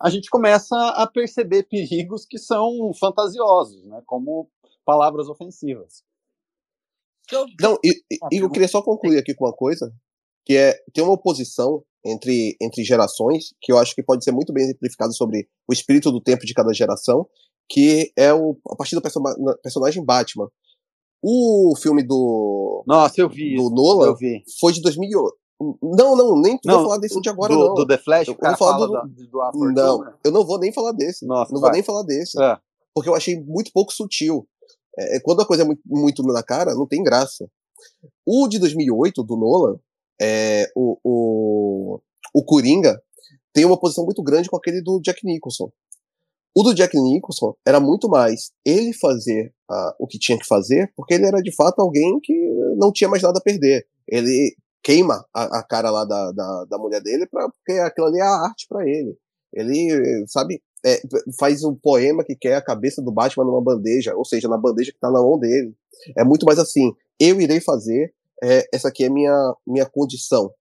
a 0.00 0.10
gente 0.10 0.28
começa 0.28 0.76
a 0.90 1.06
perceber 1.06 1.64
perigos 1.64 2.24
que 2.26 2.38
são 2.38 2.92
fantasiosos, 2.94 3.84
né, 3.84 4.02
como 4.06 4.48
palavras 4.84 5.28
ofensivas. 5.28 6.04
Não, 7.60 7.76
e, 7.82 7.90
e 8.30 8.36
eu 8.36 8.50
queria 8.50 8.68
só 8.68 8.80
concluir 8.80 9.18
aqui 9.18 9.34
com 9.34 9.46
uma 9.46 9.52
coisa, 9.52 9.92
que 10.44 10.56
é 10.56 10.74
tem 10.92 11.02
uma 11.02 11.14
oposição 11.14 11.82
entre, 12.06 12.56
entre 12.60 12.84
gerações, 12.84 13.54
que 13.60 13.72
eu 13.72 13.78
acho 13.78 13.94
que 13.94 14.02
pode 14.02 14.24
ser 14.24 14.32
muito 14.32 14.52
bem 14.52 14.64
exemplificado 14.64 15.14
sobre 15.14 15.48
o 15.68 15.72
espírito 15.72 16.10
do 16.12 16.20
tempo 16.20 16.46
de 16.46 16.54
cada 16.54 16.72
geração, 16.72 17.26
que 17.68 18.12
é 18.16 18.32
o, 18.32 18.56
a 18.70 18.76
partir 18.76 18.94
do 18.94 19.02
perso 19.02 19.20
personagem 19.62 20.04
Batman. 20.04 20.48
O 21.22 21.74
filme 21.76 22.02
do. 22.02 22.84
Nossa, 22.86 23.20
eu 23.20 23.28
vi. 23.28 23.56
Do 23.56 23.70
Nolan 23.70 24.14
foi 24.60 24.72
de 24.72 24.80
2008. 24.80 25.36
Não, 25.82 26.14
não, 26.14 26.40
nem 26.40 26.58
não, 26.64 26.74
vou 26.74 26.84
falar 26.84 26.98
desse 26.98 27.18
de 27.18 27.28
agora, 27.30 27.54
do, 27.54 27.58
não. 27.58 27.74
Do 27.74 27.86
The 27.86 27.96
Flash, 27.96 28.28
eu 28.28 28.36
vou 28.38 28.56
falar 28.56 28.86
do, 28.86 28.86
do, 28.86 29.50
do 29.52 29.72
Não, 29.72 30.04
eu 30.22 30.30
não 30.30 30.44
vou 30.44 30.58
nem 30.58 30.70
falar 30.70 30.92
desse. 30.92 31.26
Nossa, 31.26 31.52
não 31.52 31.60
vai. 31.60 31.70
vou 31.70 31.74
nem 31.76 31.82
falar 31.82 32.02
desse. 32.02 32.40
É. 32.40 32.58
Porque 32.94 33.08
eu 33.08 33.14
achei 33.14 33.42
muito 33.42 33.72
pouco 33.72 33.92
sutil. 33.92 34.46
É, 34.98 35.16
é, 35.16 35.20
quando 35.20 35.40
a 35.40 35.46
coisa 35.46 35.62
é 35.62 35.66
muito, 35.66 35.80
muito 35.86 36.22
na 36.22 36.42
cara, 36.42 36.74
não 36.74 36.86
tem 36.86 37.02
graça. 37.02 37.48
O 38.26 38.46
de 38.48 38.58
2008, 38.58 39.22
do 39.22 39.36
Nolan, 39.36 39.78
é, 40.20 40.70
o, 40.74 40.98
o, 41.04 42.00
o 42.34 42.44
Coringa, 42.44 43.00
tem 43.52 43.64
uma 43.64 43.78
posição 43.78 44.04
muito 44.04 44.22
grande 44.22 44.48
com 44.48 44.56
aquele 44.56 44.82
do 44.82 45.00
Jack 45.00 45.24
Nicholson. 45.24 45.70
O 46.54 46.62
do 46.62 46.74
Jack 46.74 46.98
Nicholson 46.98 47.54
era 47.66 47.78
muito 47.78 48.08
mais 48.08 48.50
ele 48.64 48.92
fazer 48.94 49.52
uh, 49.70 49.92
o 49.98 50.06
que 50.06 50.18
tinha 50.18 50.38
que 50.38 50.46
fazer, 50.46 50.90
porque 50.96 51.14
ele 51.14 51.26
era 51.26 51.42
de 51.42 51.54
fato 51.54 51.80
alguém 51.80 52.18
que 52.22 52.32
não 52.76 52.90
tinha 52.90 53.10
mais 53.10 53.22
nada 53.22 53.38
a 53.38 53.42
perder. 53.42 53.86
Ele 54.08 54.56
queima 54.82 55.24
a, 55.34 55.58
a 55.58 55.62
cara 55.62 55.90
lá 55.90 56.04
da, 56.04 56.32
da, 56.32 56.64
da, 56.64 56.78
mulher 56.78 57.02
dele, 57.02 57.26
pra, 57.26 57.48
porque 57.50 57.72
aquilo 57.80 58.06
ali 58.06 58.18
é 58.18 58.22
a 58.22 58.46
arte 58.46 58.66
para 58.68 58.88
ele. 58.88 59.16
Ele, 59.52 60.24
sabe, 60.28 60.62
é, 60.84 61.00
faz 61.38 61.64
um 61.64 61.74
poema 61.74 62.24
que 62.24 62.36
quer 62.36 62.54
a 62.54 62.64
cabeça 62.64 63.02
do 63.02 63.12
Batman 63.12 63.44
numa 63.44 63.60
bandeja, 63.60 64.14
ou 64.14 64.24
seja, 64.24 64.48
na 64.48 64.56
bandeja 64.56 64.92
que 64.92 64.98
tá 65.00 65.10
na 65.10 65.20
mão 65.20 65.38
dele. 65.38 65.74
É 66.16 66.24
muito 66.24 66.46
mais 66.46 66.58
assim, 66.58 66.92
eu 67.18 67.40
irei 67.40 67.60
fazer, 67.60 68.14
é, 68.42 68.66
essa 68.72 68.88
aqui 68.88 69.04
é 69.04 69.08
minha 69.08 69.54
minha 69.66 69.86
condição. 69.86 70.52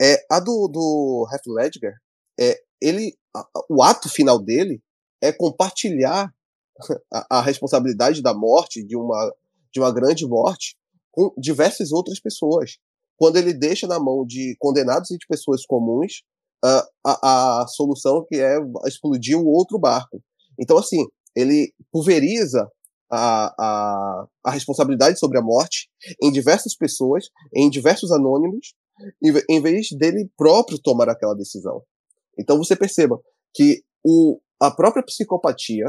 É, 0.00 0.24
a 0.30 0.40
do, 0.40 0.68
do 0.68 1.28
Heath 1.32 1.46
Ledger, 1.46 1.94
é, 2.38 2.60
ele, 2.80 3.16
a, 3.34 3.46
o 3.68 3.82
ato 3.82 4.08
final 4.08 4.38
dele 4.38 4.82
é 5.22 5.32
compartilhar 5.32 6.32
a, 7.12 7.38
a 7.38 7.42
responsabilidade 7.42 8.22
da 8.22 8.34
morte, 8.34 8.84
de 8.84 8.96
uma, 8.96 9.34
de 9.72 9.80
uma 9.80 9.92
grande 9.92 10.26
morte, 10.26 10.76
com 11.10 11.32
diversas 11.38 11.92
outras 11.92 12.20
pessoas 12.20 12.78
quando 13.16 13.36
ele 13.36 13.54
deixa 13.54 13.86
na 13.86 13.98
mão 13.98 14.26
de 14.26 14.56
condenados 14.58 15.10
e 15.10 15.18
de 15.18 15.26
pessoas 15.26 15.64
comuns 15.64 16.22
uh, 16.64 16.82
a, 17.04 17.62
a 17.62 17.66
solução 17.68 18.24
que 18.28 18.36
é 18.36 18.56
explodir 18.86 19.38
um 19.38 19.46
outro 19.46 19.78
barco. 19.78 20.22
Então, 20.58 20.76
assim, 20.78 21.04
ele 21.34 21.72
pulveriza 21.92 22.68
a, 23.14 23.54
a, 23.58 24.26
a 24.44 24.50
responsabilidade 24.50 25.18
sobre 25.18 25.38
a 25.38 25.42
morte 25.42 25.88
em 26.22 26.32
diversas 26.32 26.76
pessoas, 26.76 27.26
em 27.54 27.70
diversos 27.70 28.10
anônimos, 28.10 28.74
em, 29.48 29.60
vez 29.60 29.88
dele 29.92 30.30
próprio 30.36 30.78
tomar 30.78 31.08
aquela 31.08 31.34
decisão. 31.34 31.82
Então, 32.38 32.58
você 32.58 32.76
perceba 32.76 33.20
que 33.54 33.82
o, 34.04 34.40
a 34.60 34.70
própria 34.70 35.04
psicopatia 35.04 35.86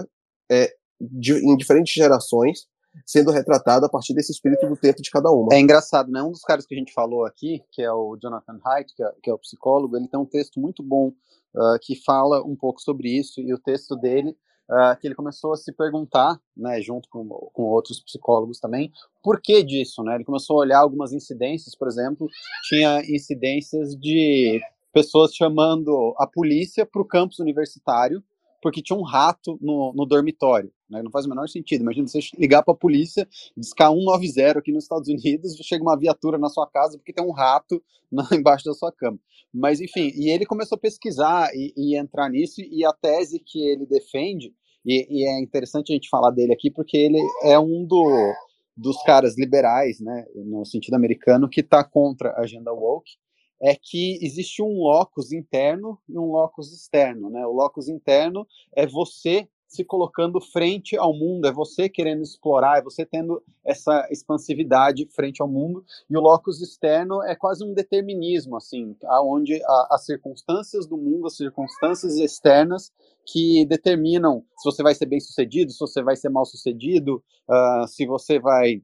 é, 0.51 0.73
de, 0.99 1.33
em 1.33 1.55
diferentes 1.55 1.93
gerações 1.93 2.67
sendo 3.05 3.31
retratado 3.31 3.85
a 3.85 3.89
partir 3.89 4.13
desse 4.13 4.31
espírito 4.31 4.67
do 4.67 4.77
tempo 4.77 5.01
de 5.01 5.09
cada 5.09 5.29
uma. 5.31 5.53
É 5.53 5.59
engraçado, 5.59 6.11
né? 6.11 6.21
Um 6.21 6.31
dos 6.31 6.41
caras 6.41 6.65
que 6.65 6.73
a 6.73 6.77
gente 6.77 6.93
falou 6.93 7.25
aqui, 7.25 7.61
que 7.71 7.81
é 7.81 7.91
o 7.91 8.17
Jonathan 8.21 8.59
Haidt, 8.63 8.93
que, 8.95 9.03
é, 9.03 9.11
que 9.23 9.29
é, 9.29 9.33
o 9.33 9.39
psicólogo, 9.39 9.97
ele 9.97 10.07
tem 10.07 10.19
um 10.19 10.25
texto 10.25 10.59
muito 10.59 10.81
bom 10.81 11.09
uh, 11.09 11.79
que 11.81 11.95
fala 12.03 12.43
um 12.43 12.55
pouco 12.55 12.79
sobre 12.81 13.09
isso, 13.09 13.41
e 13.41 13.53
o 13.53 13.59
texto 13.59 13.95
dele, 13.95 14.37
uh, 14.69 14.99
que 14.99 15.07
ele 15.07 15.15
começou 15.15 15.53
a 15.53 15.57
se 15.57 15.71
perguntar, 15.71 16.39
né, 16.55 16.81
junto 16.81 17.09
com, 17.09 17.27
com 17.27 17.63
outros 17.63 18.01
psicólogos 18.01 18.59
também, 18.59 18.91
por 19.23 19.41
que 19.41 19.63
disso, 19.63 20.03
né? 20.03 20.15
Ele 20.15 20.23
começou 20.23 20.57
a 20.57 20.59
olhar 20.61 20.79
algumas 20.79 21.13
incidências, 21.13 21.75
por 21.75 21.87
exemplo, 21.87 22.27
tinha 22.67 23.01
incidências 23.01 23.95
de 23.95 24.61
pessoas 24.93 25.33
chamando 25.33 26.15
a 26.17 26.25
polícia 26.25 26.85
para 26.85 27.01
o 27.01 27.05
campus 27.05 27.39
universitário 27.39 28.23
porque 28.65 28.81
tinha 28.81 28.97
um 28.97 29.03
rato 29.03 29.59
no, 29.61 29.93
no 29.93 30.07
dormitório. 30.07 30.71
Né? 30.89 31.03
Não 31.03 31.11
faz 31.11 31.27
o 31.27 31.29
menor 31.29 31.47
sentido. 31.47 31.81
Imagina 31.81 32.07
você 32.07 32.17
ligar 32.35 32.63
para 32.63 32.73
a 32.73 32.77
polícia, 32.77 33.27
discar 33.55 33.91
190 33.91 34.57
aqui 34.57 34.71
nos 34.71 34.85
Estados 34.85 35.07
Unidos, 35.07 35.55
chega 35.61 35.83
uma 35.83 35.95
viatura 35.95 36.39
na 36.39 36.49
sua 36.49 36.65
casa 36.65 36.97
porque 36.97 37.13
tem 37.13 37.23
um 37.23 37.31
rato 37.31 37.79
na, 38.11 38.27
embaixo 38.33 38.65
da 38.65 38.73
sua 38.73 38.91
cama. 38.91 39.19
Mas, 39.53 39.79
enfim, 39.79 40.11
e 40.15 40.31
ele 40.31 40.47
começou 40.47 40.77
a 40.77 40.79
pesquisar 40.79 41.51
e, 41.53 41.75
e 41.77 41.95
entrar 41.95 42.27
nisso, 42.27 42.59
e 42.59 42.83
a 42.83 42.91
tese 42.91 43.37
que 43.37 43.63
ele 43.67 43.85
defende, 43.85 44.51
e, 44.83 45.05
e, 45.11 45.27
é 45.27 45.39
interessante 45.39 45.91
a 45.91 45.95
gente 45.95 46.09
falar 46.09 46.31
dele 46.31 46.51
aqui, 46.51 46.71
porque 46.71 46.97
ele 46.97 47.19
é 47.43 47.59
um 47.59 47.85
do, 47.85 48.33
dos 48.75 48.99
caras 49.03 49.37
liberais, 49.37 49.99
né, 49.99 50.25
no 50.33 50.65
sentido 50.65 50.95
americano, 50.95 51.47
que 51.47 51.61
está 51.61 51.83
contra 51.83 52.31
a 52.31 52.41
agenda 52.41 52.73
woke, 52.73 53.11
é 53.61 53.75
que 53.75 54.19
existe 54.21 54.61
um 54.61 54.79
locus 54.79 55.31
interno 55.31 55.97
e 56.07 56.17
um 56.17 56.31
locus 56.31 56.71
externo, 56.73 57.29
né? 57.29 57.45
O 57.45 57.51
locus 57.51 57.87
interno 57.87 58.47
é 58.75 58.85
você 58.85 59.47
se 59.67 59.83
colocando 59.83 60.39
frente 60.39 60.97
ao 60.97 61.13
mundo, 61.13 61.47
é 61.47 61.51
você 61.51 61.89
querendo 61.89 62.21
explorar, 62.21 62.77
é 62.77 62.81
você 62.81 63.05
tendo 63.05 63.43
essa 63.63 64.07
expansividade 64.09 65.07
frente 65.13 65.41
ao 65.41 65.47
mundo, 65.47 65.83
e 66.09 66.15
o 66.15 66.21
locus 66.21 66.61
externo 66.61 67.21
é 67.23 67.35
quase 67.35 67.63
um 67.65 67.73
determinismo, 67.73 68.55
assim, 68.55 68.95
onde 69.23 69.59
as 69.89 70.05
circunstâncias 70.05 70.87
do 70.87 70.97
mundo, 70.97 71.27
as 71.27 71.35
circunstâncias 71.35 72.15
externas 72.17 72.91
que 73.25 73.65
determinam 73.65 74.45
se 74.57 74.69
você 74.69 74.83
vai 74.83 74.93
ser 74.93 75.07
bem 75.07 75.19
sucedido, 75.19 75.71
se 75.71 75.79
você 75.79 76.01
vai 76.01 76.15
ser 76.15 76.29
mal 76.29 76.45
sucedido, 76.45 77.23
uh, 77.49 77.87
se 77.87 78.05
você 78.05 78.39
vai 78.39 78.81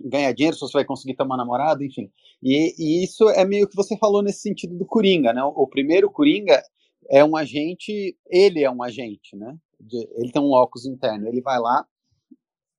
ganhar 0.00 0.32
dinheiro, 0.32 0.56
se 0.56 0.60
você 0.60 0.78
vai 0.78 0.84
conseguir 0.84 1.14
ter 1.14 1.24
uma 1.24 1.36
namorada, 1.36 1.84
enfim. 1.84 2.10
E, 2.42 2.74
e, 2.78 3.04
isso 3.04 3.28
é 3.30 3.44
meio 3.44 3.68
que 3.68 3.76
você 3.76 3.96
falou 3.96 4.22
nesse 4.22 4.40
sentido 4.40 4.76
do 4.76 4.86
Coringa, 4.86 5.32
né? 5.32 5.42
O, 5.42 5.48
o 5.48 5.66
primeiro 5.66 6.10
Coringa 6.10 6.62
é 7.10 7.24
um 7.24 7.36
agente, 7.36 8.16
ele 8.28 8.62
é 8.62 8.70
um 8.70 8.82
agente, 8.82 9.36
né? 9.36 9.56
De, 9.80 10.08
ele 10.16 10.32
tem 10.32 10.42
um 10.42 10.46
locus 10.46 10.86
interno, 10.86 11.28
ele 11.28 11.40
vai 11.40 11.58
lá 11.58 11.84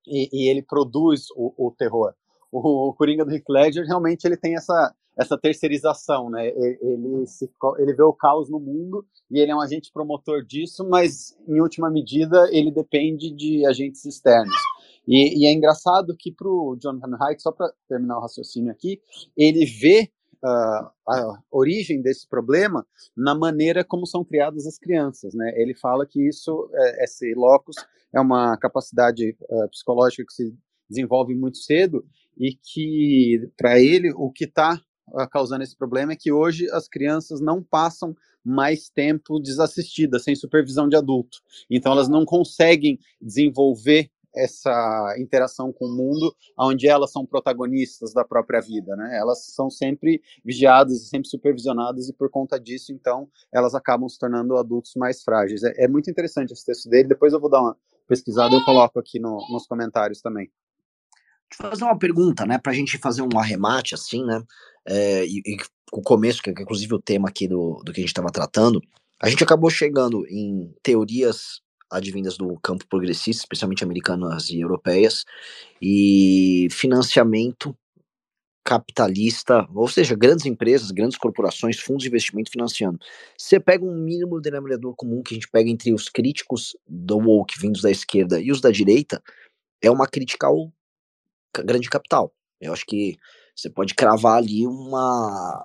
e, 0.08 0.30
e 0.32 0.50
ele 0.50 0.62
produz 0.62 1.26
o, 1.36 1.54
o 1.58 1.72
terror. 1.72 2.14
O, 2.52 2.90
o, 2.90 2.94
Coringa 2.94 3.26
do 3.26 3.32
Heath 3.32 3.50
Ledger 3.50 3.86
realmente 3.86 4.26
ele 4.26 4.38
tem 4.38 4.56
essa 4.56 4.94
essa 5.20 5.38
terceirização, 5.38 6.30
né? 6.30 6.48
Ele, 6.48 6.78
ele, 6.82 7.28
se, 7.28 7.52
ele 7.78 7.94
vê 7.94 8.04
o 8.04 8.14
caos 8.14 8.50
no 8.50 8.58
mundo 8.58 9.06
e 9.30 9.38
ele 9.38 9.52
é 9.52 9.56
um 9.56 9.60
agente 9.60 9.91
promotor 9.91 10.46
disso, 10.46 10.88
mas 10.88 11.38
em 11.46 11.60
última 11.60 11.90
medida 11.90 12.48
ele 12.54 12.72
depende 12.72 13.30
de 13.30 13.66
agentes 13.66 14.06
externos. 14.06 14.56
E, 15.10 15.41
e 15.41 15.48
é 15.48 15.52
engraçado 15.52 16.15
que 16.15 16.31
para 16.31 16.48
o 16.48 16.77
Jonathan 16.80 17.18
Haidt, 17.19 17.41
só 17.41 17.52
para 17.52 17.73
terminar 17.88 18.19
o 18.19 18.22
raciocínio 18.22 18.72
aqui, 18.72 19.02
ele 19.36 19.65
vê 19.65 20.11
uh, 20.44 20.88
a 21.07 21.41
origem 21.49 21.99
desse 21.99 22.27
problema 22.27 22.86
na 23.18 23.34
maneira 23.34 23.84
como 23.84 24.06
são 24.06 24.23
criadas 24.23 24.68
as 24.68 24.77
crianças. 24.77 25.34
Né? 25.34 25.52
Ele 25.56 25.73
fala 25.73 26.06
que 26.06 26.22
isso, 26.22 26.69
é, 26.72 27.03
esse 27.03 27.34
locus, 27.34 27.76
é 28.14 28.22
uma 28.22 28.56
capacidade 28.57 29.36
uh, 29.49 29.69
psicológica 29.69 30.23
que 30.27 30.34
se 30.34 30.56
desenvolve 30.88 31.34
muito 31.34 31.57
cedo 31.57 32.06
e 32.38 32.53
que, 32.53 33.49
para 33.57 33.80
ele, 33.80 34.11
o 34.15 34.31
que 34.31 34.45
está 34.45 34.80
uh, 35.07 35.30
causando 35.31 35.64
esse 35.64 35.76
problema 35.76 36.14
é 36.14 36.15
que 36.15 36.31
hoje 36.31 36.69
as 36.69 36.88
crianças 36.88 37.41
não 37.41 37.64
passam 37.64 38.15
mais 38.45 38.90
tempo 38.90 39.40
desassistidas, 39.40 40.23
sem 40.23 40.36
supervisão 40.36 40.88
de 40.88 40.95
adulto. 40.95 41.40
Então, 41.69 41.91
elas 41.91 42.07
não 42.07 42.26
conseguem 42.26 42.99
desenvolver 43.19 44.10
essa 44.35 45.15
interação 45.18 45.72
com 45.72 45.85
o 45.85 45.95
mundo, 45.95 46.35
onde 46.57 46.88
elas 46.88 47.11
são 47.11 47.26
protagonistas 47.26 48.14
da 48.14 48.23
própria 48.23 48.61
vida, 48.61 48.95
né? 48.95 49.18
Elas 49.18 49.45
são 49.53 49.69
sempre 49.69 50.22
vigiadas 50.43 51.10
sempre 51.10 51.27
supervisionadas 51.27 52.10
e 52.10 52.14
por 52.14 52.30
conta 52.30 52.60
disso, 52.60 52.91
então, 52.91 53.30
elas 53.51 53.73
acabam 53.76 54.07
se 54.07 54.18
tornando 54.18 54.57
adultos 54.57 54.93
mais 54.95 55.23
frágeis. 55.23 55.64
É, 55.64 55.85
é 55.85 55.88
muito 55.88 56.10
interessante 56.10 56.51
esse 56.51 56.65
texto 56.65 56.89
dele. 56.89 57.10
Depois 57.10 57.34
eu 57.34 57.39
vou 57.39 57.49
dar 57.49 57.61
uma 57.61 57.77
pesquisada 58.07 58.56
e 58.56 58.64
coloco 58.64 58.99
aqui 58.99 59.19
no, 59.19 59.38
nos 59.51 59.68
comentários 59.68 60.22
também. 60.22 60.51
Eu 61.61 61.69
fazer 61.69 61.84
uma 61.84 61.97
pergunta, 61.97 62.45
né, 62.45 62.57
para 62.57 62.72
a 62.72 62.76
gente 62.76 62.97
fazer 62.97 63.22
um 63.22 63.39
arremate 63.39 63.95
assim, 63.95 64.23
né? 64.23 64.41
É, 64.85 65.26
e, 65.26 65.41
e 65.45 65.57
o 65.91 66.01
começo, 66.01 66.41
que 66.41 66.49
é 66.49 66.53
inclusive 66.53 66.93
o 66.93 67.01
tema 67.01 67.30
aqui 67.30 67.47
do, 67.47 67.81
do 67.84 67.91
que 67.91 67.99
a 67.99 68.03
gente 68.03 68.10
estava 68.10 68.31
tratando, 68.31 68.81
a 69.22 69.30
gente 69.30 69.43
acabou 69.43 69.69
chegando 69.69 70.26
em 70.27 70.73
teorias 70.81 71.61
advindas 71.91 72.38
do 72.38 72.57
campo 72.60 72.86
progressista, 72.88 73.44
especialmente 73.44 73.84
americanas 73.84 74.49
e 74.49 74.60
europeias, 74.60 75.26
e 75.82 76.68
financiamento 76.72 77.76
capitalista, 78.64 79.68
ou 79.74 79.88
seja, 79.88 80.16
grandes 80.16 80.45
empresas, 80.45 80.91
grandes 80.91 81.18
corporações, 81.18 81.80
fundos 81.80 82.03
de 82.03 82.10
investimento 82.10 82.52
financiando. 82.52 82.99
Você 83.36 83.60
pega 83.60 83.84
um 83.84 83.95
mínimo 83.95 84.40
denominador 84.40 84.95
comum 84.95 85.24
que 85.24 85.34
a 85.34 85.36
gente 85.36 85.49
pega 85.49 85.70
entre 85.70 85.91
os 85.91 86.07
críticos 86.07 86.78
do 86.88 87.18
woke 87.18 87.60
vindos 87.60 87.82
da 87.82 87.90
esquerda 87.90 88.40
e 88.40 88.52
os 88.52 88.61
da 88.61 88.70
direita, 88.70 89.24
é 89.82 89.90
uma 89.90 90.06
crítica 90.07 90.45
ao 90.48 90.72
grande 91.66 91.90
capital. 91.90 92.32
Eu 92.61 92.74
acho 92.74 92.86
que 92.86 93.18
você 93.61 93.69
pode 93.69 93.94
cravar 93.94 94.38
ali 94.38 94.65
uma. 94.65 95.64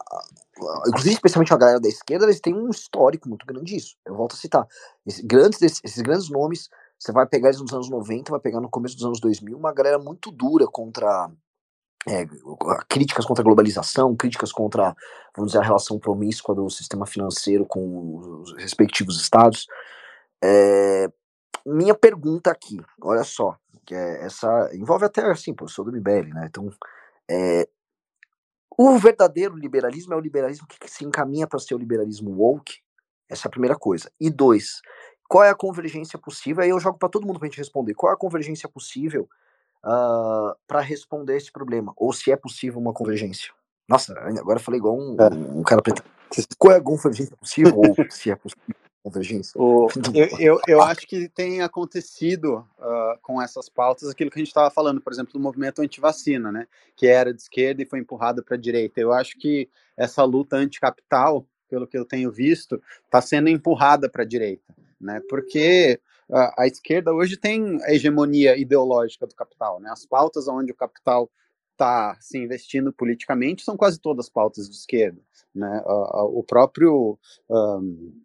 Inclusive, 0.89 1.15
especialmente 1.15 1.53
a 1.53 1.57
galera 1.57 1.81
da 1.81 1.89
esquerda, 1.89 2.25
eles 2.25 2.41
têm 2.41 2.55
um 2.55 2.69
histórico 2.69 3.29
muito 3.29 3.47
grande 3.47 3.75
disso. 3.75 3.97
Eu 4.07 4.15
volto 4.15 4.35
a 4.35 4.37
citar. 4.37 4.67
Esses 5.07 5.25
grandes, 5.25 5.61
esses 5.63 6.03
grandes 6.03 6.31
nomes, 6.31 6.69
você 6.99 7.13
vai 7.13 7.27
pegar 7.27 7.49
eles 7.49 7.61
nos 7.61 7.73
anos 7.73 7.91
90, 7.91 8.31
vai 8.31 8.41
pegar 8.41 8.61
no 8.61 8.71
começo 8.71 8.97
dos 8.97 9.05
anos 9.05 9.21
2000, 9.21 9.57
uma 9.57 9.73
galera 9.73 9.99
muito 9.99 10.31
dura 10.31 10.67
contra. 10.67 11.31
É, 12.07 12.27
críticas 12.87 13.25
contra 13.25 13.43
a 13.43 13.45
globalização, 13.47 14.15
críticas 14.15 14.53
contra, 14.53 14.95
vamos 15.35 15.53
dizer, 15.53 15.63
a 15.63 15.67
relação 15.67 15.99
promíscua 15.99 16.55
do 16.55 16.69
sistema 16.69 17.07
financeiro 17.07 17.65
com 17.65 18.43
os 18.43 18.55
respectivos 18.59 19.19
estados. 19.19 19.67
É, 20.43 21.11
minha 21.65 21.95
pergunta 21.95 22.51
aqui, 22.51 22.79
olha 23.01 23.25
só, 23.25 23.57
que 23.87 23.95
é 23.95 24.25
essa 24.25 24.71
envolve 24.75 25.07
até 25.07 25.25
assim, 25.31 25.55
pô, 25.55 25.65
eu 25.67 25.85
do 25.85 25.93
MBL, 25.93 26.35
né? 26.35 26.47
Então, 26.47 26.71
é, 27.31 27.67
o 28.77 28.99
verdadeiro 28.99 29.57
liberalismo 29.57 30.13
é 30.15 30.17
o 30.17 30.21
liberalismo 30.21 30.67
que 30.67 30.91
se 30.91 31.05
encaminha 31.05 31.47
para 31.47 31.59
ser 31.59 31.75
o 31.75 31.79
liberalismo 31.79 32.31
woke. 32.31 32.79
Essa 33.29 33.47
é 33.47 33.49
a 33.49 33.51
primeira 33.51 33.77
coisa. 33.77 34.11
E 34.21 34.29
dois, 34.31 34.81
qual 35.29 35.45
é 35.45 35.51
a 35.51 35.55
convergência 35.55 36.19
possível? 36.19 36.63
Aí 36.63 36.71
eu 36.71 36.81
jogo 36.81 36.99
para 36.99 37.09
todo 37.09 37.27
mundo 37.27 37.39
para 37.39 37.49
gente 37.49 37.59
responder. 37.59 37.95
Qual 37.95 38.11
é 38.11 38.15
a 38.15 38.19
convergência 38.19 38.69
possível 38.69 39.29
uh, 39.85 39.89
ah, 39.89 40.57
para 40.67 40.81
responder 40.81 41.37
esse 41.37 41.51
problema? 41.51 41.93
Ou 41.97 42.13
se 42.13 42.31
é 42.31 42.37
possível 42.37 42.81
uma 42.81 42.93
convergência? 42.93 43.53
Nossa, 43.89 44.13
agora 44.19 44.59
eu 44.59 44.63
falei 44.63 44.79
igual 44.79 44.97
um, 44.97 45.17
é. 45.19 45.29
um 45.29 45.63
cara 45.63 45.83
preto. 45.83 46.03
Qual 46.59 46.73
é 46.73 46.79
a 46.79 46.83
convergência 46.83 47.37
possível? 47.37 47.75
ou 47.77 48.11
se 48.11 48.31
é 48.31 48.37
possível? 48.37 48.75
Convergência? 49.05 49.61
O, 49.61 49.89
eu, 50.15 50.29
eu, 50.39 50.61
eu, 50.67 50.83
acho 50.83 51.07
que 51.07 51.29
tem 51.29 51.61
acontecido 51.61 52.67
uh, 52.79 53.19
com 53.21 53.41
essas 53.41 53.69
pautas 53.69 54.09
aquilo 54.09 54.31
que 54.31 54.39
a 54.39 54.41
gente 54.41 54.49
estava 54.49 54.71
falando, 54.71 55.01
por 55.01 55.13
exemplo, 55.13 55.35
do 55.35 55.41
movimento 55.41 55.83
anti-vacina, 55.83 56.51
né, 56.51 56.67
que 56.97 57.07
era 57.07 57.33
de 57.33 57.43
esquerda 57.43 57.83
e 57.83 57.87
foi 57.87 57.99
empurrado 57.99 58.43
para 58.43 58.57
a 58.57 58.61
direita. 58.61 58.99
Eu 58.99 59.13
acho 59.13 59.39
que 59.39 59.69
essa 59.95 60.25
luta 60.25 60.57
anticapital, 60.57 61.47
pelo 61.69 61.87
que 61.87 61.99
eu 61.99 62.07
tenho 62.07 62.33
visto, 62.33 62.83
está 63.05 63.21
sendo 63.21 63.51
empurrada 63.51 64.09
para 64.09 64.23
a 64.23 64.27
direita, 64.27 64.75
né, 64.99 65.21
porque 65.29 66.01
uh, 66.31 66.51
a 66.59 66.67
esquerda 66.67 67.13
hoje 67.13 67.37
tem 67.37 67.79
a 67.85 67.93
hegemonia 67.93 68.57
ideológica 68.57 69.27
do 69.27 69.35
capital, 69.35 69.79
né, 69.81 69.91
as 69.91 70.07
pautas 70.07 70.49
onde 70.49 70.73
o 70.73 70.77
capital 70.77 71.31
está 71.73 72.17
se 72.21 72.39
investindo 72.39 72.93
politicamente 72.93 73.65
são 73.65 73.77
quase 73.77 73.99
todas 73.99 74.29
pautas 74.29 74.71
de 74.71 74.77
esquerda, 74.77 75.21
né, 75.55 75.83
uh, 75.85 76.39
o 76.39 76.43
próprio 76.43 77.19
um, 77.51 78.24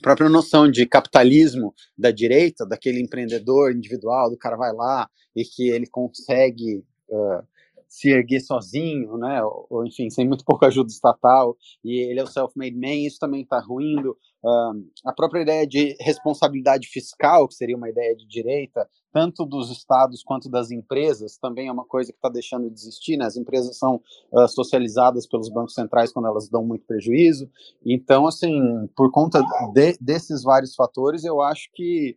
própria 0.00 0.28
noção 0.28 0.70
de 0.70 0.86
capitalismo 0.86 1.74
da 1.96 2.10
direita, 2.10 2.66
daquele 2.66 3.00
empreendedor 3.00 3.72
individual, 3.72 4.30
do 4.30 4.38
cara 4.38 4.56
vai 4.56 4.72
lá 4.72 5.08
e 5.34 5.44
que 5.44 5.68
ele 5.68 5.86
consegue 5.86 6.84
uh, 7.08 7.42
se 7.90 8.08
erguer 8.08 8.40
sozinho, 8.40 9.16
né, 9.18 9.42
ou, 9.42 9.84
enfim, 9.84 10.08
sem 10.08 10.26
muito 10.26 10.44
pouca 10.44 10.68
ajuda 10.68 10.90
estatal, 10.90 11.56
e 11.84 11.98
ele 11.98 12.20
é 12.20 12.22
o 12.22 12.26
self-made 12.26 12.76
man, 12.76 13.06
isso 13.06 13.18
também 13.18 13.42
está 13.42 13.58
ruindo. 13.58 14.16
Uh, 14.42 14.88
a 15.04 15.12
própria 15.12 15.42
ideia 15.42 15.66
de 15.66 15.96
responsabilidade 16.00 16.88
fiscal, 16.88 17.46
que 17.46 17.54
seria 17.54 17.76
uma 17.76 17.90
ideia 17.90 18.16
de 18.16 18.26
direita, 18.26 18.88
tanto 19.12 19.44
dos 19.44 19.70
estados 19.70 20.22
quanto 20.22 20.48
das 20.48 20.70
empresas, 20.70 21.36
também 21.36 21.68
é 21.68 21.72
uma 21.72 21.84
coisa 21.84 22.10
que 22.10 22.18
está 22.18 22.28
deixando 22.28 22.68
de 22.68 22.74
existir, 22.74 23.16
né? 23.16 23.26
As 23.26 23.36
empresas 23.36 23.76
são 23.76 24.00
uh, 24.32 24.48
socializadas 24.48 25.26
pelos 25.26 25.50
bancos 25.50 25.74
centrais 25.74 26.12
quando 26.12 26.28
elas 26.28 26.48
dão 26.48 26.64
muito 26.64 26.86
prejuízo. 26.86 27.50
Então, 27.84 28.26
assim, 28.26 28.88
por 28.96 29.10
conta 29.10 29.42
de, 29.74 29.98
desses 30.00 30.42
vários 30.42 30.74
fatores, 30.74 31.24
eu 31.24 31.40
acho 31.42 31.70
que 31.74 32.16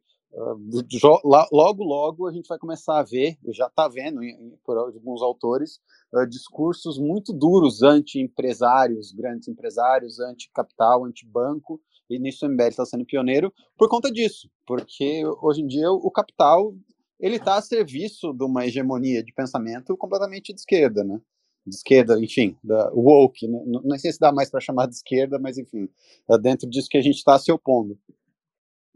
logo, 1.52 1.84
logo 1.84 2.28
a 2.28 2.32
gente 2.32 2.48
vai 2.48 2.58
começar 2.58 3.00
a 3.00 3.04
ver, 3.04 3.38
já 3.50 3.68
está 3.68 3.88
vendo 3.88 4.20
por 4.64 4.78
alguns 4.78 5.22
autores, 5.22 5.80
uh, 6.14 6.28
discursos 6.28 6.98
muito 6.98 7.32
duros 7.32 7.84
anti-empresários, 7.84 9.12
grandes 9.12 9.48
empresários, 9.48 10.20
anti-capital, 10.20 11.06
anti-banco, 11.06 11.80
e 12.10 12.20
nisso 12.20 12.46
o 12.46 12.50
MBL 12.50 12.68
está 12.68 12.86
sendo 12.86 13.06
pioneiro 13.06 13.54
por 13.78 13.90
conta 13.90 14.12
disso, 14.12 14.50
porque 14.66 15.24
hoje 15.42 15.62
em 15.62 15.68
dia 15.68 15.92
o 15.92 16.12
capital 16.12 16.74
ele 17.20 17.38
está 17.38 17.56
a 17.56 17.62
serviço 17.62 18.34
de 18.34 18.44
uma 18.44 18.66
hegemonia 18.66 19.24
de 19.24 19.34
pensamento 19.34 19.96
completamente 19.96 20.54
de 20.54 20.60
esquerda, 20.60 21.04
né? 21.04 21.22
De 21.66 21.74
esquerda, 21.74 22.20
enfim, 22.20 22.58
da 22.62 22.92
woke, 22.94 23.48
né? 23.48 23.64
não, 23.66 23.82
não 23.82 23.98
sei 23.98 24.12
se 24.12 24.20
dá 24.20 24.34
mais 24.34 24.50
para 24.50 24.60
chamar 24.60 24.88
de 24.88 24.96
esquerda, 24.96 25.40
mas 25.40 25.58
enfim, 25.58 25.88
é 26.30 26.38
dentro 26.38 26.70
disso 26.70 26.90
que 26.90 26.98
a 26.98 27.02
gente 27.02 27.16
está 27.16 27.40
se 27.40 27.52
opondo. 27.52 27.98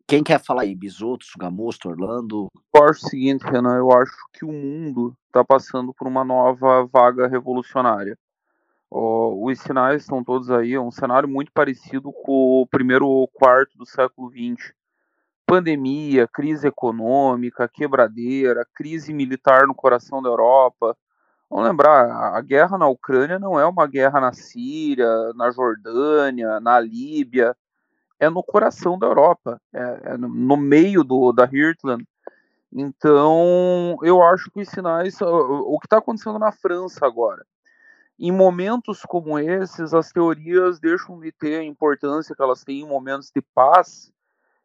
Quem 0.05 0.23
quer 0.23 0.41
falar 0.41 0.61
aí? 0.63 0.73
Bisoto, 0.73 1.25
Sugamosto, 1.25 1.89
Orlando? 1.89 2.47
Eu 2.73 2.83
acho 2.83 3.05
o 3.05 3.09
seguinte, 3.09 3.43
Renan, 3.43 3.77
eu 3.77 3.91
acho 3.91 4.13
que 4.33 4.45
o 4.45 4.51
mundo 4.51 5.13
está 5.27 5.43
passando 5.43 5.93
por 5.93 6.07
uma 6.07 6.23
nova 6.23 6.85
vaga 6.85 7.27
revolucionária. 7.27 8.17
Os 8.89 9.59
sinais 9.59 10.01
estão 10.01 10.23
todos 10.23 10.49
aí, 10.49 10.73
é 10.73 10.79
um 10.79 10.91
cenário 10.91 11.27
muito 11.27 11.51
parecido 11.51 12.11
com 12.11 12.61
o 12.61 12.67
primeiro 12.67 13.27
quarto 13.33 13.77
do 13.77 13.85
século 13.85 14.29
XX. 14.29 14.73
Pandemia, 15.45 16.27
crise 16.27 16.67
econômica, 16.67 17.67
quebradeira, 17.67 18.65
crise 18.73 19.13
militar 19.13 19.65
no 19.67 19.75
coração 19.75 20.21
da 20.21 20.29
Europa. 20.29 20.97
Vamos 21.49 21.67
lembrar, 21.67 22.35
a 22.35 22.41
guerra 22.41 22.77
na 22.77 22.87
Ucrânia 22.87 23.39
não 23.39 23.59
é 23.59 23.65
uma 23.65 23.87
guerra 23.87 24.19
na 24.19 24.33
Síria, 24.33 25.07
na 25.33 25.49
Jordânia, 25.51 26.59
na 26.59 26.79
Líbia 26.79 27.55
é 28.19 28.29
no 28.29 28.43
coração 28.43 28.97
da 28.97 29.07
Europa, 29.07 29.61
é, 29.73 30.13
é 30.13 30.17
no 30.17 30.57
meio 30.57 31.03
do, 31.03 31.31
da 31.31 31.45
Hirtland. 31.45 32.05
Então, 32.71 33.97
eu 34.01 34.21
acho 34.21 34.51
que 34.51 34.61
os 34.61 34.69
sinais, 34.69 35.19
o 35.21 35.79
que 35.79 35.85
está 35.85 35.97
acontecendo 35.97 36.37
na 36.37 36.51
França 36.51 37.05
agora, 37.05 37.45
em 38.19 38.31
momentos 38.31 39.01
como 39.03 39.37
esses, 39.37 39.93
as 39.93 40.11
teorias 40.11 40.79
deixam 40.79 41.19
de 41.19 41.31
ter 41.31 41.59
a 41.59 41.63
importância 41.63 42.35
que 42.35 42.41
elas 42.41 42.63
têm 42.63 42.81
em 42.81 42.87
momentos 42.87 43.31
de 43.33 43.41
paz, 43.41 44.11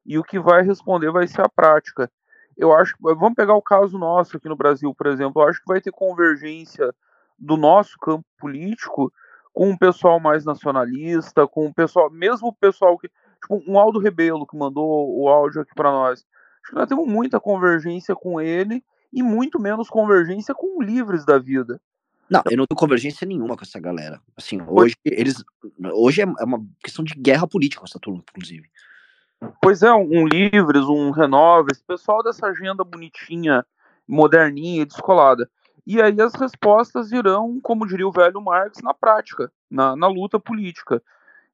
e 0.05 0.19
o 0.19 0.25
que 0.25 0.39
vai 0.39 0.63
responder 0.63 1.11
vai 1.11 1.27
ser 1.29 1.43
a 1.43 1.49
prática. 1.49 2.11
Eu 2.57 2.73
acho 2.75 2.97
que, 2.97 3.03
vamos 3.03 3.35
pegar 3.35 3.55
o 3.55 3.63
caso 3.63 3.99
nosso 3.99 4.37
aqui 4.37 4.49
no 4.49 4.57
Brasil, 4.57 4.95
por 4.95 5.07
exemplo, 5.07 5.43
eu 5.43 5.49
acho 5.49 5.61
que 5.61 5.73
vai 5.73 5.81
ter 5.81 5.93
convergência 5.93 6.95
do 7.39 7.57
nosso 7.57 7.99
campo 7.99 8.25
político 8.39 9.13
com 9.53 9.71
o 9.71 9.79
pessoal 9.79 10.19
mais 10.19 10.45
nacionalista, 10.45 11.47
com 11.47 11.67
o 11.67 11.75
pessoal, 11.75 12.11
mesmo 12.11 12.49
o 12.49 12.55
pessoal 12.55 12.99
que 12.99 13.09
tipo, 13.09 13.63
um 13.67 13.79
Aldo 13.79 13.99
Rebelo 13.99 14.47
que 14.47 14.57
mandou 14.57 15.19
o 15.19 15.29
áudio 15.29 15.61
aqui 15.61 15.75
para 15.75 15.91
nós. 15.91 16.25
Acho 16.63 16.71
que 16.71 16.77
nós 16.77 16.89
temos 16.89 17.07
muita 17.07 17.41
convergência 17.41 18.15
com 18.15 18.41
ele 18.41 18.83
e 19.13 19.23
muito 19.23 19.61
menos 19.61 19.89
convergência 19.89 20.55
com 20.55 20.83
livres 20.83 21.25
da 21.25 21.39
vida. 21.39 21.81
Não, 22.31 22.43
eu 22.51 22.57
não 22.57 22.67
tenho 22.67 22.79
convergência 22.79 23.27
nenhuma 23.27 23.57
com 23.57 23.63
essa 23.63 23.79
galera. 23.79 24.21
Assim, 24.37 24.61
hoje 24.67 24.95
eles, 25.05 25.45
hoje 25.93 26.23
é, 26.23 26.25
é 26.25 26.45
uma 26.45 26.65
questão 26.83 27.05
de 27.05 27.15
guerra 27.15 27.47
política 27.47 27.81
com 27.81 27.87
essa 27.87 27.99
turma, 27.99 28.23
inclusive. 28.31 28.69
Pois 29.61 29.83
é, 29.83 29.93
um 29.93 30.27
Livres, 30.27 30.85
um 30.85 31.11
Renova, 31.11 31.69
esse 31.73 31.83
pessoal 31.83 32.23
dessa 32.23 32.47
agenda 32.47 32.85
bonitinha, 32.85 33.67
moderninha 34.07 34.83
e 34.83 34.87
descolada. 34.87 35.51
E 35.87 36.01
aí 36.01 36.21
as 36.21 36.35
respostas 36.35 37.11
virão, 37.11 37.59
como 37.61 37.87
diria 37.87 38.07
o 38.07 38.13
velho 38.13 38.41
Marx, 38.41 38.81
na 38.83 38.95
prática, 38.95 39.51
na, 39.69 39.97
na 39.97 40.07
luta 40.07 40.39
política. 40.39 41.03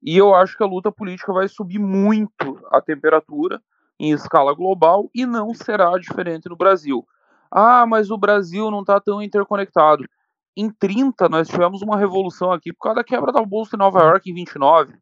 E 0.03 0.17
eu 0.17 0.35
acho 0.35 0.57
que 0.57 0.63
a 0.63 0.67
luta 0.67 0.93
política 0.93 1.33
vai 1.33 1.49
subir 1.49 1.79
muito 1.79 2.61
a 2.71 2.81
temperatura 2.81 3.61
em 3.99 4.13
escala 4.13 4.55
global 4.55 5.11
e 5.15 5.27
não 5.27 5.55
será 5.55 5.91
diferente 5.99 6.49
no 6.49 6.57
Brasil. 6.57 7.07
Ah, 7.51 7.87
mas 7.87 8.11
o 8.11 8.19
Brasil 8.19 8.71
não 8.71 8.83
está 8.83 9.01
tão 9.01 9.23
interconectado. 9.23 10.05
Em 10.61 10.73
30, 10.73 11.29
nós 11.29 11.47
tivemos 11.47 11.83
uma 11.83 11.97
revolução 11.97 12.51
aqui 12.51 12.73
por 12.73 12.83
causa 12.83 12.97
da 12.97 13.05
quebra 13.05 13.31
da 13.31 13.41
Bolsa 13.45 13.77
em 13.77 13.79
Nova 13.79 14.01
York 14.01 14.29
em 14.29 14.35
29. 14.35 14.93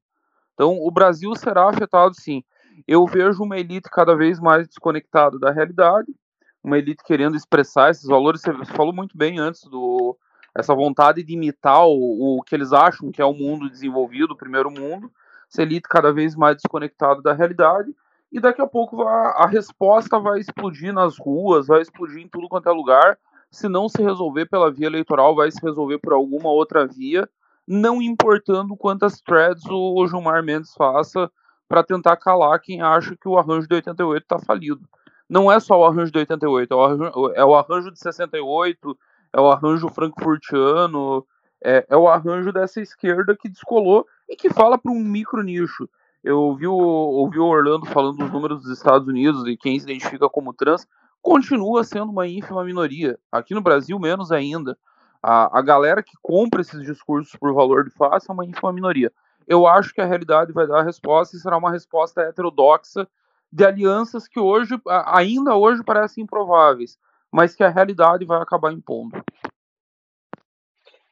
Então, 0.52 0.76
o 0.78 0.90
Brasil 0.90 1.34
será 1.34 1.70
afetado 1.70 2.14
sim. 2.14 2.44
Eu 2.86 3.06
vejo 3.06 3.42
uma 3.42 3.58
elite 3.58 3.88
cada 3.90 4.14
vez 4.14 4.38
mais 4.38 4.68
desconectada 4.68 5.38
da 5.38 5.50
realidade, 5.50 6.14
uma 6.62 6.76
elite 6.76 7.02
querendo 7.02 7.38
expressar 7.38 7.90
esses 7.90 8.04
valores. 8.04 8.42
Você 8.42 8.74
falou 8.74 8.92
muito 8.92 9.16
bem 9.16 9.38
antes 9.38 9.62
do 9.62 10.14
essa 10.54 10.74
vontade 10.74 11.22
de 11.22 11.32
imitar 11.32 11.86
o, 11.86 12.36
o 12.36 12.42
que 12.42 12.54
eles 12.54 12.74
acham 12.74 13.10
que 13.10 13.22
é 13.22 13.24
o 13.24 13.32
mundo 13.32 13.70
desenvolvido, 13.70 14.32
o 14.32 14.36
primeiro 14.36 14.70
mundo, 14.70 15.10
essa 15.50 15.62
elite 15.62 15.88
cada 15.88 16.12
vez 16.12 16.36
mais 16.36 16.56
desconectada 16.56 17.22
da 17.22 17.32
realidade, 17.32 17.96
e 18.30 18.38
daqui 18.38 18.60
a 18.60 18.66
pouco 18.66 19.04
a, 19.04 19.44
a 19.44 19.46
resposta 19.46 20.18
vai 20.18 20.38
explodir 20.38 20.92
nas 20.92 21.16
ruas, 21.16 21.66
vai 21.66 21.80
explodir 21.80 22.18
em 22.18 22.28
tudo 22.28 22.46
quanto 22.46 22.68
é 22.68 22.72
lugar. 22.72 23.18
Se 23.50 23.68
não 23.68 23.88
se 23.88 24.02
resolver 24.02 24.46
pela 24.46 24.70
via 24.70 24.86
eleitoral, 24.86 25.34
vai 25.34 25.50
se 25.50 25.60
resolver 25.62 25.98
por 25.98 26.12
alguma 26.12 26.48
outra 26.50 26.86
via, 26.86 27.28
não 27.66 28.00
importando 28.00 28.76
quantas 28.76 29.20
threads 29.20 29.64
o 29.68 30.06
Gilmar 30.06 30.42
Mendes 30.42 30.72
faça 30.74 31.30
para 31.68 31.82
tentar 31.82 32.16
calar 32.16 32.60
quem 32.60 32.80
acha 32.80 33.16
que 33.16 33.28
o 33.28 33.38
arranjo 33.38 33.66
de 33.66 33.74
88 33.74 34.22
está 34.22 34.38
falido. 34.38 34.80
Não 35.28 35.50
é 35.50 35.58
só 35.58 35.80
o 35.80 35.84
arranjo 35.84 36.12
de 36.12 36.18
88, 36.18 36.72
é 36.72 36.76
o 36.76 36.84
arranjo, 36.84 37.32
é 37.34 37.44
o 37.44 37.54
arranjo 37.54 37.90
de 37.90 37.98
68, 37.98 38.98
é 39.32 39.40
o 39.40 39.50
arranjo 39.50 39.88
frankfurtiano, 39.88 41.26
é, 41.64 41.84
é 41.88 41.96
o 41.96 42.06
arranjo 42.06 42.52
dessa 42.52 42.80
esquerda 42.80 43.36
que 43.36 43.48
descolou 43.48 44.06
e 44.28 44.36
que 44.36 44.50
fala 44.50 44.78
para 44.78 44.92
um 44.92 45.02
micro 45.02 45.42
nicho. 45.42 45.88
Eu 46.22 46.38
ouvi 46.38 46.66
o, 46.66 46.74
ouvi 46.74 47.38
o 47.38 47.44
Orlando 47.44 47.86
falando 47.86 48.18
dos 48.18 48.30
números 48.30 48.62
dos 48.62 48.70
Estados 48.70 49.08
Unidos 49.08 49.46
e 49.46 49.56
quem 49.56 49.78
se 49.78 49.86
identifica 49.86 50.28
como 50.28 50.54
trans 50.54 50.86
continua 51.22 51.84
sendo 51.84 52.10
uma 52.10 52.26
ínfima 52.26 52.64
minoria. 52.64 53.18
Aqui 53.30 53.54
no 53.54 53.60
Brasil, 53.60 53.98
menos 53.98 54.30
ainda. 54.30 54.78
A, 55.22 55.58
a 55.58 55.62
galera 55.62 56.02
que 56.02 56.16
compra 56.22 56.60
esses 56.60 56.82
discursos 56.82 57.34
por 57.38 57.52
valor 57.52 57.84
de 57.84 57.90
face 57.90 58.30
é 58.30 58.32
uma 58.32 58.46
ínfima 58.46 58.72
minoria. 58.72 59.12
Eu 59.46 59.66
acho 59.66 59.92
que 59.92 60.00
a 60.00 60.06
realidade 60.06 60.52
vai 60.52 60.66
dar 60.66 60.80
a 60.80 60.84
resposta 60.84 61.36
e 61.36 61.40
será 61.40 61.56
uma 61.56 61.70
resposta 61.70 62.22
heterodoxa 62.22 63.08
de 63.50 63.64
alianças 63.64 64.26
que 64.26 64.40
hoje, 64.40 64.74
ainda 65.06 65.54
hoje, 65.54 65.82
parecem 65.82 66.24
improváveis, 66.24 66.98
mas 67.30 67.54
que 67.54 67.62
a 67.62 67.68
realidade 67.68 68.24
vai 68.24 68.40
acabar 68.40 68.72
impondo. 68.72 69.22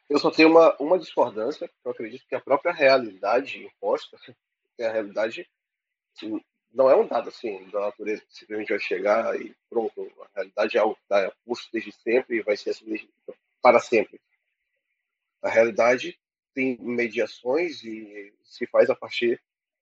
Eu 0.08 0.18
só 0.18 0.30
tenho 0.30 0.50
uma, 0.50 0.76
uma 0.78 0.98
discordância, 0.98 1.70
eu 1.84 1.90
acredito 1.90 2.26
que 2.28 2.34
a 2.34 2.40
própria 2.40 2.72
realidade 2.72 3.64
imposta, 3.64 4.16
que 4.76 4.82
a 4.82 4.92
realidade 4.92 5.48
não 6.74 6.90
é 6.90 6.96
um 6.96 7.06
dado 7.06 7.28
assim 7.28 7.64
da 7.70 7.80
natureza 7.80 8.22
que 8.22 8.34
simplesmente 8.34 8.70
vai 8.70 8.80
chegar 8.80 9.40
e 9.40 9.54
pronto, 9.70 10.12
a 10.20 10.28
realidade 10.34 10.76
é 10.76 10.80
algo 10.80 10.96
que 10.96 11.02
está 11.02 11.32
posto 11.46 11.70
desde 11.72 11.92
sempre 11.92 12.38
e 12.38 12.42
vai 12.42 12.56
ser 12.56 12.70
assim 12.70 13.08
para 13.62 13.78
sempre. 13.78 14.20
A 15.40 15.48
realidade 15.48 16.18
tem 16.52 16.76
mediações 16.78 17.82
e 17.84 18.34
se 18.42 18.66
faz 18.66 18.90
a 18.90 18.96
partir 18.96 19.40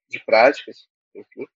de 0.09 0.23
práticas, 0.23 0.89
enfim, 1.15 1.47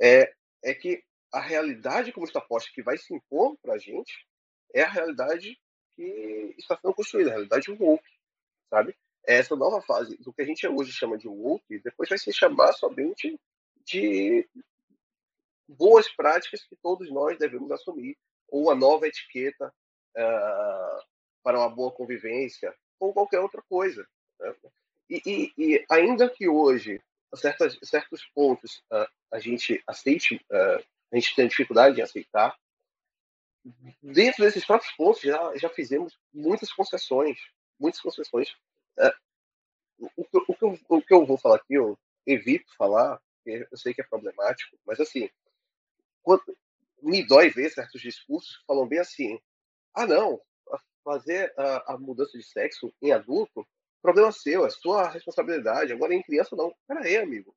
é, 0.00 0.32
é 0.64 0.74
que 0.74 1.04
a 1.30 1.40
realidade 1.40 2.12
como 2.12 2.26
está 2.26 2.40
posta 2.40 2.70
que 2.72 2.82
vai 2.82 2.96
se 2.96 3.14
impor 3.14 3.56
para 3.58 3.74
a 3.74 3.78
gente 3.78 4.26
é 4.74 4.82
a 4.82 4.88
realidade 4.88 5.58
que 5.94 6.54
está 6.56 6.76
sendo 6.76 6.94
construída, 6.94 7.30
a 7.30 7.32
realidade 7.34 7.70
woke, 7.72 8.08
sabe? 8.70 8.96
Essa 9.24 9.54
nova 9.54 9.82
fase 9.82 10.16
do 10.18 10.32
que 10.32 10.40
a 10.40 10.44
gente 10.46 10.66
hoje 10.66 10.92
chama 10.92 11.18
de 11.18 11.28
woke, 11.28 11.78
depois 11.80 12.08
vai 12.08 12.16
se 12.16 12.32
chamar 12.32 12.72
somente 12.72 13.38
de 13.84 14.48
boas 15.68 16.08
práticas 16.08 16.64
que 16.64 16.76
todos 16.76 17.10
nós 17.10 17.38
devemos 17.38 17.70
assumir, 17.70 18.16
ou 18.48 18.70
a 18.70 18.74
nova 18.74 19.06
etiqueta 19.06 19.72
uh, 20.16 21.02
para 21.42 21.58
uma 21.58 21.68
boa 21.68 21.92
convivência, 21.92 22.74
ou 22.98 23.12
qualquer 23.12 23.40
outra 23.40 23.62
coisa. 23.68 24.06
Né? 24.40 24.54
E, 25.10 25.22
e, 25.24 25.52
e, 25.58 25.86
ainda 25.90 26.28
que 26.28 26.48
hoje 26.48 27.00
certas, 27.34 27.78
certos 27.82 28.24
pontos 28.34 28.82
uh, 28.92 29.06
a 29.32 29.38
gente 29.38 29.82
aceite, 29.86 30.36
uh, 30.50 30.84
a 31.12 31.16
gente 31.16 31.34
tem 31.34 31.48
dificuldade 31.48 31.98
em 31.98 32.02
aceitar, 32.02 32.56
dentro 34.02 34.44
desses 34.44 34.64
próprios 34.64 34.92
pontos 34.94 35.20
já, 35.20 35.56
já 35.56 35.68
fizemos 35.68 36.18
muitas 36.32 36.72
concessões, 36.72 37.38
muitas 37.78 38.00
concessões. 38.00 38.50
Uh, 38.98 40.08
o, 40.16 40.26
o, 40.32 40.56
o, 40.62 40.96
o 40.96 41.02
que 41.02 41.12
eu 41.12 41.26
vou 41.26 41.36
falar 41.36 41.56
aqui, 41.56 41.74
eu 41.74 41.98
evito 42.26 42.74
falar, 42.76 43.20
eu 43.44 43.66
sei 43.76 43.94
que 43.94 44.00
é 44.00 44.04
problemático, 44.04 44.78
mas 44.86 45.00
assim, 45.00 45.28
me 47.02 47.26
dói 47.26 47.50
ver 47.50 47.70
certos 47.70 48.00
discursos 48.00 48.62
falam 48.66 48.86
bem 48.86 48.98
assim, 48.98 49.38
ah 49.94 50.06
não, 50.06 50.40
fazer 51.04 51.52
a, 51.56 51.94
a 51.94 51.98
mudança 51.98 52.36
de 52.36 52.44
sexo 52.44 52.92
em 53.00 53.12
adulto 53.12 53.66
problema 54.02 54.30
seu, 54.30 54.64
é 54.64 54.70
sua 54.70 55.08
responsabilidade. 55.08 55.92
Agora, 55.92 56.14
em 56.14 56.22
criança, 56.22 56.54
não. 56.54 56.74
Pera 56.86 57.00
aí, 57.00 57.16
amigo. 57.16 57.54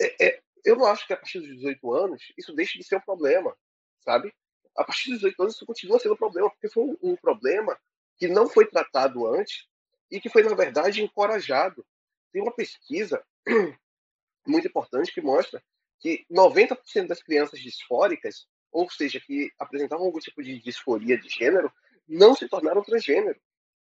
É, 0.00 0.26
é, 0.26 0.42
eu 0.64 0.76
não 0.76 0.86
acho 0.86 1.06
que 1.06 1.12
a 1.12 1.16
partir 1.16 1.40
dos 1.40 1.48
18 1.48 1.92
anos 1.92 2.32
isso 2.36 2.54
deixe 2.54 2.78
de 2.78 2.84
ser 2.84 2.96
um 2.96 3.00
problema, 3.00 3.56
sabe? 4.00 4.32
A 4.76 4.84
partir 4.84 5.10
dos 5.10 5.20
18 5.20 5.42
anos 5.42 5.54
isso 5.54 5.66
continua 5.66 5.98
sendo 5.98 6.14
um 6.14 6.18
problema, 6.18 6.50
porque 6.50 6.68
foi 6.68 6.84
um, 6.84 6.96
um 7.02 7.16
problema 7.16 7.78
que 8.18 8.28
não 8.28 8.48
foi 8.48 8.66
tratado 8.66 9.26
antes 9.26 9.66
e 10.10 10.20
que 10.20 10.28
foi, 10.28 10.42
na 10.42 10.54
verdade, 10.54 11.02
encorajado. 11.02 11.84
Tem 12.32 12.42
uma 12.42 12.52
pesquisa 12.52 13.24
muito 14.46 14.68
importante 14.68 15.12
que 15.12 15.20
mostra 15.20 15.62
que 15.98 16.24
90% 16.30 17.06
das 17.06 17.22
crianças 17.22 17.60
disfóricas, 17.60 18.46
ou 18.70 18.88
seja, 18.90 19.20
que 19.20 19.50
apresentavam 19.58 20.06
algum 20.06 20.18
tipo 20.18 20.42
de 20.42 20.60
disforia 20.60 21.18
de 21.18 21.28
gênero, 21.28 21.72
não 22.06 22.34
se 22.34 22.48
tornaram 22.48 22.82
transgênero. 22.82 23.40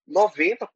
90%. 0.09 0.69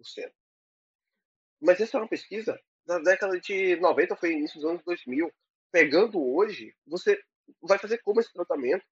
Mas 1.60 1.80
essa 1.80 1.96
é 1.96 2.00
uma 2.00 2.08
pesquisa 2.08 2.60
da 2.86 2.98
década 2.98 3.38
de 3.40 3.76
90, 3.76 4.16
foi 4.16 4.32
início 4.32 4.60
dos 4.60 4.70
anos 4.70 4.82
2000. 4.84 5.32
Pegando 5.70 6.22
hoje, 6.22 6.74
você 6.86 7.20
vai 7.60 7.78
fazer 7.78 7.98
como 7.98 8.20
esse 8.20 8.32
tratamento? 8.32 8.84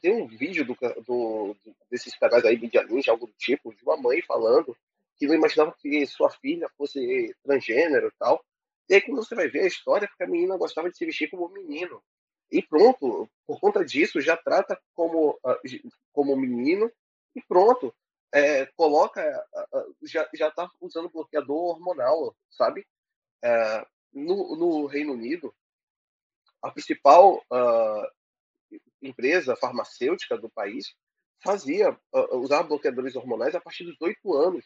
Tem 0.00 0.12
um 0.12 0.28
vídeo 0.28 0.64
do, 0.64 0.76
do, 1.04 1.56
desses 1.90 2.16
canais 2.16 2.44
aí, 2.44 2.58
Media 2.58 2.84
Ninja, 2.84 3.10
algo 3.10 3.26
do 3.26 3.32
tipo, 3.32 3.74
de 3.74 3.82
uma 3.82 3.96
mãe 3.96 4.22
falando 4.22 4.76
que 5.16 5.26
não 5.26 5.34
imaginava 5.34 5.74
que 5.78 6.06
sua 6.06 6.30
filha 6.30 6.68
fosse 6.76 7.34
transgênero 7.42 8.08
e 8.08 8.18
tal. 8.18 8.44
E 8.88 8.94
aí, 8.94 9.00
quando 9.00 9.24
você 9.24 9.34
vai 9.34 9.48
ver 9.48 9.60
a 9.60 9.66
história, 9.66 10.08
porque 10.08 10.24
a 10.24 10.26
menina 10.26 10.56
gostava 10.56 10.90
de 10.90 10.96
se 10.96 11.06
vestir 11.06 11.30
como 11.30 11.48
menino. 11.48 12.02
E 12.50 12.62
pronto, 12.62 13.28
por 13.46 13.60
conta 13.60 13.84
disso, 13.84 14.20
já 14.20 14.36
trata 14.36 14.78
como, 14.94 15.38
como 16.12 16.36
menino 16.36 16.90
e 17.34 17.40
pronto 17.42 17.94
é, 18.32 18.66
coloca, 18.74 19.22
já 20.02 20.28
já 20.34 20.48
está 20.48 20.70
usando 20.80 21.10
bloqueador 21.10 21.76
hormonal, 21.76 22.34
sabe? 22.50 22.86
É, 23.44 23.86
no, 24.12 24.56
no, 24.56 24.86
Reino 24.86 25.12
Unido, 25.12 25.54
a 26.62 26.70
principal 26.70 27.44
uh, 27.50 28.78
empresa 29.02 29.56
farmacêutica 29.56 30.38
do 30.38 30.48
país 30.50 30.94
fazia 31.42 31.90
uh, 31.90 32.36
usar 32.36 32.62
bloqueadores 32.62 33.16
hormonais 33.16 33.54
a 33.54 33.60
partir 33.60 33.84
dos 33.84 34.00
oito 34.00 34.34
anos. 34.34 34.64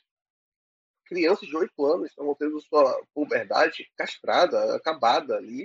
Crianças 1.07 1.49
de 1.49 1.57
oito 1.57 1.87
anos 1.87 2.11
estão 2.11 2.35
tendo 2.35 2.61
sua 2.61 3.01
puberdade 3.15 3.91
castrada, 3.97 4.75
acabada 4.75 5.37
ali, 5.37 5.65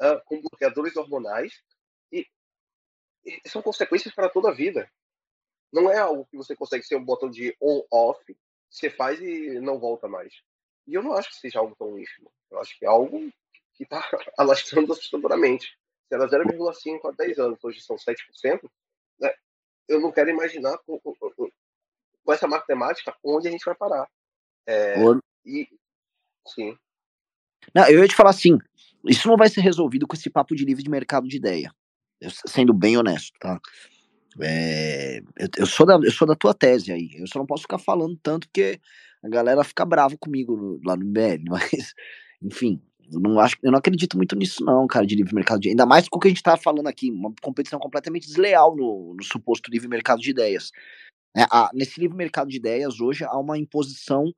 uh, 0.00 0.20
com 0.26 0.40
bloqueadores 0.40 0.96
hormonais, 0.96 1.62
e, 2.10 2.26
e 3.24 3.48
são 3.48 3.62
consequências 3.62 4.14
para 4.14 4.28
toda 4.28 4.50
a 4.50 4.54
vida. 4.54 4.90
Não 5.72 5.90
é 5.90 5.98
algo 5.98 6.26
que 6.26 6.36
você 6.36 6.54
consegue 6.54 6.84
ser 6.84 6.96
um 6.96 7.04
botão 7.04 7.30
de 7.30 7.56
on-off, 7.60 8.36
você 8.68 8.90
faz 8.90 9.20
e 9.20 9.58
não 9.60 9.78
volta 9.78 10.08
mais. 10.08 10.34
E 10.86 10.94
eu 10.94 11.02
não 11.02 11.12
acho 11.12 11.30
que 11.30 11.36
seja 11.36 11.60
algo 11.60 11.74
tão 11.76 11.98
ínfimo. 11.98 12.32
Eu 12.50 12.60
acho 12.60 12.76
que 12.78 12.84
é 12.84 12.88
algo 12.88 13.30
que 13.74 13.84
está 13.84 14.02
alastrando 14.36 14.92
assustadoramente. 14.92 15.78
Se 16.08 16.14
era 16.14 16.28
0,5 16.28 17.08
há 17.08 17.12
10 17.12 17.38
anos, 17.38 17.64
hoje 17.64 17.80
são 17.80 17.96
7%, 17.96 18.68
né? 19.18 19.32
eu 19.88 20.00
não 20.00 20.12
quero 20.12 20.30
imaginar 20.30 20.76
com, 20.78 20.98
com, 21.00 21.14
com, 21.14 22.32
essa 22.32 22.46
matemática 22.46 23.16
onde 23.24 23.48
a 23.48 23.50
gente 23.50 23.64
vai 23.64 23.74
parar. 23.74 24.08
É, 24.66 25.02
e, 25.44 25.66
sim. 26.46 26.76
Não, 27.74 27.86
eu 27.88 28.00
ia 28.00 28.08
te 28.08 28.14
falar 28.14 28.30
assim, 28.30 28.58
isso 29.08 29.28
não 29.28 29.36
vai 29.36 29.48
ser 29.48 29.60
resolvido 29.60 30.06
com 30.06 30.14
esse 30.14 30.30
papo 30.30 30.54
de 30.54 30.64
livre 30.64 30.82
de 30.82 30.90
mercado 30.90 31.28
de 31.28 31.36
ideia. 31.36 31.72
Eu, 32.20 32.30
sendo 32.46 32.72
bem 32.72 32.96
honesto, 32.96 33.32
tá? 33.40 33.60
É, 34.40 35.18
eu, 35.38 35.48
eu, 35.58 35.66
sou 35.66 35.84
da, 35.84 35.94
eu 35.94 36.10
sou 36.10 36.26
da 36.26 36.34
tua 36.34 36.54
tese 36.54 36.92
aí. 36.92 37.10
Eu 37.14 37.26
só 37.26 37.38
não 37.38 37.46
posso 37.46 37.62
ficar 37.62 37.78
falando 37.78 38.18
tanto 38.22 38.48
porque 38.48 38.80
a 39.22 39.28
galera 39.28 39.64
fica 39.64 39.84
brava 39.84 40.16
comigo 40.18 40.56
no, 40.56 40.80
lá 40.84 40.96
no 40.96 41.04
MBL. 41.04 41.44
Mas, 41.50 41.94
enfim, 42.40 42.80
eu 43.12 43.20
não, 43.20 43.38
acho, 43.40 43.56
eu 43.62 43.70
não 43.70 43.78
acredito 43.78 44.16
muito 44.16 44.36
nisso, 44.36 44.64
não, 44.64 44.86
cara, 44.86 45.06
de 45.06 45.14
livre 45.14 45.34
mercado 45.34 45.60
de 45.60 45.68
Ainda 45.68 45.84
mais 45.84 46.08
com 46.08 46.16
o 46.16 46.20
que 46.20 46.28
a 46.28 46.30
gente 46.30 46.42
tá 46.42 46.56
falando 46.56 46.86
aqui, 46.86 47.10
uma 47.10 47.32
competição 47.42 47.78
completamente 47.78 48.26
desleal 48.26 48.74
no, 48.76 49.14
no 49.16 49.24
suposto 49.24 49.70
livre 49.70 49.88
mercado 49.88 50.20
de 50.20 50.30
ideias. 50.30 50.70
É, 51.36 51.42
a, 51.50 51.70
nesse 51.74 52.00
livre 52.00 52.16
mercado 52.16 52.48
de 52.48 52.56
ideias, 52.56 53.00
hoje, 53.00 53.24
há 53.24 53.38
uma 53.38 53.58
imposição 53.58 54.32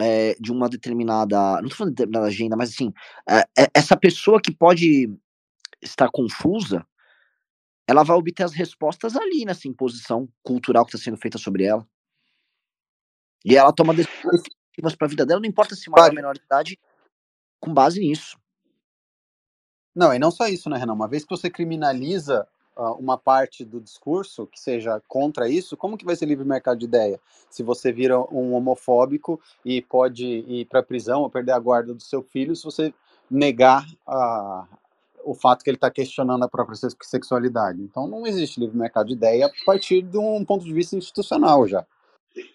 é, 0.00 0.34
de 0.40 0.52
uma 0.52 0.68
determinada. 0.68 1.60
Não 1.60 1.68
tô 1.68 1.76
falando 1.76 1.92
de 1.92 1.96
determinada 1.96 2.26
agenda, 2.26 2.56
mas 2.56 2.70
assim, 2.70 2.92
é, 3.28 3.40
é 3.62 3.68
essa 3.74 3.96
pessoa 3.96 4.40
que 4.40 4.52
pode 4.52 5.10
estar 5.82 6.08
confusa 6.10 6.86
ela 7.88 8.04
vai 8.04 8.14
obter 8.14 8.42
as 8.42 8.52
respostas 8.52 9.16
ali 9.16 9.46
nessa 9.46 9.66
imposição 9.66 10.28
cultural 10.42 10.84
que 10.84 10.94
está 10.94 11.02
sendo 11.02 11.16
feita 11.16 11.38
sobre 11.38 11.64
ela. 11.64 11.88
E 13.42 13.56
ela 13.56 13.72
toma 13.72 13.94
decisões 13.94 14.42
definitivas 14.42 14.94
para 14.94 15.06
a 15.06 15.08
vida 15.08 15.24
dela, 15.24 15.40
não 15.40 15.48
importa 15.48 15.74
se 15.74 15.88
maior 15.88 16.10
ou 16.10 16.14
menor 16.14 16.36
idade, 16.36 16.78
com 17.58 17.72
base 17.72 17.98
nisso. 17.98 18.38
Não, 19.94 20.12
e 20.12 20.18
não 20.18 20.30
só 20.30 20.46
isso, 20.46 20.68
né, 20.68 20.76
Renan? 20.76 20.92
Uma 20.92 21.08
vez 21.08 21.24
que 21.24 21.30
você 21.30 21.48
criminaliza 21.48 22.46
uma 22.98 23.18
parte 23.18 23.64
do 23.64 23.80
discurso 23.80 24.46
que 24.46 24.60
seja 24.60 25.02
contra 25.08 25.48
isso, 25.48 25.76
como 25.76 25.96
que 25.98 26.04
vai 26.04 26.14
ser 26.14 26.26
livre 26.26 26.44
mercado 26.44 26.78
de 26.78 26.84
ideia? 26.84 27.20
Se 27.50 27.62
você 27.62 27.92
vira 27.92 28.18
um 28.32 28.54
homofóbico 28.54 29.40
e 29.64 29.82
pode 29.82 30.24
ir 30.24 30.64
para 30.66 30.80
a 30.80 30.82
prisão 30.82 31.22
ou 31.22 31.30
perder 31.30 31.52
a 31.52 31.58
guarda 31.58 31.92
do 31.92 32.02
seu 32.02 32.22
filho, 32.22 32.54
se 32.54 32.64
você 32.64 32.94
negar 33.30 33.84
uh, 34.06 34.66
o 35.24 35.34
fato 35.34 35.62
que 35.62 35.70
ele 35.70 35.76
está 35.76 35.90
questionando 35.90 36.44
a 36.44 36.48
própria 36.48 36.76
sexualidade. 37.02 37.82
Então 37.82 38.06
não 38.06 38.26
existe 38.26 38.60
livre 38.60 38.78
mercado 38.78 39.08
de 39.08 39.14
ideia 39.14 39.46
a 39.46 39.64
partir 39.66 40.02
de 40.02 40.16
um 40.16 40.44
ponto 40.44 40.64
de 40.64 40.72
vista 40.72 40.96
institucional 40.96 41.66
já. 41.66 41.84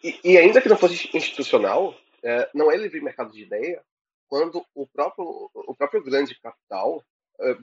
E, 0.04 0.20
e 0.24 0.38
ainda 0.38 0.62
que 0.62 0.70
não 0.70 0.78
fosse 0.78 1.10
institucional, 1.14 1.94
é, 2.24 2.50
não 2.54 2.72
é 2.72 2.78
livre 2.78 3.02
mercado 3.02 3.32
de 3.32 3.44
ideia 3.44 3.82
quando 4.28 4.66
o 4.74 4.88
próprio, 4.88 5.50
o 5.54 5.76
próprio 5.76 6.04
grande 6.04 6.34
capital 6.40 7.04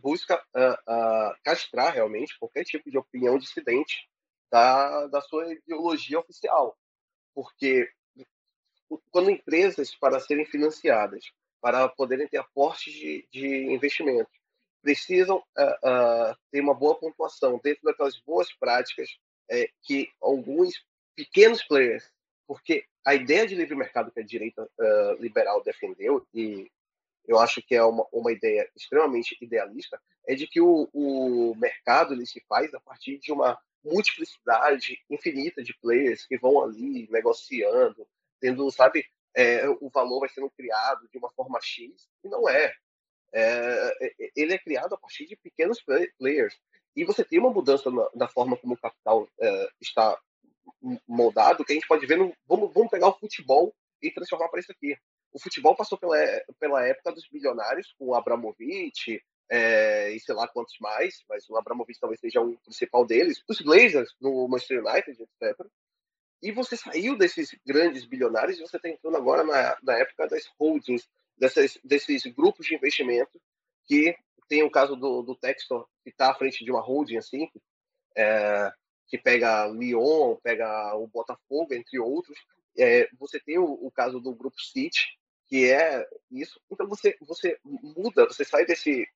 busca 0.01 0.36
uh, 0.36 0.72
uh, 0.72 1.34
castrar 1.42 1.94
realmente 1.94 2.38
qualquer 2.38 2.64
tipo 2.64 2.90
de 2.90 2.98
opinião 2.98 3.38
dissidente 3.38 4.09
da, 4.51 5.06
da 5.06 5.20
sua 5.20 5.52
ideologia 5.52 6.18
oficial. 6.18 6.76
Porque 7.34 7.88
quando 9.10 9.30
empresas, 9.30 9.94
para 9.94 10.18
serem 10.18 10.44
financiadas, 10.44 11.24
para 11.60 11.88
poderem 11.88 12.26
ter 12.26 12.38
aportes 12.38 12.92
de, 12.92 13.26
de 13.30 13.64
investimento, 13.72 14.30
precisam 14.82 15.42
ter 16.51 16.60
uma 16.60 16.74
boa 16.74 16.98
pontuação 16.98 17.60
dentro 17.62 17.82
daquelas 17.84 18.18
boas 18.20 18.52
práticas 18.55 19.10
que 19.82 20.10
alguns 20.20 20.84
pequenos 21.14 21.62
players, 21.62 22.10
porque 22.48 22.84
a 23.05 23.14
ideia 23.14 23.47
de 23.47 23.55
livre 23.55 23.76
mercado 23.76 24.10
que 24.10 24.20
a 24.20 24.24
direita 24.24 24.68
liberal 25.20 25.62
defendeu, 25.62 26.26
e 26.34 26.68
eu 27.31 27.39
acho 27.39 27.62
que 27.62 27.77
é 27.77 27.85
uma, 27.85 28.05
uma 28.12 28.32
ideia 28.32 28.69
extremamente 28.74 29.39
idealista, 29.40 30.02
é 30.27 30.35
de 30.35 30.48
que 30.48 30.61
o, 30.61 30.90
o 30.93 31.55
mercado 31.55 32.12
ele 32.12 32.27
se 32.27 32.44
faz 32.48 32.74
a 32.74 32.81
partir 32.81 33.20
de 33.20 33.31
uma 33.31 33.57
multiplicidade 33.85 34.98
infinita 35.09 35.62
de 35.62 35.73
players 35.81 36.27
que 36.27 36.36
vão 36.36 36.61
ali 36.61 37.09
negociando, 37.09 38.05
tendo, 38.40 38.69
sabe, 38.73 39.07
é, 39.36 39.69
o 39.69 39.89
valor 39.94 40.19
vai 40.19 40.28
sendo 40.28 40.51
criado 40.51 41.09
de 41.09 41.19
uma 41.19 41.31
forma 41.31 41.61
X, 41.62 42.09
e 42.24 42.28
não 42.28 42.48
é. 42.48 42.74
é. 43.32 43.97
é 44.02 44.31
ele 44.35 44.55
é 44.55 44.59
criado 44.59 44.97
a 44.97 44.98
partir 44.98 45.24
de 45.27 45.36
pequenos 45.36 45.81
players. 46.19 46.59
E 46.97 47.05
você 47.05 47.24
tem 47.24 47.39
uma 47.39 47.52
mudança 47.52 47.93
na, 47.93 48.11
na 48.12 48.28
forma 48.28 48.57
como 48.57 48.74
o 48.74 48.81
capital 48.81 49.28
é, 49.40 49.70
está 49.81 50.19
moldado, 51.07 51.65
que 51.65 51.70
a 51.70 51.77
gente 51.77 51.86
pode 51.86 52.05
ver 52.07 52.19
no. 52.19 52.35
Vamos, 52.44 52.74
vamos 52.74 52.90
pegar 52.90 53.07
o 53.07 53.19
futebol 53.20 53.73
e 54.02 54.11
transformar 54.11 54.48
para 54.48 54.59
isso 54.59 54.73
aqui 54.73 54.97
o 55.32 55.40
futebol 55.40 55.77
passou 55.77 55.98
pela, 55.98 56.16
pela 56.59 56.86
época 56.86 57.12
dos 57.12 57.28
bilionários, 57.28 57.94
com 57.98 58.07
o 58.07 58.15
Abramovich 58.15 59.23
é, 59.48 60.11
e 60.12 60.20
sei 60.20 60.35
lá 60.35 60.47
quantos 60.48 60.78
mais, 60.81 61.24
mas 61.28 61.48
o 61.48 61.57
Abramovich 61.57 61.98
talvez 61.98 62.20
seja 62.20 62.40
o 62.40 62.57
principal 62.59 63.05
deles, 63.05 63.43
os 63.48 63.61
Blazers 63.61 64.15
no 64.20 64.47
Manchester 64.48 64.85
United, 64.85 65.23
etc. 65.23 65.66
E 66.43 66.52
você 66.52 66.77
saiu 66.77 67.16
desses 67.19 67.55
grandes 67.66 68.05
bilionários 68.05 68.59
e 68.59 68.62
você 68.62 68.77
está 68.77 68.89
entrando 68.89 69.16
agora 69.16 69.44
na, 69.44 69.77
na 69.82 69.98
época 69.98 70.27
das 70.28 70.47
holdings, 70.59 71.07
dessas, 71.36 71.78
desses 71.85 72.24
grupos 72.27 72.66
de 72.66 72.74
investimento 72.74 73.40
que 73.85 74.16
tem 74.48 74.62
o 74.62 74.70
caso 74.70 74.97
do, 74.97 75.23
do 75.23 75.36
Textor, 75.36 75.86
que 76.02 76.11
está 76.11 76.31
à 76.31 76.35
frente 76.35 76.65
de 76.65 76.70
uma 76.70 76.81
holding 76.81 77.19
assim, 77.19 77.48
é, 78.16 78.73
que 79.07 79.19
pega 79.19 79.66
Lyon, 79.66 80.36
pega 80.43 80.94
o 80.97 81.07
Botafogo, 81.07 81.74
entre 81.74 81.98
outros. 81.98 82.39
É, 82.78 83.09
você 83.19 83.39
tem 83.40 83.59
o, 83.59 83.65
o, 83.65 83.90
caso 83.90 84.20
do 84.20 84.35
Grupo 84.35 84.61
City, 84.61 85.19
que 85.51 85.68
é 85.68 86.09
isso. 86.31 86.60
Então 86.70 86.89
você 86.89 87.16
você 87.20 87.59
muda, 87.64 88.24
você 88.24 88.44
sai 88.44 88.64
desse 88.64 89.06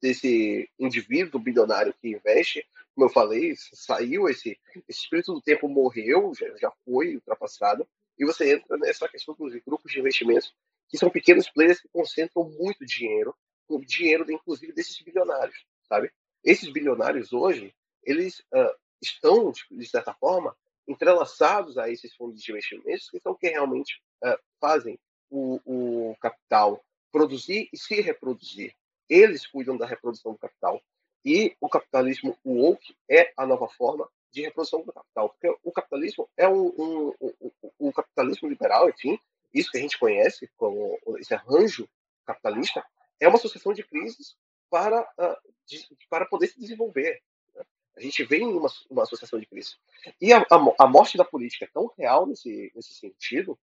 desse 0.00 0.70
indivíduo 0.78 1.40
bilionário 1.40 1.92
que 1.94 2.10
investe, 2.10 2.64
como 2.94 3.06
eu 3.06 3.12
falei, 3.12 3.54
saiu 3.56 4.28
esse 4.28 4.56
esse 4.86 5.00
espírito 5.00 5.32
do 5.32 5.40
tempo 5.40 5.66
morreu, 5.66 6.32
já, 6.38 6.46
já 6.58 6.72
foi 6.84 7.16
ultrapassado, 7.16 7.88
e 8.18 8.24
você 8.24 8.52
entra 8.54 8.76
nessa 8.76 9.08
questão 9.08 9.34
dos 9.34 9.54
grupos 9.64 9.90
de 9.90 9.98
investimentos 9.98 10.54
que 10.88 10.98
são 10.98 11.10
pequenos 11.10 11.50
players 11.50 11.80
que 11.80 11.88
concentram 11.88 12.44
muito 12.44 12.84
dinheiro, 12.84 13.34
o 13.66 13.80
dinheiro 13.80 14.30
inclusive 14.30 14.72
desses 14.72 15.00
bilionários, 15.00 15.66
sabe? 15.88 16.12
Esses 16.44 16.70
bilionários 16.70 17.32
hoje, 17.32 17.74
eles 18.04 18.40
uh, 18.52 18.74
estão 19.00 19.52
de 19.70 19.86
certa 19.86 20.12
forma 20.14 20.54
entrelaçados 20.86 21.76
a 21.78 21.90
esses 21.90 22.14
fundos 22.14 22.42
de 22.42 22.52
investimentos 22.52 23.10
que 23.10 23.20
são 23.20 23.34
que 23.34 23.48
realmente 23.48 24.00
uh, 24.24 24.38
fazem 24.60 24.98
o, 25.30 25.60
o 25.64 26.16
capital 26.20 26.82
produzir 27.10 27.68
e 27.72 27.78
se 27.78 28.00
reproduzir. 28.00 28.74
Eles 29.08 29.46
cuidam 29.46 29.76
da 29.76 29.86
reprodução 29.86 30.32
do 30.32 30.38
capital. 30.38 30.82
E 31.24 31.56
o 31.60 31.68
capitalismo 31.68 32.36
woke 32.44 32.96
é 33.10 33.32
a 33.36 33.46
nova 33.46 33.68
forma 33.68 34.08
de 34.30 34.42
reprodução 34.42 34.82
do 34.82 34.92
capital. 34.92 35.30
Porque 35.30 35.58
o 35.62 35.72
capitalismo 35.72 36.28
é 36.36 36.48
um, 36.48 36.66
um, 36.78 37.14
um, 37.20 37.50
um, 37.80 37.92
capitalismo 37.92 38.48
liberal, 38.48 38.88
enfim, 38.88 39.18
isso 39.52 39.70
que 39.70 39.78
a 39.78 39.80
gente 39.80 39.98
conhece 39.98 40.50
como 40.56 40.98
esse 41.18 41.34
arranjo 41.34 41.88
capitalista, 42.24 42.84
é 43.18 43.26
uma 43.26 43.38
sucessão 43.38 43.72
de 43.72 43.82
crises 43.82 44.36
para, 44.70 45.00
uh, 45.18 45.36
de, 45.66 45.86
para 46.10 46.26
poder 46.26 46.48
se 46.48 46.60
desenvolver. 46.60 47.20
Né? 47.54 47.64
A 47.96 48.00
gente 48.00 48.22
vem 48.24 48.42
em 48.42 48.54
uma, 48.54 48.68
uma 48.90 49.02
associação 49.02 49.40
de 49.40 49.46
crises. 49.46 49.78
E 50.20 50.32
a, 50.32 50.40
a, 50.40 50.84
a 50.84 50.86
morte 50.86 51.16
da 51.16 51.24
política 51.24 51.64
é 51.64 51.70
tão 51.72 51.90
real 51.98 52.26
nesse, 52.26 52.70
nesse 52.74 52.94
sentido 52.94 53.58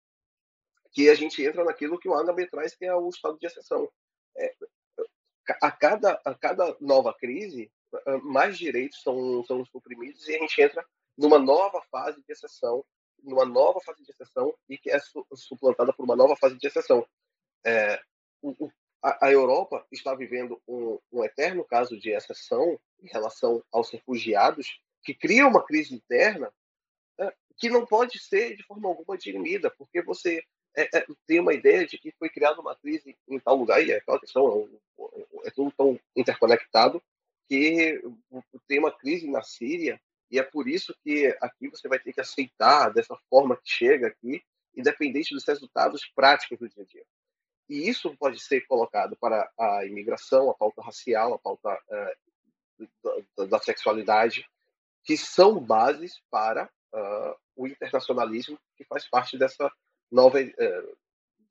que 0.96 1.10
a 1.10 1.14
gente 1.14 1.44
entra 1.44 1.66
naquilo 1.66 2.00
que 2.00 2.08
o 2.08 2.16
Anabel 2.16 2.50
traz, 2.50 2.74
que 2.74 2.86
é 2.86 2.96
o 2.96 3.10
estado 3.10 3.38
de 3.38 3.46
exceção. 3.46 3.92
É, 4.38 4.56
a, 5.62 5.70
cada, 5.70 6.22
a 6.24 6.34
cada 6.34 6.76
nova 6.80 7.14
crise, 7.14 7.70
mais 8.24 8.58
direitos 8.58 9.02
são, 9.02 9.44
são 9.44 9.66
suprimidos 9.66 10.26
e 10.28 10.36
a 10.36 10.40
gente 10.40 10.62
entra 10.62 10.86
numa 11.18 11.38
nova 11.38 11.82
fase 11.92 12.24
de 12.24 12.32
exceção, 12.32 12.84
numa 13.22 13.46
nova 13.46 13.82
fase 13.82 14.04
de 14.04 14.12
exceção 14.12 14.58
e 14.70 14.78
que 14.78 14.90
é 14.90 14.98
suplantada 15.34 15.92
por 15.92 16.06
uma 16.06 16.16
nova 16.16 16.36
fase 16.38 16.58
de 16.58 16.66
exceção. 16.66 17.06
É, 17.66 18.02
o, 18.42 18.72
a, 19.04 19.28
a, 19.28 19.32
Europa 19.32 19.86
está 19.92 20.16
vivendo 20.16 20.62
um, 20.66 20.98
um 21.12 21.24
eterno 21.26 21.66
caso 21.66 22.00
de 22.00 22.12
exceção 22.12 22.80
em 23.02 23.08
relação 23.08 23.62
aos 23.70 23.90
refugiados, 23.90 24.80
que 25.04 25.14
cria 25.14 25.46
uma 25.46 25.64
crise 25.66 25.94
interna 25.94 26.52
é, 27.20 27.34
que 27.58 27.70
não 27.70 27.86
pode 27.86 28.18
ser 28.20 28.56
de 28.56 28.64
forma 28.64 28.88
alguma 28.88 29.18
dirimida, 29.18 29.70
porque 29.78 30.02
você 30.02 30.42
é, 30.76 30.98
é, 30.98 31.06
tem 31.26 31.40
uma 31.40 31.54
ideia 31.54 31.86
de 31.86 31.98
que 31.98 32.12
foi 32.20 32.30
criada 32.30 32.60
uma 32.60 32.76
crise 32.76 33.18
em 33.28 33.40
tal 33.40 33.56
lugar, 33.56 33.84
e 33.84 33.92
é 33.92 33.98
aquela 33.98 34.20
questão, 34.20 34.70
é, 35.00 35.48
é 35.48 35.52
tudo 35.52 35.72
tão 35.78 36.00
interconectado, 36.16 37.02
que 37.48 38.02
tem 38.68 38.80
uma 38.80 38.92
crise 38.92 39.30
na 39.30 39.44
Síria, 39.44 40.02
e 40.32 40.40
é 40.40 40.44
por 40.44 40.68
isso 40.68 40.96
que 41.04 41.28
aqui 41.40 41.70
você 41.70 41.88
vai 41.88 42.00
ter 42.00 42.12
que 42.12 42.22
aceitar 42.22 42.90
dessa 42.90 43.16
forma 43.30 43.56
que 43.56 43.70
chega 43.70 44.08
aqui, 44.08 44.44
independente 44.76 45.34
dos 45.34 45.46
resultados 45.46 46.06
práticos 46.16 46.60
do 46.60 46.68
dia 46.68 46.84
a 46.84 46.86
dia. 46.86 47.06
E 47.70 47.88
isso 47.90 48.16
pode 48.18 48.40
ser 48.40 48.62
colocado 48.68 49.16
para 49.16 49.50
a 49.60 49.86
imigração, 49.86 50.50
a 50.50 50.54
pauta 50.54 50.82
racial, 50.82 51.34
a 51.34 51.40
pauta 51.40 51.80
uh, 52.78 53.48
da, 53.48 53.60
sexualidade, 53.60 54.48
que 55.04 55.18
são 55.18 55.60
bases 55.60 56.22
para 56.30 56.70
uh, 56.94 57.36
o 57.56 57.68
internacionalismo 57.68 58.60
que 58.76 58.84
faz 58.86 59.08
parte 59.08 59.38
dessa 59.38 59.72
nova 60.16 60.42
uh, 60.42 60.98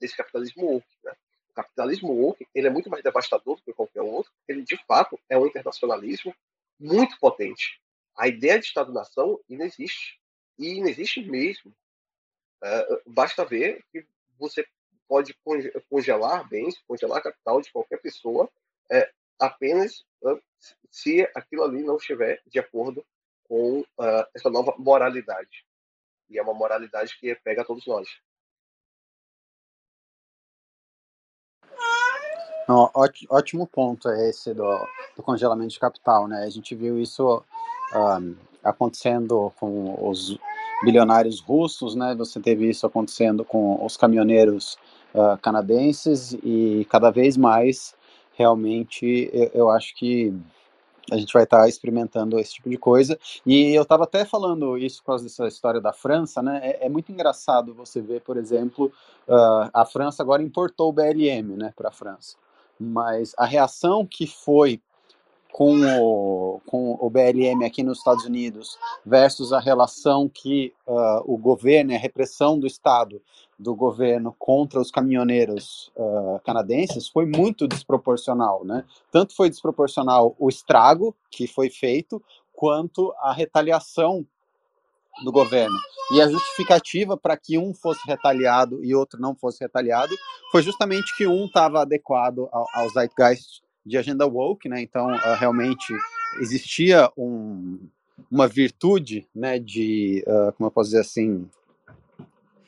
desse 0.00 0.16
capitalismo 0.16 0.66
woke. 0.66 0.86
Né? 1.04 1.12
O 1.50 1.54
capitalismo 1.54 2.12
woke 2.12 2.46
ele 2.54 2.66
é 2.66 2.70
muito 2.70 2.90
mais 2.90 3.04
devastador 3.04 3.56
do 3.56 3.62
que 3.62 3.72
qualquer 3.72 4.00
outro. 4.00 4.32
Ele 4.48 4.62
de 4.62 4.76
fato 4.86 5.20
é 5.28 5.38
um 5.38 5.46
internacionalismo 5.46 6.34
muito 6.80 7.18
potente. 7.18 7.80
A 8.16 8.26
ideia 8.26 8.58
de 8.58 8.66
Estado-nação 8.66 9.38
inexiste 9.48 10.18
e 10.58 10.74
inexiste 10.74 11.20
mesmo. 11.22 11.72
Uh, 12.62 13.02
basta 13.06 13.44
ver 13.44 13.84
que 13.92 14.06
você 14.38 14.66
pode 15.06 15.36
congelar 15.88 16.48
bens, 16.48 16.82
congelar 16.88 17.22
capital 17.22 17.60
de 17.60 17.70
qualquer 17.70 17.98
pessoa, 17.98 18.50
é, 18.90 19.12
apenas 19.38 20.02
se 20.90 21.28
aquilo 21.34 21.62
ali 21.62 21.82
não 21.82 21.96
estiver 21.98 22.40
de 22.46 22.58
acordo 22.58 23.04
com 23.44 23.84
essa 24.34 24.48
nova 24.48 24.74
moralidade. 24.78 25.64
E 26.28 26.38
é 26.38 26.42
uma 26.42 26.54
moralidade 26.54 27.16
que 27.18 27.34
pega 27.36 27.64
todos 27.64 27.86
nós. 27.86 28.08
Não, 32.66 32.90
ótimo 33.28 33.66
ponto 33.66 34.08
esse 34.08 34.54
do, 34.54 34.86
do, 35.16 35.22
congelamento 35.22 35.72
de 35.72 35.78
capital, 35.78 36.26
né? 36.26 36.44
A 36.44 36.50
gente 36.50 36.74
viu 36.74 36.98
isso 36.98 37.42
um, 37.94 38.34
acontecendo 38.62 39.52
com 39.60 40.08
os 40.08 40.38
bilionários 40.82 41.40
russos, 41.40 41.94
né? 41.94 42.14
Você 42.14 42.40
teve 42.40 42.68
isso 42.68 42.86
acontecendo 42.86 43.44
com 43.44 43.84
os 43.84 43.98
caminhoneiros 43.98 44.78
uh, 45.14 45.36
canadenses 45.42 46.32
e 46.42 46.86
cada 46.88 47.10
vez 47.10 47.36
mais, 47.36 47.94
realmente, 48.32 49.28
eu, 49.32 49.50
eu 49.52 49.70
acho 49.70 49.94
que 49.94 50.34
a 51.12 51.18
gente 51.18 51.34
vai 51.34 51.44
estar 51.44 51.60
tá 51.60 51.68
experimentando 51.68 52.38
esse 52.38 52.54
tipo 52.54 52.70
de 52.70 52.78
coisa. 52.78 53.18
E 53.44 53.74
eu 53.74 53.82
estava 53.82 54.04
até 54.04 54.24
falando 54.24 54.78
isso 54.78 55.02
por 55.02 55.08
causa 55.08 55.24
dessa 55.24 55.46
história 55.46 55.82
da 55.82 55.92
França, 55.92 56.40
né? 56.40 56.60
É, 56.62 56.86
é 56.86 56.88
muito 56.88 57.12
engraçado 57.12 57.74
você 57.74 58.00
ver, 58.00 58.22
por 58.22 58.38
exemplo, 58.38 58.86
uh, 59.28 59.68
a 59.70 59.84
França 59.84 60.22
agora 60.22 60.42
importou 60.42 60.88
o 60.88 60.92
BLM, 60.94 61.58
né, 61.58 61.70
para 61.76 61.90
a 61.90 61.92
França 61.92 62.42
mas 62.78 63.34
a 63.38 63.44
reação 63.44 64.06
que 64.06 64.26
foi 64.26 64.80
com 65.54 65.80
o, 65.82 66.60
com 66.66 66.98
o 67.00 67.08
BLM 67.08 67.64
aqui 67.64 67.84
nos 67.84 67.98
Estados 67.98 68.24
Unidos 68.24 68.76
versus 69.06 69.52
a 69.52 69.60
relação 69.60 70.28
que 70.28 70.74
uh, 70.84 71.22
o 71.32 71.38
governo 71.38 71.94
a 71.94 71.96
repressão 71.96 72.58
do 72.58 72.66
Estado 72.66 73.22
do 73.56 73.72
governo 73.72 74.34
contra 74.36 74.80
os 74.80 74.90
caminhoneiros 74.90 75.92
uh, 75.96 76.40
canadenses 76.44 77.08
foi 77.08 77.24
muito 77.24 77.68
desproporcional, 77.68 78.64
né? 78.64 78.84
Tanto 79.12 79.36
foi 79.36 79.48
desproporcional 79.48 80.34
o 80.40 80.48
estrago 80.48 81.14
que 81.30 81.46
foi 81.46 81.70
feito, 81.70 82.20
quanto 82.52 83.14
a 83.18 83.32
retaliação 83.32 84.26
do 85.22 85.30
governo. 85.30 85.76
E 86.12 86.20
a 86.20 86.28
justificativa 86.28 87.16
para 87.16 87.36
que 87.36 87.56
um 87.56 87.72
fosse 87.72 88.00
retaliado 88.06 88.84
e 88.84 88.94
outro 88.94 89.20
não 89.20 89.34
fosse 89.34 89.60
retaliado 89.60 90.14
foi 90.50 90.62
justamente 90.62 91.16
que 91.16 91.26
um 91.26 91.46
estava 91.46 91.82
adequado 91.82 92.48
ao, 92.52 92.66
ao 92.74 92.88
zeitgeist 92.90 93.62
de 93.84 93.98
agenda 93.98 94.26
woke, 94.26 94.68
né? 94.68 94.80
Então, 94.80 95.14
uh, 95.14 95.34
realmente 95.38 95.94
existia 96.40 97.10
um, 97.16 97.78
uma 98.30 98.48
virtude, 98.48 99.26
né, 99.34 99.58
de, 99.58 100.24
uh, 100.26 100.52
como 100.52 100.66
eu 100.66 100.70
posso 100.70 100.90
dizer 100.90 101.00
assim, 101.00 101.48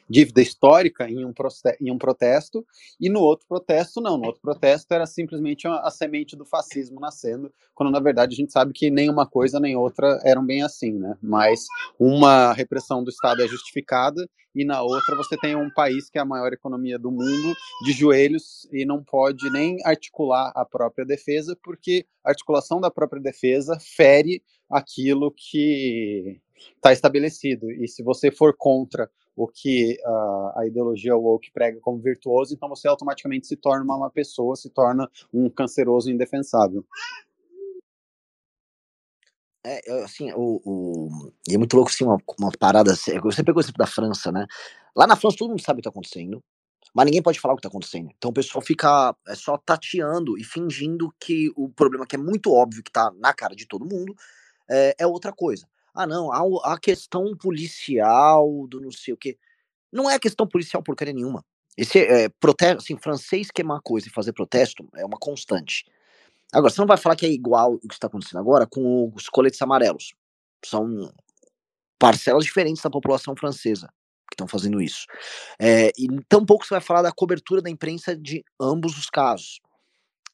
dívida 0.09 0.41
histórica 0.41 1.09
em 1.09 1.25
um, 1.25 1.33
em 1.81 1.91
um 1.91 1.99
protesto, 1.99 2.65
e 3.01 3.09
no 3.09 3.21
outro 3.21 3.47
protesto, 3.47 4.01
não. 4.01 4.17
No 4.17 4.27
outro 4.27 4.41
protesto 4.41 4.93
era 4.95 5.07
simplesmente 5.07 5.67
a, 5.67 5.81
a 5.81 5.91
semente 5.91 6.37
do 6.37 6.45
fascismo 6.45 7.01
nascendo, 7.01 7.53
quando 7.75 7.91
na 7.91 8.01
verdade 8.01 8.35
a 8.35 8.37
gente 8.37 8.53
sabe 8.53 8.73
que 8.73 8.91
nem 8.91 9.11
uma 9.11 9.27
coisa 9.27 9.61
nem 9.61 9.77
outra 9.77 10.21
eram 10.25 10.45
bem 10.45 10.63
assim, 10.63 10.93
né? 10.93 11.17
Mas 11.23 11.67
uma 11.99 12.53
repressão 12.53 13.03
do 13.03 13.11
Estado 13.11 13.43
é 13.43 13.49
justificada, 13.49 14.29
e 14.55 14.65
na 14.65 14.81
outra 14.81 15.15
você 15.15 15.37
tem 15.37 15.55
um 15.55 15.71
país 15.71 16.09
que 16.09 16.19
é 16.19 16.23
a 16.23 16.25
maior 16.25 16.51
economia 16.53 16.99
do 16.99 17.11
mundo, 17.11 17.55
de 17.85 17.93
joelhos, 17.93 18.67
e 18.73 18.87
não 18.87 19.05
pode 19.05 19.51
nem 19.51 19.77
articular 19.85 20.51
a 20.55 20.65
própria 20.65 21.05
defesa, 21.05 21.55
porque 21.63 22.07
a 22.25 22.31
articulação 22.31 22.81
da 22.81 22.91
própria 22.91 23.21
defesa 23.21 23.79
fere 23.79 24.43
aquilo 24.71 25.31
que 25.31 26.41
está 26.75 26.93
estabelecido. 26.93 27.71
E 27.71 27.87
se 27.87 28.03
você 28.03 28.31
for 28.31 28.55
contra 28.57 29.11
o 29.37 29.47
que 29.47 29.99
uh, 30.03 30.59
a 30.59 30.67
ideologia 30.67 31.15
woke 31.15 31.53
prega 31.53 31.79
como 31.81 32.01
virtuoso, 32.01 32.55
então 32.55 32.69
você 32.69 32.89
automaticamente 32.89 33.47
se 33.47 33.55
torna 33.55 33.85
uma 33.85 33.99
má 33.99 34.11
pessoa, 34.11 34.57
se 34.57 34.71
torna 34.71 35.09
um 35.33 35.51
canceroso 35.51 36.11
indefensável. 36.11 36.85
É, 39.63 40.05
assim, 40.05 40.33
o, 40.33 40.63
o, 40.65 41.33
é 41.51 41.59
muito 41.59 41.77
louco, 41.77 41.91
assim, 41.91 42.05
uma, 42.05 42.19
uma 42.39 42.53
parada, 42.59 42.95
você 42.95 43.45
pegou 43.45 43.57
o 43.57 43.61
exemplo 43.61 43.79
da 43.79 43.87
França, 43.87 44.33
né? 44.33 44.47
Lá 44.95 45.07
na 45.07 45.17
França 45.17 45.37
todo 45.37 45.51
mundo 45.51 45.61
sabe 45.61 45.81
o 45.81 45.83
que 45.83 45.89
está 45.89 45.91
acontecendo, 45.91 46.43
mas 46.95 47.05
ninguém 47.05 47.21
pode 47.21 47.39
falar 47.39 47.53
o 47.53 47.57
que 47.57 47.61
está 47.61 47.69
acontecendo. 47.69 48.11
Então 48.17 48.31
o 48.31 48.35
pessoal 48.35 48.63
fica 48.63 49.15
é 49.29 49.35
só 49.35 49.59
tateando 49.59 50.39
e 50.39 50.45
fingindo 50.45 51.13
que 51.21 51.53
o 51.57 51.69
problema 51.69 52.07
que 52.07 52.17
é 52.17 52.19
muito 52.19 52.53
óbvio, 52.53 52.83
que 52.83 52.91
está 52.91 53.13
na 53.19 53.35
cara 53.35 53.55
de 53.55 53.67
todo 53.67 53.85
mundo, 53.85 54.15
é, 54.71 54.95
é 55.01 55.07
outra 55.07 55.33
coisa. 55.33 55.67
Ah, 55.97 56.07
não, 56.07 56.31
a, 56.31 56.75
a 56.75 56.79
questão 56.79 57.35
policial 57.37 58.67
do 58.69 58.81
não 58.81 58.91
sei 58.93 59.15
o 59.15 59.17
quê. 59.17 59.39
Não 59.91 60.11
é 60.11 60.19
questão 60.19 60.47
policial 60.47 60.83
porcaria 60.83 61.15
nenhuma. 61.15 61.43
Esse 61.77 61.99
é, 61.99 62.29
protesto, 62.41 62.83
assim, 62.83 62.97
francês 62.99 63.51
queimar 63.51 63.81
coisa 63.83 64.07
e 64.07 64.11
fazer 64.11 64.33
protesto 64.33 64.87
é 64.95 65.05
uma 65.05 65.19
constante. 65.19 65.85
Agora, 66.53 66.71
você 66.73 66.81
não 66.81 66.87
vai 66.87 66.97
falar 66.97 67.17
que 67.17 67.27
é 67.27 67.31
igual 67.31 67.75
o 67.75 67.89
que 67.89 67.95
está 67.95 68.07
acontecendo 68.07 68.41
agora 68.41 68.67
com 68.67 69.11
os 69.15 69.29
coletes 69.29 69.61
amarelos. 69.63 70.15
São 70.65 71.13
parcelas 71.99 72.45
diferentes 72.45 72.83
da 72.83 72.91
população 72.91 73.35
francesa 73.35 73.89
que 74.29 74.35
estão 74.35 74.47
fazendo 74.47 74.81
isso. 74.81 75.07
É, 75.59 75.89
e 75.99 76.07
tampouco 76.29 76.67
você 76.67 76.75
vai 76.75 76.81
falar 76.81 77.03
da 77.03 77.13
cobertura 77.13 77.63
da 77.63 77.71
imprensa 77.71 78.17
de 78.17 78.45
ambos 78.61 78.99
os 78.99 79.07
casos 79.07 79.61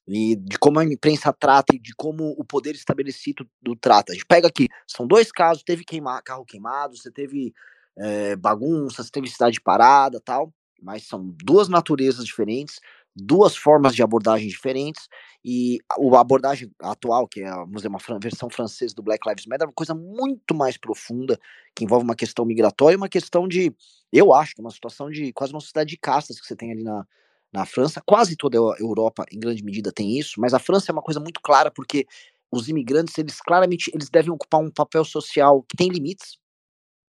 e 0.06 0.36
de 0.36 0.58
como 0.58 0.78
a 0.78 0.84
imprensa 0.84 1.32
trata 1.32 1.74
e 1.74 1.78
de 1.78 1.94
como 1.94 2.34
o 2.36 2.44
poder 2.44 2.74
estabelecido 2.74 3.46
do 3.60 3.76
trata. 3.76 4.12
A 4.12 4.14
gente 4.14 4.26
pega 4.26 4.48
aqui, 4.48 4.68
são 4.86 5.06
dois 5.06 5.30
casos, 5.30 5.62
teve 5.62 5.84
queimar, 5.84 6.22
carro 6.22 6.44
queimado, 6.44 6.96
você 6.96 7.10
teve 7.10 7.54
é, 7.96 8.36
bagunça, 8.36 9.02
você 9.02 9.10
teve 9.10 9.28
cidade 9.28 9.60
parada 9.60 10.20
tal, 10.20 10.52
mas 10.80 11.06
são 11.06 11.34
duas 11.44 11.68
naturezas 11.68 12.24
diferentes, 12.24 12.80
duas 13.14 13.56
formas 13.56 13.94
de 13.94 14.02
abordagem 14.02 14.48
diferentes, 14.48 15.06
e 15.44 15.78
a 15.88 16.20
abordagem 16.20 16.70
atual, 16.80 17.28
que 17.28 17.42
é 17.42 17.50
vamos 17.50 17.76
dizer, 17.76 17.88
uma 17.88 17.98
versão 18.20 18.48
francesa 18.48 18.94
do 18.94 19.02
Black 19.02 19.28
Lives 19.28 19.46
Matter, 19.46 19.66
é 19.66 19.68
uma 19.68 19.74
coisa 19.74 19.94
muito 19.94 20.54
mais 20.54 20.76
profunda, 20.76 21.38
que 21.76 21.84
envolve 21.84 22.04
uma 22.04 22.16
questão 22.16 22.44
migratória 22.44 22.94
e 22.94 22.96
uma 22.96 23.08
questão 23.08 23.46
de, 23.46 23.74
eu 24.12 24.32
acho, 24.32 24.54
uma 24.58 24.70
situação 24.70 25.10
de 25.10 25.32
quase 25.32 25.52
uma 25.52 25.60
sociedade 25.60 25.90
de 25.90 25.98
castas 25.98 26.40
que 26.40 26.46
você 26.46 26.56
tem 26.56 26.72
ali 26.72 26.82
na, 26.82 27.06
na 27.52 27.66
França. 27.66 28.02
Quase 28.06 28.36
toda 28.36 28.58
a 28.58 28.76
Europa, 28.80 29.24
em 29.30 29.38
grande 29.38 29.62
medida, 29.62 29.92
tem 29.92 30.18
isso, 30.18 30.40
mas 30.40 30.54
a 30.54 30.58
França 30.58 30.90
é 30.90 30.92
uma 30.92 31.02
coisa 31.02 31.20
muito 31.20 31.40
clara 31.40 31.70
porque 31.70 32.06
os 32.50 32.68
imigrantes, 32.68 33.16
eles 33.18 33.40
claramente, 33.40 33.90
eles 33.94 34.10
devem 34.10 34.30
ocupar 34.30 34.60
um 34.60 34.70
papel 34.70 35.04
social 35.04 35.62
que 35.62 35.76
tem 35.76 35.88
limites. 35.88 36.38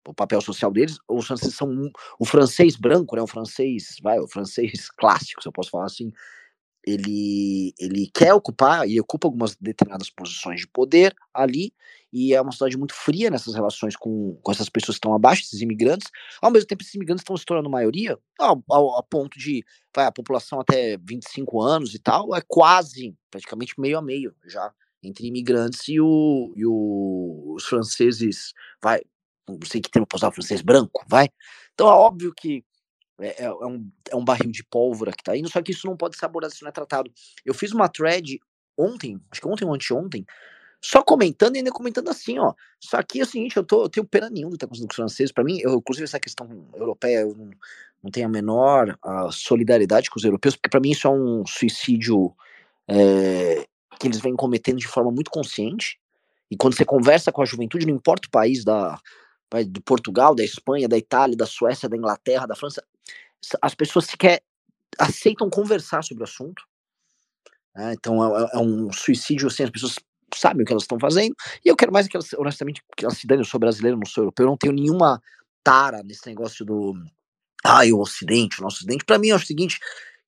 O 0.07 0.13
papel 0.13 0.41
social 0.41 0.71
deles, 0.71 0.97
os 1.07 1.25
franceses 1.25 1.55
são 1.55 1.91
o 2.19 2.25
francês 2.25 2.75
branco, 2.75 3.15
né, 3.15 3.21
o 3.21 3.27
francês, 3.27 3.95
vai, 4.01 4.19
o 4.19 4.27
francês 4.27 4.89
clássico, 4.97 5.41
se 5.41 5.47
eu 5.47 5.51
posso 5.51 5.69
falar 5.69 5.85
assim, 5.85 6.11
ele, 6.85 7.73
ele 7.79 8.09
quer 8.13 8.33
ocupar 8.33 8.87
e 8.87 8.99
ocupa 8.99 9.27
algumas 9.27 9.55
determinadas 9.55 10.09
posições 10.09 10.61
de 10.61 10.67
poder 10.67 11.15
ali, 11.33 11.73
e 12.13 12.31
é 12.31 12.39
uma 12.39 12.51
cidade 12.51 12.77
muito 12.77 12.93
fria 12.93 13.31
nessas 13.31 13.55
relações 13.55 13.95
com, 13.95 14.39
com 14.43 14.51
essas 14.51 14.69
pessoas 14.69 14.95
que 14.95 14.99
estão 14.99 15.15
abaixo, 15.15 15.41
esses 15.41 15.61
imigrantes. 15.61 16.11
Ao 16.39 16.51
mesmo 16.51 16.67
tempo, 16.67 16.83
esses 16.83 16.93
imigrantes 16.93 17.21
estão 17.21 17.35
se 17.35 17.43
tornando 17.43 17.71
maioria, 17.71 18.19
ao, 18.39 18.63
ao, 18.69 18.99
a 18.99 19.03
ponto 19.03 19.37
de 19.39 19.65
vai, 19.93 20.05
a 20.05 20.11
população 20.11 20.59
até 20.59 20.95
25 20.97 21.59
anos 21.59 21.95
e 21.95 21.99
tal, 21.99 22.35
é 22.35 22.41
quase, 22.47 23.15
praticamente 23.31 23.73
meio 23.79 23.97
a 23.97 24.01
meio 24.01 24.35
já, 24.45 24.71
entre 25.01 25.25
imigrantes 25.25 25.87
e, 25.87 25.99
o, 25.99 26.53
e 26.55 26.63
o, 26.67 27.55
os 27.55 27.65
franceses, 27.65 28.53
vai, 28.81 29.01
não 29.49 29.57
sei 29.65 29.81
que 29.81 29.89
termo 29.89 30.07
usar, 30.13 30.31
francês 30.31 30.61
branco, 30.61 31.03
vai. 31.07 31.27
Então 31.73 31.87
é 31.87 31.93
óbvio 31.93 32.31
que 32.37 32.63
é, 33.19 33.43
é, 33.43 33.45
é, 33.45 33.65
um, 33.65 33.91
é 34.11 34.15
um 34.15 34.23
barril 34.23 34.51
de 34.51 34.63
pólvora 34.63 35.11
que 35.11 35.23
tá 35.23 35.35
indo, 35.35 35.49
só 35.49 35.63
que 35.63 35.71
isso 35.71 35.87
não 35.87 35.97
pode 35.97 36.15
ser 36.15 36.25
abordado, 36.25 36.53
isso 36.53 36.63
não 36.63 36.69
é 36.69 36.73
tratado. 36.73 37.11
Eu 37.43 37.55
fiz 37.55 37.71
uma 37.71 37.89
thread 37.89 38.39
ontem, 38.77 39.19
acho 39.31 39.41
que 39.41 39.47
ontem 39.47 39.65
ou 39.65 39.73
anteontem, 39.73 40.23
só 40.83 41.01
comentando 41.01 41.55
e 41.55 41.59
ainda 41.59 41.71
comentando 41.71 42.09
assim, 42.09 42.37
ó. 42.37 42.53
Só 42.77 43.01
que 43.01 43.21
é 43.21 43.23
o 43.23 43.25
seguinte, 43.25 43.55
eu, 43.55 43.63
tô, 43.63 43.83
eu 43.83 43.89
tenho 43.89 44.05
pena 44.05 44.29
nenhuma 44.29 44.49
de 44.51 44.57
estar 44.57 44.65
acontecendo 44.65 44.87
com 44.87 44.91
os 44.91 44.95
franceses. 44.97 45.31
Para 45.31 45.45
mim, 45.45 45.59
eu, 45.61 45.75
inclusive, 45.75 46.03
essa 46.03 46.19
questão 46.19 46.67
europeia, 46.75 47.21
eu 47.21 47.33
não, 47.33 47.51
não 48.03 48.11
tenho 48.11 48.25
a 48.25 48.29
menor 48.29 48.97
a 49.01 49.31
solidariedade 49.31 50.09
com 50.09 50.19
os 50.19 50.25
europeus, 50.25 50.57
porque 50.57 50.69
para 50.69 50.81
mim 50.81 50.91
isso 50.91 51.07
é 51.07 51.09
um 51.09 51.45
suicídio 51.45 52.35
é, 52.85 53.65
que 53.97 54.07
eles 54.07 54.19
vêm 54.19 54.35
cometendo 54.35 54.77
de 54.77 54.87
forma 54.87 55.09
muito 55.09 55.31
consciente. 55.31 55.97
E 56.51 56.57
quando 56.57 56.75
você 56.75 56.83
conversa 56.83 57.31
com 57.31 57.41
a 57.41 57.45
juventude, 57.45 57.85
não 57.85 57.95
importa 57.95 58.27
o 58.27 58.31
país 58.31 58.65
da, 58.65 58.99
do 59.65 59.81
Portugal, 59.81 60.35
da 60.35 60.43
Espanha, 60.43 60.89
da 60.89 60.97
Itália, 60.97 61.37
da 61.37 61.45
Suécia, 61.45 61.87
da 61.87 61.95
Inglaterra, 61.95 62.45
da 62.45 62.55
França, 62.55 62.83
as 63.61 63.73
pessoas 63.73 64.05
sequer 64.05 64.43
aceitam 64.99 65.49
conversar 65.49 66.03
sobre 66.03 66.23
o 66.23 66.25
assunto. 66.25 66.61
Né? 67.73 67.93
Então 67.93 68.37
é, 68.37 68.49
é, 68.53 68.57
um 68.57 68.91
suicídio 68.91 69.47
assim, 69.47 69.63
as 69.63 69.69
pessoas 69.69 69.95
sabem 70.37 70.63
o 70.63 70.65
que 70.65 70.73
elas 70.73 70.83
estão 70.83 70.99
fazendo, 70.99 71.35
e 71.63 71.69
eu 71.69 71.75
quero 71.75 71.91
mais 71.91 72.07
que 72.07 72.15
elas, 72.15 72.31
honestamente, 72.33 72.81
que 72.95 73.05
elas 73.05 73.17
se 73.17 73.27
eu 73.29 73.43
sou 73.45 73.59
brasileiro, 73.59 73.97
não 73.97 74.05
sou 74.05 74.23
europeu, 74.23 74.45
eu 74.45 74.49
não 74.49 74.57
tenho 74.57 74.73
nenhuma 74.73 75.21
tara 75.63 76.03
nesse 76.03 76.27
negócio 76.27 76.65
do 76.65 76.93
ah, 77.63 77.81
o 77.93 77.99
Ocidente, 77.99 78.59
o 78.59 78.63
nosso 78.63 78.77
Ocidente. 78.77 79.05
Para 79.05 79.17
mim 79.17 79.29
é 79.29 79.35
o 79.35 79.39
seguinte, 79.39 79.79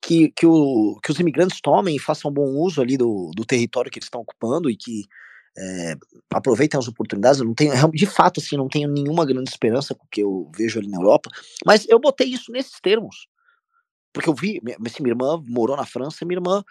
que, 0.02 0.32
que, 0.32 0.46
o, 0.46 1.00
que 1.04 1.12
os 1.12 1.20
imigrantes 1.20 1.60
tomem 1.62 1.96
e 1.96 2.00
façam 2.00 2.32
bom 2.32 2.46
uso 2.46 2.82
ali 2.82 2.96
do, 2.96 3.32
do 3.36 3.44
território 3.44 3.92
que 3.92 4.00
eles 4.00 4.06
estão 4.06 4.22
ocupando 4.22 4.70
e 4.70 4.78
que 4.78 5.04
é, 5.58 5.96
aproveitem 6.34 6.80
as 6.80 6.88
oportunidades. 6.88 7.40
Eu 7.40 7.46
não 7.46 7.54
tenho, 7.54 7.74
de 7.92 8.06
fato, 8.06 8.40
assim, 8.40 8.56
não 8.56 8.68
tenho 8.68 8.90
nenhuma 8.90 9.26
grande 9.26 9.50
esperança 9.50 9.96
com 9.96 10.06
o 10.06 10.10
que 10.10 10.22
eu 10.22 10.50
vejo 10.56 10.80
ali 10.80 10.88
na 10.88 10.98
Europa, 10.98 11.30
mas 11.66 11.88
eu 11.90 12.00
botei 12.00 12.28
isso 12.28 12.52
nesses 12.52 12.80
termos. 12.80 13.28
Porque 14.14 14.30
eu 14.30 14.34
vi, 14.34 14.62
minha, 14.64 14.78
minha 14.80 15.12
irmã 15.12 15.42
morou 15.46 15.76
na 15.76 15.86
França, 15.86 16.26
minha 16.26 16.38
irmã 16.38 16.64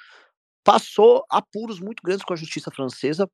passou 0.65 1.25
apuros 1.31 1.79
muito 1.79 2.03
grandes 2.03 2.25
com 2.25 2.33
a 2.33 2.37
justiça 2.37 2.71
francesa, 2.71 3.31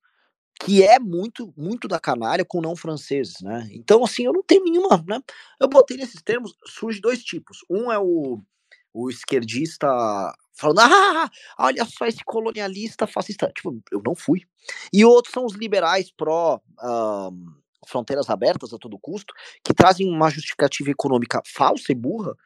que 0.60 0.82
é 0.82 0.98
muito, 0.98 1.54
muito 1.56 1.88
da 1.88 1.98
canalha 1.98 2.44
com 2.44 2.60
não 2.60 2.76
franceses, 2.76 3.36
né? 3.40 3.66
Então, 3.72 4.04
assim, 4.04 4.24
eu 4.24 4.32
não 4.32 4.42
tenho 4.42 4.64
nenhuma, 4.64 5.02
né? 5.08 5.20
Eu 5.58 5.68
botei 5.68 5.96
nesses 5.96 6.20
termos, 6.20 6.54
surge 6.66 7.00
dois 7.00 7.22
tipos. 7.22 7.58
Um 7.70 7.90
é 7.90 7.98
o, 7.98 8.42
o 8.92 9.08
esquerdista 9.08 9.86
falando, 10.52 10.80
ah, 10.80 11.30
olha 11.58 11.84
só 11.86 12.04
esse 12.04 12.22
colonialista 12.24 13.06
fascista. 13.06 13.50
Tipo, 13.54 13.80
eu 13.90 14.02
não 14.04 14.14
fui. 14.14 14.42
E 14.92 15.02
outros 15.04 15.32
são 15.32 15.46
os 15.46 15.54
liberais 15.54 16.10
pró 16.10 16.56
uh, 16.56 17.60
fronteiras 17.88 18.28
abertas 18.28 18.74
a 18.74 18.78
todo 18.78 18.98
custo, 18.98 19.32
que 19.64 19.72
trazem 19.72 20.06
uma 20.06 20.28
justificativa 20.28 20.90
econômica 20.90 21.40
falsa 21.46 21.90
e 21.90 21.94
burra 21.94 22.36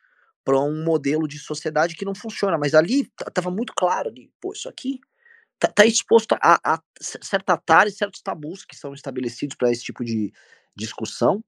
para 0.44 0.60
um 0.60 0.84
modelo 0.84 1.26
de 1.26 1.38
sociedade 1.38 1.94
que 1.94 2.04
não 2.04 2.14
funciona. 2.14 2.58
Mas 2.58 2.74
ali 2.74 3.08
estava 3.26 3.50
muito 3.50 3.72
claro, 3.74 4.08
ali, 4.08 4.30
pô, 4.40 4.52
isso 4.52 4.68
aqui 4.68 5.00
tá, 5.58 5.68
tá 5.68 5.86
exposto 5.86 6.36
a, 6.40 6.60
a 6.64 6.80
certa 7.00 7.60
certos 7.90 8.20
tabus 8.20 8.64
que 8.64 8.76
são 8.76 8.92
estabelecidos 8.92 9.56
para 9.56 9.70
esse 9.70 9.82
tipo 9.82 10.04
de 10.04 10.32
discussão. 10.76 11.42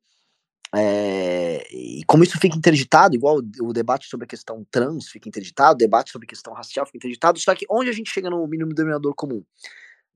É, 0.74 1.64
e 1.72 2.02
como 2.06 2.24
isso 2.24 2.38
fica 2.40 2.56
interditado, 2.56 3.14
igual 3.14 3.38
o, 3.38 3.68
o, 3.68 3.72
debate 3.72 4.08
sobre 4.08 4.24
a 4.24 4.28
questão 4.28 4.66
trans 4.68 5.08
fica 5.08 5.28
interditado, 5.28 5.74
o 5.74 5.78
debate 5.78 6.10
sobre 6.10 6.26
a 6.26 6.28
questão 6.28 6.52
racial 6.52 6.84
fica 6.84 6.98
interditado, 6.98 7.38
só 7.38 7.54
que 7.54 7.64
onde 7.70 7.88
a 7.88 7.92
gente 7.92 8.10
chega 8.10 8.28
no 8.28 8.46
mínimo 8.48 8.74
denominador 8.74 9.14
comum? 9.14 9.44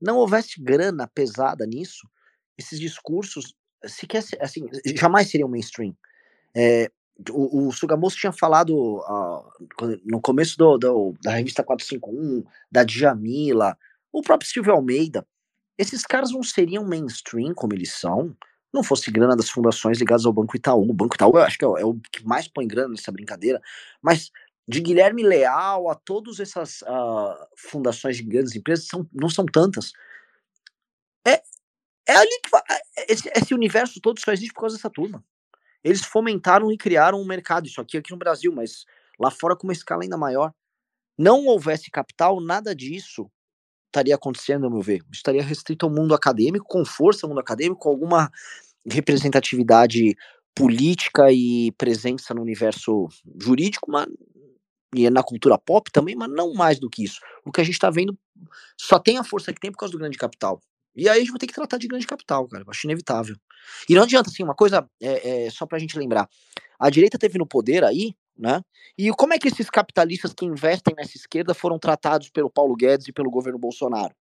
não 0.01 0.17
houvesse 0.17 0.59
grana 0.59 1.07
pesada 1.07 1.65
nisso, 1.65 2.09
esses 2.57 2.79
discursos 2.79 3.53
sequer, 3.85 4.23
assim, 4.39 4.67
jamais 4.97 5.29
seriam 5.29 5.47
mainstream. 5.47 5.95
É, 6.55 6.91
o, 7.29 7.67
o 7.67 7.71
Sugamoso 7.71 8.15
tinha 8.15 8.31
falado 8.31 8.75
uh, 8.75 9.99
no 10.05 10.19
começo 10.19 10.57
do, 10.57 10.77
do, 10.77 11.13
da 11.21 11.31
revista 11.31 11.63
451, 11.63 12.43
da 12.71 12.83
Djamila, 12.83 13.77
o 14.11 14.21
próprio 14.21 14.49
Silvio 14.49 14.73
Almeida. 14.73 15.25
Esses 15.77 16.03
caras 16.03 16.31
não 16.31 16.43
seriam 16.43 16.85
mainstream 16.85 17.53
como 17.53 17.73
eles 17.73 17.93
são, 17.93 18.35
não 18.73 18.83
fosse 18.83 19.11
grana 19.11 19.35
das 19.35 19.49
fundações 19.49 19.99
ligadas 19.99 20.25
ao 20.25 20.33
Banco 20.33 20.55
Itaú. 20.55 20.89
O 20.89 20.93
Banco 20.93 21.15
Itaú 21.15 21.31
eu 21.37 21.43
acho 21.43 21.57
que 21.57 21.65
é 21.65 21.67
o, 21.67 21.77
é 21.77 21.85
o 21.85 21.99
que 22.11 22.25
mais 22.25 22.47
põe 22.47 22.67
grana 22.67 22.89
nessa 22.89 23.11
brincadeira, 23.11 23.61
mas 24.01 24.31
de 24.67 24.79
Guilherme 24.79 25.23
Leal 25.23 25.89
a 25.89 25.95
todas 25.95 26.39
essas 26.39 26.81
uh, 26.83 27.47
fundações 27.57 28.17
de 28.17 28.23
grandes 28.23 28.55
empresas, 28.55 28.87
são, 28.87 29.07
não 29.11 29.29
são 29.29 29.45
tantas. 29.45 29.91
É, 31.27 31.41
é 32.07 32.15
ali 32.15 32.39
que 32.41 32.55
é, 32.55 33.11
esse, 33.11 33.31
esse 33.35 33.53
universo 33.53 33.99
todo 33.99 34.19
só 34.19 34.31
existe 34.31 34.53
por 34.53 34.61
causa 34.61 34.75
dessa 34.75 34.89
turma. 34.89 35.23
Eles 35.83 36.03
fomentaram 36.03 36.71
e 36.71 36.77
criaram 36.77 37.19
um 37.19 37.25
mercado, 37.25 37.67
isso 37.67 37.81
aqui 37.81 37.97
aqui 37.97 38.11
no 38.11 38.17
Brasil, 38.17 38.51
mas 38.53 38.85
lá 39.19 39.31
fora 39.31 39.55
com 39.55 39.67
uma 39.67 39.73
escala 39.73 40.03
ainda 40.03 40.17
maior. 40.17 40.53
Não 41.17 41.45
houvesse 41.45 41.91
capital, 41.91 42.39
nada 42.41 42.75
disso 42.75 43.29
estaria 43.87 44.15
acontecendo, 44.15 44.65
ao 44.65 44.71
meu 44.71 44.81
ver. 44.81 45.03
Estaria 45.11 45.43
restrito 45.43 45.85
ao 45.85 45.91
mundo 45.91 46.15
acadêmico, 46.15 46.65
com 46.67 46.85
força 46.85 47.25
ao 47.25 47.29
mundo 47.29 47.41
acadêmico, 47.41 47.81
com 47.81 47.89
alguma 47.89 48.31
representatividade 48.89 50.15
política 50.55 51.31
e 51.31 51.71
presença 51.73 52.33
no 52.33 52.41
universo 52.41 53.07
jurídico, 53.39 53.91
mas 53.91 54.07
e 54.93 55.09
na 55.09 55.23
cultura 55.23 55.57
pop 55.57 55.89
também, 55.91 56.15
mas 56.15 56.29
não 56.29 56.53
mais 56.53 56.79
do 56.79 56.89
que 56.89 57.03
isso. 57.03 57.19
O 57.45 57.51
que 57.51 57.61
a 57.61 57.63
gente 57.63 57.75
está 57.75 57.89
vendo 57.89 58.17
só 58.77 58.99
tem 58.99 59.17
a 59.17 59.23
força 59.23 59.53
que 59.53 59.59
tem 59.59 59.71
por 59.71 59.77
causa 59.77 59.93
do 59.93 59.97
grande 59.97 60.17
capital. 60.17 60.61
E 60.95 61.07
aí 61.07 61.17
a 61.17 61.19
gente 61.19 61.31
vai 61.31 61.39
ter 61.39 61.47
que 61.47 61.53
tratar 61.53 61.77
de 61.77 61.87
grande 61.87 62.05
capital, 62.05 62.47
cara. 62.47 62.63
Eu 62.63 62.69
acho 62.69 62.85
inevitável. 62.85 63.35
E 63.89 63.95
não 63.95 64.03
adianta, 64.03 64.29
assim, 64.29 64.43
uma 64.43 64.55
coisa, 64.55 64.87
é, 65.01 65.45
é, 65.45 65.49
só 65.49 65.65
pra 65.65 65.79
gente 65.79 65.97
lembrar. 65.97 66.29
A 66.79 66.89
direita 66.89 67.17
teve 67.17 67.37
no 67.37 67.47
poder 67.47 67.83
aí, 67.83 68.13
né? 68.37 68.61
E 68.97 69.11
como 69.11 69.33
é 69.33 69.39
que 69.39 69.47
esses 69.47 69.69
capitalistas 69.69 70.33
que 70.33 70.45
investem 70.45 70.93
nessa 70.95 71.15
esquerda 71.15 71.53
foram 71.53 71.79
tratados 71.79 72.29
pelo 72.29 72.49
Paulo 72.49 72.75
Guedes 72.75 73.07
e 73.07 73.13
pelo 73.13 73.31
governo 73.31 73.59
Bolsonaro? 73.59 74.13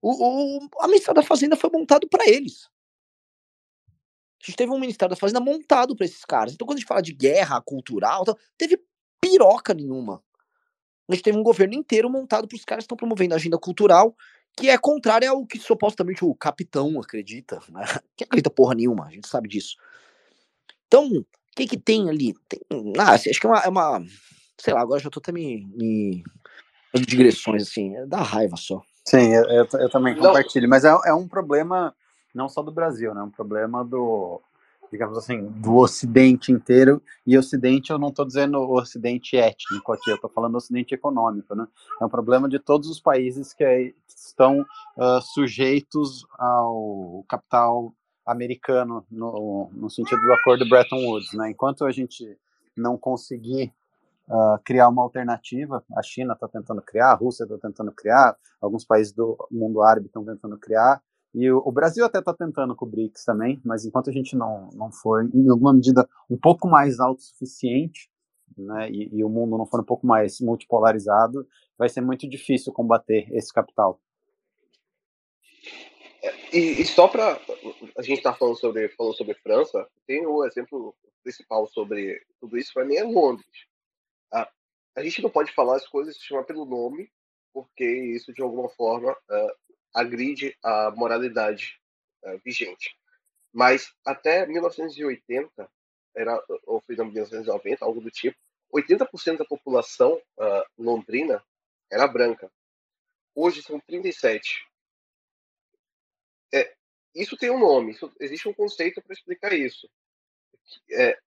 O, 0.00 0.58
o 0.58 0.68
a 0.80 0.88
Ministério 0.88 1.20
da 1.20 1.26
Fazenda 1.26 1.56
foi 1.56 1.70
montado 1.70 2.08
para 2.08 2.28
eles. 2.28 2.68
A 4.42 4.46
gente 4.46 4.56
teve 4.56 4.72
um 4.72 4.78
Ministério 4.78 5.14
da 5.14 5.20
Fazenda 5.20 5.40
montado 5.40 5.94
para 5.94 6.04
esses 6.04 6.24
caras. 6.24 6.52
Então, 6.52 6.66
quando 6.66 6.78
a 6.78 6.80
gente 6.80 6.88
fala 6.88 7.00
de 7.00 7.12
guerra 7.12 7.60
cultural, 7.60 8.24
teve 8.58 8.82
piroca 9.20 9.72
nenhuma. 9.72 10.20
A 11.08 11.14
gente 11.14 11.22
teve 11.22 11.38
um 11.38 11.42
governo 11.42 11.74
inteiro 11.74 12.10
montado 12.10 12.48
para 12.48 12.56
os 12.56 12.64
caras 12.64 12.82
que 12.82 12.86
estão 12.86 12.96
promovendo 12.96 13.34
a 13.34 13.36
agenda 13.36 13.58
cultural 13.58 14.16
que 14.56 14.68
é 14.68 14.78
contrária 14.78 15.30
ao 15.30 15.46
que 15.46 15.58
supostamente 15.58 16.24
o 16.24 16.34
capitão 16.34 17.00
acredita, 17.00 17.60
né? 17.70 17.84
Que 18.16 18.24
acredita 18.24 18.50
porra 18.50 18.74
nenhuma, 18.74 19.06
a 19.06 19.10
gente 19.10 19.28
sabe 19.28 19.48
disso. 19.48 19.76
Então, 20.86 21.06
o 21.06 21.26
que 21.56 21.66
que 21.66 21.78
tem 21.78 22.08
ali? 22.08 22.34
Tem, 22.48 22.60
ah, 22.98 23.12
acho 23.12 23.40
que 23.40 23.46
é 23.46 23.48
uma, 23.48 23.60
é 23.60 23.68
uma, 23.68 24.04
sei 24.58 24.74
lá, 24.74 24.80
agora 24.80 25.00
já 25.00 25.10
tô 25.10 25.20
até 25.20 25.32
me, 25.32 25.66
me 25.74 26.22
digressões, 27.06 27.62
assim, 27.62 27.96
é 27.96 28.06
da 28.06 28.22
raiva 28.22 28.56
só. 28.56 28.82
Sim, 29.04 29.34
eu, 29.34 29.44
eu, 29.44 29.68
eu 29.72 29.90
também 29.90 30.14
compartilho, 30.14 30.68
mas 30.68 30.84
é, 30.84 30.94
é 31.06 31.14
um 31.14 31.26
problema 31.26 31.94
não 32.34 32.48
só 32.48 32.62
do 32.62 32.70
Brasil, 32.70 33.14
né? 33.14 33.20
É 33.20 33.24
um 33.24 33.30
problema 33.30 33.84
do, 33.84 34.40
digamos 34.92 35.16
assim, 35.16 35.46
do 35.46 35.76
Ocidente 35.76 36.52
inteiro. 36.52 37.02
E 37.26 37.36
Ocidente, 37.38 37.90
eu 37.90 37.98
não 37.98 38.08
estou 38.08 38.26
dizendo 38.26 38.58
o 38.58 38.78
Ocidente 38.78 39.38
étnico 39.38 39.90
aqui, 39.90 40.10
eu 40.10 40.16
estou 40.16 40.30
falando 40.30 40.54
Ocidente 40.54 40.94
econômico, 40.94 41.54
né? 41.54 41.66
É 42.00 42.04
um 42.04 42.10
problema 42.10 42.46
de 42.46 42.58
todos 42.58 42.90
os 42.90 43.00
países 43.00 43.54
que 43.54 43.94
estão 44.06 44.60
uh, 44.60 45.20
sujeitos 45.32 46.26
ao 46.38 47.24
capital 47.26 47.94
americano 48.26 49.04
no, 49.10 49.70
no 49.72 49.88
sentido 49.88 50.20
do 50.20 50.32
acordo 50.34 50.68
Bretton 50.68 51.06
Woods, 51.06 51.32
né? 51.32 51.50
Enquanto 51.50 51.86
a 51.86 51.90
gente 51.90 52.38
não 52.76 52.96
conseguir 52.98 53.72
Uh, 54.28 54.56
criar 54.64 54.88
uma 54.88 55.02
alternativa. 55.02 55.84
A 55.96 56.02
China 56.02 56.32
está 56.32 56.46
tentando 56.46 56.80
criar, 56.80 57.10
a 57.10 57.14
Rússia 57.14 57.42
está 57.42 57.58
tentando 57.58 57.90
criar, 57.90 58.36
alguns 58.62 58.84
países 58.84 59.12
do 59.12 59.36
mundo 59.50 59.82
árabe 59.82 60.06
estão 60.06 60.24
tentando 60.24 60.56
criar. 60.56 61.02
E 61.34 61.50
o, 61.50 61.72
Brasil 61.72 62.04
até 62.04 62.18
está 62.18 62.34
tentando 62.34 62.76
com 62.76 62.84
o 62.84 62.88
BRICS 62.88 63.24
também, 63.24 63.60
mas 63.64 63.86
enquanto 63.86 64.10
a 64.10 64.12
gente 64.12 64.36
não, 64.36 64.68
não 64.74 64.92
for, 64.92 65.24
em 65.34 65.48
alguma 65.48 65.72
medida, 65.72 66.06
um 66.28 66.36
pouco 66.36 66.68
mais 66.68 67.00
autossuficiente, 67.00 68.10
né, 68.56 68.90
e, 68.90 69.08
e 69.10 69.24
o 69.24 69.30
mundo 69.30 69.56
não 69.56 69.64
for 69.64 69.80
um 69.80 69.84
pouco 69.84 70.06
mais 70.06 70.40
multipolarizado, 70.40 71.46
vai 71.78 71.88
ser 71.88 72.02
muito 72.02 72.28
difícil 72.28 72.70
combater 72.70 73.26
esse 73.32 73.50
capital. 73.50 73.98
É, 76.22 76.56
e, 76.56 76.82
e, 76.82 76.84
só 76.84 77.08
para 77.08 77.40
a 77.96 78.02
gente 78.02 78.18
estar 78.18 78.32
tá 78.32 78.38
falando 78.38 78.56
sobre 78.56 78.88
falou 78.90 79.14
sobre 79.14 79.34
França, 79.34 79.88
tem 80.06 80.26
o 80.26 80.44
exemplo 80.44 80.94
principal 81.22 81.66
sobre 81.66 82.20
tudo 82.40 82.58
isso 82.58 82.72
para 82.74 82.84
mim 82.84 82.96
é 82.96 83.04
Londres. 83.04 83.66
A, 84.32 84.48
a 84.96 85.02
gente 85.02 85.22
não 85.22 85.30
pode 85.30 85.52
falar 85.52 85.76
as 85.76 85.88
coisas 85.88 86.16
chamar 86.16 86.44
pelo 86.44 86.66
nome, 86.66 87.10
porque 87.52 87.84
isso 87.84 88.32
de 88.32 88.42
alguma 88.42 88.68
forma 88.70 89.12
uh, 89.12 89.56
agride 89.94 90.56
a 90.62 90.90
moralidade 90.90 91.80
uh, 92.24 92.38
vigente. 92.44 92.96
Mas 93.52 93.92
até 94.04 94.46
1980, 94.46 95.70
era, 96.14 96.42
ou 96.66 96.80
foi 96.80 96.94
em 96.94 96.98
1990, 96.98 97.84
algo 97.84 98.00
do 98.00 98.10
tipo, 98.10 98.36
80% 98.72 99.38
da 99.38 99.44
população 99.44 100.14
uh, 100.14 100.64
londrina 100.78 101.44
era 101.90 102.08
branca. 102.08 102.50
Hoje 103.34 103.62
são 103.62 103.78
37. 103.80 104.66
É, 106.54 106.74
isso 107.14 107.36
tem 107.36 107.50
um 107.50 107.58
nome, 107.58 107.92
isso, 107.92 108.10
existe 108.18 108.48
um 108.48 108.54
conceito 108.54 109.02
para 109.02 109.12
explicar 109.12 109.52
isso. 109.52 109.88
É, 110.90 111.18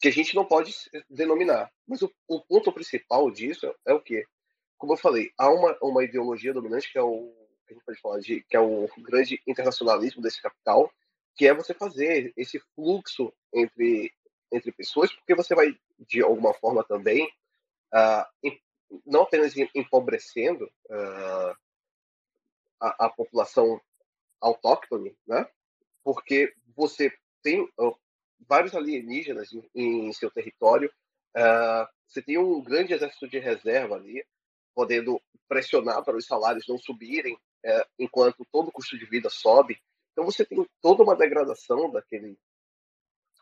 que 0.00 0.08
a 0.08 0.12
gente 0.12 0.34
não 0.34 0.44
pode 0.44 0.72
denominar. 1.10 1.72
Mas 1.86 2.02
o, 2.02 2.12
o 2.28 2.40
ponto 2.40 2.72
principal 2.72 3.30
disso 3.30 3.74
é 3.84 3.92
o 3.92 4.00
quê? 4.00 4.24
Como 4.76 4.92
eu 4.92 4.96
falei, 4.96 5.32
há 5.36 5.50
uma, 5.50 5.76
uma 5.82 6.04
ideologia 6.04 6.52
dominante 6.52 6.90
que 6.90 6.98
é 6.98 7.02
o 7.02 7.34
que 7.34 7.47
a 7.72 7.74
gente 7.74 7.84
pode 7.84 8.00
falar 8.00 8.20
de 8.20 8.42
que 8.42 8.56
é 8.56 8.60
o 8.60 8.88
grande 8.98 9.40
internacionalismo 9.46 10.22
desse 10.22 10.40
capital, 10.40 10.92
que 11.36 11.46
é 11.46 11.54
você 11.54 11.72
fazer 11.72 12.32
esse 12.36 12.58
fluxo 12.74 13.32
entre 13.52 14.12
entre 14.50 14.72
pessoas, 14.72 15.12
porque 15.12 15.34
você 15.34 15.54
vai 15.54 15.78
de 15.98 16.22
alguma 16.22 16.54
forma 16.54 16.82
também 16.82 17.30
uh, 17.94 18.50
não 19.04 19.22
apenas 19.22 19.54
empobrecendo 19.74 20.64
uh, 20.64 21.56
a, 22.80 23.06
a, 23.06 23.10
população 23.10 23.80
autóctone, 24.40 25.14
né? 25.26 25.46
Porque 26.02 26.54
você 26.74 27.12
tem 27.42 27.60
uh, 27.78 27.94
vários 28.40 28.74
alienígenas 28.74 29.52
em, 29.52 30.08
em 30.08 30.12
seu 30.12 30.30
território, 30.30 30.90
você 32.06 32.22
tem 32.22 32.38
um 32.38 32.60
grande 32.62 32.94
exército 32.94 33.28
de 33.28 33.38
reserva 33.38 33.94
ali, 33.94 34.24
podendo 34.74 35.20
pressionar 35.46 36.02
para 36.02 36.16
os 36.16 36.26
salários 36.26 36.66
não 36.66 36.78
subirem, 36.78 37.38
é, 37.64 37.86
enquanto 37.98 38.46
todo 38.50 38.68
o 38.68 38.72
custo 38.72 38.98
de 38.98 39.04
vida 39.04 39.28
sobe. 39.30 39.80
Então 40.12 40.24
você 40.24 40.44
tem 40.44 40.66
toda 40.80 41.02
uma 41.02 41.16
degradação 41.16 41.90
daquele, 41.90 42.38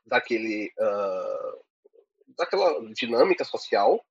daquele, 0.06 0.72
uh, 0.78 1.64
daquela 2.36 2.92
dinâmica 2.92 3.44
social, 3.44 4.04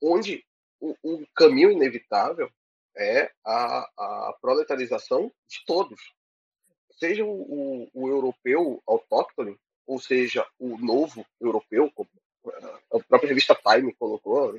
onde 0.00 0.44
o, 0.80 0.96
o, 1.02 1.26
caminho 1.34 1.70
inevitável 1.70 2.50
é 2.96 3.32
a, 3.44 3.88
a 3.96 4.38
proletarização 4.40 5.32
de 5.48 5.64
todos, 5.64 6.00
seja 6.92 7.24
o, 7.24 7.30
o, 7.30 7.90
o 7.94 8.08
europeu 8.08 8.82
autóctone, 8.86 9.58
ou 9.86 9.98
seja 9.98 10.46
o 10.58 10.78
novo 10.78 11.26
europeu, 11.40 11.90
como 11.92 12.08
a 12.92 12.98
própria 13.00 13.28
revista 13.28 13.54
Time 13.54 13.94
colocou, 13.94 14.54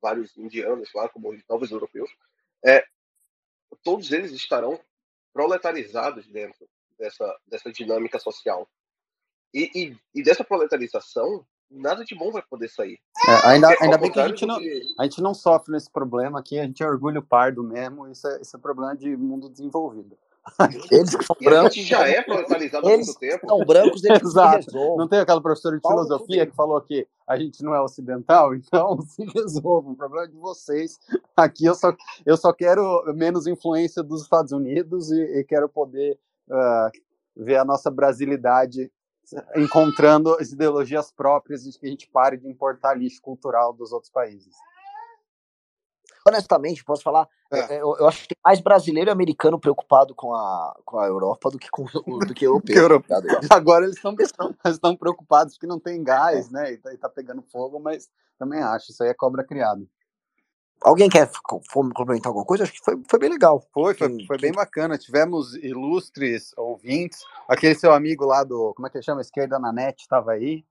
vários 0.00 0.36
indianos 0.36 0.90
lá 0.94 1.08
como 1.08 1.36
novos 1.48 1.70
europeus, 1.70 2.10
é, 2.64 2.84
todos 3.82 4.12
eles 4.12 4.32
estarão 4.32 4.78
proletarizados 5.32 6.26
dentro 6.26 6.68
dessa, 6.98 7.36
dessa 7.46 7.72
dinâmica 7.72 8.18
social. 8.18 8.68
E, 9.54 9.70
e, 9.74 9.96
e 10.14 10.22
dessa 10.22 10.44
proletarização, 10.44 11.46
nada 11.70 12.04
de 12.04 12.14
bom 12.14 12.30
vai 12.30 12.42
poder 12.42 12.68
sair. 12.68 12.98
É, 13.26 13.48
ainda 13.48 13.68
ainda 13.80 13.98
bem 13.98 14.10
que 14.10 14.20
a 14.20 14.28
gente, 14.28 14.44
não, 14.44 14.58
a 14.98 15.04
gente 15.04 15.22
não 15.22 15.34
sofre 15.34 15.72
nesse 15.72 15.90
problema 15.90 16.40
aqui, 16.40 16.58
a 16.58 16.64
gente 16.64 16.82
é 16.82 16.86
orgulho 16.86 17.22
pardo 17.22 17.62
mesmo, 17.62 18.08
isso 18.08 18.26
é, 18.26 18.40
isso 18.40 18.56
é 18.56 18.60
problema 18.60 18.96
de 18.96 19.16
mundo 19.16 19.48
desenvolvido. 19.48 20.18
Eles 20.90 21.14
que 21.14 21.24
são 21.24 21.36
brancos. 21.40 21.74
já 21.76 22.08
é 22.08 22.22
proletarizado 22.22 22.86
há 22.86 22.90
muito 22.90 23.14
tempo. 23.14 23.46
São 23.46 23.64
brancos, 23.64 24.04
eles 24.04 24.22
Exato. 24.22 24.96
Não 24.96 25.08
tem 25.08 25.18
aquela 25.18 25.40
professora 25.40 25.76
de 25.76 25.82
Paulo 25.82 26.04
filosofia 26.04 26.46
que 26.46 26.54
falou 26.54 26.80
que 26.80 27.06
a 27.26 27.36
gente 27.38 27.62
não 27.62 27.74
é 27.74 27.80
ocidental, 27.80 28.54
então 28.56 29.00
se 29.02 29.24
resolva. 29.24 29.90
O 29.90 29.96
problema 29.96 30.26
é 30.26 30.28
de 30.28 30.36
vocês. 30.36 30.98
Aqui 31.36 31.66
eu 31.66 31.74
só, 31.74 31.92
eu 32.24 32.36
só 32.36 32.52
quero 32.52 33.04
menos 33.14 33.46
influência 33.46 34.02
dos 34.02 34.22
Estados 34.22 34.52
Unidos 34.52 35.10
e, 35.10 35.20
e 35.20 35.44
quero 35.44 35.68
poder 35.68 36.18
uh, 36.48 36.90
ver 37.36 37.56
a 37.56 37.64
nossa 37.64 37.90
brasilidade 37.90 38.90
encontrando 39.56 40.34
as 40.34 40.52
ideologias 40.52 41.12
próprias 41.12 41.66
e 41.66 41.78
que 41.78 41.86
a 41.86 41.90
gente 41.90 42.08
pare 42.08 42.38
de 42.38 42.48
importar 42.48 42.94
lixo 42.94 43.20
cultural 43.20 43.72
dos 43.72 43.92
outros 43.92 44.10
países. 44.10 44.54
Honestamente, 46.28 46.84
posso 46.84 47.02
falar, 47.02 47.28
É. 47.52 47.80
eu, 47.80 47.96
eu 47.98 48.08
acho 48.08 48.22
que 48.22 48.28
tem 48.28 48.38
mais 48.44 48.60
brasileiro 48.60 49.10
e 49.10 49.12
americano 49.12 49.58
preocupado 49.58 50.14
com 50.14 50.34
a, 50.34 50.76
com 50.84 50.98
a 50.98 51.06
Europa 51.06 51.50
do 51.50 51.58
que 51.58 51.68
com 51.70 51.84
do 51.84 52.34
que 52.34 52.44
europeu. 52.46 52.62
Que 52.74 52.78
europeu. 52.78 53.22
tá? 53.48 53.56
Agora 53.56 53.84
eles 53.84 53.96
estão 53.96 54.14
estão 54.66 54.96
preocupados 54.96 55.54
porque 55.54 55.66
não 55.66 55.80
tem 55.80 56.02
gás, 56.02 56.50
né? 56.50 56.72
E 56.72 56.78
tá, 56.78 56.92
e 56.92 56.96
tá 56.98 57.08
pegando 57.08 57.42
fogo, 57.42 57.80
mas 57.80 58.08
também 58.38 58.60
acho, 58.62 58.92
isso 58.92 59.02
aí 59.02 59.10
é 59.10 59.14
cobra 59.14 59.44
criada. 59.44 59.82
Alguém 60.80 61.08
quer 61.08 61.28
complementar 61.42 62.28
alguma 62.30 62.44
coisa? 62.46 62.62
Acho 62.62 62.72
que 62.72 62.84
foi, 62.84 63.02
foi 63.10 63.18
bem 63.18 63.30
legal. 63.30 63.60
Foi, 63.74 63.94
foi, 63.94 64.24
foi 64.26 64.38
bem 64.38 64.52
bacana. 64.52 64.96
Tivemos 64.96 65.56
ilustres 65.56 66.52
ouvintes. 66.56 67.18
Aquele 67.48 67.74
seu 67.74 67.92
amigo 67.92 68.24
lá 68.24 68.44
do, 68.44 68.72
como 68.74 68.86
é 68.86 68.90
que 68.90 68.96
ele 68.96 69.04
chama? 69.04 69.20
Esquerda 69.20 69.58
na 69.58 69.72
net, 69.72 70.00
estava 70.02 70.30
aí. 70.32 70.64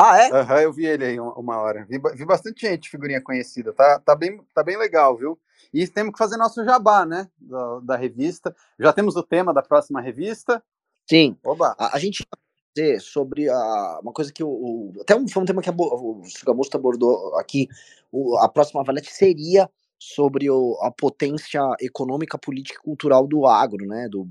Ah, 0.00 0.18
é? 0.18 0.30
Aham, 0.32 0.60
eu 0.62 0.72
vi 0.72 0.86
ele 0.86 1.04
aí 1.04 1.20
uma, 1.20 1.58
hora. 1.58 1.86
Vi, 1.88 1.98
vi 2.16 2.26
bastante 2.26 2.62
gente, 2.62 2.90
figurinha 2.90 3.22
conhecida. 3.22 3.72
Tá, 3.72 4.00
tá, 4.00 4.16
bem, 4.16 4.40
tá 4.54 4.62
bem 4.64 4.78
legal, 4.78 5.16
viu? 5.16 5.38
E 5.74 5.86
temos 5.88 6.12
que 6.12 6.18
fazer 6.18 6.38
nosso 6.38 6.64
jabá, 6.64 7.06
né? 7.06 7.28
Da, 7.40 7.80
da 7.80 7.96
revista. 7.96 8.54
Já 8.78 8.92
temos 8.92 9.16
o 9.16 9.22
tema 9.22 9.54
da 9.54 9.62
próxima 9.62 10.00
revista. 10.00 10.62
Sim. 11.08 11.36
Oba! 11.44 11.76
A, 11.78 11.96
a 11.96 12.00
gente 12.00 12.26
dizer 12.74 13.00
sobre 13.00 13.48
a, 13.50 14.00
uma 14.02 14.12
coisa 14.12 14.32
que 14.32 14.44
o, 14.44 14.48
o- 14.48 14.94
até 15.02 15.16
um, 15.16 15.28
foi 15.28 15.42
um 15.42 15.46
tema 15.46 15.62
que 15.62 15.70
a 15.70 15.74
o 15.76 16.24
Sugamosto 16.26 16.76
abordou 16.76 17.36
aqui. 17.38 17.68
O, 18.12 18.38
a 18.38 18.48
próxima 18.48 18.84
Valete 18.84 19.12
seria 19.12 19.70
sobre 19.98 20.50
o- 20.50 20.78
a 20.82 20.90
potência 20.90 21.62
econômica, 21.80 22.38
política 22.38 22.80
e 22.80 22.84
cultural 22.84 23.26
do 23.26 23.46
agro, 23.46 23.86
né? 23.86 24.08
Do, 24.10 24.28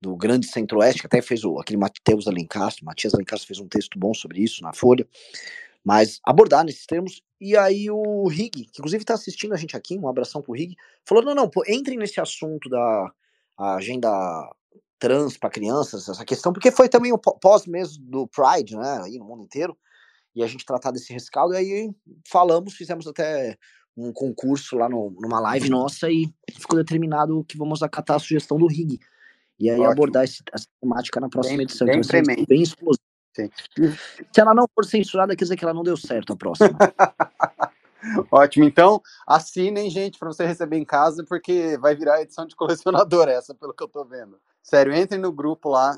do 0.00 0.16
grande 0.16 0.46
centro-oeste, 0.46 1.00
que 1.00 1.06
até 1.06 1.20
fez 1.20 1.44
o, 1.44 1.58
aquele 1.58 1.76
Matheus 1.76 2.26
Alencastro, 2.26 2.84
Matias 2.84 3.14
Alencastro 3.14 3.46
fez 3.46 3.60
um 3.60 3.68
texto 3.68 3.98
bom 3.98 4.14
sobre 4.14 4.40
isso 4.40 4.62
na 4.62 4.72
Folha, 4.72 5.06
mas 5.84 6.20
abordar 6.24 6.64
nesses 6.64 6.86
termos. 6.86 7.22
E 7.40 7.56
aí 7.56 7.90
o 7.90 8.26
Rig, 8.28 8.50
que 8.50 8.78
inclusive 8.78 9.02
está 9.02 9.14
assistindo 9.14 9.52
a 9.52 9.56
gente 9.56 9.76
aqui, 9.76 9.98
um 9.98 10.08
abração 10.08 10.40
pro 10.40 10.54
Rig, 10.54 10.74
falou: 11.04 11.24
não, 11.24 11.34
não, 11.34 11.48
pô, 11.48 11.62
entrem 11.68 11.98
nesse 11.98 12.20
assunto 12.20 12.68
da 12.68 13.12
agenda 13.58 14.10
trans 14.98 15.36
para 15.36 15.50
crianças, 15.50 16.08
essa 16.08 16.24
questão, 16.24 16.52
porque 16.52 16.70
foi 16.70 16.88
também 16.88 17.12
o 17.12 17.18
pó- 17.18 17.38
pós 17.40 17.66
mesmo 17.66 18.04
do 18.04 18.28
Pride, 18.28 18.76
né, 18.76 19.00
aí 19.02 19.18
no 19.18 19.24
mundo 19.24 19.42
inteiro, 19.42 19.76
e 20.34 20.42
a 20.42 20.46
gente 20.46 20.64
tratar 20.64 20.90
desse 20.90 21.12
rescaldo, 21.12 21.54
e 21.54 21.56
aí 21.56 21.90
falamos, 22.28 22.74
fizemos 22.74 23.06
até 23.06 23.56
um 23.96 24.12
concurso 24.12 24.76
lá 24.76 24.88
no, 24.88 25.10
numa 25.18 25.40
live 25.40 25.68
nossa 25.68 26.10
e 26.10 26.30
ficou 26.52 26.78
determinado 26.78 27.44
que 27.44 27.56
vamos 27.56 27.82
acatar 27.82 28.16
a 28.16 28.20
sugestão 28.20 28.58
do 28.58 28.66
Rig. 28.66 29.00
E 29.60 29.68
aí 29.70 29.76
Ótimo. 29.78 29.92
abordar 29.92 30.24
esse- 30.24 30.42
essa 30.52 30.66
temática 30.80 31.20
na 31.20 31.28
próxima 31.28 31.58
Bem- 31.58 31.64
edição. 31.64 31.86
bem 31.86 32.00
premente. 32.00 32.46
bem 32.46 32.62
exclusiva. 32.62 33.04
Sim. 33.36 33.48
Se 34.32 34.40
ela 34.40 34.52
não 34.54 34.66
for 34.74 34.84
censurada, 34.84 35.36
quer 35.36 35.44
dizer 35.44 35.56
que 35.56 35.64
ela 35.64 35.74
não 35.74 35.84
deu 35.84 35.96
certo 35.96 36.32
a 36.32 36.36
próxima. 36.36 36.70
Ótimo. 38.30 38.64
Então, 38.64 39.00
assinem, 39.26 39.90
gente, 39.90 40.18
para 40.18 40.28
você 40.32 40.46
receber 40.46 40.78
em 40.78 40.84
casa, 40.84 41.22
porque 41.28 41.76
vai 41.78 41.94
virar 41.94 42.22
edição 42.22 42.46
de 42.46 42.56
colecionador 42.56 43.28
essa, 43.28 43.54
pelo 43.54 43.74
que 43.74 43.82
eu 43.84 43.88
tô 43.88 44.04
vendo. 44.04 44.38
Sério, 44.62 44.94
entrem 44.94 45.20
no 45.20 45.30
grupo 45.32 45.68
lá, 45.68 45.94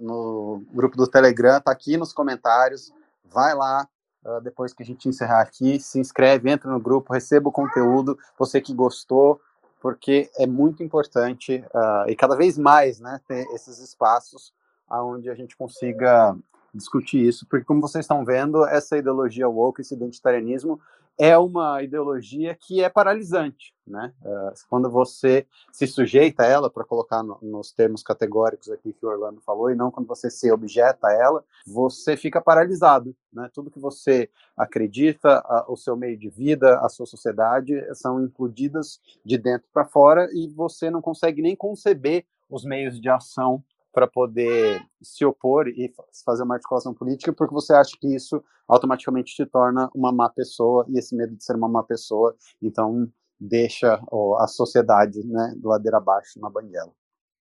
no 0.00 0.62
grupo 0.72 0.96
do 0.96 1.06
Telegram, 1.08 1.60
tá 1.60 1.72
aqui 1.72 1.96
nos 1.96 2.12
comentários. 2.12 2.92
Vai 3.24 3.54
lá, 3.54 3.86
ah, 4.24 4.40
depois 4.40 4.72
que 4.72 4.82
a 4.82 4.86
gente 4.86 5.08
encerrar 5.08 5.40
aqui, 5.40 5.78
se 5.80 5.98
inscreve, 5.98 6.50
entra 6.50 6.70
no 6.70 6.80
grupo, 6.80 7.12
receba 7.12 7.48
o 7.48 7.52
conteúdo, 7.52 8.16
você 8.38 8.60
que 8.60 8.72
gostou, 8.74 9.40
porque 9.80 10.30
é 10.36 10.46
muito 10.46 10.82
importante 10.82 11.64
ah, 11.74 12.04
e 12.08 12.14
cada 12.14 12.36
vez 12.36 12.58
mais, 12.58 13.00
né, 13.00 13.20
ter 13.26 13.46
esses 13.54 13.78
espaços 13.78 14.52
onde 14.90 15.30
a 15.30 15.34
gente 15.34 15.56
consiga 15.56 16.36
discutir 16.74 17.26
isso, 17.26 17.46
porque 17.48 17.64
como 17.64 17.80
vocês 17.80 18.04
estão 18.04 18.24
vendo, 18.24 18.64
essa 18.66 18.96
ideologia 18.96 19.48
woke, 19.48 19.80
esse 19.80 19.94
identitarianismo, 19.94 20.80
é 21.22 21.36
uma 21.36 21.82
ideologia 21.82 22.56
que 22.58 22.82
é 22.82 22.88
paralisante, 22.88 23.74
né? 23.86 24.10
Eh, 24.24 24.52
quando 24.70 24.88
você 24.90 25.46
se 25.70 25.86
sujeita 25.86 26.42
a 26.44 26.46
ela, 26.46 26.70
para 26.70 26.82
colocar 26.82 27.22
no- 27.22 27.38
nos 27.42 27.72
termos 27.72 28.02
categóricos 28.02 28.70
aqui 28.70 28.94
que 28.94 29.04
o 29.04 29.08
Orlando 29.10 29.38
falou, 29.42 29.70
e 29.70 29.74
não 29.74 29.90
quando 29.90 30.06
você 30.06 30.30
se 30.30 30.50
objeta 30.50 31.08
a 31.08 31.12
ela, 31.12 31.44
você 31.66 32.16
fica 32.16 32.40
paralisado, 32.40 33.14
né? 33.30 33.50
Tudo 33.52 33.70
que 33.70 33.78
você 33.78 34.30
acredita, 34.56 35.40
a- 35.44 35.66
o 35.68 35.76
seu 35.76 35.94
meio 35.94 36.16
de 36.16 36.30
vida, 36.30 36.80
a 36.80 36.88
sua 36.88 37.04
sociedade, 37.04 37.74
são 37.94 38.22
implodidas 38.24 38.98
de 39.22 39.36
dentro 39.36 39.68
para 39.74 39.84
fora 39.84 40.26
e 40.32 40.48
você 40.48 40.90
não 40.90 41.02
consegue 41.02 41.42
nem 41.42 41.54
conceber 41.54 42.24
os 42.48 42.64
meios 42.64 42.98
de 42.98 43.10
ação 43.10 43.62
para 43.92 44.06
poder 44.06 44.82
se 45.02 45.24
opor 45.24 45.68
e 45.68 45.88
fa- 45.88 46.04
fazer 46.24 46.42
uma 46.42 46.54
articulação 46.54 46.94
política, 46.94 47.32
porque 47.32 47.54
você 47.54 47.72
acha 47.74 47.96
que 48.00 48.14
isso 48.14 48.42
automaticamente 48.68 49.34
te 49.34 49.44
torna 49.46 49.90
uma 49.94 50.12
má 50.12 50.28
pessoa 50.28 50.86
e 50.88 50.98
esse 50.98 51.14
medo 51.16 51.34
de 51.34 51.44
ser 51.44 51.56
uma 51.56 51.68
má 51.68 51.82
pessoa, 51.82 52.36
então 52.62 53.10
deixa 53.38 54.00
ó, 54.10 54.38
a 54.40 54.46
sociedade, 54.46 55.26
né, 55.26 55.54
ladeira 55.62 55.96
abaixo 55.96 56.38
na 56.38 56.50
banguela. 56.50 56.92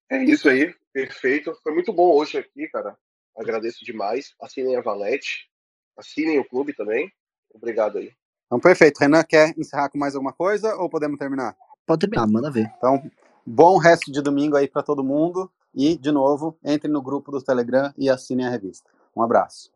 É 0.09 0.23
isso 0.23 0.49
aí, 0.49 0.73
perfeito. 0.91 1.53
Foi 1.61 1.73
muito 1.73 1.93
bom 1.93 2.11
hoje 2.15 2.37
aqui, 2.37 2.67
cara. 2.69 2.97
Agradeço 3.37 3.85
demais. 3.85 4.33
Assinem 4.41 4.75
a 4.75 4.81
Valete, 4.81 5.49
assinem 5.95 6.39
o 6.39 6.47
clube 6.47 6.73
também. 6.73 7.11
Obrigado 7.53 7.99
aí. 7.99 8.11
Então, 8.47 8.59
perfeito. 8.59 8.97
Renan, 8.99 9.23
quer 9.23 9.53
encerrar 9.57 9.89
com 9.89 9.99
mais 9.99 10.15
alguma 10.15 10.33
coisa 10.33 10.75
ou 10.75 10.89
podemos 10.89 11.19
terminar? 11.19 11.55
Pode 11.85 12.01
terminar, 12.01 12.25
manda 12.27 12.49
ver. 12.49 12.71
Então, 12.77 12.99
bom 13.45 13.77
resto 13.77 14.11
de 14.11 14.21
domingo 14.21 14.57
aí 14.57 14.67
para 14.67 14.81
todo 14.81 15.03
mundo 15.03 15.51
e, 15.73 15.97
de 15.97 16.11
novo, 16.11 16.57
entre 16.63 16.89
no 16.89 17.01
grupo 17.01 17.31
do 17.31 17.41
Telegram 17.41 17.93
e 17.97 18.09
assinem 18.09 18.47
a 18.47 18.49
revista. 18.49 18.89
Um 19.15 19.21
abraço. 19.21 19.71